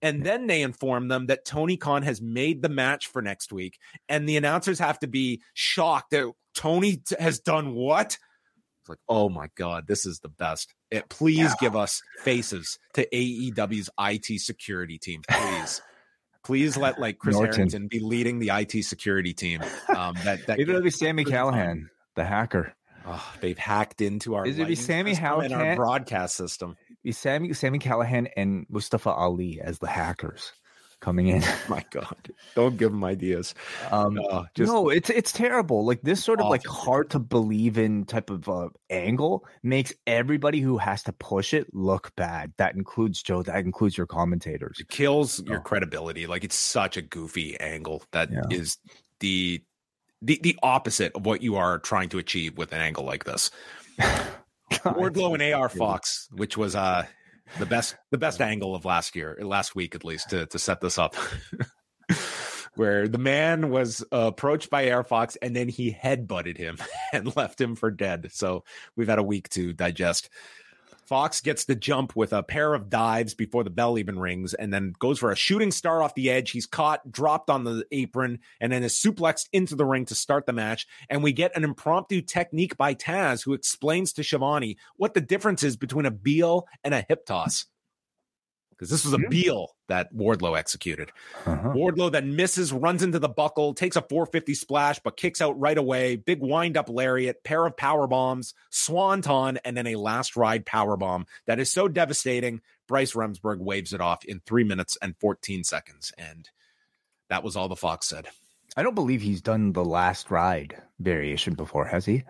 And 0.03 0.25
then 0.25 0.47
they 0.47 0.63
inform 0.63 1.09
them 1.09 1.27
that 1.27 1.45
Tony 1.45 1.77
Khan 1.77 2.03
has 2.03 2.21
made 2.21 2.61
the 2.61 2.69
match 2.69 3.07
for 3.07 3.23
next 3.23 3.53
week. 3.53 3.79
And 4.09 4.29
the 4.29 4.37
announcers 4.37 4.79
have 4.81 4.99
to 4.99 5.07
be 5.07 5.43
shocked 5.55 6.11
that 6.11 6.33
Tony 6.55 7.03
has 7.19 7.39
done 7.39 7.75
what? 7.75 8.19
It's 8.83 8.89
like, 8.89 8.99
oh 9.09 9.29
my 9.29 9.49
God, 9.57 9.87
this 9.87 10.07
is 10.07 10.19
the 10.21 10.29
best. 10.29 10.75
It, 10.91 11.09
please 11.09 11.39
yeah. 11.39 11.55
give 11.61 11.77
us 11.77 12.01
faces 12.23 12.79
to 12.95 13.07
AEW's 13.09 13.89
IT 13.99 14.41
security 14.41 14.99
team, 14.99 15.23
please. 15.29 15.81
please 16.45 16.77
let 16.77 16.99
like 16.99 17.19
Chris 17.19 17.37
Norton. 17.37 17.55
Harrington 17.55 17.87
be 17.87 18.01
leading 18.01 18.41
the 18.41 18.51
IT 18.53 18.85
security 18.85 19.35
team. 19.35 19.63
Um, 19.89 20.17
that 20.25 20.47
that 20.47 20.59
maybe 20.59 20.71
it'll 20.71 20.83
be 20.83 20.91
Sami 20.91 21.25
Callihan, 21.25 21.85
the 22.17 22.25
hacker. 22.25 22.75
Oh, 23.07 23.33
they've 23.41 23.59
hacked 23.59 24.01
into 24.01 24.35
our. 24.35 24.47
Is 24.47 24.59
it 24.59 24.67
be 24.67 24.75
Sami 24.75 25.15
Callihan 25.15 25.53
our 25.53 25.77
broadcast 25.77 26.35
system? 26.35 26.77
Be 27.05 27.13
Sami 27.13 27.53
Sami 27.53 27.79
Callihan 27.79 28.29
and 28.37 28.67
Mustafa 28.69 29.11
Ali 29.11 29.61
as 29.61 29.79
the 29.79 29.87
hackers 29.87 30.53
coming 31.03 31.27
in. 31.27 31.43
My 31.69 31.85
God, 31.91 32.33
don't 32.55 32.79
give 32.79 32.93
them 32.93 33.05
ideas. 33.05 33.55
Um, 33.91 34.19
uh, 34.31 34.45
no, 34.57 34.89
it's 34.89 35.11
it's 35.11 35.33
terrible. 35.33 35.85
Like 35.85 36.01
this 36.01 36.25
sort 36.25 36.41
of 36.41 36.49
like 36.49 36.65
hard 36.67 37.11
to 37.11 37.19
believe 37.19 37.77
in 37.77 38.07
type 38.07 38.31
of 38.31 38.49
uh, 38.49 38.71
angle 38.89 39.45
makes 39.63 39.93
everybody 40.07 40.61
who 40.61 40.79
has 40.79 41.03
to 41.03 41.13
push 41.13 41.53
it 41.53 41.67
look 41.75 42.15
bad. 42.17 42.55
That 42.57 42.75
includes 42.75 43.23
Joe. 43.23 43.43
That 43.43 43.65
includes 43.65 43.99
your 43.99 44.07
commentators. 44.07 44.79
It 44.81 44.89
kills 44.89 45.43
your 45.43 45.59
oh. 45.59 45.63
credibility. 45.63 46.27
Like 46.27 46.45
it's 46.45 46.57
such 46.57 46.97
a 46.97 47.03
goofy 47.03 47.61
angle 47.61 48.03
that 48.13 48.31
yeah. 48.33 48.43
is 48.51 48.79
the 49.21 49.63
the 50.23 50.41
the 50.43 50.59
opposite 50.63 51.13
of 51.15 51.27
what 51.27 51.43
you 51.43 51.57
are 51.57 51.79
trying 51.81 52.09
to 52.11 52.19
achieve 52.19 52.57
with 52.57 52.73
an 52.73 52.81
angle 52.81 53.05
like 53.05 53.25
this. 53.25 53.51
Wardlow 54.71 55.35
and 55.35 55.55
AR 55.55 55.69
Fox, 55.69 56.29
which 56.33 56.57
was 56.57 56.75
uh 56.75 57.05
the 57.59 57.67
best 57.67 57.97
the 58.11 58.19
best 58.19 58.41
angle 58.41 58.75
of 58.75 58.85
last 58.85 59.15
year, 59.17 59.37
last 59.41 59.75
week 59.75 59.95
at 59.95 60.05
least, 60.05 60.31
to 60.31 60.47
to 60.47 60.59
set 60.59 60.81
this 60.81 60.99
up. 60.99 61.17
Where 62.75 63.07
the 63.07 63.19
man 63.19 63.69
was 63.69 64.03
uh, 64.13 64.29
approached 64.29 64.71
by 64.71 64.91
AR 64.91 65.05
Fox 65.05 65.37
and 65.43 65.55
then 65.55 65.69
he 65.69 65.91
head 65.91 66.27
butted 66.27 66.57
him 66.57 66.79
and 67.13 67.37
left 67.37 67.61
him 67.61 67.77
for 67.77 67.91
dead. 67.91 68.31
So 68.33 68.65
we've 68.97 69.09
had 69.09 69.19
a 69.19 69.23
week 69.23 69.51
to 69.51 69.75
digest 69.75 70.31
Fox 71.07 71.41
gets 71.41 71.65
the 71.65 71.75
jump 71.75 72.15
with 72.17 72.33
a 72.33 72.43
pair 72.43 72.75
of 72.75 72.89
dives 72.89 73.35
before 73.35 73.65
the 73.65 73.71
bell 73.71 73.99
even 73.99 74.19
rings 74.19 74.55
and 74.55 74.73
then 74.73 74.95
goes 74.99 75.19
for 75.19 75.31
a 75.31 75.37
shooting 75.37 75.71
star 75.71 76.03
off 76.03 76.15
the 76.15 76.31
edge. 76.31 76.51
He's 76.51 76.67
caught, 76.67 77.11
dropped 77.11 77.51
on 77.51 77.65
the 77.65 77.85
apron, 77.91 78.39
and 78.61 78.73
then 78.73 78.83
is 78.83 78.95
suplexed 78.95 79.49
into 79.53 79.75
the 79.75 79.85
ring 79.85 80.07
to 80.07 80.15
start 80.15 80.47
the 80.47 80.53
match. 80.53 80.87
And 81.11 81.23
we 81.23 81.33
get 81.33 81.57
an 81.57 81.65
impromptu 81.65 82.23
technique 82.23 82.77
by 82.77 82.95
Taz, 82.95 83.45
who 83.45 83.53
explains 83.53 84.13
to 84.15 84.23
Schiavone 84.23 84.77
what 84.97 85.15
the 85.15 85.21
difference 85.21 85.63
is 85.63 85.77
between 85.77 86.07
a 86.07 86.11
Biel 86.11 86.67
and 86.85 86.95
a 86.95 87.05
hip 87.09 87.27
toss 87.27 87.67
because 88.83 88.91
this 88.91 89.05
was 89.05 89.15
a 89.15 89.29
Biel 89.29 89.77
that 89.93 90.15
Wardlow 90.15 90.59
executed. 90.59 91.13
Uh-huh. 91.45 91.69
Wardlow 91.75 92.11
then 92.11 92.35
misses, 92.35 92.73
runs 92.73 93.03
into 93.03 93.19
the 93.19 93.29
buckle, 93.29 93.75
takes 93.75 93.95
a 93.95 94.01
450 94.01 94.55
splash, 94.55 94.99
but 95.01 95.19
kicks 95.19 95.43
out 95.43 95.61
right 95.61 95.77
away. 95.77 96.17
Big 96.17 96.41
wind 96.41 96.79
up 96.79 96.89
lariat, 96.89 97.45
pair 97.45 97.67
of 97.67 97.77
power 97.77 98.07
bombs, 98.07 98.55
swanton, 98.71 99.59
and 99.67 99.77
then 99.77 99.87
a 99.87 99.97
last 99.97 100.35
ride 100.35 100.65
power 100.65 100.97
bomb 100.97 101.27
that 101.45 101.61
is 101.61 101.71
so 101.71 101.89
devastating. 101.89 102.63
Bryce 102.89 103.13
Remsburg 103.13 103.59
waves 103.59 103.93
it 103.93 104.01
off 104.01 104.25
in 104.25 104.41
three 104.41 104.65
minutes 104.65 104.97
and 105.03 105.15
14 105.19 105.63
seconds, 105.63 106.11
and 106.17 106.49
that 107.29 107.45
was 107.45 107.55
all 107.55 107.69
the 107.69 107.77
Fox 107.77 108.09
said. 108.09 108.29
I 108.75 108.83
don't 108.83 108.95
believe 108.95 109.21
he's 109.21 109.43
done 109.43 109.75
the 109.75 109.85
last 109.85 110.31
ride 110.31 110.81
variation 111.01 111.53
before, 111.53 111.85
has 111.85 112.07
he? 112.07 112.25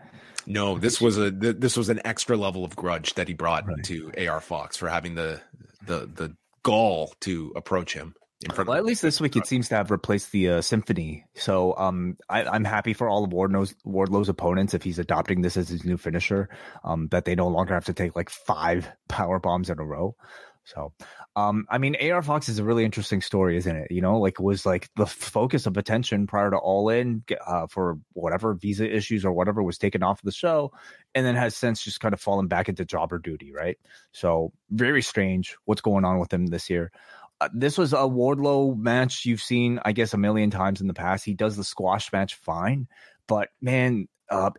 No, 0.46 0.78
this 0.78 1.00
was 1.00 1.16
a 1.16 1.30
this 1.30 1.76
was 1.76 1.90
an 1.90 2.00
extra 2.04 2.36
level 2.36 2.64
of 2.64 2.74
grudge 2.74 3.14
that 3.14 3.28
he 3.28 3.34
brought 3.34 3.68
right. 3.68 3.84
to 3.84 4.10
AR 4.26 4.40
Fox 4.40 4.76
for 4.76 4.88
having 4.88 5.14
the 5.14 5.40
the 5.86 6.10
the 6.12 6.36
gall 6.62 7.14
to 7.20 7.52
approach 7.56 7.94
him. 7.94 8.14
Well, 8.56 8.72
at 8.72 8.84
least 8.84 9.02
this 9.02 9.20
week 9.20 9.36
it 9.36 9.46
seems 9.46 9.68
to 9.68 9.76
have 9.76 9.90
replaced 9.90 10.32
the 10.32 10.48
uh, 10.48 10.60
symphony. 10.62 11.24
So 11.34 11.76
um, 11.76 12.16
I, 12.28 12.56
am 12.56 12.64
happy 12.64 12.92
for 12.92 13.08
all 13.08 13.22
of 13.24 13.32
Wardlow's, 13.32 13.74
Wardlow's 13.84 14.28
opponents 14.28 14.74
if 14.74 14.82
he's 14.82 14.98
adopting 14.98 15.42
this 15.42 15.56
as 15.56 15.68
his 15.68 15.84
new 15.84 15.96
finisher. 15.96 16.48
Um, 16.82 17.08
that 17.12 17.24
they 17.24 17.36
no 17.36 17.46
longer 17.46 17.74
have 17.74 17.84
to 17.84 17.92
take 17.92 18.16
like 18.16 18.30
five 18.30 18.88
power 19.08 19.38
bombs 19.38 19.70
in 19.70 19.78
a 19.78 19.84
row. 19.84 20.16
So, 20.64 20.92
um, 21.34 21.66
I 21.68 21.78
mean, 21.78 21.96
AR 21.96 22.22
Fox 22.22 22.48
is 22.48 22.58
a 22.58 22.64
really 22.64 22.84
interesting 22.84 23.20
story, 23.20 23.56
isn't 23.56 23.74
it? 23.74 23.90
You 23.90 24.00
know, 24.00 24.18
like 24.18 24.38
was 24.38 24.64
like 24.64 24.88
the 24.96 25.06
focus 25.06 25.66
of 25.66 25.76
attention 25.76 26.26
prior 26.26 26.50
to 26.50 26.56
All 26.56 26.88
In 26.88 27.24
uh, 27.46 27.66
for 27.66 27.98
whatever 28.12 28.54
visa 28.54 28.88
issues 28.88 29.24
or 29.24 29.32
whatever 29.32 29.62
was 29.62 29.78
taken 29.78 30.02
off 30.02 30.20
of 30.20 30.24
the 30.24 30.32
show, 30.32 30.72
and 31.14 31.26
then 31.26 31.34
has 31.34 31.56
since 31.56 31.82
just 31.82 32.00
kind 32.00 32.14
of 32.14 32.20
fallen 32.20 32.46
back 32.46 32.68
into 32.68 32.84
jobber 32.84 33.18
duty, 33.18 33.52
right? 33.52 33.76
So, 34.12 34.52
very 34.70 35.02
strange 35.02 35.56
what's 35.64 35.80
going 35.80 36.04
on 36.04 36.20
with 36.20 36.32
him 36.32 36.46
this 36.46 36.70
year. 36.70 36.92
Uh, 37.40 37.48
this 37.52 37.76
was 37.76 37.92
a 37.92 37.96
Wardlow 37.96 38.76
match 38.76 39.24
you've 39.24 39.42
seen, 39.42 39.80
I 39.84 39.90
guess, 39.90 40.14
a 40.14 40.18
million 40.18 40.50
times 40.50 40.80
in 40.80 40.86
the 40.86 40.94
past. 40.94 41.24
He 41.24 41.34
does 41.34 41.56
the 41.56 41.64
squash 41.64 42.12
match 42.12 42.36
fine, 42.36 42.86
but 43.26 43.48
man, 43.60 44.06
uh, 44.30 44.50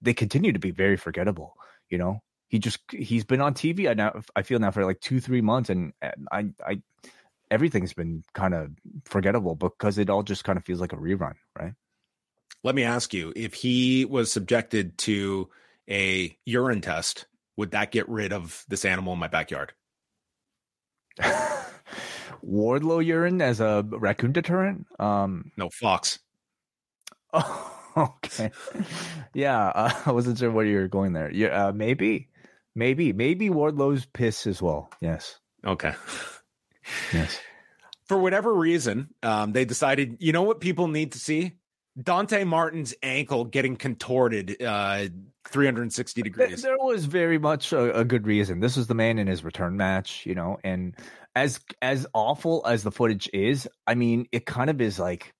they 0.00 0.14
continue 0.14 0.52
to 0.52 0.60
be 0.60 0.70
very 0.70 0.96
forgettable. 0.96 1.56
You 1.88 1.98
know, 1.98 2.22
he 2.54 2.60
just 2.60 2.78
he's 2.92 3.24
been 3.24 3.40
on 3.40 3.52
TV. 3.52 3.90
I 3.90 3.94
now 3.94 4.22
I 4.36 4.42
feel 4.42 4.60
now 4.60 4.70
for 4.70 4.84
like 4.84 5.00
two 5.00 5.18
three 5.18 5.40
months, 5.40 5.70
and 5.70 5.92
I 6.30 6.50
I 6.64 6.82
everything's 7.50 7.92
been 7.92 8.22
kind 8.32 8.54
of 8.54 8.70
forgettable 9.06 9.56
because 9.56 9.98
it 9.98 10.08
all 10.08 10.22
just 10.22 10.44
kind 10.44 10.56
of 10.56 10.64
feels 10.64 10.80
like 10.80 10.92
a 10.92 10.96
rerun, 10.96 11.34
right? 11.58 11.74
Let 12.62 12.76
me 12.76 12.84
ask 12.84 13.12
you: 13.12 13.32
if 13.34 13.54
he 13.54 14.04
was 14.04 14.30
subjected 14.30 14.96
to 14.98 15.50
a 15.90 16.38
urine 16.46 16.80
test, 16.80 17.26
would 17.56 17.72
that 17.72 17.90
get 17.90 18.08
rid 18.08 18.32
of 18.32 18.64
this 18.68 18.84
animal 18.84 19.14
in 19.14 19.18
my 19.18 19.26
backyard? 19.26 19.72
Wardlow 22.46 23.04
urine 23.04 23.42
as 23.42 23.58
a 23.58 23.84
raccoon 23.84 24.30
deterrent? 24.30 24.86
Um, 25.00 25.50
no, 25.56 25.70
fox. 25.70 26.20
Oh. 27.32 27.72
okay. 27.96 28.50
Yeah, 29.32 29.68
uh, 29.68 29.92
I 30.06 30.12
wasn't 30.12 30.38
sure 30.38 30.50
where 30.50 30.64
you 30.64 30.78
were 30.78 30.88
going 30.88 31.12
there. 31.12 31.30
Yeah, 31.30 31.68
uh, 31.68 31.72
maybe, 31.72 32.28
maybe, 32.74 33.12
maybe 33.12 33.50
Wardlow's 33.50 34.06
piss 34.06 34.46
as 34.46 34.60
well. 34.60 34.90
Yes. 35.00 35.38
Okay. 35.64 35.94
Yes. 37.12 37.40
For 38.06 38.18
whatever 38.18 38.52
reason, 38.52 39.08
um, 39.22 39.52
they 39.52 39.64
decided, 39.64 40.18
you 40.20 40.32
know 40.32 40.42
what 40.42 40.60
people 40.60 40.88
need 40.88 41.12
to 41.12 41.18
see? 41.18 41.52
Dante 42.00 42.44
Martin's 42.44 42.94
ankle 43.02 43.44
getting 43.44 43.76
contorted 43.76 44.60
uh, 44.62 45.06
360 45.48 46.22
degrees. 46.22 46.62
There 46.62 46.76
was 46.78 47.04
very 47.04 47.38
much 47.38 47.72
a, 47.72 48.00
a, 48.00 48.04
good 48.04 48.26
reason. 48.26 48.60
This 48.60 48.76
was 48.76 48.88
the 48.88 48.94
man 48.94 49.18
in 49.18 49.26
his 49.26 49.44
return 49.44 49.76
match, 49.76 50.26
you 50.26 50.34
know, 50.34 50.58
and 50.64 50.96
as 51.36 51.60
as 51.82 52.06
awful 52.12 52.62
as 52.66 52.82
the 52.82 52.90
footage 52.90 53.28
is, 53.32 53.68
I 53.86 53.94
mean, 53.94 54.26
it 54.32 54.44
kind 54.44 54.70
of 54.70 54.80
is 54.80 54.98
like 54.98 55.32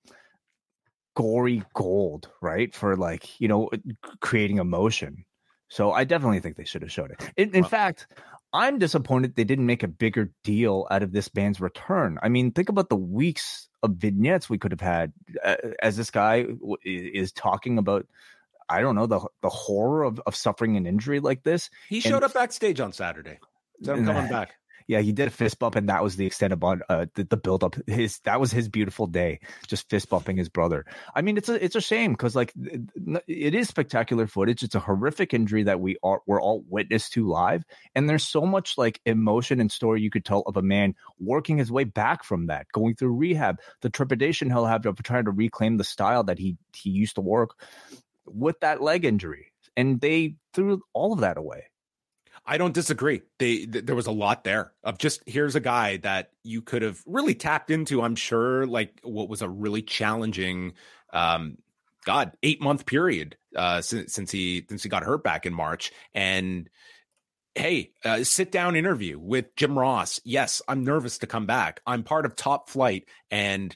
gory 1.17 1.63
gold, 1.75 2.31
right? 2.41 2.75
For 2.75 2.97
like, 2.97 3.41
you 3.41 3.49
know, 3.49 3.71
creating 4.21 4.59
emotion. 4.59 5.25
So 5.75 5.91
I 5.91 6.05
definitely 6.05 6.39
think 6.39 6.57
they 6.57 6.65
should 6.65 6.83
have 6.83 6.93
showed 6.93 7.11
it. 7.11 7.33
In, 7.37 7.53
in 7.53 7.63
well, 7.63 7.69
fact, 7.69 8.07
I'm 8.53 8.79
disappointed 8.79 9.35
they 9.35 9.43
didn't 9.43 9.67
make 9.67 9.83
a 9.83 9.89
bigger 9.89 10.31
deal 10.45 10.87
out 10.89 11.03
of 11.03 11.11
this 11.11 11.27
band's 11.27 11.61
return. 11.61 12.17
I 12.23 12.29
mean, 12.29 12.53
think 12.53 12.69
about 12.69 12.91
the 12.91 12.97
weeks 12.97 13.69
of 13.83 13.97
vignettes 13.97 14.49
we 14.49 14.57
could 14.57 14.71
have 14.71 14.81
had 14.81 15.13
uh, 15.43 15.57
as 15.83 15.97
this 15.97 16.13
guy 16.13 16.47
is 16.85 17.33
talking 17.33 17.79
about 17.79 18.07
I 18.69 18.83
don't 18.83 18.95
know 18.95 19.07
the 19.07 19.27
the 19.43 19.49
horror 19.49 20.05
of, 20.05 20.21
of 20.27 20.37
suffering 20.37 20.77
an 20.77 20.87
injury 20.87 21.19
like 21.19 21.43
this. 21.43 21.71
He 21.89 21.99
showed 21.99 22.23
and, 22.23 22.27
up 22.27 22.35
backstage 22.35 22.79
on 22.79 22.93
Saturday. 22.93 23.41
So 23.83 23.95
I'm 23.95 24.07
coming 24.07 24.31
back 24.31 24.55
yeah, 24.87 25.01
he 25.01 25.13
did 25.13 25.29
a 25.29 25.31
fist 25.31 25.59
bump, 25.59 25.77
and 25.77 25.89
that 25.89 26.03
was 26.03 26.17
the 26.17 26.27
extent 26.27 26.53
of 26.53 26.63
uh, 26.63 27.07
the, 27.15 27.25
the 27.25 27.37
build 27.37 27.65
up. 27.65 27.77
His 27.87 28.19
that 28.21 28.41
was 28.41 28.53
his 28.53 28.69
beautiful 28.69 29.07
day, 29.07 29.41
just 29.67 29.89
fist 29.89 30.11
bumping 30.11 30.37
his 30.37 30.49
brother. 30.49 30.85
I 31.15 31.23
mean, 31.23 31.37
it's 31.37 31.49
a 31.49 31.63
it's 31.63 31.77
a 31.77 31.81
shame 31.81 32.13
because 32.13 32.37
like 32.37 32.53
it 33.27 33.55
is 33.55 33.69
spectacular 33.69 34.27
footage. 34.27 34.63
It's 34.63 34.75
a 34.75 34.81
horrific 34.81 35.33
injury 35.33 35.63
that 35.63 35.81
we 35.81 35.97
are 36.03 36.21
we're 36.27 36.41
all 36.41 36.65
witness 36.69 37.09
to 37.11 37.27
live, 37.27 37.65
and 37.95 38.09
there's 38.09 38.27
so 38.27 38.43
much 38.43 38.77
like 38.77 39.01
emotion 39.07 39.61
and 39.61 39.73
story 39.73 40.03
you 40.03 40.11
could 40.11 40.25
tell 40.25 40.41
of 40.41 40.57
a 40.57 40.63
man 40.63 40.95
working 41.19 41.57
his 41.57 41.73
way 41.73 41.85
back 41.85 42.23
from 42.23 42.47
that, 42.47 42.67
going 42.73 42.95
through 42.95 43.15
rehab, 43.15 43.61
the 43.81 43.91
trepidation 43.91 44.51
he'll 44.51 44.67
have 44.67 44.85
of 44.85 45.03
trying 45.03 45.25
to 45.25 45.31
reclaim 45.31 45.79
the 45.79 45.85
style 45.85 46.25
that 46.25 46.39
he 46.39 46.59
he 46.75 46.91
used 46.91 47.15
to 47.15 47.23
work 47.23 47.59
with 48.27 48.61
that 48.61 48.83
leg 48.83 49.05
injury, 49.05 49.53
and 49.77 50.01
they 50.01 50.37
threw 50.53 50.83
all 50.93 51.15
of 51.15 51.21
that 51.21 51.39
away. 51.39 51.65
I 52.47 52.59
don't 52.59 52.75
disagree. 52.75 53.23
They 53.39 53.67
th- 53.67 53.87
there 53.87 53.97
was 53.97 54.07
a 54.07 54.13
lot 54.13 54.45
there 54.45 54.73
of 54.83 54.99
just 54.99 55.23
here's 55.27 55.55
a 55.55 55.61
guy 55.61 55.97
that 55.99 56.31
you 56.43 56.61
could 56.63 56.83
have 56.83 57.03
really 57.07 57.35
tapped 57.35 57.71
into. 57.71 58.03
I'm 58.03 58.17
sure, 58.17 58.67
like 58.67 59.01
what 59.03 59.29
was 59.29 59.43
a 59.43 59.49
really 59.49 59.83
challenging, 59.83 60.75
um, 61.13 61.59
God, 62.05 62.33
eight 62.43 62.61
month 62.61 62.85
period 62.85 63.37
uh, 63.57 63.81
since 63.81 64.13
since 64.13 64.31
he 64.31 64.67
since 64.69 64.83
he 64.83 64.89
got 64.89 65.05
hurt 65.05 65.25
back 65.25 65.47
in 65.47 65.55
March. 65.55 65.91
And 66.13 66.69
hey, 67.55 67.93
uh, 68.05 68.25
sit 68.25 68.53
down 68.53 68.77
interview 68.77 69.19
with 69.19 69.57
Jim 69.57 69.79
Ross. 69.79 70.21
Yes, 70.25 70.61
I'm 70.69 70.85
nervous 70.85 71.19
to 71.19 71.27
come 71.27 71.47
back. 71.47 71.81
I'm 71.87 72.03
part 72.03 72.27
of 72.27 72.37
Top 72.37 72.69
Flight, 72.69 73.09
and 73.31 73.75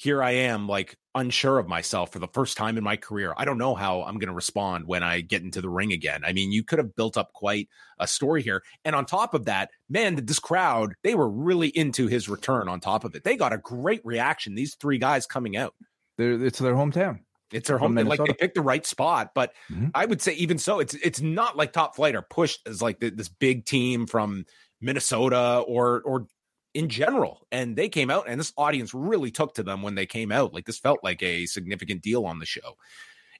here 0.00 0.22
I 0.22 0.30
am, 0.30 0.66
like 0.66 0.96
unsure 1.14 1.58
of 1.58 1.68
myself 1.68 2.10
for 2.10 2.20
the 2.20 2.28
first 2.28 2.56
time 2.56 2.78
in 2.78 2.84
my 2.84 2.96
career. 2.96 3.34
I 3.36 3.44
don't 3.44 3.58
know 3.58 3.74
how 3.74 4.02
I'm 4.02 4.14
going 4.14 4.28
to 4.28 4.34
respond 4.34 4.86
when 4.86 5.02
I 5.02 5.20
get 5.20 5.42
into 5.42 5.60
the 5.60 5.68
ring 5.68 5.92
again. 5.92 6.22
I 6.24 6.32
mean, 6.32 6.52
you 6.52 6.64
could 6.64 6.78
have 6.78 6.96
built 6.96 7.18
up 7.18 7.34
quite 7.34 7.68
a 7.98 8.06
story 8.06 8.42
here. 8.42 8.62
And 8.82 8.96
on 8.96 9.04
top 9.04 9.34
of 9.34 9.44
that, 9.44 9.70
man, 9.90 10.24
this 10.24 10.38
crowd, 10.38 10.94
they 11.02 11.14
were 11.14 11.28
really 11.28 11.68
into 11.68 12.06
his 12.06 12.30
return 12.30 12.66
on 12.66 12.80
top 12.80 13.04
of 13.04 13.14
it. 13.14 13.24
They 13.24 13.36
got 13.36 13.52
a 13.52 13.58
great 13.58 14.00
reaction. 14.02 14.54
These 14.54 14.76
three 14.76 14.96
guys 14.96 15.26
coming 15.26 15.54
out. 15.54 15.74
They're, 16.16 16.46
it's 16.46 16.60
their 16.60 16.74
hometown. 16.74 17.18
It's 17.52 17.68
their 17.68 17.76
home. 17.76 17.96
Like 17.96 18.24
they 18.24 18.32
picked 18.32 18.54
the 18.54 18.62
right 18.62 18.86
spot, 18.86 19.32
but 19.34 19.52
mm-hmm. 19.70 19.88
I 19.94 20.06
would 20.06 20.22
say 20.22 20.32
even 20.34 20.56
so, 20.56 20.78
it's 20.78 20.94
it's 20.94 21.20
not 21.20 21.56
like 21.56 21.72
Top 21.72 21.96
Flight 21.96 22.14
are 22.14 22.22
pushed 22.22 22.60
as 22.66 22.80
like 22.80 23.00
this 23.00 23.28
big 23.28 23.66
team 23.66 24.06
from 24.06 24.46
Minnesota 24.80 25.62
or 25.66 26.00
or 26.02 26.26
in 26.74 26.88
general. 26.88 27.46
And 27.50 27.76
they 27.76 27.88
came 27.88 28.10
out, 28.10 28.26
and 28.28 28.38
this 28.38 28.52
audience 28.56 28.94
really 28.94 29.30
took 29.30 29.54
to 29.54 29.62
them 29.62 29.82
when 29.82 29.94
they 29.94 30.06
came 30.06 30.32
out. 30.32 30.54
Like 30.54 30.66
this 30.66 30.78
felt 30.78 31.00
like 31.02 31.22
a 31.22 31.46
significant 31.46 32.02
deal 32.02 32.26
on 32.26 32.38
the 32.38 32.46
show. 32.46 32.76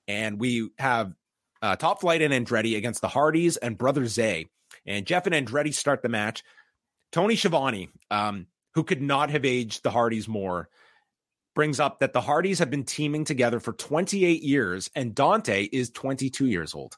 And 0.08 0.40
we 0.40 0.70
have 0.78 1.12
uh, 1.62 1.76
Top 1.76 2.00
Flight 2.00 2.22
and 2.22 2.32
Andretti 2.32 2.76
against 2.76 3.00
the 3.00 3.08
Hardys 3.08 3.56
and 3.56 3.78
Brother 3.78 4.06
Zay. 4.06 4.48
And 4.86 5.06
Jeff 5.06 5.26
and 5.26 5.34
Andretti 5.34 5.74
start 5.74 6.02
the 6.02 6.08
match. 6.08 6.42
Tony 7.12 7.36
Schiavone, 7.36 7.88
um, 8.10 8.46
who 8.74 8.84
could 8.84 9.02
not 9.02 9.30
have 9.30 9.44
aged 9.44 9.82
the 9.82 9.90
Hardys 9.90 10.28
more, 10.28 10.68
brings 11.54 11.80
up 11.80 11.98
that 12.00 12.12
the 12.12 12.20
Hardys 12.20 12.60
have 12.60 12.70
been 12.70 12.84
teaming 12.84 13.24
together 13.24 13.60
for 13.60 13.72
28 13.72 14.42
years, 14.42 14.90
and 14.94 15.14
Dante 15.14 15.64
is 15.64 15.90
22 15.90 16.46
years 16.46 16.74
old. 16.74 16.96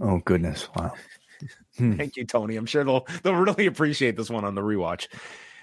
Oh 0.00 0.20
goodness! 0.24 0.68
Wow. 0.74 0.94
Thank 1.74 2.16
you, 2.16 2.24
Tony. 2.24 2.56
I'm 2.56 2.66
sure 2.66 2.82
they'll 2.82 3.06
they'll 3.22 3.34
really 3.34 3.66
appreciate 3.66 4.16
this 4.16 4.30
one 4.30 4.44
on 4.44 4.54
the 4.54 4.62
rewatch. 4.62 5.08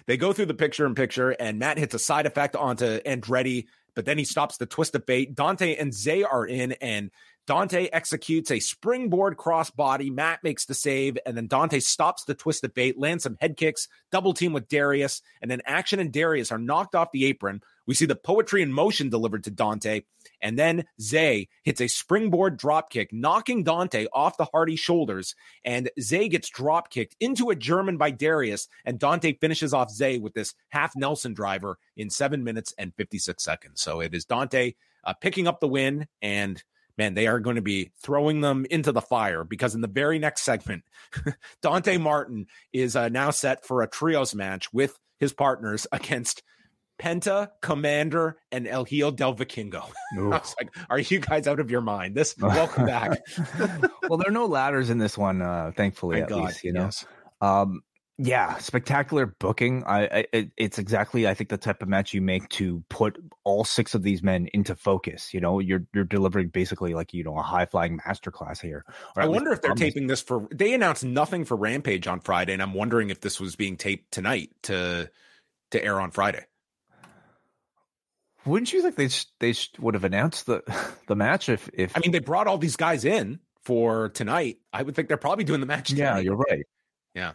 They 0.06 0.18
go 0.18 0.34
through 0.34 0.48
the 0.48 0.54
picture 0.54 0.86
in 0.86 0.96
picture, 0.96 1.32
and 1.32 1.60
Matt 1.60 1.78
hits 1.78 1.94
a 1.94 2.00
side 2.00 2.26
effect 2.26 2.56
onto 2.56 3.00
Andretti, 3.02 3.68
but 3.96 4.06
then 4.06 4.18
he 4.18 4.24
stops 4.24 4.58
the 4.58 4.66
twist 4.66 4.96
of 4.96 5.06
fate. 5.06 5.36
Dante 5.36 5.76
and 5.76 5.94
Zay 5.94 6.24
are 6.24 6.46
in, 6.46 6.74
and 6.74 7.12
Dante 7.48 7.88
executes 7.92 8.52
a 8.52 8.60
springboard 8.60 9.36
crossbody. 9.36 10.12
Matt 10.12 10.44
makes 10.44 10.66
the 10.66 10.76
save, 10.76 11.18
and 11.26 11.36
then 11.36 11.48
Dante 11.48 11.80
stops 11.80 12.24
the 12.24 12.36
twist 12.36 12.64
of 12.64 12.74
fate, 12.74 13.00
lands 13.00 13.24
some 13.24 13.38
head 13.42 13.58
kicks, 13.58 13.88
double 14.12 14.34
team 14.34 14.54
with 14.54 14.68
Darius, 14.68 15.24
and 15.42 15.50
then 15.50 15.62
Action 15.66 16.00
and 16.00 16.14
Darius 16.14 16.52
are 16.52 16.60
knocked 16.60 16.94
off 16.94 17.12
the 17.12 17.26
apron. 17.26 17.62
We 17.90 17.96
see 17.96 18.06
the 18.06 18.16
poetry 18.16 18.62
in 18.62 18.72
motion 18.72 19.10
delivered 19.10 19.46
to 19.46 19.50
Dante, 19.50 20.04
and 20.44 20.60
then 20.60 20.86
Zay 21.02 21.48
hits 21.64 21.82
a 21.82 21.88
springboard 21.88 22.56
drop 22.56 22.92
kick, 22.92 23.12
knocking 23.12 23.64
Dante 23.64 24.06
off 24.14 24.38
the 24.38 24.46
Hardy 24.46 24.76
shoulders, 24.76 25.34
and 25.66 25.90
Zay 26.00 26.30
gets 26.30 26.50
drop 26.50 26.92
kicked 26.92 27.16
into 27.20 27.50
a 27.50 27.56
German 27.56 27.98
by 27.98 28.12
Darius, 28.12 28.68
and 28.86 29.00
Dante 29.00 29.34
finishes 29.34 29.74
off 29.74 29.90
Zay 29.90 30.20
with 30.20 30.36
this 30.36 30.54
half 30.68 30.96
Nelson 30.96 31.34
driver 31.34 31.80
in 31.98 32.12
seven 32.12 32.44
minutes 32.44 32.76
and 32.78 32.94
56 32.94 33.44
seconds. 33.44 33.82
So 33.82 34.02
it 34.02 34.14
is 34.14 34.24
Dante 34.24 34.76
uh, 35.04 35.14
picking 35.14 35.48
up 35.48 35.60
the 35.60 35.68
win 35.68 36.08
and 36.22 36.64
man, 36.96 37.16
they 37.16 37.26
are 37.26 37.40
going 37.40 37.56
to 37.56 37.62
be 37.64 37.92
throwing 38.04 38.42
them 38.42 38.68
into 38.70 38.92
the 38.92 39.02
fire 39.02 39.44
because 39.44 39.74
in 39.74 39.82
the 39.82 39.88
very 39.88 40.20
next 40.20 40.44
segment, 40.44 40.84
Dante 41.64 41.98
Martin 41.98 42.46
is 42.72 42.96
uh, 42.96 43.10
now 43.10 43.32
set 43.32 43.66
for 43.66 43.82
a 43.82 43.90
trios 43.90 44.36
match 44.36 44.72
with 44.72 45.00
his 45.18 45.34
partners 45.34 45.88
against 45.92 46.44
Penta, 47.00 47.50
Komander, 47.62 48.36
and 48.52 48.68
El 48.68 48.86
Hijo 48.86 49.12
del 49.12 49.34
Vikingo. 49.36 49.90
I 50.18 50.22
was 50.22 50.56
like, 50.60 50.76
are 50.90 51.00
you 51.00 51.20
guys 51.20 51.48
out 51.48 51.60
of 51.60 51.72
your 51.72 51.82
mind? 51.82 52.16
This 52.16 52.38
welcome 52.42 52.86
back. 52.86 53.22
well, 54.10 54.18
there 54.18 54.28
are 54.28 54.32
no 54.32 54.46
ladders 54.46 54.90
in 54.90 54.98
this 54.98 55.18
one, 55.18 55.42
uh, 55.42 55.72
thankfully, 55.76 56.18
Thank 56.18 56.26
at 56.26 56.30
God, 56.30 56.46
least, 56.46 56.64
you 56.64 56.74
know. 56.74 56.86
Yes. 56.86 57.06
Um, 57.42 57.82
yeah, 58.22 58.58
spectacular 58.58 59.28
booking. 59.40 59.86
I, 59.86 60.26
I, 60.34 60.52
it's 60.58 60.78
exactly 60.78 61.26
I 61.26 61.34
think 61.34 61.50
the 61.50 61.58
type 61.58 61.82
of 61.82 61.88
match 61.88 62.14
you 62.14 62.22
make 62.22 62.50
to 62.50 62.84
put 62.90 63.18
all 63.46 63.64
six 63.64 63.96
of 63.96 64.04
these 64.04 64.22
men 64.22 64.50
into 64.54 64.76
focus. 64.76 65.34
You 65.34 65.40
know, 65.40 65.60
you're 65.60 65.86
you're 65.94 66.04
delivering 66.04 66.50
basically 66.50 66.94
like 66.94 67.14
you 67.14 67.24
know 67.24 67.38
a 67.38 67.42
high 67.42 67.66
flying 67.66 67.98
masterclass 68.00 68.60
here. 68.60 68.84
I 69.16 69.26
wonder 69.26 69.54
if 69.54 69.62
they're 69.62 69.74
taping 69.74 70.08
this 70.08 70.22
for. 70.22 70.50
They 70.54 70.74
announced 70.74 71.06
nothing 71.06 71.46
for 71.46 71.56
Rampage 71.56 72.08
on 72.08 72.20
Friday, 72.20 72.52
and 72.52 72.62
I'm 72.62 72.74
wondering 72.74 73.10
if 73.10 73.22
this 73.22 73.40
was 73.40 73.56
being 73.56 73.78
taped 73.78 74.12
tonight 74.12 74.50
to 74.64 75.10
to 75.72 75.82
air 75.82 76.02
on 76.02 76.12
Friday. 76.12 76.46
Wouldn't 78.46 78.72
you 78.74 78.82
think 78.82 78.96
they 78.96 79.10
they 79.40 79.58
would 79.80 79.94
have 79.94 80.04
announced 80.04 80.46
the 80.46 80.64
the 81.08 81.16
match 81.16 81.50
if 81.50 81.70
if 81.74 81.96
I 81.96 82.00
mean 82.00 82.12
they 82.12 82.20
brought 82.20 82.48
all 82.48 82.58
these 82.58 82.76
guys 82.76 83.06
in 83.06 83.40
for 83.64 84.10
tonight? 84.10 84.58
I 84.72 84.84
would 84.84 84.96
think 84.96 85.08
they're 85.08 85.18
probably 85.18 85.44
doing 85.44 85.60
the 85.60 85.66
match. 85.66 85.90
Tonight. 85.90 86.00
Yeah, 86.00 86.18
you're 86.20 86.36
right. 86.36 86.66
Yeah. 87.14 87.32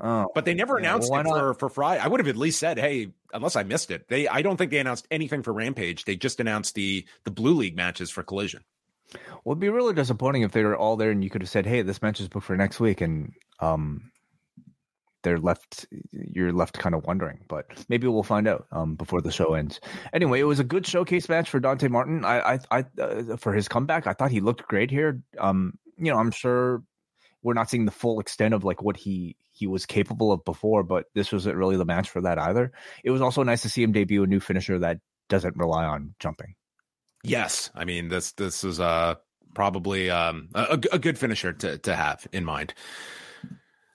Oh, 0.00 0.26
but 0.34 0.44
they 0.44 0.54
never 0.54 0.76
announced 0.76 1.10
well, 1.10 1.20
it 1.20 1.24
for, 1.24 1.54
for 1.54 1.68
Friday. 1.68 2.00
I 2.02 2.08
would 2.08 2.18
have 2.18 2.28
at 2.28 2.36
least 2.36 2.58
said, 2.58 2.78
"Hey," 2.78 3.12
unless 3.32 3.54
I 3.54 3.62
missed 3.62 3.92
it. 3.92 4.08
They, 4.08 4.26
I 4.26 4.42
don't 4.42 4.56
think 4.56 4.72
they 4.72 4.78
announced 4.78 5.06
anything 5.10 5.42
for 5.42 5.52
Rampage. 5.52 6.04
They 6.04 6.16
just 6.16 6.40
announced 6.40 6.74
the 6.74 7.06
the 7.24 7.30
Blue 7.30 7.54
League 7.54 7.76
matches 7.76 8.10
for 8.10 8.24
Collision. 8.24 8.64
Well, 9.44 9.52
it'd 9.52 9.60
be 9.60 9.68
really 9.68 9.94
disappointing 9.94 10.42
if 10.42 10.50
they 10.50 10.64
were 10.64 10.76
all 10.76 10.96
there 10.96 11.10
and 11.10 11.22
you 11.22 11.30
could 11.30 11.42
have 11.42 11.48
said, 11.48 11.64
"Hey, 11.64 11.82
this 11.82 12.02
match 12.02 12.20
is 12.20 12.28
booked 12.28 12.46
for 12.46 12.56
next 12.56 12.80
week," 12.80 13.00
and 13.00 13.32
um, 13.60 14.10
they're 15.24 15.38
left. 15.38 15.86
You're 16.12 16.52
left 16.52 16.78
kind 16.78 16.94
of 16.94 17.04
wondering, 17.04 17.40
but 17.48 17.66
maybe 17.88 18.06
we'll 18.06 18.22
find 18.22 18.46
out 18.46 18.66
um 18.70 18.94
before 18.94 19.20
the 19.20 19.32
show 19.32 19.54
ends. 19.54 19.80
Anyway, 20.12 20.38
it 20.38 20.44
was 20.44 20.60
a 20.60 20.64
good 20.64 20.86
showcase 20.86 21.28
match 21.28 21.50
for 21.50 21.58
Dante 21.58 21.88
Martin. 21.88 22.24
I, 22.24 22.54
I, 22.54 22.58
I 22.70 22.84
uh, 23.02 23.36
for 23.36 23.52
his 23.52 23.66
comeback, 23.66 24.06
I 24.06 24.12
thought 24.12 24.30
he 24.30 24.40
looked 24.40 24.68
great 24.68 24.90
here. 24.90 25.22
Um, 25.38 25.78
you 25.96 26.12
know, 26.12 26.18
I'm 26.18 26.30
sure 26.30 26.82
we're 27.42 27.54
not 27.54 27.70
seeing 27.70 27.84
the 27.84 27.90
full 27.90 28.20
extent 28.20 28.54
of 28.54 28.64
like 28.64 28.82
what 28.82 28.96
he 28.96 29.36
he 29.52 29.66
was 29.66 29.86
capable 29.86 30.32
of 30.32 30.44
before, 30.44 30.82
but 30.82 31.06
this 31.14 31.32
wasn't 31.32 31.56
really 31.56 31.76
the 31.76 31.84
match 31.84 32.10
for 32.10 32.20
that 32.22 32.38
either. 32.38 32.72
It 33.02 33.10
was 33.10 33.20
also 33.20 33.42
nice 33.42 33.62
to 33.62 33.68
see 33.68 33.82
him 33.82 33.92
debut 33.92 34.22
a 34.22 34.26
new 34.26 34.40
finisher 34.40 34.78
that 34.80 34.98
doesn't 35.28 35.56
rely 35.56 35.84
on 35.84 36.14
jumping. 36.18 36.54
Yes, 37.22 37.70
I 37.74 37.84
mean 37.84 38.08
this 38.08 38.32
this 38.32 38.64
is 38.64 38.80
uh 38.80 39.14
probably 39.54 40.10
um 40.10 40.48
a, 40.54 40.78
a 40.92 40.98
good 40.98 41.18
finisher 41.18 41.52
to 41.52 41.78
to 41.78 41.94
have 41.94 42.26
in 42.32 42.44
mind. 42.44 42.74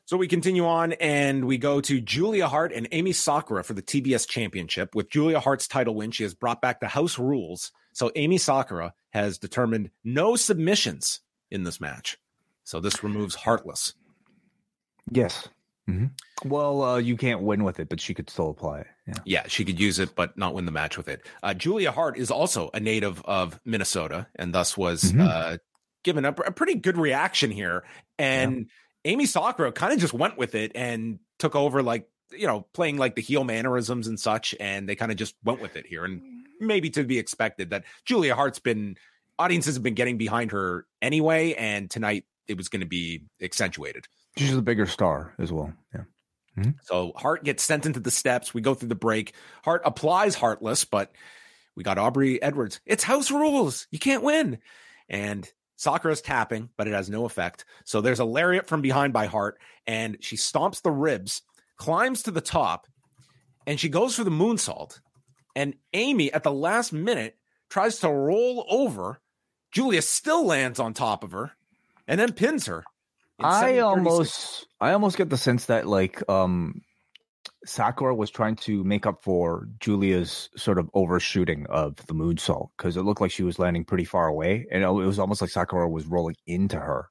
So 0.10 0.18
we 0.18 0.28
continue 0.28 0.66
on 0.66 0.94
and 0.94 1.46
we 1.46 1.60
go 1.60 1.82
to 1.82 2.02
Julia 2.02 2.48
Hart 2.48 2.74
and 2.74 2.90
Emi 2.90 3.14
Sakura 3.14 3.64
for 3.64 3.74
the 3.76 3.84
TBS 3.84 4.28
championship. 4.28 4.96
With 4.96 5.12
Julia 5.12 5.40
Hart's 5.40 5.68
title 5.68 5.94
win, 5.94 6.10
she 6.10 6.24
has 6.24 6.34
brought 6.34 6.64
back 6.64 6.80
the 6.80 6.88
house 6.88 7.20
rules. 7.20 7.72
So 7.94 8.10
Emi 8.16 8.40
Sakura 8.40 8.96
has 9.12 9.38
determined 9.38 9.92
no 10.04 10.36
submissions 10.36 11.20
in 11.52 11.64
this 11.64 11.80
match. 11.80 12.18
So 12.64 12.80
this 12.80 13.04
removes 13.04 13.36
Heartless. 13.36 13.94
Yes. 15.12 15.48
hmm 15.86 16.08
Well, 16.44 16.82
uh, 16.82 16.98
you 16.98 17.16
can't 17.16 17.44
win 17.44 17.64
with 17.64 17.80
it, 17.80 17.88
but 17.88 18.02
she 18.02 18.16
could 18.16 18.32
still 18.32 18.50
apply 18.50 18.80
it. 18.80 18.88
Yeah. 19.06 19.14
Yeah, 19.26 19.44
she 19.48 19.64
could 19.64 19.80
use 19.80 20.00
it, 20.00 20.16
but 20.16 20.36
not 20.36 20.56
win 20.56 20.66
the 20.66 20.72
match 20.72 20.98
with 20.98 21.08
it. 21.08 21.22
Uh, 21.44 21.54
Julia 21.54 21.92
Hart 21.92 22.18
is 22.18 22.32
also 22.32 22.72
a 22.74 22.80
native 22.80 23.22
of 23.26 23.60
Minnesota 23.64 24.26
and 24.38 24.56
thus 24.56 24.76
was 24.76 25.04
Mhm. 25.04 25.22
uh, 25.22 25.58
given 26.04 26.26
a, 26.26 26.30
a 26.30 26.52
pretty 26.52 26.74
good 26.74 26.98
reaction 26.98 27.52
here. 27.52 27.84
And 28.18 28.72
Emi 29.06 29.28
Sakura 29.28 29.72
kind 29.72 29.94
of 29.94 30.00
just 30.00 30.14
went 30.14 30.38
with 30.38 30.56
it 30.56 30.72
and 30.76 31.20
took 31.38 31.56
over, 31.56 31.82
like, 31.82 32.10
you 32.32 32.48
know, 32.48 32.68
playing 32.74 32.98
like 32.98 33.16
the 33.16 33.22
heel 33.22 33.44
mannerisms 33.44 34.08
and 34.08 34.20
such. 34.20 34.54
And 34.60 34.88
they 34.88 34.96
kind 34.96 35.12
of 35.12 35.18
just 35.18 35.36
went 35.44 35.62
with 35.62 35.76
it 35.76 35.86
here. 35.86 36.06
And 36.06 36.22
maybe 36.60 36.90
to 36.92 37.04
be 37.04 37.18
expected 37.18 37.70
that 37.72 37.86
Julia 38.06 38.36
Hart's 38.36 38.60
been, 38.60 38.98
audiences 39.38 39.76
have 39.76 39.84
been 39.84 39.96
getting 39.96 40.18
behind 40.18 40.52
her 40.52 40.86
anyway. 41.02 41.54
And 41.54 41.90
tonight 41.90 42.26
it 42.48 42.58
was 42.58 42.70
going 42.70 42.82
to 42.82 42.88
be 42.88 43.24
accentuated. 43.42 44.06
She's 44.38 44.56
a 44.56 44.62
bigger 44.62 44.86
star 44.86 45.34
as 45.40 45.52
well. 45.52 45.74
Yeah. 45.94 46.02
Mm-hmm. 46.58 46.72
So 46.84 47.14
Hart 47.16 47.44
gets 47.44 47.64
sent 47.64 47.86
into 47.86 48.00
the 48.00 48.12
steps. 48.12 48.54
We 48.54 48.62
go 48.62 48.74
through 48.74 48.90
the 48.90 48.96
break. 48.96 49.34
Hart 49.64 49.82
applies 49.86 50.36
Heartless, 50.36 50.84
but 50.86 51.12
we 51.76 51.84
got 51.84 51.98
Aubrey 51.98 52.42
Edwards. 52.42 52.82
It's 52.86 53.04
house 53.04 53.32
rules. 53.32 53.88
You 53.92 54.00
can't 54.00 54.24
win. 54.24 54.58
And 55.08 55.50
Sakura's 55.80 56.20
tapping, 56.20 56.68
but 56.76 56.90
it 56.90 56.94
has 56.94 57.10
no 57.10 57.24
effect. 57.24 57.64
So 57.86 58.02
there's 58.02 58.20
a 58.20 58.26
lariat 58.26 58.68
from 58.68 58.82
behind 58.82 59.14
by 59.14 59.28
Hart, 59.28 59.58
and 59.88 60.18
she 60.20 60.36
stomps 60.36 60.82
the 60.82 60.92
ribs, 60.92 61.42
climbs 61.78 62.24
to 62.24 62.32
the 62.32 62.42
top, 62.42 62.86
and 63.66 63.80
she 63.80 63.88
goes 63.88 64.14
for 64.14 64.26
the 64.26 64.30
moonsault. 64.30 65.00
And 65.56 65.76
Emi, 65.94 66.32
at 66.34 66.44
the 66.44 66.52
last 66.52 66.92
minute, 66.92 67.38
tries 67.70 68.00
to 68.00 68.12
roll 68.12 68.66
over. 68.70 69.22
Julia 69.72 70.02
still 70.02 70.46
lands 70.46 70.82
on 70.82 70.94
top 70.94 71.24
of 71.24 71.32
her 71.32 71.52
and 72.10 72.20
then 72.20 72.34
pins 72.34 72.66
her. 72.66 72.84
I 73.40 73.80
almost 73.80 74.68
I 74.82 74.92
almost 74.92 75.16
get 75.16 75.30
the 75.30 75.38
sense 75.38 75.68
that 75.68 75.88
like 75.88 76.28
um 76.30 76.82
Sakura 77.70 78.16
was 78.16 78.30
trying 78.32 78.56
to 78.58 78.84
make 78.84 79.06
up 79.06 79.24
for 79.24 79.68
Julia's 79.80 80.50
sort 80.56 80.78
of 80.80 80.90
overshooting 80.94 81.66
of 81.68 81.96
the 82.08 82.14
moonsault 82.14 82.70
because 82.78 82.98
it 82.98 83.04
looked 83.04 83.22
like 83.22 83.32
she 83.32 83.44
was 83.44 83.60
landing 83.60 83.86
pretty 83.86 84.06
far 84.06 84.28
away, 84.28 84.66
and 84.72 84.84
it 84.84 84.90
was 84.90 85.20
almost 85.20 85.42
like 85.42 85.50
Sakura 85.52 85.88
was 85.88 86.06
rolling 86.06 86.36
into 86.48 86.80
her 86.80 87.10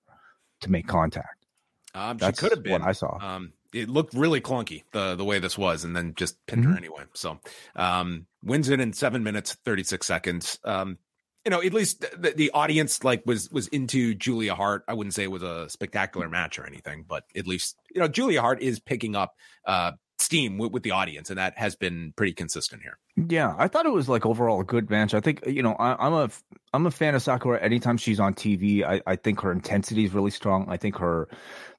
to 0.60 0.70
make 0.70 0.86
contact. 0.86 1.46
um, 1.94 2.18
That's 2.18 2.40
could 2.40 2.50
have 2.52 2.62
been. 2.62 2.72
what 2.72 2.82
I 2.82 2.92
saw. 2.92 3.16
Um, 3.20 3.52
it 3.72 3.88
looked 3.88 4.14
really 4.14 4.40
clunky 4.40 4.82
the 4.92 5.14
the 5.14 5.24
way 5.24 5.38
this 5.38 5.56
was, 5.58 5.84
and 5.84 5.94
then 5.94 6.14
just 6.16 6.44
pinned 6.46 6.64
her 6.64 6.72
Mhm. 6.72 6.76
anyway. 6.78 7.04
So 7.14 7.38
um, 7.76 8.26
wins 8.42 8.68
it 8.68 8.80
in 8.80 8.92
seven 8.92 9.22
minutes 9.22 9.54
thirty 9.64 9.84
six 9.84 10.06
seconds. 10.06 10.58
Um, 10.64 10.98
you 11.44 11.50
know, 11.50 11.62
at 11.62 11.72
least 11.72 12.00
the, 12.20 12.32
the 12.36 12.50
audience 12.52 13.04
like 13.04 13.22
was 13.26 13.50
was 13.50 13.68
into 13.68 14.14
Julia 14.14 14.54
Hart. 14.54 14.84
I 14.88 14.94
wouldn't 14.94 15.14
say 15.14 15.22
it 15.22 15.30
was 15.30 15.42
a 15.42 15.68
spectacular 15.68 16.28
match 16.28 16.58
or 16.58 16.66
anything, 16.66 17.04
but 17.06 17.24
at 17.36 17.46
least 17.46 17.76
you 17.94 18.00
know 18.00 18.08
Julia 18.08 18.40
Hart 18.40 18.60
is 18.62 18.80
picking 18.80 19.14
up 19.14 19.34
uh, 19.64 19.92
steam 20.28 20.58
with, 20.58 20.72
with 20.72 20.82
the 20.82 20.90
audience, 20.90 21.30
and 21.30 21.38
that 21.38 21.56
has 21.56 21.74
been 21.74 22.12
pretty 22.14 22.34
consistent 22.34 22.82
here. 22.82 22.98
Yeah, 23.16 23.54
I 23.56 23.66
thought 23.66 23.86
it 23.86 23.92
was 23.92 24.10
like 24.10 24.26
overall 24.26 24.60
a 24.60 24.64
good 24.64 24.90
match. 24.90 25.14
I 25.14 25.20
think 25.20 25.42
you 25.46 25.62
know 25.62 25.72
I, 25.72 26.06
I'm 26.06 26.12
a 26.12 26.30
I'm 26.74 26.84
a 26.84 26.90
fan 26.90 27.14
of 27.14 27.22
Sakura. 27.22 27.58
Anytime 27.62 27.96
she's 27.96 28.20
on 28.20 28.34
TV, 28.34 28.84
I, 28.84 29.00
I 29.06 29.16
think 29.16 29.40
her 29.40 29.50
intensity 29.50 30.04
is 30.04 30.12
really 30.12 30.30
strong. 30.30 30.66
I 30.68 30.76
think 30.76 30.98
her 30.98 31.28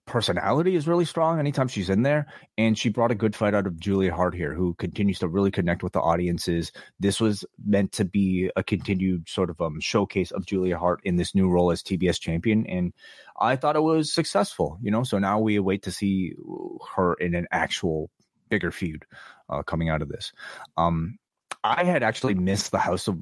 personality 0.08 0.76
is 0.76 0.88
really 0.88 1.06
strong. 1.06 1.38
Anytime 1.38 1.68
she's 1.68 1.92
in 1.92 2.02
there, 2.02 2.26
and 2.58 2.76
she 2.76 2.90
brought 2.90 3.12
a 3.12 3.16
good 3.16 3.36
fight 3.36 3.54
out 3.54 3.68
of 3.68 3.80
Julia 3.80 4.16
Hart 4.16 4.34
here, 4.34 4.56
who 4.56 4.74
continues 4.74 5.20
to 5.20 5.28
really 5.28 5.52
connect 5.52 5.84
with 5.84 5.94
the 5.94 6.02
audiences. 6.02 6.72
This 7.00 7.22
was 7.22 7.46
meant 7.64 7.92
to 7.94 8.04
be 8.04 8.50
a 8.56 8.64
continued 8.64 9.30
sort 9.30 9.52
of 9.52 9.62
um 9.62 9.80
showcase 9.80 10.32
of 10.32 10.48
Julia 10.48 10.80
Hart 10.80 11.02
in 11.04 11.18
this 11.18 11.36
new 11.36 11.48
role 11.48 11.70
as 11.70 11.84
TBS 11.84 12.20
champion, 12.20 12.66
and 12.66 12.94
I 13.40 13.58
thought 13.58 13.76
it 13.76 13.84
was 13.84 14.12
successful. 14.12 14.80
You 14.82 14.90
know, 14.90 15.04
so 15.04 15.20
now 15.20 15.40
we 15.40 15.56
await 15.56 15.84
to 15.84 15.92
see 15.92 16.34
her 16.96 17.14
in 17.14 17.36
an 17.36 17.46
actual 17.52 18.10
bigger 18.50 18.72
feud 18.72 19.06
uh, 19.50 19.64
coming 19.64 19.90
out 19.90 20.02
of 20.02 20.10
this. 20.10 20.32
Um, 20.78 21.18
I 21.64 21.84
had 21.84 22.04
actually 22.04 22.36
missed 22.36 22.72
the 22.72 22.80
House 22.80 23.08
of 23.08 23.22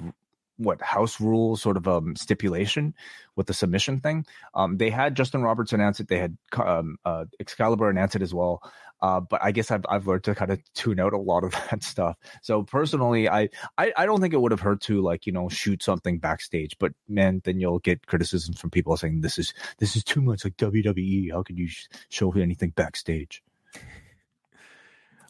what 0.58 0.82
House 0.82 1.22
Rule 1.22 1.56
sort 1.56 1.78
of 1.78 1.88
um 1.88 2.16
stipulation 2.16 2.94
with 3.36 3.48
the 3.48 3.54
submission 3.54 4.00
thing. 4.00 4.26
Um, 4.56 4.78
they 4.78 4.90
had 4.90 5.16
Justin 5.16 5.44
Roberts 5.44 5.74
announce 5.74 6.00
it. 6.00 6.08
They 6.08 6.18
had 6.20 6.38
um, 6.58 6.98
uh, 7.06 7.26
Excalibur 7.40 7.90
announce 7.90 8.16
it 8.16 8.22
as 8.22 8.34
well. 8.34 8.62
Uh, 9.00 9.20
but 9.20 9.40
I 9.44 9.52
guess 9.52 9.70
I've 9.70 9.86
I've 9.90 10.08
learned 10.08 10.24
to 10.24 10.36
kind 10.36 10.52
of 10.52 10.60
tune 10.74 11.00
out 11.00 11.14
a 11.14 11.18
lot 11.18 11.44
of 11.44 11.52
that 11.72 11.84
stuff. 11.84 12.18
So 12.42 12.64
personally, 12.64 13.30
I, 13.30 13.50
I 13.78 13.94
I 13.96 14.06
don't 14.06 14.22
think 14.22 14.34
it 14.34 14.42
would 14.42 14.52
have 14.52 14.62
hurt 14.62 14.82
to 14.82 15.02
like 15.02 15.26
you 15.26 15.32
know 15.32 15.50
shoot 15.50 15.84
something 15.84 16.18
backstage. 16.18 16.76
But 16.80 16.94
man, 17.08 17.42
then 17.44 17.60
you'll 17.60 17.80
get 17.80 18.08
criticisms 18.08 18.60
from 18.60 18.72
people 18.72 18.98
saying 18.98 19.22
this 19.22 19.38
is 19.38 19.54
this 19.78 19.96
is 19.96 20.04
too 20.04 20.22
much 20.22 20.44
like 20.44 20.58
WWE. 20.58 21.32
How 21.32 21.44
could 21.44 21.60
you 21.60 21.68
sh- 21.68 21.88
show 22.10 22.32
anything 22.34 22.72
backstage? 22.72 23.44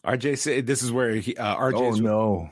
RJ 0.05 0.37
said 0.37 0.67
this 0.67 0.83
is 0.83 0.91
where 0.91 1.15
he, 1.15 1.35
uh, 1.35 1.55
RJ. 1.57 1.73
Oh 1.75 1.91
no, 1.91 2.49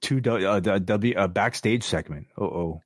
two 0.00 0.18
uh, 0.18 0.60
the 0.60 0.80
W 0.80 1.14
uh, 1.14 1.28
backstage 1.28 1.84
segment. 1.84 2.26
Oh 2.36 2.44
oh. 2.44 2.82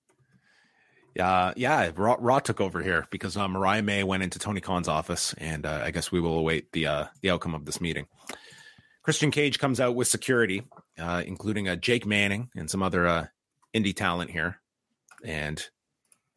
Uh, 1.19 1.55
yeah, 1.57 1.91
Raw, 1.97 2.17
Raw 2.19 2.41
took 2.41 2.61
over 2.61 2.83
here 2.83 3.07
because 3.11 3.39
uh, 3.39 3.49
Mariah 3.49 3.83
May 3.83 4.05
went 4.05 4.23
into 4.23 4.39
Tony 4.39 4.61
Khan's 4.61 4.89
office, 4.89 5.35
and 5.39 5.65
uh, 5.65 5.81
I 5.83 5.91
guess 5.91 6.13
we 6.13 6.21
will 6.21 6.39
await 6.39 6.73
the 6.73 6.87
uh, 6.87 7.05
the 7.23 7.31
outcome 7.31 7.55
of 7.55 7.65
this 7.65 7.81
meeting. 7.81 8.07
Christian 9.03 9.31
Cage 9.31 9.59
comes 9.59 9.81
out 9.81 9.95
with 9.95 10.09
security, 10.09 10.65
uh, 10.99 11.23
including 11.25 11.69
uh, 11.69 11.77
Jake 11.77 12.05
Manning 12.05 12.51
and 12.57 12.69
some 12.69 12.83
other 12.83 13.07
uh, 13.07 13.27
indie 13.73 13.97
talent 13.97 14.31
here, 14.31 14.59
and 15.25 15.65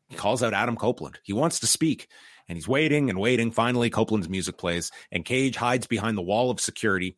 he 0.08 0.16
calls 0.16 0.44
out 0.44 0.54
Adam 0.54 0.76
Copeland. 0.76 1.20
He 1.24 1.34
wants 1.34 1.60
to 1.60 1.68
speak, 1.68 2.08
and 2.48 2.58
he's 2.58 2.68
waiting 2.68 3.10
and 3.10 3.20
waiting. 3.20 3.52
Finally, 3.52 3.90
Copeland's 3.90 4.30
music 4.30 4.58
plays, 4.58 4.92
and 5.12 5.26
Cage 5.26 5.56
hides 5.56 5.88
behind 5.88 6.18
the 6.18 6.22
wall 6.22 6.52
of 6.52 6.62
security. 6.62 7.18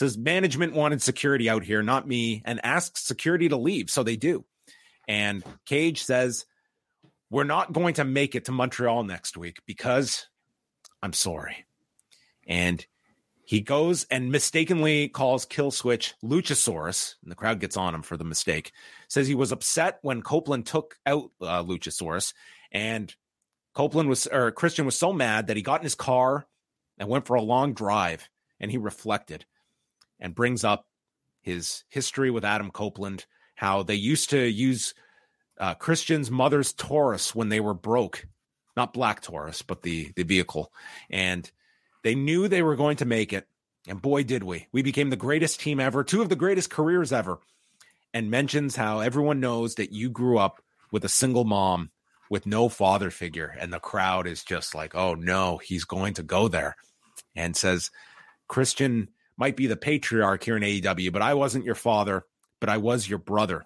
Says 0.00 0.16
management 0.16 0.72
wanted 0.72 1.02
security 1.02 1.50
out 1.50 1.62
here, 1.62 1.82
not 1.82 2.08
me, 2.08 2.40
and 2.46 2.58
asks 2.64 3.02
security 3.02 3.50
to 3.50 3.58
leave, 3.58 3.90
so 3.90 4.02
they 4.02 4.16
do. 4.16 4.46
And 5.06 5.44
Cage 5.66 6.04
says, 6.04 6.46
we're 7.28 7.44
not 7.44 7.74
going 7.74 7.92
to 7.92 8.04
make 8.04 8.34
it 8.34 8.46
to 8.46 8.52
Montreal 8.52 9.04
next 9.04 9.36
week 9.36 9.58
because 9.66 10.26
I'm 11.02 11.12
sorry. 11.12 11.66
And 12.46 12.86
he 13.44 13.60
goes 13.60 14.06
and 14.10 14.32
mistakenly 14.32 15.08
calls 15.08 15.44
Kill 15.44 15.70
Switch 15.70 16.14
Luchasaurus, 16.24 17.16
and 17.22 17.30
the 17.30 17.36
crowd 17.36 17.60
gets 17.60 17.76
on 17.76 17.94
him 17.94 18.00
for 18.00 18.16
the 18.16 18.24
mistake. 18.24 18.72
Says 19.06 19.28
he 19.28 19.34
was 19.34 19.52
upset 19.52 19.98
when 20.00 20.22
Copeland 20.22 20.64
took 20.64 20.96
out 21.04 21.30
uh, 21.42 21.62
Luchasaurus, 21.62 22.32
and 22.72 23.14
Copeland 23.74 24.08
was 24.08 24.26
or 24.26 24.50
Christian 24.50 24.86
was 24.86 24.98
so 24.98 25.12
mad 25.12 25.48
that 25.48 25.58
he 25.58 25.62
got 25.62 25.82
in 25.82 25.84
his 25.84 25.94
car 25.94 26.46
and 26.96 27.06
went 27.06 27.26
for 27.26 27.36
a 27.36 27.42
long 27.42 27.74
drive, 27.74 28.30
and 28.58 28.70
he 28.70 28.78
reflected 28.78 29.44
and 30.20 30.34
brings 30.34 30.64
up 30.64 30.86
his 31.42 31.84
history 31.88 32.30
with 32.30 32.44
Adam 32.44 32.70
Copeland, 32.70 33.26
how 33.54 33.82
they 33.82 33.94
used 33.94 34.30
to 34.30 34.38
use 34.38 34.94
uh, 35.58 35.74
Christian's 35.74 36.30
mother's 36.30 36.72
Taurus 36.72 37.34
when 37.34 37.48
they 37.48 37.60
were 37.60 37.74
broke, 37.74 38.26
not 38.76 38.94
black 38.94 39.20
Taurus, 39.20 39.62
but 39.62 39.82
the 39.82 40.12
the 40.16 40.22
vehicle, 40.22 40.72
and 41.10 41.50
they 42.02 42.14
knew 42.14 42.48
they 42.48 42.62
were 42.62 42.76
going 42.76 42.96
to 42.96 43.04
make 43.04 43.32
it, 43.32 43.46
and 43.86 44.00
boy 44.00 44.22
did 44.22 44.42
we! 44.42 44.66
We 44.72 44.82
became 44.82 45.10
the 45.10 45.16
greatest 45.16 45.60
team 45.60 45.80
ever, 45.80 46.04
two 46.04 46.22
of 46.22 46.28
the 46.28 46.36
greatest 46.36 46.70
careers 46.70 47.12
ever, 47.12 47.40
and 48.14 48.30
mentions 48.30 48.76
how 48.76 49.00
everyone 49.00 49.40
knows 49.40 49.74
that 49.74 49.92
you 49.92 50.10
grew 50.10 50.38
up 50.38 50.62
with 50.92 51.04
a 51.04 51.08
single 51.08 51.44
mom 51.44 51.90
with 52.30 52.46
no 52.46 52.68
father 52.68 53.10
figure, 53.10 53.54
and 53.58 53.72
the 53.72 53.80
crowd 53.80 54.26
is 54.26 54.44
just 54.44 54.74
like, 54.74 54.94
oh 54.94 55.14
no, 55.14 55.58
he's 55.58 55.84
going 55.84 56.14
to 56.14 56.22
go 56.22 56.48
there, 56.48 56.76
and 57.34 57.56
says 57.56 57.90
Christian 58.48 59.08
might 59.40 59.56
be 59.56 59.66
the 59.66 59.76
patriarch 59.76 60.44
here 60.44 60.56
in 60.58 60.62
AEW, 60.62 61.10
but 61.10 61.22
I 61.22 61.32
wasn't 61.32 61.64
your 61.64 61.74
father, 61.74 62.24
but 62.60 62.68
I 62.68 62.76
was 62.76 63.08
your 63.08 63.18
brother. 63.18 63.64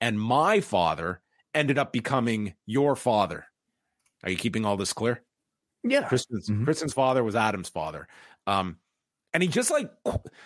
And 0.00 0.20
my 0.20 0.60
father 0.60 1.22
ended 1.54 1.78
up 1.78 1.92
becoming 1.92 2.54
your 2.66 2.96
father. 2.96 3.46
Are 4.24 4.30
you 4.30 4.36
keeping 4.36 4.64
all 4.66 4.76
this 4.76 4.92
clear? 4.92 5.22
Yeah. 5.84 6.08
Christian's 6.08 6.48
Mhm. 6.50 6.64
Christian's 6.64 6.92
father 6.92 7.22
was 7.22 7.36
Adam's 7.36 7.68
father. 7.68 8.08
Um, 8.48 8.78
and 9.32 9.42
he 9.44 9.48
just 9.48 9.70
like 9.70 9.90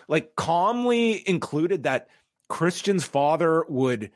like 0.09 0.37
calmly 0.37 1.27
included 1.27 1.85
that 1.85 2.09
Christian's 2.49 3.05
father 3.05 3.65
would 3.69 4.13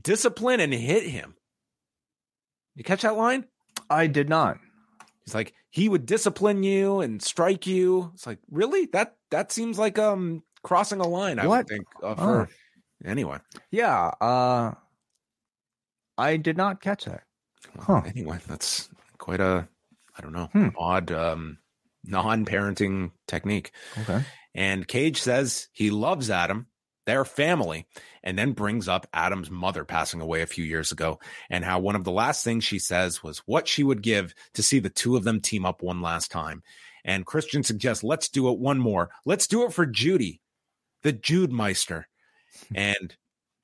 discipline 0.00 0.60
and 0.60 0.72
hit 0.72 1.08
him. 1.08 1.34
You 2.76 2.84
catch 2.84 3.02
that 3.02 3.16
line? 3.16 3.46
I 3.90 4.06
did 4.06 4.28
not. 4.28 4.58
He's 5.24 5.34
like, 5.34 5.54
he 5.70 5.88
would 5.88 6.06
discipline 6.06 6.62
you 6.62 7.00
and 7.00 7.20
strike 7.20 7.66
you. 7.66 8.12
It's 8.14 8.26
like, 8.26 8.38
really? 8.50 8.86
That 8.86 9.15
that 9.30 9.52
seems 9.52 9.78
like 9.78 9.98
um 9.98 10.42
crossing 10.62 11.00
a 11.00 11.06
line, 11.08 11.38
I 11.38 11.46
What? 11.46 11.58
would 11.58 11.68
think. 11.68 11.86
Uh, 12.02 12.14
for 12.14 12.48
anyway. 13.04 13.38
Yeah. 13.70 14.08
Uh 14.20 14.74
I 16.18 16.36
did 16.36 16.56
not 16.56 16.80
catch 16.80 17.04
that. 17.04 17.24
Huh. 17.78 18.02
Anyway, 18.06 18.38
that's 18.46 18.88
quite 19.18 19.40
a 19.40 19.68
I 20.18 20.22
don't 20.22 20.32
know, 20.32 20.46
Hmm. 20.52 20.68
odd 20.78 21.12
um 21.12 21.58
non-parenting 22.04 23.10
technique. 23.26 23.72
Okay. 23.98 24.22
And 24.54 24.86
Cage 24.88 25.20
says 25.20 25.68
he 25.72 25.90
loves 25.90 26.30
Adam 26.30 26.66
their 27.04 27.24
family, 27.24 27.86
and 28.24 28.36
then 28.36 28.50
brings 28.52 28.88
up 28.88 29.06
Adam's 29.12 29.48
mother 29.48 29.84
passing 29.84 30.20
away 30.20 30.42
a 30.42 30.46
few 30.46 30.64
years 30.64 30.90
ago 30.90 31.20
and 31.48 31.64
how 31.64 31.78
one 31.78 31.94
of 31.94 32.02
the 32.02 32.10
last 32.10 32.42
things 32.42 32.64
she 32.64 32.80
says 32.80 33.22
was 33.22 33.38
what 33.46 33.68
she 33.68 33.84
would 33.84 34.02
give 34.02 34.34
to 34.54 34.62
see 34.62 34.80
the 34.80 34.90
two 34.90 35.16
of 35.16 35.22
them 35.22 35.40
team 35.40 35.64
up 35.64 35.82
one 35.84 36.02
last 36.02 36.32
time. 36.32 36.64
And 37.06 37.24
Christian 37.24 37.62
suggests, 37.62 38.04
let's 38.04 38.28
do 38.28 38.50
it 38.50 38.58
one 38.58 38.78
more. 38.78 39.10
Let's 39.24 39.46
do 39.46 39.64
it 39.64 39.72
for 39.72 39.86
Judy, 39.86 40.42
the 41.02 41.12
Jude 41.12 41.52
Meister. 41.52 42.08
and 42.74 43.14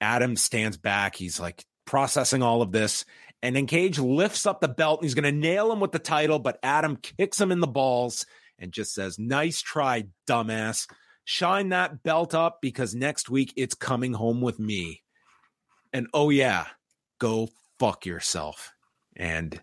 Adam 0.01 0.36
stands 0.36 0.77
back. 0.77 1.16
He's 1.16 1.40
like 1.40 1.64
processing 1.85 2.43
all 2.43 2.62
of 2.62 2.73
this. 2.73 3.05
And 3.43 3.56
then 3.56 3.66
Cage 3.66 3.98
lifts 3.98 4.47
up 4.47 4.60
the 4.60 4.69
belt 4.69 5.01
and 5.01 5.05
he's 5.05 5.14
going 5.14 5.24
to 5.24 5.32
nail 5.32 5.73
him 5.73 5.81
with 5.81 5.90
the 5.90 5.98
title, 5.98 6.39
but 6.39 6.60
Adam 6.62 6.97
kicks 6.97 7.40
him 7.40 7.51
in 7.51 7.59
the 7.59 7.66
balls 7.66 8.24
and 8.59 8.73
just 8.73 8.94
says, 8.94 9.19
Nice 9.19 9.60
try, 9.60 10.05
dumbass. 10.28 10.89
Shine 11.24 11.70
that 11.70 12.02
belt 12.02 12.35
up 12.35 12.59
because 12.60 12.94
next 12.94 13.28
week 13.28 13.52
it's 13.56 13.74
coming 13.74 14.12
home 14.12 14.40
with 14.40 14.59
me. 14.59 15.02
And 15.93 16.06
oh, 16.14 16.31
yeah, 16.31 16.66
go 17.19 17.48
fuck 17.78 18.06
yourself. 18.06 18.73
And 19.16 19.60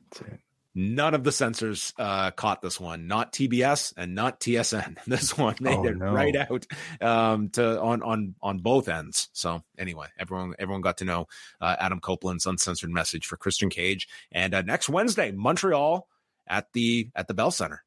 none 0.80 1.14
of 1.14 1.26
the 1.26 1.32
censors 1.32 1.94
uh, 2.00 2.32
caught 2.32 2.62
this 2.62 2.80
one, 2.80 3.06
not 3.06 3.34
TBS 3.34 3.94
and 3.98 4.16
not 4.16 4.40
TSN. 4.40 4.98
This 5.10 5.38
one 5.38 5.56
made 5.60 5.78
oh, 5.78 5.86
it 5.86 5.98
no. 5.98 6.14
right 6.14 6.36
out 6.36 6.66
um, 7.02 7.50
to 7.50 7.82
on 7.82 8.04
on 8.04 8.36
on 8.42 8.60
both 8.60 8.88
ends. 8.88 9.28
So 9.34 9.64
anyway, 9.78 10.08
everyone 10.18 10.54
everyone 10.60 10.82
got 10.82 10.98
to 11.00 11.06
know 11.06 11.28
uh, 11.60 11.76
Adam 11.80 12.00
Copeland's 12.00 12.46
uncensored 12.46 12.92
message 12.92 13.26
for 13.26 13.38
Christian 13.38 13.70
Cage. 13.70 14.08
And 14.32 14.54
uh, 14.54 14.62
next 14.62 14.88
Wednesday, 14.88 15.32
Montreal 15.32 16.08
at 16.48 16.72
the 16.74 17.10
at 17.16 17.28
the 17.28 17.34
Bell 17.34 17.52
Center, 17.52 17.84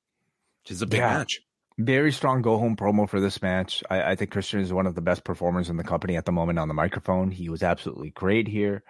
which 0.63 0.73
is 0.73 0.83
a 0.83 0.87
big 0.87 0.99
yeah. 0.99 1.19
match. 1.19 1.41
Very 1.79 2.13
strong 2.13 2.43
go 2.43 2.59
home 2.59 2.77
promo 2.77 3.09
for 3.09 3.21
this 3.21 3.41
match. 3.41 3.83
I, 3.89 4.13
I 4.13 4.17
think 4.17 4.33
Christian 4.33 4.61
is 4.61 4.73
one 4.73 4.87
of 4.87 4.95
the 4.95 5.01
best 5.01 5.25
performers 5.25 5.71
in 5.71 5.77
the 5.77 5.85
company 5.85 6.17
at 6.17 6.27
the 6.27 6.33
moment 6.33 6.59
on 6.59 6.69
the 6.69 6.75
microphone. 6.75 7.31
He 7.31 7.49
was 7.49 7.63
absolutely 7.63 8.11
great 8.11 8.49
here. 8.49 8.83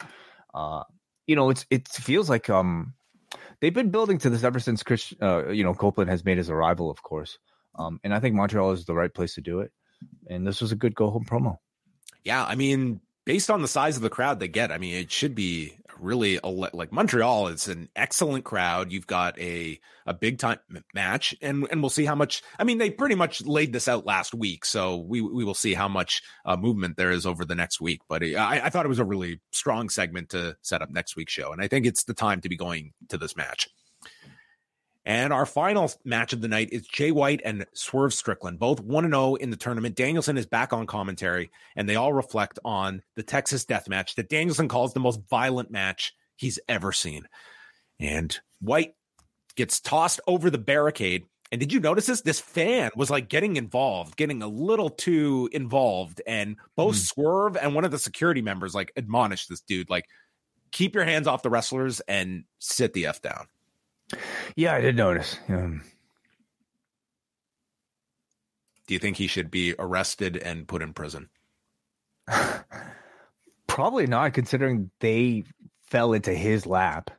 Uh, 0.53 0.83
you 1.27 1.37
know, 1.37 1.51
it's 1.51 1.67
it 1.71 1.87
feels 1.87 2.29
like 2.29 2.51
um 2.51 2.95
they've 3.63 3.73
been 3.73 3.91
building 3.91 4.19
to 4.19 4.29
this 4.29 4.45
ever 4.45 4.59
since 4.59 4.83
Chris, 4.83 5.15
uh, 5.23 5.49
you 5.49 5.65
know, 5.65 5.73
Copeland 5.73 6.11
has 6.11 6.25
made 6.25 6.37
his 6.37 6.51
arrival, 6.51 6.91
of 6.91 7.03
course. 7.03 7.39
Um, 7.77 8.01
and 8.05 8.13
I 8.13 8.21
think 8.21 8.35
Montreal 8.35 8.73
is 8.73 8.85
the 8.85 8.95
right 8.95 9.15
place 9.15 9.37
to 9.37 9.41
do 9.41 9.61
it. 9.61 9.73
And 10.29 10.47
this 10.47 10.61
was 10.61 10.73
a 10.73 10.77
good 10.77 10.95
go 10.95 11.09
home 11.09 11.25
promo. 11.25 11.57
Yeah, 12.25 12.45
I 12.45 12.57
mean, 12.57 13.01
based 13.25 13.51
on 13.51 13.63
the 13.63 13.69
size 13.69 13.97
of 13.97 14.03
the 14.03 14.11
crowd 14.11 14.41
they 14.41 14.49
get, 14.49 14.73
I 14.73 14.79
mean, 14.79 14.97
it 14.97 15.11
should 15.11 15.35
be 15.35 15.79
really 16.03 16.39
like 16.43 16.93
Montreal 16.93 17.49
is 17.49 17.69
an 17.69 17.89
excellent 17.97 18.45
crowd. 18.45 18.93
You've 18.93 19.07
got 19.07 19.39
a 19.39 19.81
a 20.07 20.15
big 20.15 20.39
time 20.39 20.59
match, 20.95 21.35
and 21.41 21.67
and 21.71 21.81
we'll 21.81 21.91
see 21.91 22.05
how 22.05 22.15
much. 22.15 22.43
I 22.59 22.65
mean, 22.65 22.79
they 22.79 22.91
pretty 22.91 23.15
much 23.15 23.45
laid 23.47 23.73
this 23.73 23.89
out 23.89 24.07
last 24.07 24.35
week, 24.35 24.65
so 24.65 24.97
we 24.97 25.21
we 25.21 25.45
will 25.45 25.55
see 25.55 25.75
how 25.75 25.89
much 25.89 26.23
uh, 26.45 26.57
movement 26.57 26.97
there 26.97 27.11
is 27.11 27.27
over 27.27 27.45
the 27.45 27.55
next 27.55 27.81
week. 27.81 28.01
But 28.09 28.23
I, 28.23 28.63
I 28.65 28.71
thought 28.71 28.85
it 28.85 28.91
was 28.91 28.99
a 28.99 29.05
really 29.05 29.41
strong 29.53 29.89
segment 29.89 30.31
to 30.31 30.57
set 30.63 30.83
up 30.83 30.91
next 30.91 31.17
week's 31.17 31.33
show, 31.33 31.53
and 31.53 31.63
I 31.63 31.69
think 31.69 31.87
it's 31.87 32.05
the 32.05 32.15
time 32.15 32.41
to 32.43 32.49
be 32.49 32.57
going 32.57 32.93
to 33.09 33.19
this 33.19 33.37
match. 33.37 33.69
And 35.05 35.33
our 35.33 35.47
final 35.47 35.91
match 36.05 36.33
of 36.33 36.41
the 36.41 36.49
night 36.49 36.69
is 36.71 36.87
Jay 36.87 37.11
White 37.11 37.41
and 37.45 37.67
Swerve 37.73 38.15
Strickland, 38.15 38.61
both 38.61 38.81
1 38.81 39.11
0 39.11 39.35
in 39.35 39.51
the 39.51 39.57
tournament. 39.57 39.97
Danielson 39.97 40.39
is 40.39 40.47
back 40.47 40.73
on 40.73 40.87
commentary, 40.87 41.51
and 41.75 41.89
they 41.89 41.97
all 41.97 42.13
reflect 42.13 42.61
on 42.65 43.03
the 43.17 43.25
Texas 43.25 43.65
death 43.65 43.89
match 43.89 44.15
that 44.15 44.29
Danielson 44.29 44.69
calls 44.69 44.95
the 44.95 45.01
most 45.01 45.21
violent 45.29 45.71
match 45.73 46.15
he's 46.37 46.61
ever 46.69 46.93
seen. 46.93 47.27
And 47.99 48.39
White 48.61 48.95
gets 49.57 49.81
tossed 49.81 50.21
over 50.27 50.51
the 50.51 50.59
barricade. 50.59 51.25
And 51.51 51.61
did 51.61 51.73
you 51.73 51.81
notice 51.81 52.07
this? 52.07 52.23
This 52.23 52.41
fan 52.41 52.91
was 52.97 53.11
like 53.11 53.29
getting 53.29 53.57
involved, 53.57 54.17
getting 54.17 54.43
a 54.43 54.49
little 54.49 54.89
too 54.89 55.51
involved. 55.53 56.23
And 56.27 56.57
both 56.77 56.95
mm. 56.95 57.01
Swerve 57.01 57.57
and 57.57 57.75
one 57.75 57.85
of 57.85 57.91
the 57.91 57.99
security 57.99 58.41
members 58.41 58.75
like 58.75 58.93
admonished 58.97 59.49
this 59.49 59.61
dude, 59.61 59.91
like, 59.91 60.07
keep 60.71 60.95
your 60.95 61.05
hands 61.05 61.27
off 61.27 61.43
the 61.43 61.51
wrestlers 61.51 62.01
and 62.09 62.45
sit 62.59 62.95
the 62.95 63.07
F 63.07 63.21
down. 63.21 63.47
Yeah, 64.57 64.75
I 64.75 64.81
did 64.81 64.97
notice. 64.97 65.39
Um, 65.49 65.83
Do 68.87 68.95
you 68.95 68.99
think 68.99 69.17
he 69.17 69.27
should 69.27 69.51
be 69.51 69.75
arrested 69.79 70.37
and 70.37 70.67
put 70.67 70.83
in 70.83 70.93
prison? 70.93 71.29
probably 73.67 74.07
not, 74.07 74.35
considering 74.35 74.91
they 75.01 75.45
fell 75.85 76.13
into 76.13 76.35
his 76.35 76.67
lap. 76.67 77.11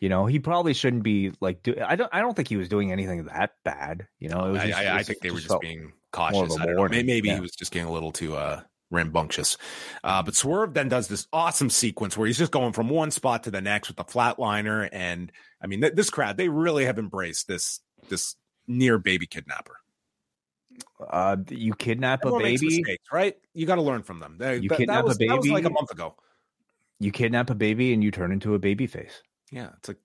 You 0.00 0.08
know, 0.08 0.26
he 0.26 0.38
probably 0.38 0.74
shouldn't 0.74 1.02
be 1.02 1.32
like. 1.40 1.62
Do, 1.64 1.74
I 1.84 1.96
don't. 1.96 2.08
I 2.14 2.20
don't 2.20 2.34
think 2.34 2.46
he 2.46 2.56
was 2.56 2.68
doing 2.68 2.92
anything 2.92 3.24
that 3.24 3.54
bad. 3.64 4.06
You 4.20 4.28
know, 4.28 4.54
just, 4.54 4.78
I, 4.78 4.84
I, 4.84 4.96
I, 4.98 5.02
think 5.02 5.20
they 5.20 5.32
were 5.32 5.40
just 5.40 5.60
being 5.60 5.92
cautious. 6.12 6.56
Maybe 6.56 7.28
yeah. 7.28 7.34
he 7.34 7.40
was 7.40 7.50
just 7.50 7.72
getting 7.72 7.88
a 7.88 7.92
little 7.92 8.12
too 8.12 8.36
uh, 8.36 8.60
rambunctious. 8.90 9.56
Uh, 10.04 10.22
but 10.22 10.34
Swerve 10.34 10.74
then 10.74 10.88
does 10.88 11.08
this 11.08 11.26
awesome 11.32 11.70
sequence 11.70 12.16
where 12.16 12.26
he's 12.26 12.38
just 12.38 12.52
going 12.52 12.72
from 12.72 12.88
one 12.88 13.10
spot 13.10 13.44
to 13.44 13.50
the 13.50 13.60
next 13.60 13.88
with 13.88 13.96
the 13.96 14.04
flatliner. 14.04 14.88
And 14.92 15.32
I 15.60 15.66
mean, 15.66 15.80
th- 15.80 15.94
this 15.94 16.10
crowd, 16.10 16.36
they 16.36 16.48
really 16.48 16.84
have 16.84 16.98
embraced 16.98 17.48
this, 17.48 17.80
this 18.08 18.36
near 18.66 18.98
baby 18.98 19.26
kidnapper. 19.26 19.76
Uh, 21.08 21.36
you 21.48 21.74
kidnap 21.74 22.20
Everyone 22.22 22.42
a 22.42 22.44
baby, 22.44 22.66
mistakes, 22.66 23.04
right? 23.12 23.36
You 23.54 23.66
got 23.66 23.76
to 23.76 23.82
learn 23.82 24.02
from 24.02 24.20
them. 24.20 24.36
They, 24.38 24.56
you 24.56 24.68
th- 24.68 24.78
kidnap 24.78 25.04
was, 25.04 25.16
a 25.16 25.18
baby. 25.18 25.28
That 25.30 25.38
was 25.38 25.50
like 25.50 25.64
a 25.64 25.70
month 25.70 25.90
ago. 25.90 26.14
You 27.00 27.12
kidnap 27.12 27.50
a 27.50 27.54
baby 27.54 27.92
and 27.92 28.02
you 28.02 28.10
turn 28.10 28.32
into 28.32 28.54
a 28.54 28.58
baby 28.58 28.86
face. 28.86 29.22
Yeah, 29.50 29.70
it's 29.78 29.88
like 29.88 29.98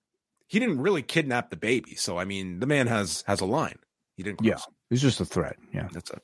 he 0.46 0.58
didn't 0.58 0.80
really 0.80 1.02
kidnap 1.02 1.50
the 1.50 1.56
baby. 1.56 1.94
So 1.96 2.18
I 2.18 2.24
mean, 2.24 2.60
the 2.60 2.66
man 2.66 2.86
has 2.86 3.22
has 3.26 3.40
a 3.40 3.46
line. 3.46 3.78
He 4.16 4.22
didn't. 4.22 4.42
Yeah, 4.42 4.58
it's 4.90 5.02
just 5.02 5.20
a 5.20 5.24
threat. 5.24 5.56
Yeah, 5.72 5.88
that's 5.92 6.10
it. 6.10 6.22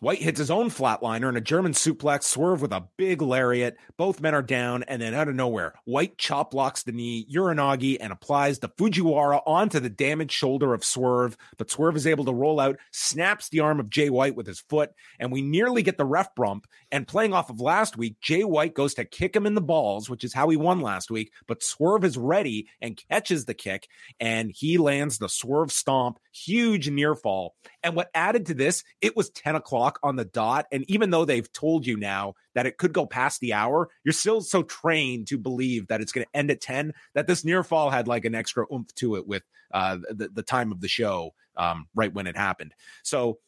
White 0.00 0.20
hits 0.20 0.38
his 0.38 0.50
own 0.50 0.68
flatliner 0.68 1.28
and 1.28 1.36
a 1.36 1.40
German 1.40 1.72
suplex, 1.72 2.24
swerve 2.24 2.60
with 2.60 2.72
a 2.72 2.86
big 2.96 3.22
lariat. 3.22 3.76
Both 3.96 4.20
men 4.20 4.34
are 4.34 4.42
down, 4.42 4.82
and 4.84 5.00
then 5.00 5.14
out 5.14 5.28
of 5.28 5.34
nowhere, 5.34 5.74
White 5.84 6.18
chop 6.18 6.52
locks 6.52 6.82
the 6.82 6.92
knee, 6.92 7.26
Uranage, 7.32 7.96
and 8.00 8.12
applies 8.12 8.58
the 8.58 8.68
Fujiwara 8.68 9.42
onto 9.46 9.80
the 9.80 9.88
damaged 9.88 10.32
shoulder 10.32 10.74
of 10.74 10.84
Swerve. 10.84 11.36
But 11.56 11.70
Swerve 11.70 11.96
is 11.96 12.06
able 12.06 12.24
to 12.26 12.34
roll 12.34 12.60
out, 12.60 12.78
snaps 12.90 13.48
the 13.48 13.60
arm 13.60 13.80
of 13.80 13.90
Jay 13.90 14.10
White 14.10 14.36
with 14.36 14.46
his 14.46 14.60
foot, 14.60 14.90
and 15.18 15.32
we 15.32 15.42
nearly 15.42 15.82
get 15.82 15.96
the 15.96 16.04
ref 16.04 16.34
bump. 16.34 16.66
And 16.92 17.08
playing 17.08 17.32
off 17.32 17.50
of 17.50 17.60
last 17.60 17.96
week, 17.96 18.20
Jay 18.20 18.44
White 18.44 18.74
goes 18.74 18.94
to 18.94 19.04
kick 19.04 19.34
him 19.34 19.46
in 19.46 19.54
the 19.54 19.60
balls, 19.60 20.10
which 20.10 20.24
is 20.24 20.34
how 20.34 20.48
he 20.48 20.56
won 20.56 20.80
last 20.80 21.10
week. 21.10 21.32
But 21.46 21.62
Swerve 21.62 22.04
is 22.04 22.18
ready 22.18 22.68
and 22.80 23.00
catches 23.10 23.44
the 23.44 23.54
kick, 23.54 23.88
and 24.20 24.52
he 24.54 24.78
lands 24.78 25.18
the 25.18 25.28
Swerve 25.28 25.72
stomp, 25.72 26.18
huge 26.44 26.90
near 26.90 27.14
fall. 27.14 27.54
And 27.82 27.94
what 27.94 28.10
added 28.14 28.46
to 28.46 28.54
this, 28.54 28.84
it 29.00 29.16
was 29.16 29.30
10 29.30 29.56
o'clock 29.56 29.98
on 30.02 30.16
the 30.16 30.24
dot. 30.24 30.66
And 30.70 30.84
even 30.90 31.10
though 31.10 31.24
they've 31.24 31.50
told 31.52 31.86
you 31.86 31.96
now 31.96 32.34
that 32.54 32.66
it 32.66 32.78
could 32.78 32.92
go 32.92 33.06
past 33.06 33.40
the 33.40 33.54
hour, 33.54 33.88
you're 34.04 34.12
still 34.12 34.40
so 34.40 34.62
trained 34.62 35.28
to 35.28 35.38
believe 35.38 35.88
that 35.88 36.00
it's 36.00 36.12
going 36.12 36.26
to 36.26 36.38
end 36.38 36.50
at 36.50 36.60
10 36.60 36.92
that 37.14 37.26
this 37.26 37.44
near 37.44 37.62
fall 37.62 37.90
had 37.90 38.08
like 38.08 38.24
an 38.24 38.34
extra 38.34 38.66
oomph 38.72 38.94
to 38.96 39.16
it 39.16 39.26
with 39.26 39.42
uh, 39.72 39.98
the, 40.10 40.28
the 40.28 40.42
time 40.42 40.72
of 40.72 40.80
the 40.80 40.88
show 40.88 41.32
um, 41.56 41.86
right 41.94 42.12
when 42.12 42.26
it 42.26 42.36
happened. 42.36 42.74
So 43.02 43.38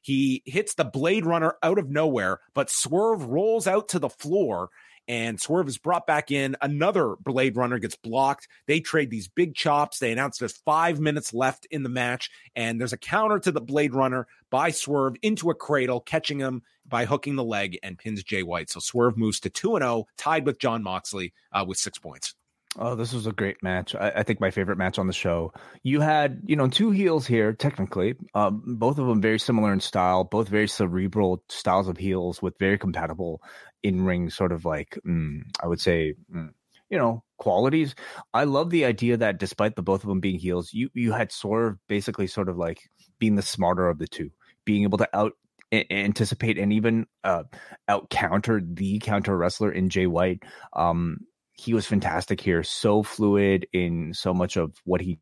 he 0.00 0.42
hits 0.44 0.74
the 0.74 0.84
Blade 0.84 1.24
Runner 1.24 1.54
out 1.62 1.78
of 1.78 1.88
nowhere, 1.88 2.40
but 2.54 2.70
Swerve 2.70 3.24
rolls 3.24 3.66
out 3.66 3.88
to 3.90 3.98
the 3.98 4.08
floor 4.08 4.68
and 5.08 5.40
Swerve 5.40 5.68
is 5.68 5.78
brought 5.78 6.06
back 6.06 6.30
in. 6.30 6.56
Another 6.60 7.16
Blade 7.20 7.56
Runner 7.56 7.78
gets 7.78 7.96
blocked. 7.96 8.48
They 8.66 8.80
trade 8.80 9.10
these 9.10 9.28
big 9.28 9.54
chops. 9.54 9.98
They 9.98 10.12
announce 10.12 10.38
there's 10.38 10.56
five 10.64 11.00
minutes 11.00 11.34
left 11.34 11.66
in 11.70 11.82
the 11.82 11.88
match, 11.88 12.30
and 12.54 12.80
there's 12.80 12.92
a 12.92 12.98
counter 12.98 13.38
to 13.40 13.52
the 13.52 13.60
Blade 13.60 13.94
Runner 13.94 14.26
by 14.50 14.70
Swerve 14.70 15.16
into 15.22 15.50
a 15.50 15.54
cradle, 15.54 16.00
catching 16.00 16.38
him 16.38 16.62
by 16.86 17.04
hooking 17.04 17.36
the 17.36 17.44
leg 17.44 17.78
and 17.82 17.98
pins 17.98 18.22
Jay 18.22 18.42
White. 18.42 18.70
So 18.70 18.80
Swerve 18.80 19.16
moves 19.16 19.40
to 19.40 19.50
2 19.50 19.78
0, 19.78 20.06
tied 20.16 20.46
with 20.46 20.58
Jon 20.58 20.82
Moxley 20.82 21.32
uh, 21.52 21.64
with 21.66 21.78
six 21.78 21.98
points. 21.98 22.34
Oh, 22.78 22.94
this 22.94 23.12
was 23.12 23.26
a 23.26 23.32
great 23.32 23.62
match. 23.62 23.94
I, 23.94 24.12
I, 24.16 24.22
think 24.22 24.40
my 24.40 24.50
favorite 24.50 24.78
match 24.78 24.98
on 24.98 25.06
the 25.06 25.12
show. 25.12 25.52
You 25.82 26.00
had, 26.00 26.40
you 26.46 26.56
know, 26.56 26.68
two 26.68 26.90
heels 26.90 27.26
here, 27.26 27.52
technically. 27.52 28.14
Um, 28.34 28.62
both 28.78 28.98
of 28.98 29.06
them 29.06 29.20
very 29.20 29.38
similar 29.38 29.74
in 29.74 29.80
style, 29.80 30.24
both 30.24 30.48
very 30.48 30.66
cerebral 30.66 31.44
styles 31.50 31.88
of 31.88 31.98
heels 31.98 32.40
with 32.40 32.58
very 32.58 32.78
compatible 32.78 33.42
in 33.82 34.04
ring 34.04 34.30
sort 34.30 34.52
of 34.52 34.64
like, 34.64 34.98
mm, 35.06 35.42
I 35.62 35.66
would 35.66 35.80
say, 35.80 36.14
mm, 36.34 36.50
you 36.90 36.98
know, 36.98 37.24
qualities. 37.38 37.94
I 38.34 38.44
love 38.44 38.70
the 38.70 38.84
idea 38.84 39.16
that 39.16 39.38
despite 39.38 39.76
the 39.76 39.82
both 39.82 40.02
of 40.02 40.08
them 40.08 40.20
being 40.20 40.38
heels, 40.38 40.72
you 40.72 40.90
you 40.94 41.12
had 41.12 41.32
Swerve 41.32 41.78
basically 41.88 42.26
sort 42.26 42.48
of 42.48 42.56
like 42.56 42.80
being 43.18 43.34
the 43.34 43.42
smarter 43.42 43.88
of 43.88 43.98
the 43.98 44.06
two, 44.06 44.30
being 44.64 44.82
able 44.82 44.98
to 44.98 45.08
out 45.16 45.32
anticipate 45.72 46.58
and 46.58 46.72
even 46.72 47.06
uh, 47.24 47.44
out 47.88 48.10
counter 48.10 48.60
the 48.62 48.98
counter 48.98 49.36
wrestler 49.36 49.72
in 49.72 49.88
Jay 49.88 50.06
White. 50.06 50.42
Um, 50.74 51.20
he 51.54 51.74
was 51.74 51.86
fantastic 51.86 52.40
here, 52.40 52.62
so 52.62 53.02
fluid 53.02 53.66
in 53.72 54.12
so 54.14 54.34
much 54.34 54.56
of 54.56 54.74
what 54.84 55.00
he 55.00 55.18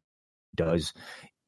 does. 0.55 0.93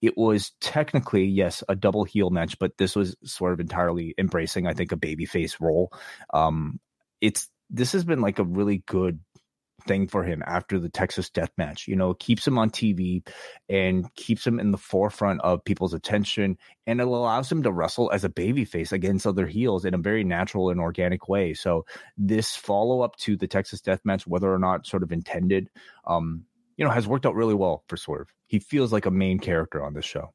It 0.00 0.16
was 0.16 0.52
technically, 0.60 1.24
yes, 1.24 1.62
a 1.68 1.76
double 1.76 2.04
heel 2.04 2.30
match, 2.30 2.58
but 2.58 2.76
this 2.76 2.96
was 2.96 3.16
sort 3.24 3.52
of 3.52 3.60
entirely 3.60 4.14
embracing, 4.18 4.66
I 4.66 4.74
think, 4.74 4.92
a 4.92 4.96
babyface 4.96 5.60
role. 5.60 5.92
Um, 6.34 6.80
it's 7.22 7.48
this 7.70 7.92
has 7.92 8.04
been 8.04 8.20
like 8.20 8.38
a 8.38 8.44
really 8.44 8.82
good 8.86 9.20
thing 9.86 10.06
for 10.06 10.22
him 10.22 10.42
after 10.46 10.78
the 10.78 10.88
Texas 10.88 11.30
death 11.30 11.50
match. 11.56 11.88
You 11.88 11.96
know, 11.96 12.14
keeps 12.14 12.46
him 12.46 12.58
on 12.58 12.70
TV 12.70 13.26
and 13.68 14.12
keeps 14.14 14.46
him 14.46 14.60
in 14.60 14.70
the 14.70 14.78
forefront 14.78 15.40
of 15.40 15.64
people's 15.64 15.94
attention. 15.94 16.58
And 16.86 17.00
it 17.00 17.06
allows 17.06 17.50
him 17.50 17.62
to 17.62 17.72
wrestle 17.72 18.10
as 18.12 18.24
a 18.24 18.28
babyface 18.28 18.92
against 18.92 19.26
other 19.26 19.46
heels 19.46 19.84
in 19.84 19.94
a 19.94 19.98
very 19.98 20.24
natural 20.24 20.70
and 20.70 20.80
organic 20.80 21.28
way. 21.28 21.54
So 21.54 21.84
this 22.16 22.54
follow 22.54 23.00
up 23.00 23.16
to 23.18 23.36
the 23.36 23.48
Texas 23.48 23.80
death 23.80 24.00
match, 24.04 24.26
whether 24.26 24.52
or 24.52 24.58
not 24.58 24.86
sort 24.86 25.02
of 25.02 25.12
intended, 25.12 25.68
um, 26.06 26.44
you 26.76 26.84
know, 26.84 26.90
has 26.90 27.06
worked 27.06 27.26
out 27.26 27.34
really 27.34 27.54
well 27.54 27.84
for 27.88 27.96
Swerve. 27.96 28.32
He 28.46 28.58
feels 28.58 28.92
like 28.92 29.06
a 29.06 29.10
main 29.10 29.38
character 29.38 29.84
on 29.84 29.94
this 29.94 30.04
show. 30.04 30.32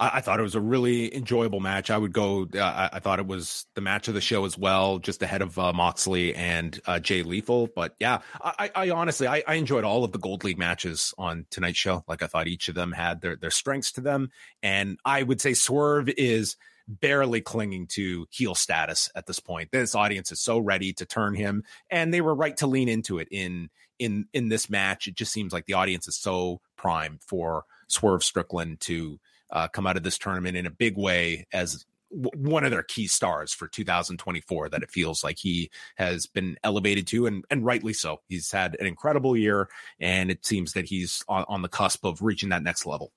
I, 0.00 0.10
I, 0.14 0.20
thought 0.22 0.40
it 0.40 0.42
was 0.42 0.54
a 0.54 0.60
really 0.60 1.14
enjoyable 1.14 1.60
match. 1.60 1.90
I 1.90 1.98
would 1.98 2.12
go. 2.12 2.48
Uh, 2.52 2.58
I, 2.60 2.90
I, 2.94 2.98
thought 3.00 3.20
it 3.20 3.26
was 3.26 3.66
the 3.74 3.82
match 3.82 4.08
of 4.08 4.14
the 4.14 4.20
show 4.20 4.44
as 4.46 4.56
well, 4.56 4.98
just 4.98 5.22
ahead 5.22 5.42
of 5.42 5.58
uh, 5.58 5.72
Moxley 5.72 6.34
and 6.34 6.80
uh, 6.86 6.98
Jay 6.98 7.22
Lethal. 7.22 7.68
But 7.68 7.94
yeah, 8.00 8.20
I, 8.42 8.70
I 8.74 8.90
honestly 8.90 9.26
I, 9.26 9.42
enjoyed 9.54 9.84
all 9.84 10.02
of 10.02 10.12
the 10.12 10.18
Gold 10.18 10.42
League 10.42 10.58
matches 10.58 11.14
on 11.18 11.46
tonight's 11.50 11.78
show. 11.78 12.02
Like 12.08 12.22
I 12.22 12.26
thought 12.26 12.48
each 12.48 12.68
of 12.68 12.74
them 12.74 12.92
had 12.92 13.20
their 13.20 13.36
their 13.36 13.50
strengths 13.50 13.92
to 13.92 14.00
them, 14.00 14.30
and 14.62 14.98
I 15.04 15.22
would 15.22 15.40
say 15.40 15.54
Swerve 15.54 16.08
is 16.08 16.56
barely 16.88 17.40
clinging 17.40 17.86
to 17.86 18.26
heel 18.30 18.54
status 18.54 19.10
at 19.14 19.26
this 19.26 19.38
point. 19.38 19.70
This 19.70 19.94
audience 19.94 20.32
is 20.32 20.40
so 20.40 20.58
ready 20.58 20.92
to 20.94 21.06
turn 21.06 21.34
him, 21.34 21.62
and 21.90 22.12
they 22.12 22.20
were 22.20 22.34
right 22.34 22.56
to 22.56 22.66
lean 22.66 22.88
into 22.88 23.18
it 23.18 23.28
in 23.30 23.68
in 23.98 24.26
in 24.32 24.48
this 24.48 24.70
match. 24.70 25.06
It 25.06 25.14
just 25.14 25.32
seems 25.32 25.52
like 25.52 25.66
the 25.66 25.74
audience 25.74 26.08
is 26.08 26.16
so 26.16 26.60
prime 26.76 27.20
for 27.24 27.64
Swerve 27.88 28.24
Strickland 28.24 28.80
to 28.80 29.20
uh, 29.52 29.68
come 29.68 29.86
out 29.86 29.96
of 29.96 30.02
this 30.02 30.18
tournament 30.18 30.56
in 30.56 30.66
a 30.66 30.70
big 30.70 30.96
way 30.96 31.46
as 31.52 31.86
w- 32.10 32.50
one 32.50 32.64
of 32.64 32.70
their 32.70 32.82
key 32.82 33.06
stars 33.06 33.52
for 33.52 33.68
2024 33.68 34.68
that 34.68 34.82
it 34.82 34.90
feels 34.90 35.22
like 35.24 35.38
he 35.38 35.70
has 35.96 36.26
been 36.26 36.56
elevated 36.64 37.06
to 37.08 37.26
and, 37.26 37.44
and 37.50 37.64
rightly 37.64 37.92
so 37.92 38.20
he's 38.28 38.50
had 38.50 38.76
an 38.80 38.86
incredible 38.86 39.36
year 39.36 39.68
and 39.98 40.30
it 40.30 40.44
seems 40.44 40.72
that 40.72 40.86
he's 40.86 41.22
on, 41.28 41.44
on 41.48 41.62
the 41.62 41.68
cusp 41.68 42.04
of 42.04 42.22
reaching 42.22 42.48
that 42.50 42.62
next 42.62 42.86
level 42.86 43.12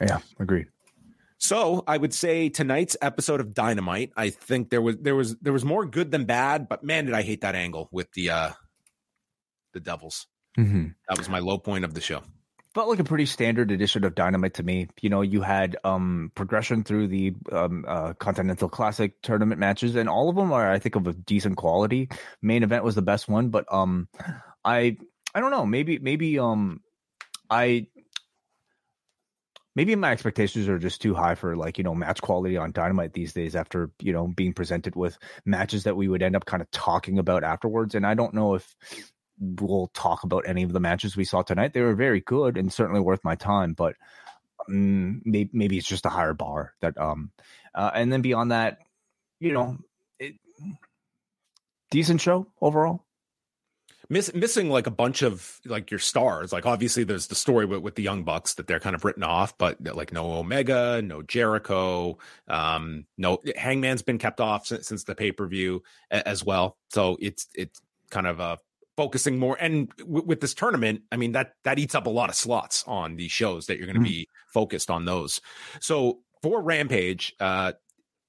yeah 0.00 0.18
agreed 0.38 0.66
so 1.38 1.84
I 1.86 1.98
would 1.98 2.14
say 2.14 2.48
tonight's 2.48 2.96
episode 3.02 3.40
of 3.40 3.52
Dynamite, 3.52 4.10
I 4.16 4.30
think 4.30 4.70
there 4.70 4.80
was 4.80 4.96
there 4.96 5.14
was 5.14 5.36
there 5.36 5.52
was 5.52 5.66
more 5.66 5.84
good 5.84 6.10
than 6.10 6.24
bad, 6.24 6.66
but 6.66 6.82
man, 6.82 7.04
did 7.04 7.14
I 7.14 7.20
hate 7.20 7.42
that 7.42 7.54
angle 7.54 7.90
with 7.92 8.10
the 8.12 8.30
uh 8.30 8.50
the 9.74 9.80
Devils. 9.80 10.26
Mm-hmm. 10.58 10.86
That 11.08 11.18
was 11.18 11.28
my 11.28 11.38
low 11.38 11.58
point 11.58 11.84
of 11.84 11.92
the 11.92 12.00
show 12.00 12.22
felt 12.76 12.90
like 12.90 12.98
a 12.98 13.04
pretty 13.04 13.24
standard 13.24 13.70
edition 13.70 14.04
of 14.04 14.14
Dynamite 14.14 14.52
to 14.52 14.62
me. 14.62 14.86
You 15.00 15.08
know, 15.08 15.22
you 15.22 15.40
had 15.40 15.78
um, 15.82 16.30
progression 16.34 16.84
through 16.84 17.08
the 17.08 17.32
um, 17.50 17.86
uh, 17.88 18.12
Continental 18.12 18.68
Classic 18.68 19.14
tournament 19.22 19.58
matches, 19.58 19.96
and 19.96 20.10
all 20.10 20.28
of 20.28 20.36
them 20.36 20.52
are, 20.52 20.70
I 20.70 20.78
think, 20.78 20.94
of 20.94 21.06
a 21.06 21.14
decent 21.14 21.56
quality. 21.56 22.10
Main 22.42 22.62
event 22.62 22.84
was 22.84 22.94
the 22.94 23.00
best 23.00 23.30
one, 23.30 23.48
but 23.48 23.64
um, 23.72 24.08
I 24.62 24.98
I 25.34 25.40
don't 25.40 25.52
know. 25.52 25.64
Maybe 25.64 25.98
maybe 25.98 26.38
um, 26.38 26.82
I 27.48 27.86
maybe 29.74 29.96
my 29.96 30.12
expectations 30.12 30.68
are 30.68 30.78
just 30.78 31.00
too 31.00 31.14
high 31.14 31.34
for 31.34 31.56
like 31.56 31.78
you 31.78 31.84
know 31.84 31.94
match 31.94 32.20
quality 32.20 32.58
on 32.58 32.72
dynamite 32.72 33.14
these 33.14 33.32
days 33.32 33.56
after 33.56 33.90
you 34.00 34.12
know 34.12 34.26
being 34.26 34.52
presented 34.52 34.94
with 34.96 35.16
matches 35.46 35.84
that 35.84 35.96
we 35.96 36.08
would 36.08 36.22
end 36.22 36.36
up 36.36 36.44
kind 36.44 36.62
of 36.62 36.70
talking 36.72 37.18
about 37.18 37.44
afterwards 37.44 37.94
and 37.94 38.06
i 38.06 38.14
don't 38.14 38.32
know 38.32 38.54
if 38.54 38.74
we'll 39.38 39.90
talk 39.94 40.24
about 40.24 40.48
any 40.48 40.62
of 40.62 40.72
the 40.72 40.80
matches 40.80 41.16
we 41.16 41.24
saw 41.24 41.42
tonight. 41.42 41.72
They 41.72 41.80
were 41.80 41.94
very 41.94 42.20
good 42.20 42.56
and 42.56 42.72
certainly 42.72 43.00
worth 43.00 43.24
my 43.24 43.34
time, 43.34 43.74
but 43.74 43.96
um, 44.68 45.22
maybe, 45.24 45.50
maybe 45.52 45.78
it's 45.78 45.86
just 45.86 46.06
a 46.06 46.10
higher 46.10 46.34
bar 46.34 46.74
that 46.80 46.98
um 46.98 47.30
uh, 47.74 47.90
and 47.94 48.12
then 48.12 48.22
beyond 48.22 48.52
that, 48.52 48.78
you 49.38 49.52
know, 49.52 49.76
it, 50.18 50.34
decent 51.90 52.20
show 52.20 52.46
overall. 52.60 53.04
Miss, 54.08 54.32
missing 54.34 54.70
like 54.70 54.86
a 54.86 54.92
bunch 54.92 55.22
of 55.22 55.60
like 55.64 55.90
your 55.90 55.98
stars. 55.98 56.52
Like 56.52 56.64
obviously 56.64 57.02
there's 57.04 57.26
the 57.26 57.34
story 57.34 57.66
with, 57.66 57.80
with 57.80 57.96
the 57.96 58.04
Young 58.04 58.22
Bucks 58.22 58.54
that 58.54 58.66
they're 58.68 58.80
kind 58.80 58.94
of 58.94 59.04
written 59.04 59.24
off, 59.24 59.58
but 59.58 59.78
like 59.82 60.12
no 60.12 60.32
Omega, 60.34 61.02
no 61.02 61.22
Jericho, 61.22 62.16
um, 62.46 63.06
no 63.18 63.38
Hangman's 63.56 64.02
been 64.02 64.18
kept 64.18 64.40
off 64.40 64.66
since, 64.66 64.86
since 64.86 65.04
the 65.04 65.16
pay 65.16 65.32
per 65.32 65.46
view 65.46 65.82
as 66.10 66.44
well. 66.44 66.76
So 66.90 67.16
it's 67.20 67.48
it's 67.54 67.80
kind 68.10 68.28
of 68.28 68.38
a 68.38 68.58
focusing 68.96 69.38
more 69.38 69.56
and 69.60 69.88
w- 69.98 70.24
with 70.24 70.40
this 70.40 70.54
tournament 70.54 71.02
i 71.12 71.16
mean 71.16 71.32
that 71.32 71.54
that 71.64 71.78
eats 71.78 71.94
up 71.94 72.06
a 72.06 72.10
lot 72.10 72.28
of 72.28 72.34
slots 72.34 72.84
on 72.86 73.16
these 73.16 73.32
shows 73.32 73.66
that 73.66 73.76
you're 73.78 73.86
going 73.86 73.94
to 73.94 74.00
mm-hmm. 74.00 74.08
be 74.08 74.28
focused 74.52 74.90
on 74.90 75.04
those 75.04 75.40
so 75.80 76.20
for 76.42 76.62
rampage 76.62 77.34
uh 77.40 77.72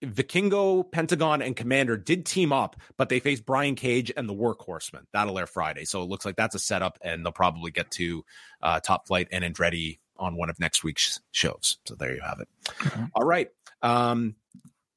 Vikingo, 0.04 0.90
Pentagon, 0.92 1.42
and 1.42 1.56
Komander 1.56 2.04
did 2.04 2.26
team 2.26 2.54
up, 2.54 2.76
but 2.98 3.10
they 3.10 3.20
faced 3.20 3.46
Brian 3.46 3.76
Cage 3.76 4.12
and 4.16 4.30
the 4.30 4.34
Workhorsemen. 4.34 5.06
That'll 5.12 5.40
air 5.40 5.48
Friday. 5.48 5.86
So 5.86 6.04
it 6.04 6.10
looks 6.10 6.24
like 6.24 6.36
that's 6.36 6.54
a 6.54 6.60
setup, 6.60 7.00
and 7.02 7.26
they'll 7.26 7.32
probably 7.32 7.72
get 7.72 7.90
to 7.92 8.24
uh, 8.62 8.80
Top 8.80 9.08
Flight 9.08 9.28
and 9.32 9.44
Andretti 9.44 9.98
on 10.18 10.36
one 10.36 10.50
of 10.50 10.60
next 10.60 10.84
week's 10.84 11.20
shows. 11.32 11.78
So 11.86 11.96
there 11.96 12.14
you 12.14 12.22
have 12.22 12.40
it. 12.40 12.48
Mm-hmm. 12.66 13.06
All 13.16 13.26
right. 13.26 13.50
Um, 13.82 14.36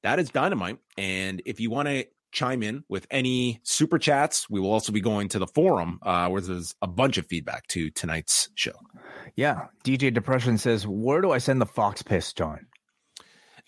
that 0.03 0.19
is 0.19 0.31
Dynamite. 0.31 0.79
And 0.97 1.43
if 1.45 1.61
you 1.61 1.71
want 1.71 1.89
to 1.89 2.07
chime 2.33 2.63
in 2.63 2.85
with 2.89 3.07
any 3.11 3.61
super 3.63 3.99
chats. 3.99 4.49
We 4.49 4.61
will 4.61 4.73
also 4.73 4.93
be 4.93 5.01
going 5.01 5.29
to 5.31 5.39
the 5.39 5.47
forum 5.47 5.99
uh, 6.03 6.29
where 6.29 6.41
there's 6.41 6.75
a 6.83 6.87
bunch 6.87 7.19
of 7.19 7.27
feedback 7.27 7.67
to 7.69 7.91
tonight's 7.91 8.49
show. 8.55 8.73
Yeah. 9.37 9.67
DJ 9.85 10.13
Depression 10.13 10.59
says, 10.59 10.87
Where 10.87 11.21
do 11.21 11.31
I 11.31 11.39
send 11.39 11.61
the 11.61 11.67
Fox 11.67 12.03
piss, 12.03 12.33
John? 12.33 12.67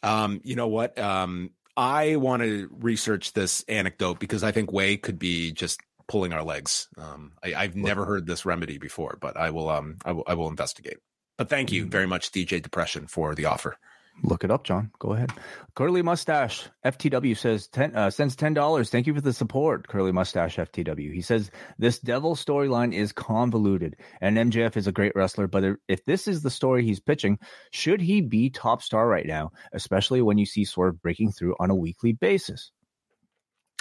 Um, 0.02 0.40
you 0.44 0.56
know 0.56 0.68
what? 0.68 0.98
Um, 0.98 1.50
I 1.76 2.16
want 2.16 2.42
to 2.42 2.68
research 2.70 3.32
this 3.32 3.64
anecdote 3.68 4.18
because 4.18 4.42
I 4.42 4.52
think 4.52 4.72
Wai 4.72 4.96
could 4.96 5.18
be 5.18 5.52
just 5.52 5.80
pulling 6.08 6.32
our 6.32 6.42
legs. 6.42 6.88
Um, 6.98 7.32
I, 7.42 7.62
have 7.62 7.76
never 7.76 8.04
heard 8.04 8.26
this 8.26 8.44
remedy 8.44 8.78
before, 8.78 9.16
but 9.20 9.36
I 9.36 9.50
will, 9.50 9.70
um, 9.70 9.96
I 10.04 10.12
will, 10.12 10.24
I 10.26 10.34
will 10.34 10.48
investigate. 10.48 10.98
But 11.38 11.48
thank 11.48 11.72
you 11.72 11.86
mm. 11.86 11.90
very 11.90 12.06
much, 12.06 12.30
DJ 12.30 12.60
Depression, 12.60 13.06
for 13.06 13.34
the 13.34 13.46
offer. 13.46 13.76
Look 14.24 14.44
it 14.44 14.52
up, 14.52 14.62
John. 14.62 14.92
Go 15.00 15.14
ahead. 15.14 15.32
Curly 15.74 16.02
Mustache 16.02 16.68
FTW 16.84 17.36
says 17.36 17.66
ten 17.66 17.96
uh, 17.96 18.10
sends 18.10 18.36
ten 18.36 18.54
dollars. 18.54 18.88
Thank 18.88 19.08
you 19.08 19.14
for 19.14 19.20
the 19.20 19.32
support, 19.32 19.88
Curly 19.88 20.12
Mustache 20.12 20.56
FTW. 20.56 21.12
He 21.12 21.22
says 21.22 21.50
this 21.78 21.98
devil 21.98 22.36
storyline 22.36 22.94
is 22.94 23.12
convoluted, 23.12 23.96
and 24.20 24.36
MJF 24.36 24.76
is 24.76 24.86
a 24.86 24.92
great 24.92 25.16
wrestler. 25.16 25.48
But 25.48 25.76
if 25.88 26.04
this 26.04 26.28
is 26.28 26.42
the 26.42 26.50
story 26.50 26.84
he's 26.84 27.00
pitching, 27.00 27.38
should 27.72 28.00
he 28.00 28.20
be 28.20 28.50
top 28.50 28.82
star 28.82 29.08
right 29.08 29.26
now? 29.26 29.50
Especially 29.72 30.22
when 30.22 30.38
you 30.38 30.46
see 30.46 30.64
Swerve 30.64 31.02
breaking 31.02 31.32
through 31.32 31.56
on 31.58 31.70
a 31.70 31.74
weekly 31.74 32.12
basis. 32.12 32.70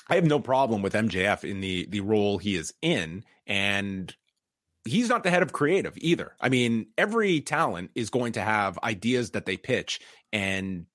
I 0.07 0.15
have 0.15 0.25
no 0.25 0.39
problem 0.39 0.81
with 0.81 0.93
MJF 0.93 1.43
in 1.49 1.61
the 1.61 1.85
the 1.87 2.01
role 2.01 2.39
he 2.39 2.55
is 2.55 2.73
in, 2.81 3.23
and 3.45 4.13
he's 4.85 5.09
not 5.09 5.23
the 5.23 5.29
head 5.29 5.43
of 5.43 5.53
creative 5.53 5.93
either. 5.97 6.35
I 6.39 6.49
mean, 6.49 6.87
every 6.97 7.41
talent 7.41 7.91
is 7.95 8.09
going 8.09 8.33
to 8.33 8.41
have 8.41 8.79
ideas 8.83 9.31
that 9.31 9.45
they 9.45 9.57
pitch 9.57 9.99
and 10.31 10.85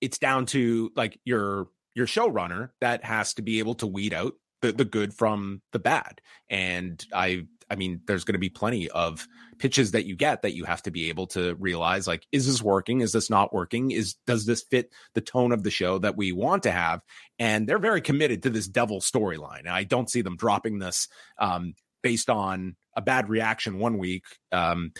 it's 0.00 0.18
down 0.18 0.46
to 0.46 0.90
like 0.96 1.18
your 1.24 1.68
your 1.94 2.06
showrunner 2.06 2.70
that 2.80 3.04
has 3.04 3.34
to 3.34 3.42
be 3.42 3.58
able 3.58 3.74
to 3.74 3.86
weed 3.86 4.14
out 4.14 4.34
the, 4.62 4.72
the 4.72 4.84
good 4.84 5.14
from 5.14 5.62
the 5.72 5.78
bad. 5.78 6.20
And 6.48 7.04
I 7.12 7.46
I 7.70 7.76
mean, 7.76 8.00
there's 8.06 8.24
going 8.24 8.34
to 8.34 8.40
be 8.40 8.48
plenty 8.48 8.90
of 8.90 9.28
pitches 9.58 9.92
that 9.92 10.04
you 10.04 10.16
get 10.16 10.42
that 10.42 10.56
you 10.56 10.64
have 10.64 10.82
to 10.82 10.90
be 10.90 11.08
able 11.08 11.28
to 11.28 11.54
realize 11.54 12.06
like, 12.06 12.26
is 12.32 12.46
this 12.46 12.60
working? 12.60 13.00
Is 13.00 13.12
this 13.12 13.30
not 13.30 13.54
working? 13.54 13.92
Is 13.92 14.14
does 14.26 14.44
this 14.44 14.62
fit 14.62 14.92
the 15.14 15.20
tone 15.20 15.52
of 15.52 15.62
the 15.62 15.70
show 15.70 15.98
that 15.98 16.16
we 16.16 16.32
want 16.32 16.64
to 16.64 16.72
have? 16.72 17.00
And 17.38 17.68
they're 17.68 17.78
very 17.78 18.00
committed 18.00 18.42
to 18.42 18.50
this 18.50 18.66
devil 18.66 19.00
storyline. 19.00 19.68
I 19.68 19.84
don't 19.84 20.10
see 20.10 20.22
them 20.22 20.36
dropping 20.36 20.80
this 20.80 21.06
um, 21.38 21.74
based 22.02 22.28
on 22.28 22.74
a 22.96 23.02
bad 23.02 23.28
reaction 23.28 23.78
one 23.78 23.98
week. 23.98 24.24
Um, 24.50 24.92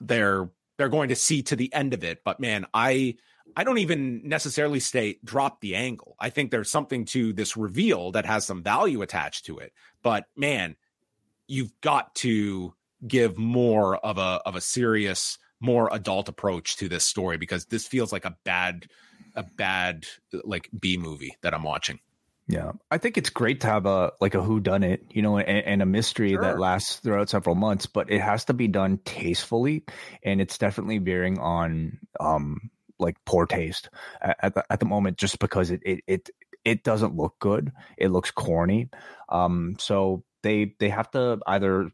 they're 0.00 0.50
they're 0.80 0.88
going 0.88 1.10
to 1.10 1.16
see 1.16 1.42
to 1.42 1.56
the 1.56 1.72
end 1.74 1.92
of 1.92 2.02
it. 2.02 2.24
But 2.24 2.40
man, 2.40 2.64
I 2.72 3.16
I 3.54 3.64
don't 3.64 3.78
even 3.78 4.26
necessarily 4.26 4.80
say 4.80 5.18
drop 5.22 5.60
the 5.60 5.76
angle. 5.76 6.16
I 6.18 6.30
think 6.30 6.50
there's 6.50 6.70
something 6.70 7.04
to 7.06 7.34
this 7.34 7.54
reveal 7.54 8.12
that 8.12 8.24
has 8.24 8.46
some 8.46 8.62
value 8.62 9.02
attached 9.02 9.44
to 9.46 9.58
it. 9.58 9.74
But 10.02 10.24
man, 10.36 10.76
you've 11.46 11.78
got 11.82 12.14
to 12.16 12.72
give 13.06 13.36
more 13.36 13.96
of 13.96 14.16
a 14.16 14.40
of 14.46 14.56
a 14.56 14.60
serious, 14.62 15.36
more 15.60 15.90
adult 15.92 16.30
approach 16.30 16.76
to 16.78 16.88
this 16.88 17.04
story 17.04 17.36
because 17.36 17.66
this 17.66 17.86
feels 17.86 18.10
like 18.10 18.24
a 18.24 18.36
bad 18.44 18.86
a 19.34 19.42
bad 19.42 20.06
like 20.44 20.70
B 20.78 20.96
movie 20.96 21.36
that 21.42 21.52
I'm 21.52 21.62
watching. 21.62 21.98
Yeah, 22.50 22.72
I 22.90 22.98
think 22.98 23.16
it's 23.16 23.30
great 23.30 23.60
to 23.60 23.68
have 23.68 23.86
a 23.86 24.12
like 24.20 24.34
a 24.34 24.42
who 24.42 24.58
done 24.58 24.82
it, 24.82 25.04
you 25.10 25.22
know, 25.22 25.38
and, 25.38 25.64
and 25.66 25.82
a 25.82 25.86
mystery 25.86 26.30
sure. 26.30 26.40
that 26.40 26.58
lasts 26.58 26.96
throughout 26.96 27.28
several 27.28 27.54
months, 27.54 27.86
but 27.86 28.10
it 28.10 28.20
has 28.20 28.46
to 28.46 28.54
be 28.54 28.66
done 28.66 28.98
tastefully, 29.04 29.84
and 30.24 30.40
it's 30.40 30.58
definitely 30.58 30.98
veering 30.98 31.38
on 31.38 31.98
um 32.18 32.70
like 32.98 33.16
poor 33.24 33.46
taste 33.46 33.88
at, 34.20 34.36
at 34.42 34.54
the 34.54 34.64
at 34.68 34.80
the 34.80 34.86
moment, 34.86 35.16
just 35.16 35.38
because 35.38 35.70
it 35.70 35.80
it 35.86 36.00
it 36.08 36.30
it 36.64 36.82
doesn't 36.82 37.16
look 37.16 37.38
good, 37.38 37.70
it 37.96 38.08
looks 38.08 38.32
corny, 38.32 38.88
um, 39.28 39.76
so 39.78 40.24
they 40.42 40.74
they 40.80 40.88
have 40.88 41.08
to 41.12 41.38
either 41.46 41.92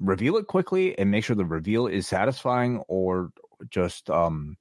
reveal 0.00 0.38
it 0.38 0.46
quickly 0.46 0.98
and 0.98 1.10
make 1.10 1.24
sure 1.24 1.36
the 1.36 1.44
reveal 1.44 1.86
is 1.86 2.06
satisfying, 2.06 2.78
or 2.88 3.30
just 3.68 4.08
um 4.08 4.56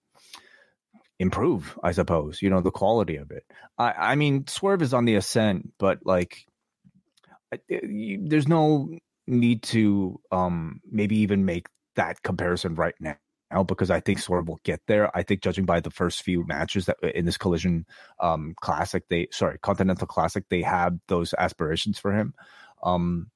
improve, 1.19 1.77
I 1.83 1.91
suppose, 1.91 2.41
you 2.41 2.49
know, 2.49 2.61
the 2.61 2.71
quality 2.71 3.17
of 3.17 3.31
it. 3.31 3.43
I, 3.77 3.93
I 3.97 4.15
mean, 4.15 4.47
Swerve 4.47 4.81
is 4.81 4.93
on 4.93 5.05
the 5.05 5.15
ascent, 5.15 5.73
but 5.77 5.99
like, 6.05 6.45
there's 7.69 8.47
no 8.47 8.89
need 9.27 9.61
to 9.61 10.19
um 10.31 10.81
maybe 10.89 11.17
even 11.17 11.45
make 11.45 11.67
that 11.95 12.21
comparison 12.23 12.75
right 12.75 12.95
now 12.99 13.17
because 13.63 13.89
I 13.89 13.99
think 13.99 14.19
Swerve 14.19 14.47
will 14.47 14.59
get 14.63 14.81
there. 14.87 15.15
I 15.15 15.23
think 15.23 15.41
judging 15.41 15.65
by 15.65 15.79
the 15.79 15.89
first 15.89 16.23
few 16.23 16.45
matches 16.45 16.85
that 16.85 16.97
in 17.01 17.25
this 17.25 17.37
collision 17.37 17.85
um 18.19 18.55
classic, 18.61 19.07
they 19.09 19.27
sorry, 19.31 19.57
Continental 19.59 20.07
Classic, 20.07 20.43
they 20.49 20.61
have 20.61 20.97
those 21.07 21.33
aspirations 21.37 21.99
for 21.99 22.13
him. 22.13 22.33
Um 22.83 23.31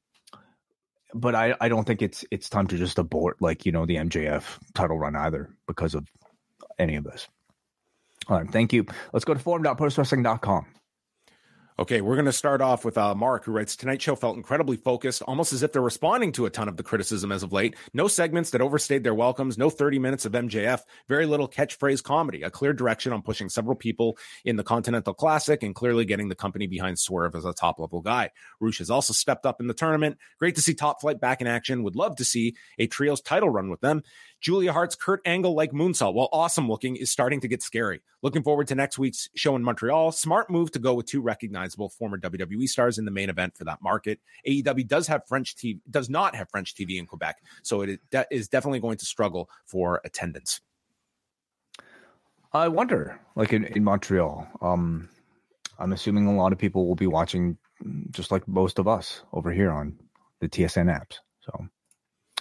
but 1.14 1.36
I, 1.36 1.56
I 1.60 1.68
don't 1.70 1.86
think 1.86 2.02
it's 2.02 2.24
it's 2.32 2.50
time 2.50 2.68
to 2.68 2.78
just 2.78 2.98
abort 2.98 3.42
like 3.42 3.66
you 3.66 3.72
know 3.72 3.86
the 3.86 3.98
MJF 3.98 4.60
title 4.74 4.98
run 5.00 5.16
either 5.16 5.50
because 5.68 5.96
of 5.96 6.08
any 6.80 6.96
of 6.96 7.04
this. 7.04 7.28
All 8.28 8.38
right, 8.38 8.50
thank 8.50 8.74
you. 8.74 8.86
Let's 9.14 9.26
go 9.26 9.34
to 9.34 9.40
forum.postwrestling.com. 9.40 10.66
Okay, 11.82 12.02
we're 12.02 12.14
going 12.16 12.26
to 12.26 12.32
start 12.32 12.62
off 12.62 12.86
with 12.86 12.96
uh, 12.96 13.16
Mark, 13.16 13.46
who 13.46 13.52
writes 13.52 13.76
Tonight's 13.76 14.04
show 14.04 14.16
felt 14.16 14.38
incredibly 14.38 14.78
focused, 14.78 15.24
almost 15.24 15.52
as 15.52 15.64
if 15.64 15.72
they're 15.72 15.82
responding 15.82 16.32
to 16.34 16.46
a 16.46 16.50
ton 16.52 16.68
of 16.68 16.78
the 16.78 16.84
criticism 16.84 17.32
as 17.32 17.42
of 17.42 17.54
late. 17.54 17.76
No 17.92 18.08
segments 18.08 18.52
that 18.52 18.62
overstayed 18.62 19.04
their 19.04 19.16
welcomes, 19.16 19.58
no 19.58 19.72
30 19.72 19.98
minutes 19.98 20.24
of 20.26 20.34
MJF, 20.34 20.82
very 21.08 21.26
little 21.26 21.48
catchphrase 21.50 22.04
comedy, 22.04 22.44
a 22.44 22.52
clear 22.52 22.72
direction 22.72 23.14
on 23.14 23.24
pushing 23.24 23.50
several 23.50 23.76
people 23.76 24.16
in 24.46 24.58
the 24.58 24.64
Continental 24.64 25.16
Classic, 25.16 25.64
and 25.64 25.74
clearly 25.74 26.06
getting 26.06 26.30
the 26.30 26.36
company 26.36 26.68
behind 26.68 27.00
Swerve 27.00 27.36
as 27.36 27.46
a 27.46 27.54
top 27.54 27.80
level 27.80 28.02
guy. 28.02 28.30
Rush 28.60 28.78
has 28.78 28.92
also 28.92 29.14
stepped 29.14 29.48
up 29.48 29.60
in 29.60 29.66
the 29.66 29.74
tournament. 29.74 30.20
Great 30.38 30.56
to 30.58 30.62
see 30.62 30.76
Top 30.76 31.02
Flight 31.02 31.20
back 31.20 31.42
in 31.42 31.48
action. 31.48 31.82
Would 31.82 31.96
love 31.96 32.18
to 32.18 32.26
see 32.26 32.54
a 32.78 32.86
trios 32.86 33.22
title 33.22 33.50
run 33.50 33.72
with 33.72 33.82
them. 33.82 34.04
Julia 34.42 34.74
Hart's 34.74 34.96
Kurt 34.96 35.22
Angle 35.26 35.54
like 35.54 35.72
moonsault, 35.72 36.16
while 36.16 36.28
awesome 36.34 36.68
looking, 36.68 36.96
is 36.96 37.12
starting 37.12 37.40
to 37.42 37.48
get 37.48 37.62
scary. 37.62 38.02
Looking 38.24 38.42
forward 38.42 38.68
to 38.68 38.76
next 38.76 38.98
week's 38.98 39.30
show 39.36 39.56
in 39.56 39.64
Montreal. 39.64 40.12
Smart 40.12 40.50
move 40.50 40.72
to 40.72 40.80
go 40.80 40.96
with 40.96 41.06
two 41.06 41.22
recognizable 41.22 41.90
former 41.90 42.18
WWE 42.18 42.68
stars 42.68 42.98
in 42.98 43.06
the 43.06 43.12
main 43.12 43.30
event 43.30 43.56
for 43.56 43.64
that 43.66 43.82
market. 43.84 44.20
AEW 44.48 44.88
does 44.88 45.08
have 45.08 45.28
French 45.28 45.56
TV, 45.56 45.80
does 45.92 46.10
not 46.10 46.36
have 46.36 46.50
French 46.50 46.74
TV 46.74 46.98
in 46.98 47.06
Quebec, 47.06 47.38
so 47.62 47.82
it 47.82 48.00
is 48.32 48.50
definitely 48.50 48.80
going 48.80 48.98
to 48.98 49.06
struggle 49.06 49.48
for 49.66 50.02
attendance. 50.04 50.60
I 52.54 52.68
wonder, 52.68 53.20
like 53.36 53.54
in, 53.54 53.66
in 53.66 53.84
Montreal, 53.84 54.48
um, 54.62 55.08
I'm 55.80 55.94
assuming 55.94 56.28
a 56.28 56.36
lot 56.36 56.52
of 56.52 56.58
people 56.58 56.88
will 56.88 56.96
be 56.96 57.08
watching, 57.08 57.58
just 58.10 58.32
like 58.32 58.48
most 58.48 58.80
of 58.80 58.88
us 58.88 59.22
over 59.34 59.52
here 59.52 59.72
on 59.72 59.98
the 60.42 60.50
TSN 60.50 60.94
apps. 60.94 61.20
So, 61.42 61.68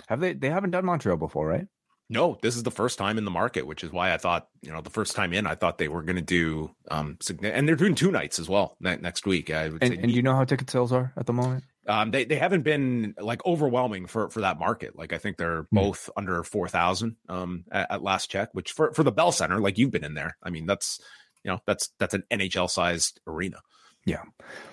have 0.09 0.21
they? 0.21 0.33
They 0.33 0.51
haven't 0.51 0.73
done 0.73 0.85
Montreal 0.85 1.17
before, 1.17 1.47
right? 1.47 1.67
No, 2.13 2.37
this 2.43 2.57
is 2.57 2.65
the 2.65 2.73
first 2.73 2.99
time 2.99 3.19
in 3.19 3.25
the 3.25 3.31
market, 3.31 3.69
which 3.69 3.85
is 3.85 3.93
why 3.93 4.13
I 4.13 4.17
thought, 4.17 4.49
you 4.63 4.73
know, 4.73 4.81
the 4.81 4.91
first 4.91 5.15
time 5.15 5.33
in, 5.33 5.47
I 5.47 5.55
thought 5.55 5.79
they 5.79 5.87
were 5.87 6.03
going 6.03 6.17
to 6.17 6.23
do, 6.23 6.75
um, 6.91 7.17
and 7.41 7.69
they're 7.69 7.77
doing 7.77 7.95
two 7.95 8.11
nights 8.11 8.41
as 8.41 8.49
well 8.49 8.77
next 8.81 9.27
week. 9.27 9.49
I 9.49 9.69
would 9.69 9.81
and, 9.81 9.93
say, 9.95 9.99
and 10.01 10.09
do 10.09 10.13
you 10.13 10.23
know 10.23 10.35
how 10.35 10.43
ticket 10.43 10.69
sales 10.69 10.93
are 10.93 11.13
at 11.17 11.27
the 11.27 11.33
moment? 11.33 11.63
Um, 11.87 12.11
they 12.11 12.25
they 12.25 12.35
haven't 12.35 12.63
been 12.63 13.15
like 13.17 13.47
overwhelming 13.47 14.07
for 14.07 14.29
for 14.29 14.41
that 14.41 14.59
market. 14.59 14.99
Like 14.99 15.13
I 15.13 15.19
think 15.19 15.37
they're 15.37 15.63
mm-hmm. 15.63 15.77
both 15.77 16.11
under 16.17 16.43
four 16.43 16.67
thousand 16.67 17.17
um 17.29 17.65
at, 17.71 17.93
at, 17.93 18.03
last 18.03 18.29
check, 18.29 18.51
which 18.53 18.73
for 18.73 18.93
for 18.93 19.05
the 19.05 19.13
Bell 19.13 19.31
Center, 19.31 19.61
like 19.61 19.79
you've 19.79 19.93
been 19.93 20.05
in 20.05 20.15
there. 20.15 20.37
I 20.43 20.51
mean, 20.51 20.67
that's 20.67 21.01
you 21.45 21.53
know 21.53 21.61
that's 21.65 21.91
that's 22.01 22.15
an 22.15 22.25
NHL 22.31 22.69
sized 22.69 23.21
arena. 23.25 23.59
Yeah. 24.05 24.23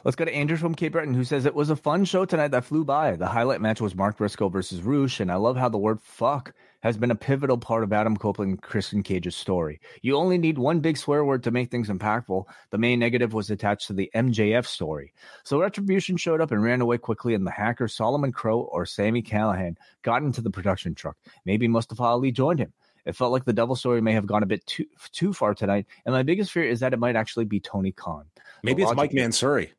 Let's 0.03 0.15
go 0.15 0.25
to 0.25 0.33
Andrew 0.33 0.57
from 0.57 0.73
Cape 0.73 0.93
Breton, 0.93 1.13
who 1.13 1.23
says 1.23 1.45
it 1.45 1.53
was 1.53 1.69
a 1.69 1.75
fun 1.75 2.05
show 2.05 2.25
tonight 2.25 2.49
that 2.49 2.65
flew 2.65 2.83
by. 2.83 3.15
The 3.15 3.27
highlight 3.27 3.61
match 3.61 3.81
was 3.81 3.93
Mark 3.93 4.17
Briscoe 4.17 4.49
versus 4.49 4.81
Rush, 4.81 5.19
and 5.19 5.31
I 5.31 5.35
love 5.35 5.57
how 5.57 5.69
the 5.69 5.77
word 5.77 6.01
fuck 6.01 6.53
has 6.87 6.97
been 6.97 7.11
a 7.11 7.15
pivotal 7.15 7.57
part 7.57 7.83
of 7.83 7.91
Adam 7.91 8.15
Copeland 8.15 8.51
and 8.51 8.61
Christian 8.61 9.03
Cage's 9.03 9.35
story. 9.35 9.79
You 10.01 10.15
only 10.15 10.37
need 10.37 10.57
one 10.57 10.79
big 10.79 10.97
swear 10.97 11.23
word 11.25 11.43
to 11.43 11.51
make 11.51 11.69
things 11.69 11.89
impactful. 11.89 12.45
The 12.69 12.77
main 12.77 12.97
negative 12.97 13.33
was 13.33 13.49
attached 13.49 13.87
to 13.87 13.93
the 13.93 14.09
MJF 14.15 14.65
story. 14.65 15.13
So 15.43 15.59
Retribution 15.59 16.15
showed 16.15 16.39
up 16.39 16.51
and 16.51 16.63
ran 16.63 16.79
away 16.79 16.97
quickly, 16.97 17.33
and 17.33 17.45
the 17.45 17.51
hacker 17.51 17.89
Solomon 17.89 18.31
Crowe 18.31 18.61
or 18.71 18.85
Sami 18.85 19.21
Callihan 19.21 19.75
got 20.01 20.23
into 20.23 20.39
the 20.39 20.49
production 20.49 20.95
truck. 20.95 21.17
Maybe 21.45 21.67
Mustafa 21.67 22.03
Ali 22.03 22.31
joined 22.31 22.59
him. 22.59 22.71
It 23.05 23.15
felt 23.15 23.33
like 23.33 23.43
the 23.43 23.53
devil 23.53 23.75
story 23.75 24.01
may 24.01 24.13
have 24.13 24.25
gone 24.25 24.43
a 24.43 24.47
bit 24.47 24.65
too 24.65 24.85
too 25.11 25.33
far 25.33 25.53
tonight, 25.53 25.87
and 26.05 26.13
my 26.13 26.23
biggest 26.23 26.51
fear 26.51 26.63
is 26.63 26.79
that 26.79 26.93
it 26.93 26.99
might 26.99 27.15
actually 27.15 27.45
be 27.45 27.59
Tony 27.59 27.91
Khan. 27.91 28.25
Maybe 28.63 28.83
it's 28.83 28.95
Mike 28.95 29.11
Mansury. 29.11 29.71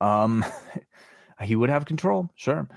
Um, 0.00 0.44
he 1.42 1.56
would 1.56 1.70
have 1.70 1.84
control, 1.84 2.30
sure. 2.36 2.68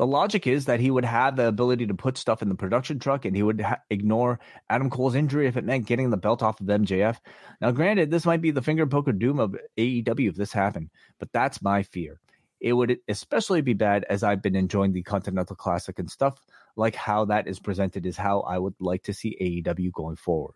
The 0.00 0.06
logic 0.06 0.46
is 0.46 0.64
that 0.64 0.80
he 0.80 0.90
would 0.90 1.04
have 1.04 1.36
the 1.36 1.46
ability 1.46 1.86
to 1.88 1.92
put 1.92 2.16
stuff 2.16 2.40
in 2.40 2.48
the 2.48 2.54
production 2.54 2.98
truck 2.98 3.26
and 3.26 3.36
he 3.36 3.42
would 3.42 3.60
ha- 3.60 3.82
ignore 3.90 4.40
Adam 4.70 4.88
Cole's 4.88 5.14
injury 5.14 5.46
if 5.46 5.58
it 5.58 5.64
meant 5.66 5.84
getting 5.84 6.08
the 6.08 6.16
belt 6.16 6.42
off 6.42 6.58
of 6.58 6.68
MJF. 6.68 7.18
Now, 7.60 7.70
granted, 7.70 8.10
this 8.10 8.24
might 8.24 8.40
be 8.40 8.50
the 8.50 8.62
Fingerpoke 8.62 9.08
of 9.08 9.18
Doom 9.18 9.38
of 9.38 9.54
AEW 9.76 10.30
if 10.30 10.36
this 10.36 10.54
happened, 10.54 10.88
but 11.18 11.30
that's 11.34 11.60
my 11.60 11.82
fear. 11.82 12.18
It 12.62 12.72
would 12.72 12.96
especially 13.08 13.60
be 13.60 13.74
bad 13.74 14.06
as 14.08 14.22
I've 14.22 14.40
been 14.40 14.56
enjoying 14.56 14.94
the 14.94 15.02
Continental 15.02 15.54
Classic 15.54 15.98
and 15.98 16.10
stuff 16.10 16.40
like 16.76 16.94
how 16.94 17.26
that 17.26 17.46
is 17.46 17.60
presented 17.60 18.06
is 18.06 18.16
how 18.16 18.40
I 18.40 18.56
would 18.56 18.76
like 18.80 19.02
to 19.02 19.12
see 19.12 19.36
AEW 19.38 19.92
going 19.92 20.16
forward. 20.16 20.54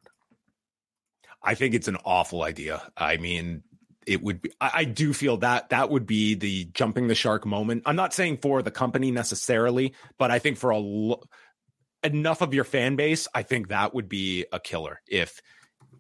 I 1.43 1.55
think 1.55 1.75
it's 1.75 1.89
an 1.89 1.99
awful 2.07 2.45
idea. 2.45 2.83
I 2.97 3.19
mean, 3.19 3.63
it 4.07 4.23
would 4.23 4.43
be 4.43 4.53
I, 4.61 4.71
I, 4.75 4.85
do 4.85 5.13
feel 5.13 5.39
that 5.39 5.71
that 5.71 5.91
would 5.91 6.07
be 6.07 6.35
the 6.35 6.65
jumping 6.67 7.09
the 7.09 7.15
shark 7.15 7.47
moment. 7.47 7.83
I'm 7.87 7.97
not 7.97 8.15
saying 8.15 8.39
for 8.39 8.63
the 8.63 8.71
company 8.71 9.11
necessarily 9.11 9.95
but 10.19 10.31
i 10.31 10.39
think 10.39 10.59
for 10.59 10.73
a 10.73 12.07
enough 12.07 12.41
of 12.43 12.55
your 12.55 12.65
fan 12.65 12.97
base 12.97 13.29
i 13.35 13.43
think 13.43 13.69
that 13.69 13.95
would 13.95 14.09
be 14.09 14.47
a 14.53 14.61
killer 14.61 15.01
if 15.07 15.41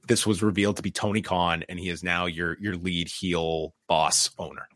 this 0.06 0.26
was 0.26 0.42
revealed 0.42 0.76
to 0.76 0.82
be 0.82 0.90
tony 0.90 1.22
khan 1.22 1.64
and 1.68 1.78
he 1.78 1.88
is 1.88 2.02
now 2.02 2.26
your 2.26 2.56
your 2.60 2.76
lead 2.76 3.08
heel 3.08 3.74
boss 3.88 4.30
owner. 4.38 4.68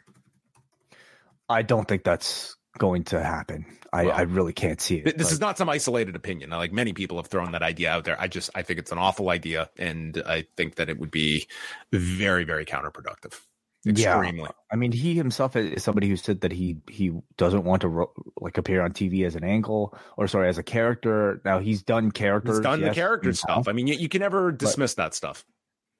I 1.49 1.63
don't 1.63 1.89
think 1.89 2.05
that's 2.05 2.57
going 2.79 3.05
to 3.05 3.23
happen. 3.23 3.67
I, 3.93 4.05
well, 4.05 4.15
I 4.17 4.23
really 4.23 4.53
can't 4.53 4.81
see 4.81 4.97
it. 4.97 5.05
This 5.17 5.29
but. 5.29 5.33
is 5.33 5.41
not 5.41 5.59
some 5.59 5.69
isolated 5.69 6.15
opinion. 6.17 6.51
Like 6.51 6.73
many 6.73 6.93
people 6.93 7.17
have 7.17 7.27
thrown 7.27 7.53
that 7.53 7.63
idea 7.63 7.91
out 7.91 8.05
there. 8.05 8.21
I 8.21 8.29
just 8.29 8.51
I 8.55 8.63
think 8.63 8.79
it's 8.79 8.93
an 8.93 8.99
awful 8.99 9.31
idea, 9.31 9.71
and 9.79 10.23
I 10.27 10.47
think 10.57 10.77
that 10.77 10.89
it 10.89 10.99
would 10.99 11.11
be 11.11 11.47
very 11.93 12.45
very 12.45 12.65
counterproductive. 12.65 13.41
Extremely. 13.87 14.43
Yeah. 14.43 14.49
I 14.73 14.77
mean, 14.77 14.93
he 14.93 15.15
himself 15.15 15.55
is 15.55 15.85
somebody 15.85 16.09
who 16.09 16.17
said 16.17 16.41
that 16.41 16.53
he 16.53 16.79
he 16.91 17.13
doesn't 17.37 17.65
want 17.65 17.83
to 17.83 17.89
ro- 17.89 18.13
like 18.41 18.59
appear 18.59 18.83
on 18.83 18.93
TV 18.93 19.25
as 19.25 19.37
an 19.37 19.45
angle 19.45 19.97
or 20.17 20.27
sorry 20.27 20.49
as 20.49 20.59
a 20.59 20.63
character. 20.63 21.41
Now 21.45 21.61
he's 21.61 21.83
done 21.83 22.11
characters. 22.11 22.57
He's 22.57 22.65
done 22.65 22.81
yes, 22.81 22.91
the 22.91 22.95
character 22.95 23.33
stuff. 23.33 23.69
I 23.69 23.73
mean, 23.73 23.87
you, 23.87 23.95
you 23.95 24.09
can 24.09 24.21
never 24.21 24.51
dismiss 24.51 24.95
but, 24.95 25.05
that 25.05 25.15
stuff. 25.15 25.45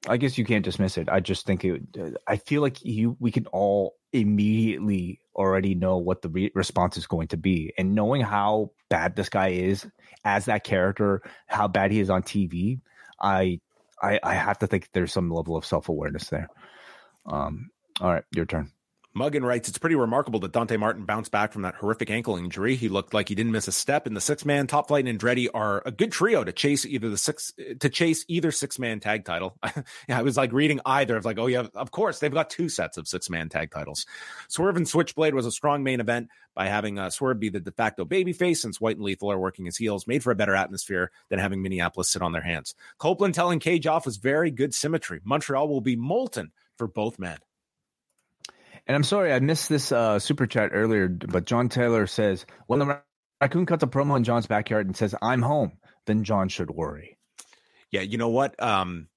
I 0.07 0.17
guess 0.17 0.37
you 0.37 0.45
can't 0.45 0.63
dismiss 0.63 0.97
it. 0.97 1.09
I 1.09 1.19
just 1.19 1.45
think 1.45 1.65
it. 1.65 1.81
I 2.27 2.37
feel 2.37 2.61
like 2.61 2.83
you 2.83 3.17
we 3.19 3.31
can 3.31 3.47
all 3.47 3.95
immediately 4.13 5.19
already 5.35 5.75
know 5.75 5.97
what 5.97 6.21
the 6.21 6.29
re- 6.29 6.51
response 6.55 6.97
is 6.97 7.05
going 7.05 7.27
to 7.29 7.37
be, 7.37 7.73
and 7.77 7.95
knowing 7.95 8.21
how 8.21 8.71
bad 8.89 9.15
this 9.15 9.29
guy 9.29 9.49
is 9.49 9.85
as 10.23 10.45
that 10.45 10.63
character, 10.63 11.21
how 11.47 11.67
bad 11.67 11.91
he 11.91 11.99
is 11.99 12.09
on 12.09 12.23
TV, 12.23 12.79
I 13.21 13.59
I, 14.01 14.19
I 14.23 14.33
have 14.35 14.59
to 14.59 14.67
think 14.67 14.89
there's 14.93 15.11
some 15.11 15.29
level 15.29 15.57
of 15.57 15.65
self 15.65 15.89
awareness 15.89 16.29
there. 16.29 16.49
Um, 17.25 17.69
all 17.99 18.13
right, 18.13 18.23
your 18.33 18.45
turn. 18.45 18.71
Muggin 19.15 19.43
writes, 19.43 19.67
It's 19.67 19.77
pretty 19.77 19.95
remarkable 19.95 20.39
that 20.41 20.51
Dante 20.51 20.77
Martin 20.77 21.05
bounced 21.05 21.31
back 21.31 21.51
from 21.51 21.63
that 21.63 21.75
horrific 21.75 22.11
ankle 22.11 22.37
injury. 22.37 22.75
He 22.75 22.89
looked 22.89 23.13
like 23.13 23.27
he 23.27 23.35
didn't 23.35 23.51
miss 23.51 23.67
a 23.67 23.71
step. 23.71 24.05
And 24.05 24.15
the 24.15 24.21
six 24.21 24.45
man 24.45 24.67
top 24.67 24.87
flight 24.87 25.07
and 25.07 25.19
Andretti 25.19 25.47
are 25.53 25.81
a 25.85 25.91
good 25.91 26.11
trio 26.11 26.43
to 26.43 26.51
chase 26.51 26.85
either 26.85 27.09
the 27.09 27.17
six 27.17 27.51
to 27.79 27.89
chase 27.89 28.23
either 28.27 28.51
six 28.51 28.77
man 28.77 28.99
tag 28.99 29.25
title. 29.25 29.57
yeah, 30.07 30.19
I 30.19 30.21
was 30.21 30.37
like 30.37 30.53
reading 30.53 30.79
either 30.85 31.17
of 31.17 31.25
like, 31.25 31.39
oh 31.39 31.47
yeah, 31.47 31.67
of 31.73 31.89
course 31.89 32.19
they've 32.19 32.31
got 32.31 32.51
two 32.51 32.69
sets 32.69 32.97
of 32.97 33.07
six 33.07 33.29
man 33.29 33.49
tag 33.49 33.71
titles. 33.71 34.05
Swerve 34.47 34.77
and 34.77 34.87
Switchblade 34.87 35.33
was 35.33 35.47
a 35.47 35.51
strong 35.51 35.83
main 35.83 35.99
event 35.99 36.29
by 36.53 36.67
having 36.67 36.99
uh, 36.99 37.09
Swerve 37.09 37.39
be 37.39 37.49
the 37.49 37.59
de 37.59 37.71
facto 37.71 38.05
babyface 38.05 38.57
since 38.57 38.79
White 38.79 38.97
and 38.97 39.05
Lethal 39.05 39.31
are 39.31 39.39
working 39.39 39.65
his 39.65 39.77
heels, 39.77 40.05
made 40.05 40.23
for 40.23 40.31
a 40.31 40.35
better 40.35 40.55
atmosphere 40.55 41.11
than 41.29 41.39
having 41.39 41.63
Minneapolis 41.63 42.09
sit 42.09 42.21
on 42.21 42.31
their 42.31 42.41
hands. 42.41 42.75
Copeland 42.99 43.33
telling 43.33 43.59
Cage 43.59 43.87
off 43.87 44.05
was 44.05 44.17
very 44.17 44.51
good 44.51 44.73
symmetry. 44.73 45.19
Montreal 45.23 45.67
will 45.67 45.81
be 45.81 45.95
molten 45.95 46.51
for 46.77 46.87
both 46.87 47.17
men. 47.17 47.39
And 48.89 48.95
I'm 48.95 49.03
sorry 49.03 49.31
I 49.31 49.39
missed 49.39 49.69
this 49.69 49.91
uh, 49.91 50.17
super 50.17 50.47
chat 50.47 50.71
earlier, 50.73 51.07
but 51.07 51.45
John 51.45 51.69
Taylor 51.69 52.07
says 52.07 52.47
when 52.65 52.79
the 52.79 53.03
raccoon 53.39 53.67
cuts 53.67 53.83
a 53.83 53.87
promo 53.87 54.17
in 54.17 54.23
John's 54.23 54.47
backyard 54.47 54.87
and 54.87 54.97
says 54.97 55.13
"I'm 55.21 55.43
home," 55.43 55.73
then 56.07 56.23
John 56.23 56.49
should 56.49 56.71
worry. 56.71 57.19
Yeah, 57.91 58.01
you 58.01 58.17
know 58.17 58.29
what? 58.29 58.59
Um, 58.61 59.07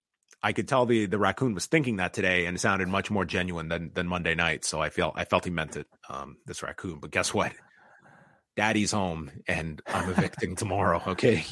I 0.42 0.52
could 0.52 0.68
tell 0.68 0.84
the 0.84 1.06
the 1.06 1.18
raccoon 1.18 1.54
was 1.54 1.64
thinking 1.64 1.96
that 1.96 2.12
today, 2.12 2.44
and 2.44 2.54
it 2.54 2.60
sounded 2.60 2.88
much 2.88 3.10
more 3.10 3.24
genuine 3.24 3.68
than 3.68 3.92
than 3.94 4.06
Monday 4.08 4.34
night. 4.34 4.66
So 4.66 4.78
I 4.78 4.90
felt 4.90 5.14
I 5.16 5.24
felt 5.24 5.46
he 5.46 5.50
meant 5.50 5.74
it. 5.78 5.86
Um, 6.10 6.36
this 6.44 6.62
raccoon, 6.62 6.98
but 7.00 7.10
guess 7.10 7.32
what? 7.32 7.52
Daddy's 8.56 8.92
home, 8.92 9.30
and 9.48 9.80
I'm 9.86 10.10
evicting 10.10 10.54
tomorrow. 10.54 11.02
Okay. 11.06 11.46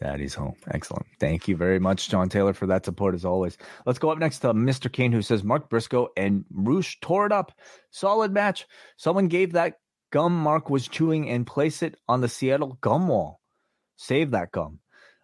Daddy's 0.00 0.34
home. 0.34 0.54
Excellent. 0.70 1.06
Thank 1.18 1.48
you 1.48 1.56
very 1.56 1.78
much, 1.78 2.08
John 2.08 2.28
Taylor, 2.28 2.54
for 2.54 2.66
that 2.66 2.84
support 2.84 3.14
as 3.14 3.24
always. 3.24 3.58
Let's 3.84 3.98
go 3.98 4.10
up 4.10 4.18
next 4.18 4.40
to 4.40 4.54
Mr. 4.54 4.90
Kane, 4.92 5.12
who 5.12 5.22
says 5.22 5.42
Mark 5.42 5.68
Briscoe 5.68 6.08
and 6.16 6.44
Rush 6.50 6.98
tore 7.00 7.26
it 7.26 7.32
up. 7.32 7.52
Solid 7.90 8.32
match. 8.32 8.66
Someone 8.96 9.28
gave 9.28 9.52
that 9.52 9.74
gum 10.10 10.34
Mark 10.34 10.70
was 10.70 10.88
chewing 10.88 11.28
and 11.28 11.46
place 11.46 11.82
it 11.82 11.96
on 12.08 12.20
the 12.20 12.28
Seattle 12.28 12.78
gum 12.80 13.08
wall. 13.08 13.40
Save 13.96 14.30
that 14.30 14.52
gum. 14.52 14.78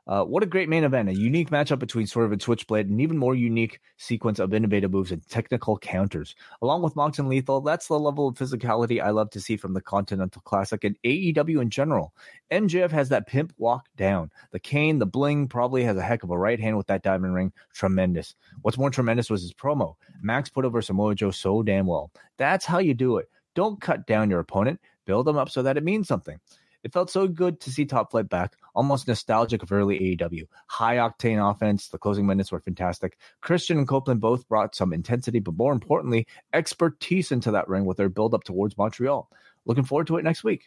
Uh, 0.06 0.22
what 0.22 0.42
a 0.42 0.46
great 0.46 0.68
main 0.68 0.84
event. 0.84 1.08
A 1.08 1.14
unique 1.14 1.50
matchup 1.50 1.78
between 1.78 2.06
Swerve 2.06 2.32
and 2.32 2.42
Switchblade, 2.42 2.88
an 2.88 3.00
even 3.00 3.16
more 3.16 3.34
unique 3.34 3.80
sequence 3.96 4.38
of 4.38 4.52
innovative 4.52 4.90
moves 4.90 5.10
and 5.10 5.26
technical 5.28 5.78
counters. 5.78 6.34
Along 6.60 6.82
with 6.82 6.94
Mox 6.94 7.18
and 7.18 7.28
Lethal, 7.28 7.62
that's 7.62 7.88
the 7.88 7.98
level 7.98 8.28
of 8.28 8.34
physicality 8.34 9.02
I 9.02 9.10
love 9.10 9.30
to 9.30 9.40
see 9.40 9.56
from 9.56 9.72
the 9.72 9.80
Continental 9.80 10.42
Classic 10.42 10.84
and 10.84 10.98
AEW 11.04 11.62
in 11.62 11.70
general. 11.70 12.14
MJF 12.50 12.90
has 12.90 13.08
that 13.08 13.26
pimp 13.26 13.54
walk 13.56 13.86
down. 13.96 14.30
The 14.50 14.60
cane, 14.60 14.98
the 14.98 15.06
bling, 15.06 15.48
probably 15.48 15.84
has 15.84 15.96
a 15.96 16.02
heck 16.02 16.22
of 16.22 16.30
a 16.30 16.38
right 16.38 16.60
hand 16.60 16.76
with 16.76 16.86
that 16.88 17.02
diamond 17.02 17.34
ring. 17.34 17.52
Tremendous. 17.72 18.34
What's 18.60 18.78
more 18.78 18.90
tremendous 18.90 19.30
was 19.30 19.40
his 19.40 19.54
promo. 19.54 19.94
Max 20.20 20.50
put 20.50 20.66
over 20.66 20.82
Samoa 20.82 21.14
Joe 21.14 21.30
so 21.30 21.62
damn 21.62 21.86
well. 21.86 22.10
That's 22.36 22.66
how 22.66 22.78
you 22.78 22.92
do 22.92 23.16
it. 23.16 23.30
Don't 23.54 23.80
cut 23.80 24.06
down 24.06 24.28
your 24.28 24.40
opponent, 24.40 24.80
build 25.06 25.26
them 25.26 25.38
up 25.38 25.48
so 25.48 25.62
that 25.62 25.76
it 25.78 25.84
means 25.84 26.08
something. 26.08 26.38
It 26.82 26.92
felt 26.92 27.10
so 27.10 27.26
good 27.26 27.60
to 27.60 27.70
see 27.70 27.86
Top 27.86 28.10
Flight 28.10 28.28
back, 28.28 28.56
almost 28.74 29.08
nostalgic 29.08 29.62
of 29.62 29.72
early 29.72 30.16
AEW. 30.16 30.44
High 30.66 30.96
octane 30.96 31.50
offense, 31.50 31.88
the 31.88 31.98
closing 31.98 32.26
minutes 32.26 32.52
were 32.52 32.60
fantastic. 32.60 33.18
Christian 33.40 33.78
and 33.78 33.88
Copeland 33.88 34.20
both 34.20 34.48
brought 34.48 34.74
some 34.74 34.92
intensity, 34.92 35.38
but 35.38 35.56
more 35.56 35.72
importantly, 35.72 36.26
expertise 36.52 37.32
into 37.32 37.50
that 37.52 37.68
ring 37.68 37.84
with 37.84 37.96
their 37.96 38.08
build 38.08 38.34
up 38.34 38.44
towards 38.44 38.76
Montreal. 38.76 39.30
Looking 39.64 39.84
forward 39.84 40.06
to 40.08 40.16
it 40.16 40.24
next 40.24 40.44
week. 40.44 40.64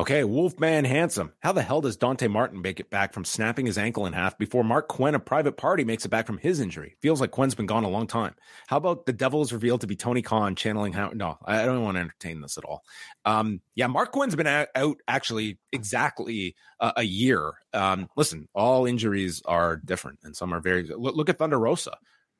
Okay, 0.00 0.24
Wolfman 0.24 0.86
Handsome. 0.86 1.34
How 1.40 1.52
the 1.52 1.60
hell 1.60 1.82
does 1.82 1.98
Dante 1.98 2.26
Martin 2.26 2.62
make 2.62 2.80
it 2.80 2.88
back 2.88 3.12
from 3.12 3.22
snapping 3.22 3.66
his 3.66 3.76
ankle 3.76 4.06
in 4.06 4.14
half 4.14 4.38
before 4.38 4.62
Marq 4.64 4.88
Quen, 4.88 5.14
a 5.14 5.20
private 5.20 5.58
party, 5.58 5.84
makes 5.84 6.06
it 6.06 6.08
back 6.08 6.26
from 6.26 6.38
his 6.38 6.58
injury? 6.58 6.96
Feels 7.02 7.20
like 7.20 7.32
Quen's 7.32 7.54
been 7.54 7.66
gone 7.66 7.84
a 7.84 7.88
long 7.90 8.06
time. 8.06 8.34
How 8.66 8.78
about 8.78 9.04
the 9.04 9.12
devil 9.12 9.42
is 9.42 9.52
revealed 9.52 9.82
to 9.82 9.86
be 9.86 9.96
Tony 9.96 10.22
Khan 10.22 10.54
channeling 10.56 10.94
how? 10.94 11.10
No, 11.10 11.36
I 11.44 11.66
don't 11.66 11.84
want 11.84 11.98
to 11.98 12.00
entertain 12.00 12.40
this 12.40 12.56
at 12.56 12.64
all. 12.64 12.82
Um, 13.26 13.60
yeah, 13.74 13.88
Marq 13.88 14.10
Quen's 14.10 14.34
been 14.34 14.46
out, 14.46 14.68
actually 15.06 15.58
exactly 15.70 16.56
uh, 16.80 16.92
a 16.96 17.02
year. 17.02 17.52
Um, 17.74 18.08
listen, 18.16 18.48
all 18.54 18.86
injuries 18.86 19.42
are 19.44 19.76
different, 19.76 20.20
and 20.22 20.34
some 20.34 20.54
are 20.54 20.60
very. 20.60 20.84
Look, 20.84 21.14
look 21.14 21.28
at 21.28 21.36
Thunder 21.36 21.58
Rosa 21.58 21.92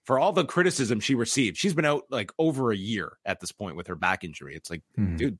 for 0.06 0.18
all 0.18 0.32
the 0.32 0.46
criticism 0.46 0.98
she 0.98 1.14
received, 1.14 1.58
she's 1.58 1.74
been 1.74 1.84
out 1.84 2.04
like 2.08 2.32
over 2.38 2.72
a 2.72 2.76
year 2.76 3.18
at 3.26 3.38
this 3.38 3.52
point 3.52 3.76
with 3.76 3.86
her 3.86 3.94
back 3.94 4.24
injury. 4.24 4.56
It's 4.56 4.70
like, 4.70 4.82
Mhm. 4.98 5.18
dude, 5.18 5.38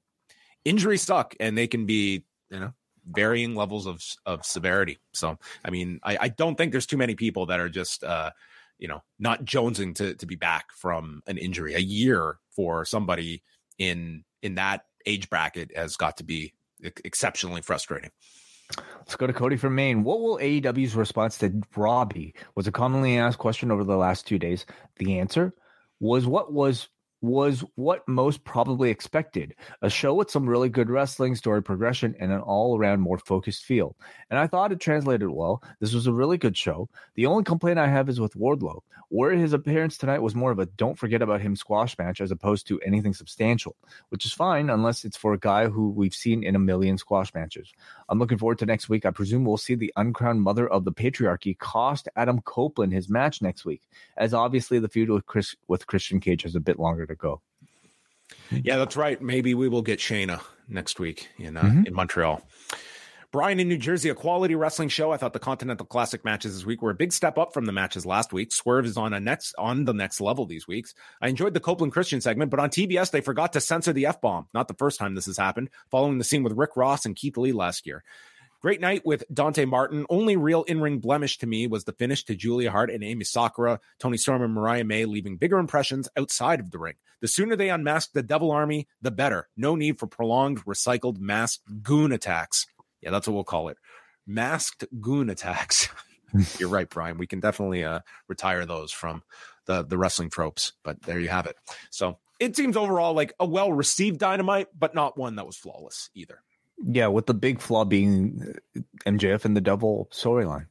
injuries 0.65 1.03
suck 1.03 1.35
and 1.41 1.57
they 1.57 1.67
can 1.67 1.87
be, 1.87 2.25
you 2.51 2.61
know, 2.61 2.73
varying 3.07 3.55
levels 3.55 3.87
of 3.87 4.03
of 4.27 4.45
severity. 4.45 4.99
So, 5.13 5.39
I 5.65 5.71
mean, 5.71 6.01
I, 6.03 6.19
I 6.23 6.29
don't 6.29 6.57
think 6.57 6.73
there's 6.73 6.87
too 6.87 6.97
many 6.97 7.15
people 7.15 7.47
that 7.47 7.61
are 7.61 7.69
just, 7.69 8.05
uh, 8.05 8.31
you 8.79 8.89
know, 8.89 9.03
not 9.19 9.45
jonesing 9.45 9.95
to 9.97 10.15
to 10.15 10.27
be 10.27 10.37
back 10.37 10.73
from 10.73 11.23
an 11.27 11.39
injury. 11.39 11.75
A 11.75 11.81
year 11.81 12.39
for 12.55 12.85
somebody 12.85 13.43
in 13.79 14.25
in 14.43 14.57
that 14.57 14.85
age 15.07 15.31
bracket 15.31 15.77
has 15.77 15.97
got 15.97 16.17
to 16.19 16.25
be 16.25 16.53
exceptionally 17.05 17.63
frustrating. 17.63 18.11
Let's 18.99 19.17
go 19.17 19.27
to 19.27 19.33
Cody 19.33 19.57
from 19.57 19.75
Maine. 19.75 20.05
What 20.05 20.21
will 20.21 20.39
AEW's 20.39 20.95
response 20.95 21.39
to 21.39 21.61
Robbie? 21.77 22.35
Was 22.55 22.69
a 22.69 22.73
commonly 22.73 23.19
asked 23.19 23.39
question 23.39 23.71
over 23.71 23.83
the 23.83 23.97
last 23.97 24.27
two 24.27 24.39
days. 24.39 24.65
The 24.97 25.19
answer 25.19 25.53
was 25.99 26.27
what 26.27 26.53
was 26.53 26.89
was 27.21 27.65
what 27.75 28.07
most 28.09 28.45
probably 28.45 28.91
expected. 28.91 29.55
A 29.83 29.91
show 29.91 30.15
with 30.15 30.31
some 30.31 30.49
really 30.49 30.69
good 30.69 30.91
wrestling, 30.91 31.35
story 31.35 31.63
progression, 31.63 32.15
and 32.19 32.33
an 32.33 32.41
all-around 32.41 33.01
more 33.01 33.19
focused 33.19 33.65
feel. 33.65 33.97
And 34.31 34.39
I 34.39 34.47
thought 34.47 34.73
it 34.73 34.81
translated 34.81 35.29
well. 35.29 35.63
This 35.81 35.93
was 35.93 36.07
a 36.07 36.13
really 36.13 36.39
good 36.39 36.57
show. 36.57 36.89
The 37.15 37.27
only 37.27 37.45
complaint 37.45 37.79
I 37.79 37.89
have 37.89 38.09
is 38.09 38.21
with 38.21 38.35
Wardlow, 38.35 38.81
where 39.09 39.33
his 39.33 39.53
appearance 39.53 39.99
tonight 39.99 40.23
was 40.23 40.35
more 40.35 40.51
of 40.51 40.59
a 40.59 40.67
don't 40.67 40.99
forget 40.99 41.21
about 41.21 41.41
him 41.41 41.57
squash 41.57 41.99
match 41.99 42.21
as 42.21 42.31
opposed 42.31 42.67
to 42.69 42.81
anything 42.81 43.13
substantial, 43.13 43.77
which 44.09 44.25
is 44.25 44.33
fine 44.33 44.71
unless 44.71 45.05
it's 45.05 45.17
for 45.17 45.35
a 45.35 45.39
guy 45.39 45.67
who 45.67 45.91
we've 45.91 46.15
seen 46.15 46.45
in 46.45 46.55
a 46.55 46.61
million 46.61 46.97
squash 46.97 47.35
matches. 47.35 47.73
I'm 48.09 48.19
looking 48.19 48.39
forward 48.39 48.59
to 48.61 48.67
next 48.67 48.89
week. 48.89 49.05
I 49.05 49.11
presume 49.11 49.45
we'll 49.45 49.57
see 49.57 49.75
the 49.75 49.93
uncrowned 49.97 50.43
mother 50.43 50.69
of 50.69 50.85
the 50.85 50.93
patriarchy 50.93 51.59
cost 51.59 52.09
Adam 52.17 52.41
Copeland 52.43 52.93
his 52.93 53.09
match 53.09 53.43
next 53.43 53.65
week, 53.65 53.83
as 54.17 54.33
obviously 54.33 54.79
the 54.79 54.89
feud 54.89 55.11
with 55.11 55.27
Chris 55.27 55.57
with 55.69 55.87
Christian 55.87 56.21
Cage 56.21 56.43
has 56.43 56.55
a 56.55 56.61
bit 56.61 56.79
longer 56.79 57.07
to 57.11 57.17
go. 57.17 57.43
Yeah, 58.51 58.77
that's 58.79 58.97
right. 58.97 59.21
Maybe 59.21 59.55
we 59.55 59.69
will 59.69 59.83
get 59.83 59.99
Shayna 59.99 60.41
next 60.69 60.99
week 61.01 61.29
in 61.39 61.57
uh, 61.57 61.63
Mhm. 61.63 61.87
in 61.89 61.95
Montreal. 61.95 62.47
Brian 63.33 63.61
in 63.61 63.69
New 63.69 63.79
Jersey, 63.79 64.09
a 64.09 64.15
quality 64.15 64.57
wrestling 64.57 64.89
show. 64.89 65.13
I 65.13 65.17
thought 65.17 65.33
the 65.33 65.39
Continental 65.39 65.87
Classic 65.87 66.25
matches 66.25 66.53
this 66.55 66.67
week 66.67 66.83
were 66.83 66.91
a 66.91 66.95
big 66.97 67.13
step 67.13 67.39
up 67.39 67.55
from 67.55 67.65
the 67.65 67.71
matches 67.71 68.05
last 68.05 68.33
week. 68.33 68.51
Swerve 68.53 68.87
is 68.87 68.97
on 68.97 69.13
a 69.13 69.21
next 69.21 69.55
on 69.57 69.85
the 69.85 69.93
next 69.95 70.21
level 70.21 70.47
these 70.47 70.67
weeks. 70.67 70.95
I 71.23 71.29
enjoyed 71.29 71.55
the 71.55 71.61
Copeland 71.61 71.93
Christian 71.93 72.21
segment, 72.21 72.51
but 72.51 72.59
on 72.59 72.71
TBS 72.71 73.11
they 73.13 73.21
forgot 73.21 73.53
to 73.53 73.61
censor 73.61 73.93
the 73.93 74.07
f 74.07 74.21
bomb. 74.21 74.49
Not 74.53 74.67
the 74.67 74.75
first 74.75 74.99
time 74.99 75.15
this 75.15 75.27
has 75.27 75.37
happened. 75.39 75.71
Following 75.93 76.19
the 76.19 76.25
scene 76.25 76.43
with 76.43 76.55
Rick 76.55 76.77
Ross 76.77 77.07
and 77.07 77.15
Keith 77.15 77.37
Lee 77.37 77.53
last 77.53 77.87
year. 77.87 78.03
Great 78.61 78.83
night 78.83 79.07
with 79.07 79.25
Dante 79.33 79.65
Martin. 79.65 80.05
Only 80.11 80.37
real 80.37 80.65
in 80.65 80.83
ring 80.83 80.99
blemish 80.99 81.39
to 81.39 81.47
me 81.47 81.67
was 81.67 81.85
the 81.85 81.95
finish 81.95 82.25
to 82.25 82.35
Julia 82.35 82.71
Hart 82.71 82.91
and 82.91 83.03
Emi 83.03 83.27
Sakura, 83.27 83.81
Toni 83.99 84.19
Storm, 84.19 84.43
and 84.43 84.53
Mariah 84.53 84.85
May, 84.85 85.07
leaving 85.07 85.39
bigger 85.39 85.59
impressions 85.59 86.11
outside 86.15 86.61
of 86.61 86.71
the 86.71 86.79
ring. 86.79 86.97
The 87.23 87.29
sooner 87.29 87.57
they 87.57 87.71
unmask 87.71 88.13
the 88.13 88.23
Devil 88.23 88.51
Army, 88.51 88.87
the 89.01 89.11
better. 89.11 89.49
No 89.57 89.77
need 89.77 89.99
for 89.99 90.07
prolonged, 90.07 90.63
recycled, 90.67 91.19
masked 91.19 91.83
goon 91.83 92.13
attacks. 92.13 92.67
Yeah, 93.01 93.11
that's 93.11 93.27
what 93.27 93.33
we'll 93.33 93.45
call 93.45 93.69
it. 93.69 93.79
Masked 94.27 94.85
goon 95.01 95.31
attacks. 95.31 95.89
You're 96.59 96.69
right, 96.69 96.89
Brian. 96.89 97.17
We 97.17 97.27
can 97.27 97.41
definitely 97.41 97.83
uh, 97.83 98.01
retire 98.29 98.67
those 98.67 98.93
from 98.93 99.23
the 99.65 99.85
the 99.85 99.97
wrestling 99.97 100.29
tropes. 100.29 100.73
But 100.85 101.01
there 101.03 101.19
you 101.19 101.29
have 101.29 101.47
it. 101.47 101.57
So 101.89 102.19
it 102.39 102.57
seems 102.57 102.77
overall 102.77 103.15
like 103.15 103.33
a 103.41 103.47
well 103.47 103.73
received 103.73 104.19
dynamite, 104.19 104.69
but 104.79 104.95
not 104.95 105.17
one 105.17 105.37
that 105.37 105.47
was 105.47 105.57
flawless 105.57 106.11
either. 106.15 106.43
Yeah, 106.87 107.09
with 107.09 107.27
the 107.27 107.35
big 107.35 107.61
flaw 107.61 107.85
being 107.85 108.55
uh, 108.77 108.81
MJF 109.07 109.45
and 109.45 109.57
the 109.57 109.61
devil 109.61 110.09
storyline. 110.13 110.67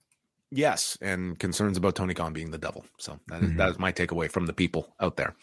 Yes, 0.52 0.98
and 1.00 1.38
concerns 1.38 1.78
about 1.78 1.94
Tony 1.94 2.16
Khan 2.16 2.34
being 2.34 2.50
the 2.50 2.58
devil. 2.58 2.84
So 2.98 3.20
that 3.28 3.44
is, 3.44 3.52
Mhm. 3.52 3.58
that 3.58 3.70
is 3.70 3.78
my 3.78 3.92
takeaway 3.92 4.32
from 4.32 4.48
the 4.48 4.54
people 4.54 4.96
out 5.00 5.16
there. 5.16 5.36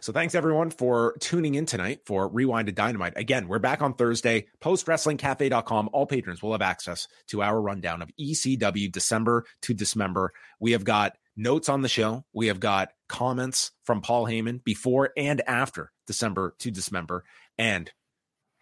So 0.00 0.12
thanks 0.12 0.34
everyone 0.34 0.70
for 0.70 1.14
tuning 1.20 1.54
in 1.54 1.64
tonight 1.64 2.00
for 2.06 2.26
Rewind-A-Dynamite. 2.26 3.12
Again, 3.16 3.46
we're 3.46 3.60
back 3.60 3.80
on 3.82 3.94
Thursday. 3.94 4.46
PostWrestlingCafe.com. 4.60 5.90
All 5.92 6.06
patrons 6.06 6.42
will 6.42 6.50
have 6.50 6.62
access 6.62 7.06
to 7.28 7.40
our 7.40 7.60
rundown 7.60 8.02
of 8.02 8.10
ECW 8.18 8.88
December 8.90 9.44
to 9.62 9.74
Dismember. 9.74 10.32
We 10.58 10.72
have 10.72 10.82
got 10.82 11.16
notes 11.36 11.68
on 11.68 11.82
the 11.82 11.88
show. 11.88 12.24
We 12.32 12.48
have 12.48 12.58
got 12.58 12.90
comments 13.08 13.70
from 13.84 14.00
Paul 14.00 14.26
Heyman 14.26 14.64
before 14.64 15.10
and 15.16 15.40
after 15.46 15.92
December 16.08 16.56
to 16.58 16.72
Dismember, 16.72 17.22
and 17.58 17.92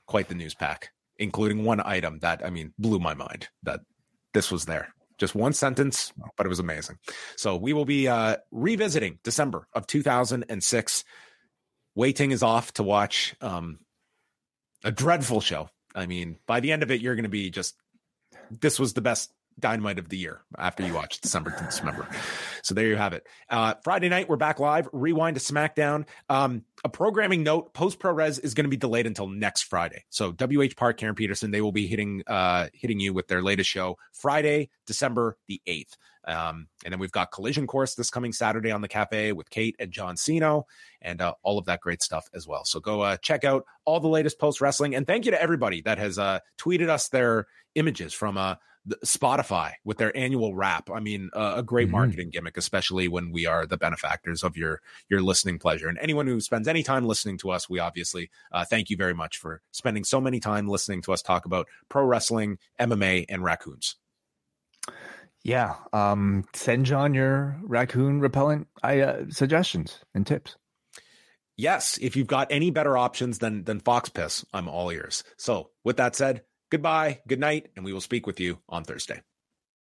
quite 0.06 0.28
the 0.28 0.34
news 0.34 0.54
pack, 0.54 0.90
including 1.18 1.64
one 1.64 1.80
item 1.80 2.18
that 2.20 2.44
I 2.44 2.50
mean 2.50 2.72
blew 2.78 2.98
my 2.98 3.14
mind 3.14 3.48
that 3.62 3.80
this 4.34 4.50
was 4.50 4.66
there. 4.66 4.94
Just 5.18 5.34
one 5.34 5.54
sentence, 5.54 6.12
but 6.36 6.44
it 6.44 6.48
was 6.50 6.58
amazing. 6.58 6.98
So 7.36 7.56
we 7.56 7.72
will 7.72 7.86
be 7.86 8.06
uh, 8.06 8.36
revisiting 8.50 9.18
December 9.24 9.66
of 9.72 9.86
2006. 9.86 11.04
Wai 11.94 12.10
Ting 12.10 12.32
is 12.32 12.42
off 12.42 12.72
to 12.74 12.82
watch 12.82 13.34
um, 13.40 13.78
a 14.84 14.92
dreadful 14.92 15.40
show. 15.40 15.70
I 15.94 16.04
mean, 16.04 16.38
by 16.46 16.60
the 16.60 16.70
end 16.70 16.82
of 16.82 16.90
it, 16.90 17.00
you're 17.00 17.14
going 17.14 17.22
to 17.22 17.30
be 17.30 17.48
just, 17.48 17.76
this 18.50 18.78
was 18.78 18.92
the 18.92 19.00
best 19.00 19.32
dynamite 19.58 19.98
of 19.98 20.08
the 20.08 20.16
year 20.16 20.42
after 20.58 20.84
you 20.84 20.94
watch 20.94 21.20
December 21.22 21.50
to 21.50 21.64
December. 21.64 22.08
So 22.62 22.74
there 22.74 22.86
you 22.86 22.96
have 22.96 23.12
it. 23.12 23.26
Uh, 23.48 23.74
Friday 23.82 24.08
night, 24.08 24.28
we're 24.28 24.36
back 24.36 24.58
live. 24.58 24.88
Rewind-A-SmackDown. 24.92 26.06
Um, 26.28 26.64
a 26.84 26.88
programming 26.88 27.42
note: 27.42 27.74
Post 27.74 27.98
Pro 27.98 28.12
Res 28.12 28.38
is 28.38 28.54
going 28.54 28.64
to 28.64 28.70
be 28.70 28.76
delayed 28.76 29.06
until 29.06 29.28
next 29.28 29.62
Friday. 29.62 30.04
So 30.10 30.32
WH 30.32 30.76
Park, 30.76 30.98
Karen 30.98 31.14
Peterson, 31.14 31.50
they 31.50 31.60
will 31.60 31.72
be 31.72 31.86
hitting 31.86 32.22
uh, 32.26 32.68
hitting 32.72 33.00
you 33.00 33.12
with 33.12 33.28
their 33.28 33.42
latest 33.42 33.70
show 33.70 33.98
Friday, 34.12 34.70
December 34.86 35.36
the 35.48 35.60
eighth. 35.66 35.96
Um, 36.26 36.66
and 36.84 36.92
then 36.92 36.98
we've 36.98 37.12
got 37.12 37.30
Collision 37.30 37.66
Course 37.66 37.94
this 37.94 38.10
coming 38.10 38.32
Saturday 38.32 38.72
on 38.72 38.80
the 38.80 38.88
cafe 38.88 39.32
with 39.32 39.48
Kate 39.48 39.76
and 39.78 39.92
John 39.92 40.16
Siino 40.16 40.64
and 41.00 41.20
uh, 41.20 41.34
all 41.42 41.58
of 41.58 41.66
that 41.66 41.80
great 41.80 42.02
stuff 42.02 42.28
as 42.34 42.48
well. 42.48 42.64
So 42.64 42.80
go 42.80 43.00
uh, 43.02 43.16
check 43.18 43.44
out 43.44 43.64
all 43.84 44.00
the 44.00 44.08
latest 44.08 44.38
post 44.38 44.60
wrestling. 44.60 44.94
And 44.94 45.06
thank 45.06 45.24
you 45.24 45.30
to 45.30 45.40
everybody 45.40 45.82
that 45.82 45.98
has 45.98 46.18
uh, 46.18 46.40
tweeted 46.58 46.88
us 46.88 47.08
their 47.08 47.46
images 47.76 48.12
from 48.12 48.36
uh, 48.36 48.56
Spotify 49.04 49.72
with 49.84 49.98
their 49.98 50.16
annual 50.16 50.54
wrap. 50.54 50.90
I 50.90 51.00
mean, 51.00 51.30
uh, 51.34 51.54
a 51.56 51.62
great 51.62 51.88
Mhm. 51.88 51.92
marketing 51.92 52.30
gimmick, 52.30 52.56
especially 52.56 53.08
when 53.08 53.32
we 53.32 53.44
are 53.46 53.66
the 53.66 53.76
benefactors 53.76 54.42
of 54.44 54.56
your 54.56 54.80
your 55.08 55.20
listening 55.22 55.58
pleasure. 55.58 55.88
And 55.88 55.98
anyone 55.98 56.26
who 56.26 56.40
spends 56.40 56.68
any 56.68 56.82
time 56.82 57.04
listening 57.04 57.38
to 57.38 57.50
us, 57.50 57.68
we 57.68 57.78
obviously 57.80 58.30
uh, 58.52 58.64
thank 58.64 58.88
you 58.90 58.96
very 58.96 59.14
much 59.14 59.38
for 59.38 59.60
spending 59.72 60.04
so 60.04 60.20
many 60.20 60.38
time 60.40 60.68
listening 60.68 61.02
to 61.02 61.12
us 61.12 61.22
talk 61.22 61.44
about 61.46 61.66
pro 61.88 62.04
wrestling, 62.04 62.58
MMA, 62.78 63.26
and 63.28 63.42
raccoons. 63.42 63.96
Yeah. 65.42 65.76
Um, 65.92 66.44
send 66.54 66.86
John 66.86 67.14
your 67.14 67.58
raccoon 67.62 68.20
repellent 68.20 68.68
I, 68.82 69.00
uh, 69.00 69.24
suggestions 69.30 70.00
and 70.14 70.26
tips. 70.26 70.56
yes, 71.56 71.98
if 72.00 72.16
you've 72.16 72.26
got 72.26 72.48
any 72.50 72.70
better 72.70 72.96
options 72.96 73.38
than 73.38 73.64
than 73.64 73.80
fox 73.80 74.08
piss, 74.08 74.44
I'm 74.52 74.68
all 74.68 74.90
ears. 74.90 75.24
So 75.36 75.70
with 75.84 75.96
that 75.98 76.16
said, 76.16 76.42
goodbye, 76.70 77.20
good 77.26 77.40
night, 77.40 77.68
and 77.76 77.84
we 77.84 77.92
will 77.92 78.00
speak 78.00 78.26
with 78.26 78.40
you 78.40 78.58
on 78.68 78.84
Thursday. 78.84 79.20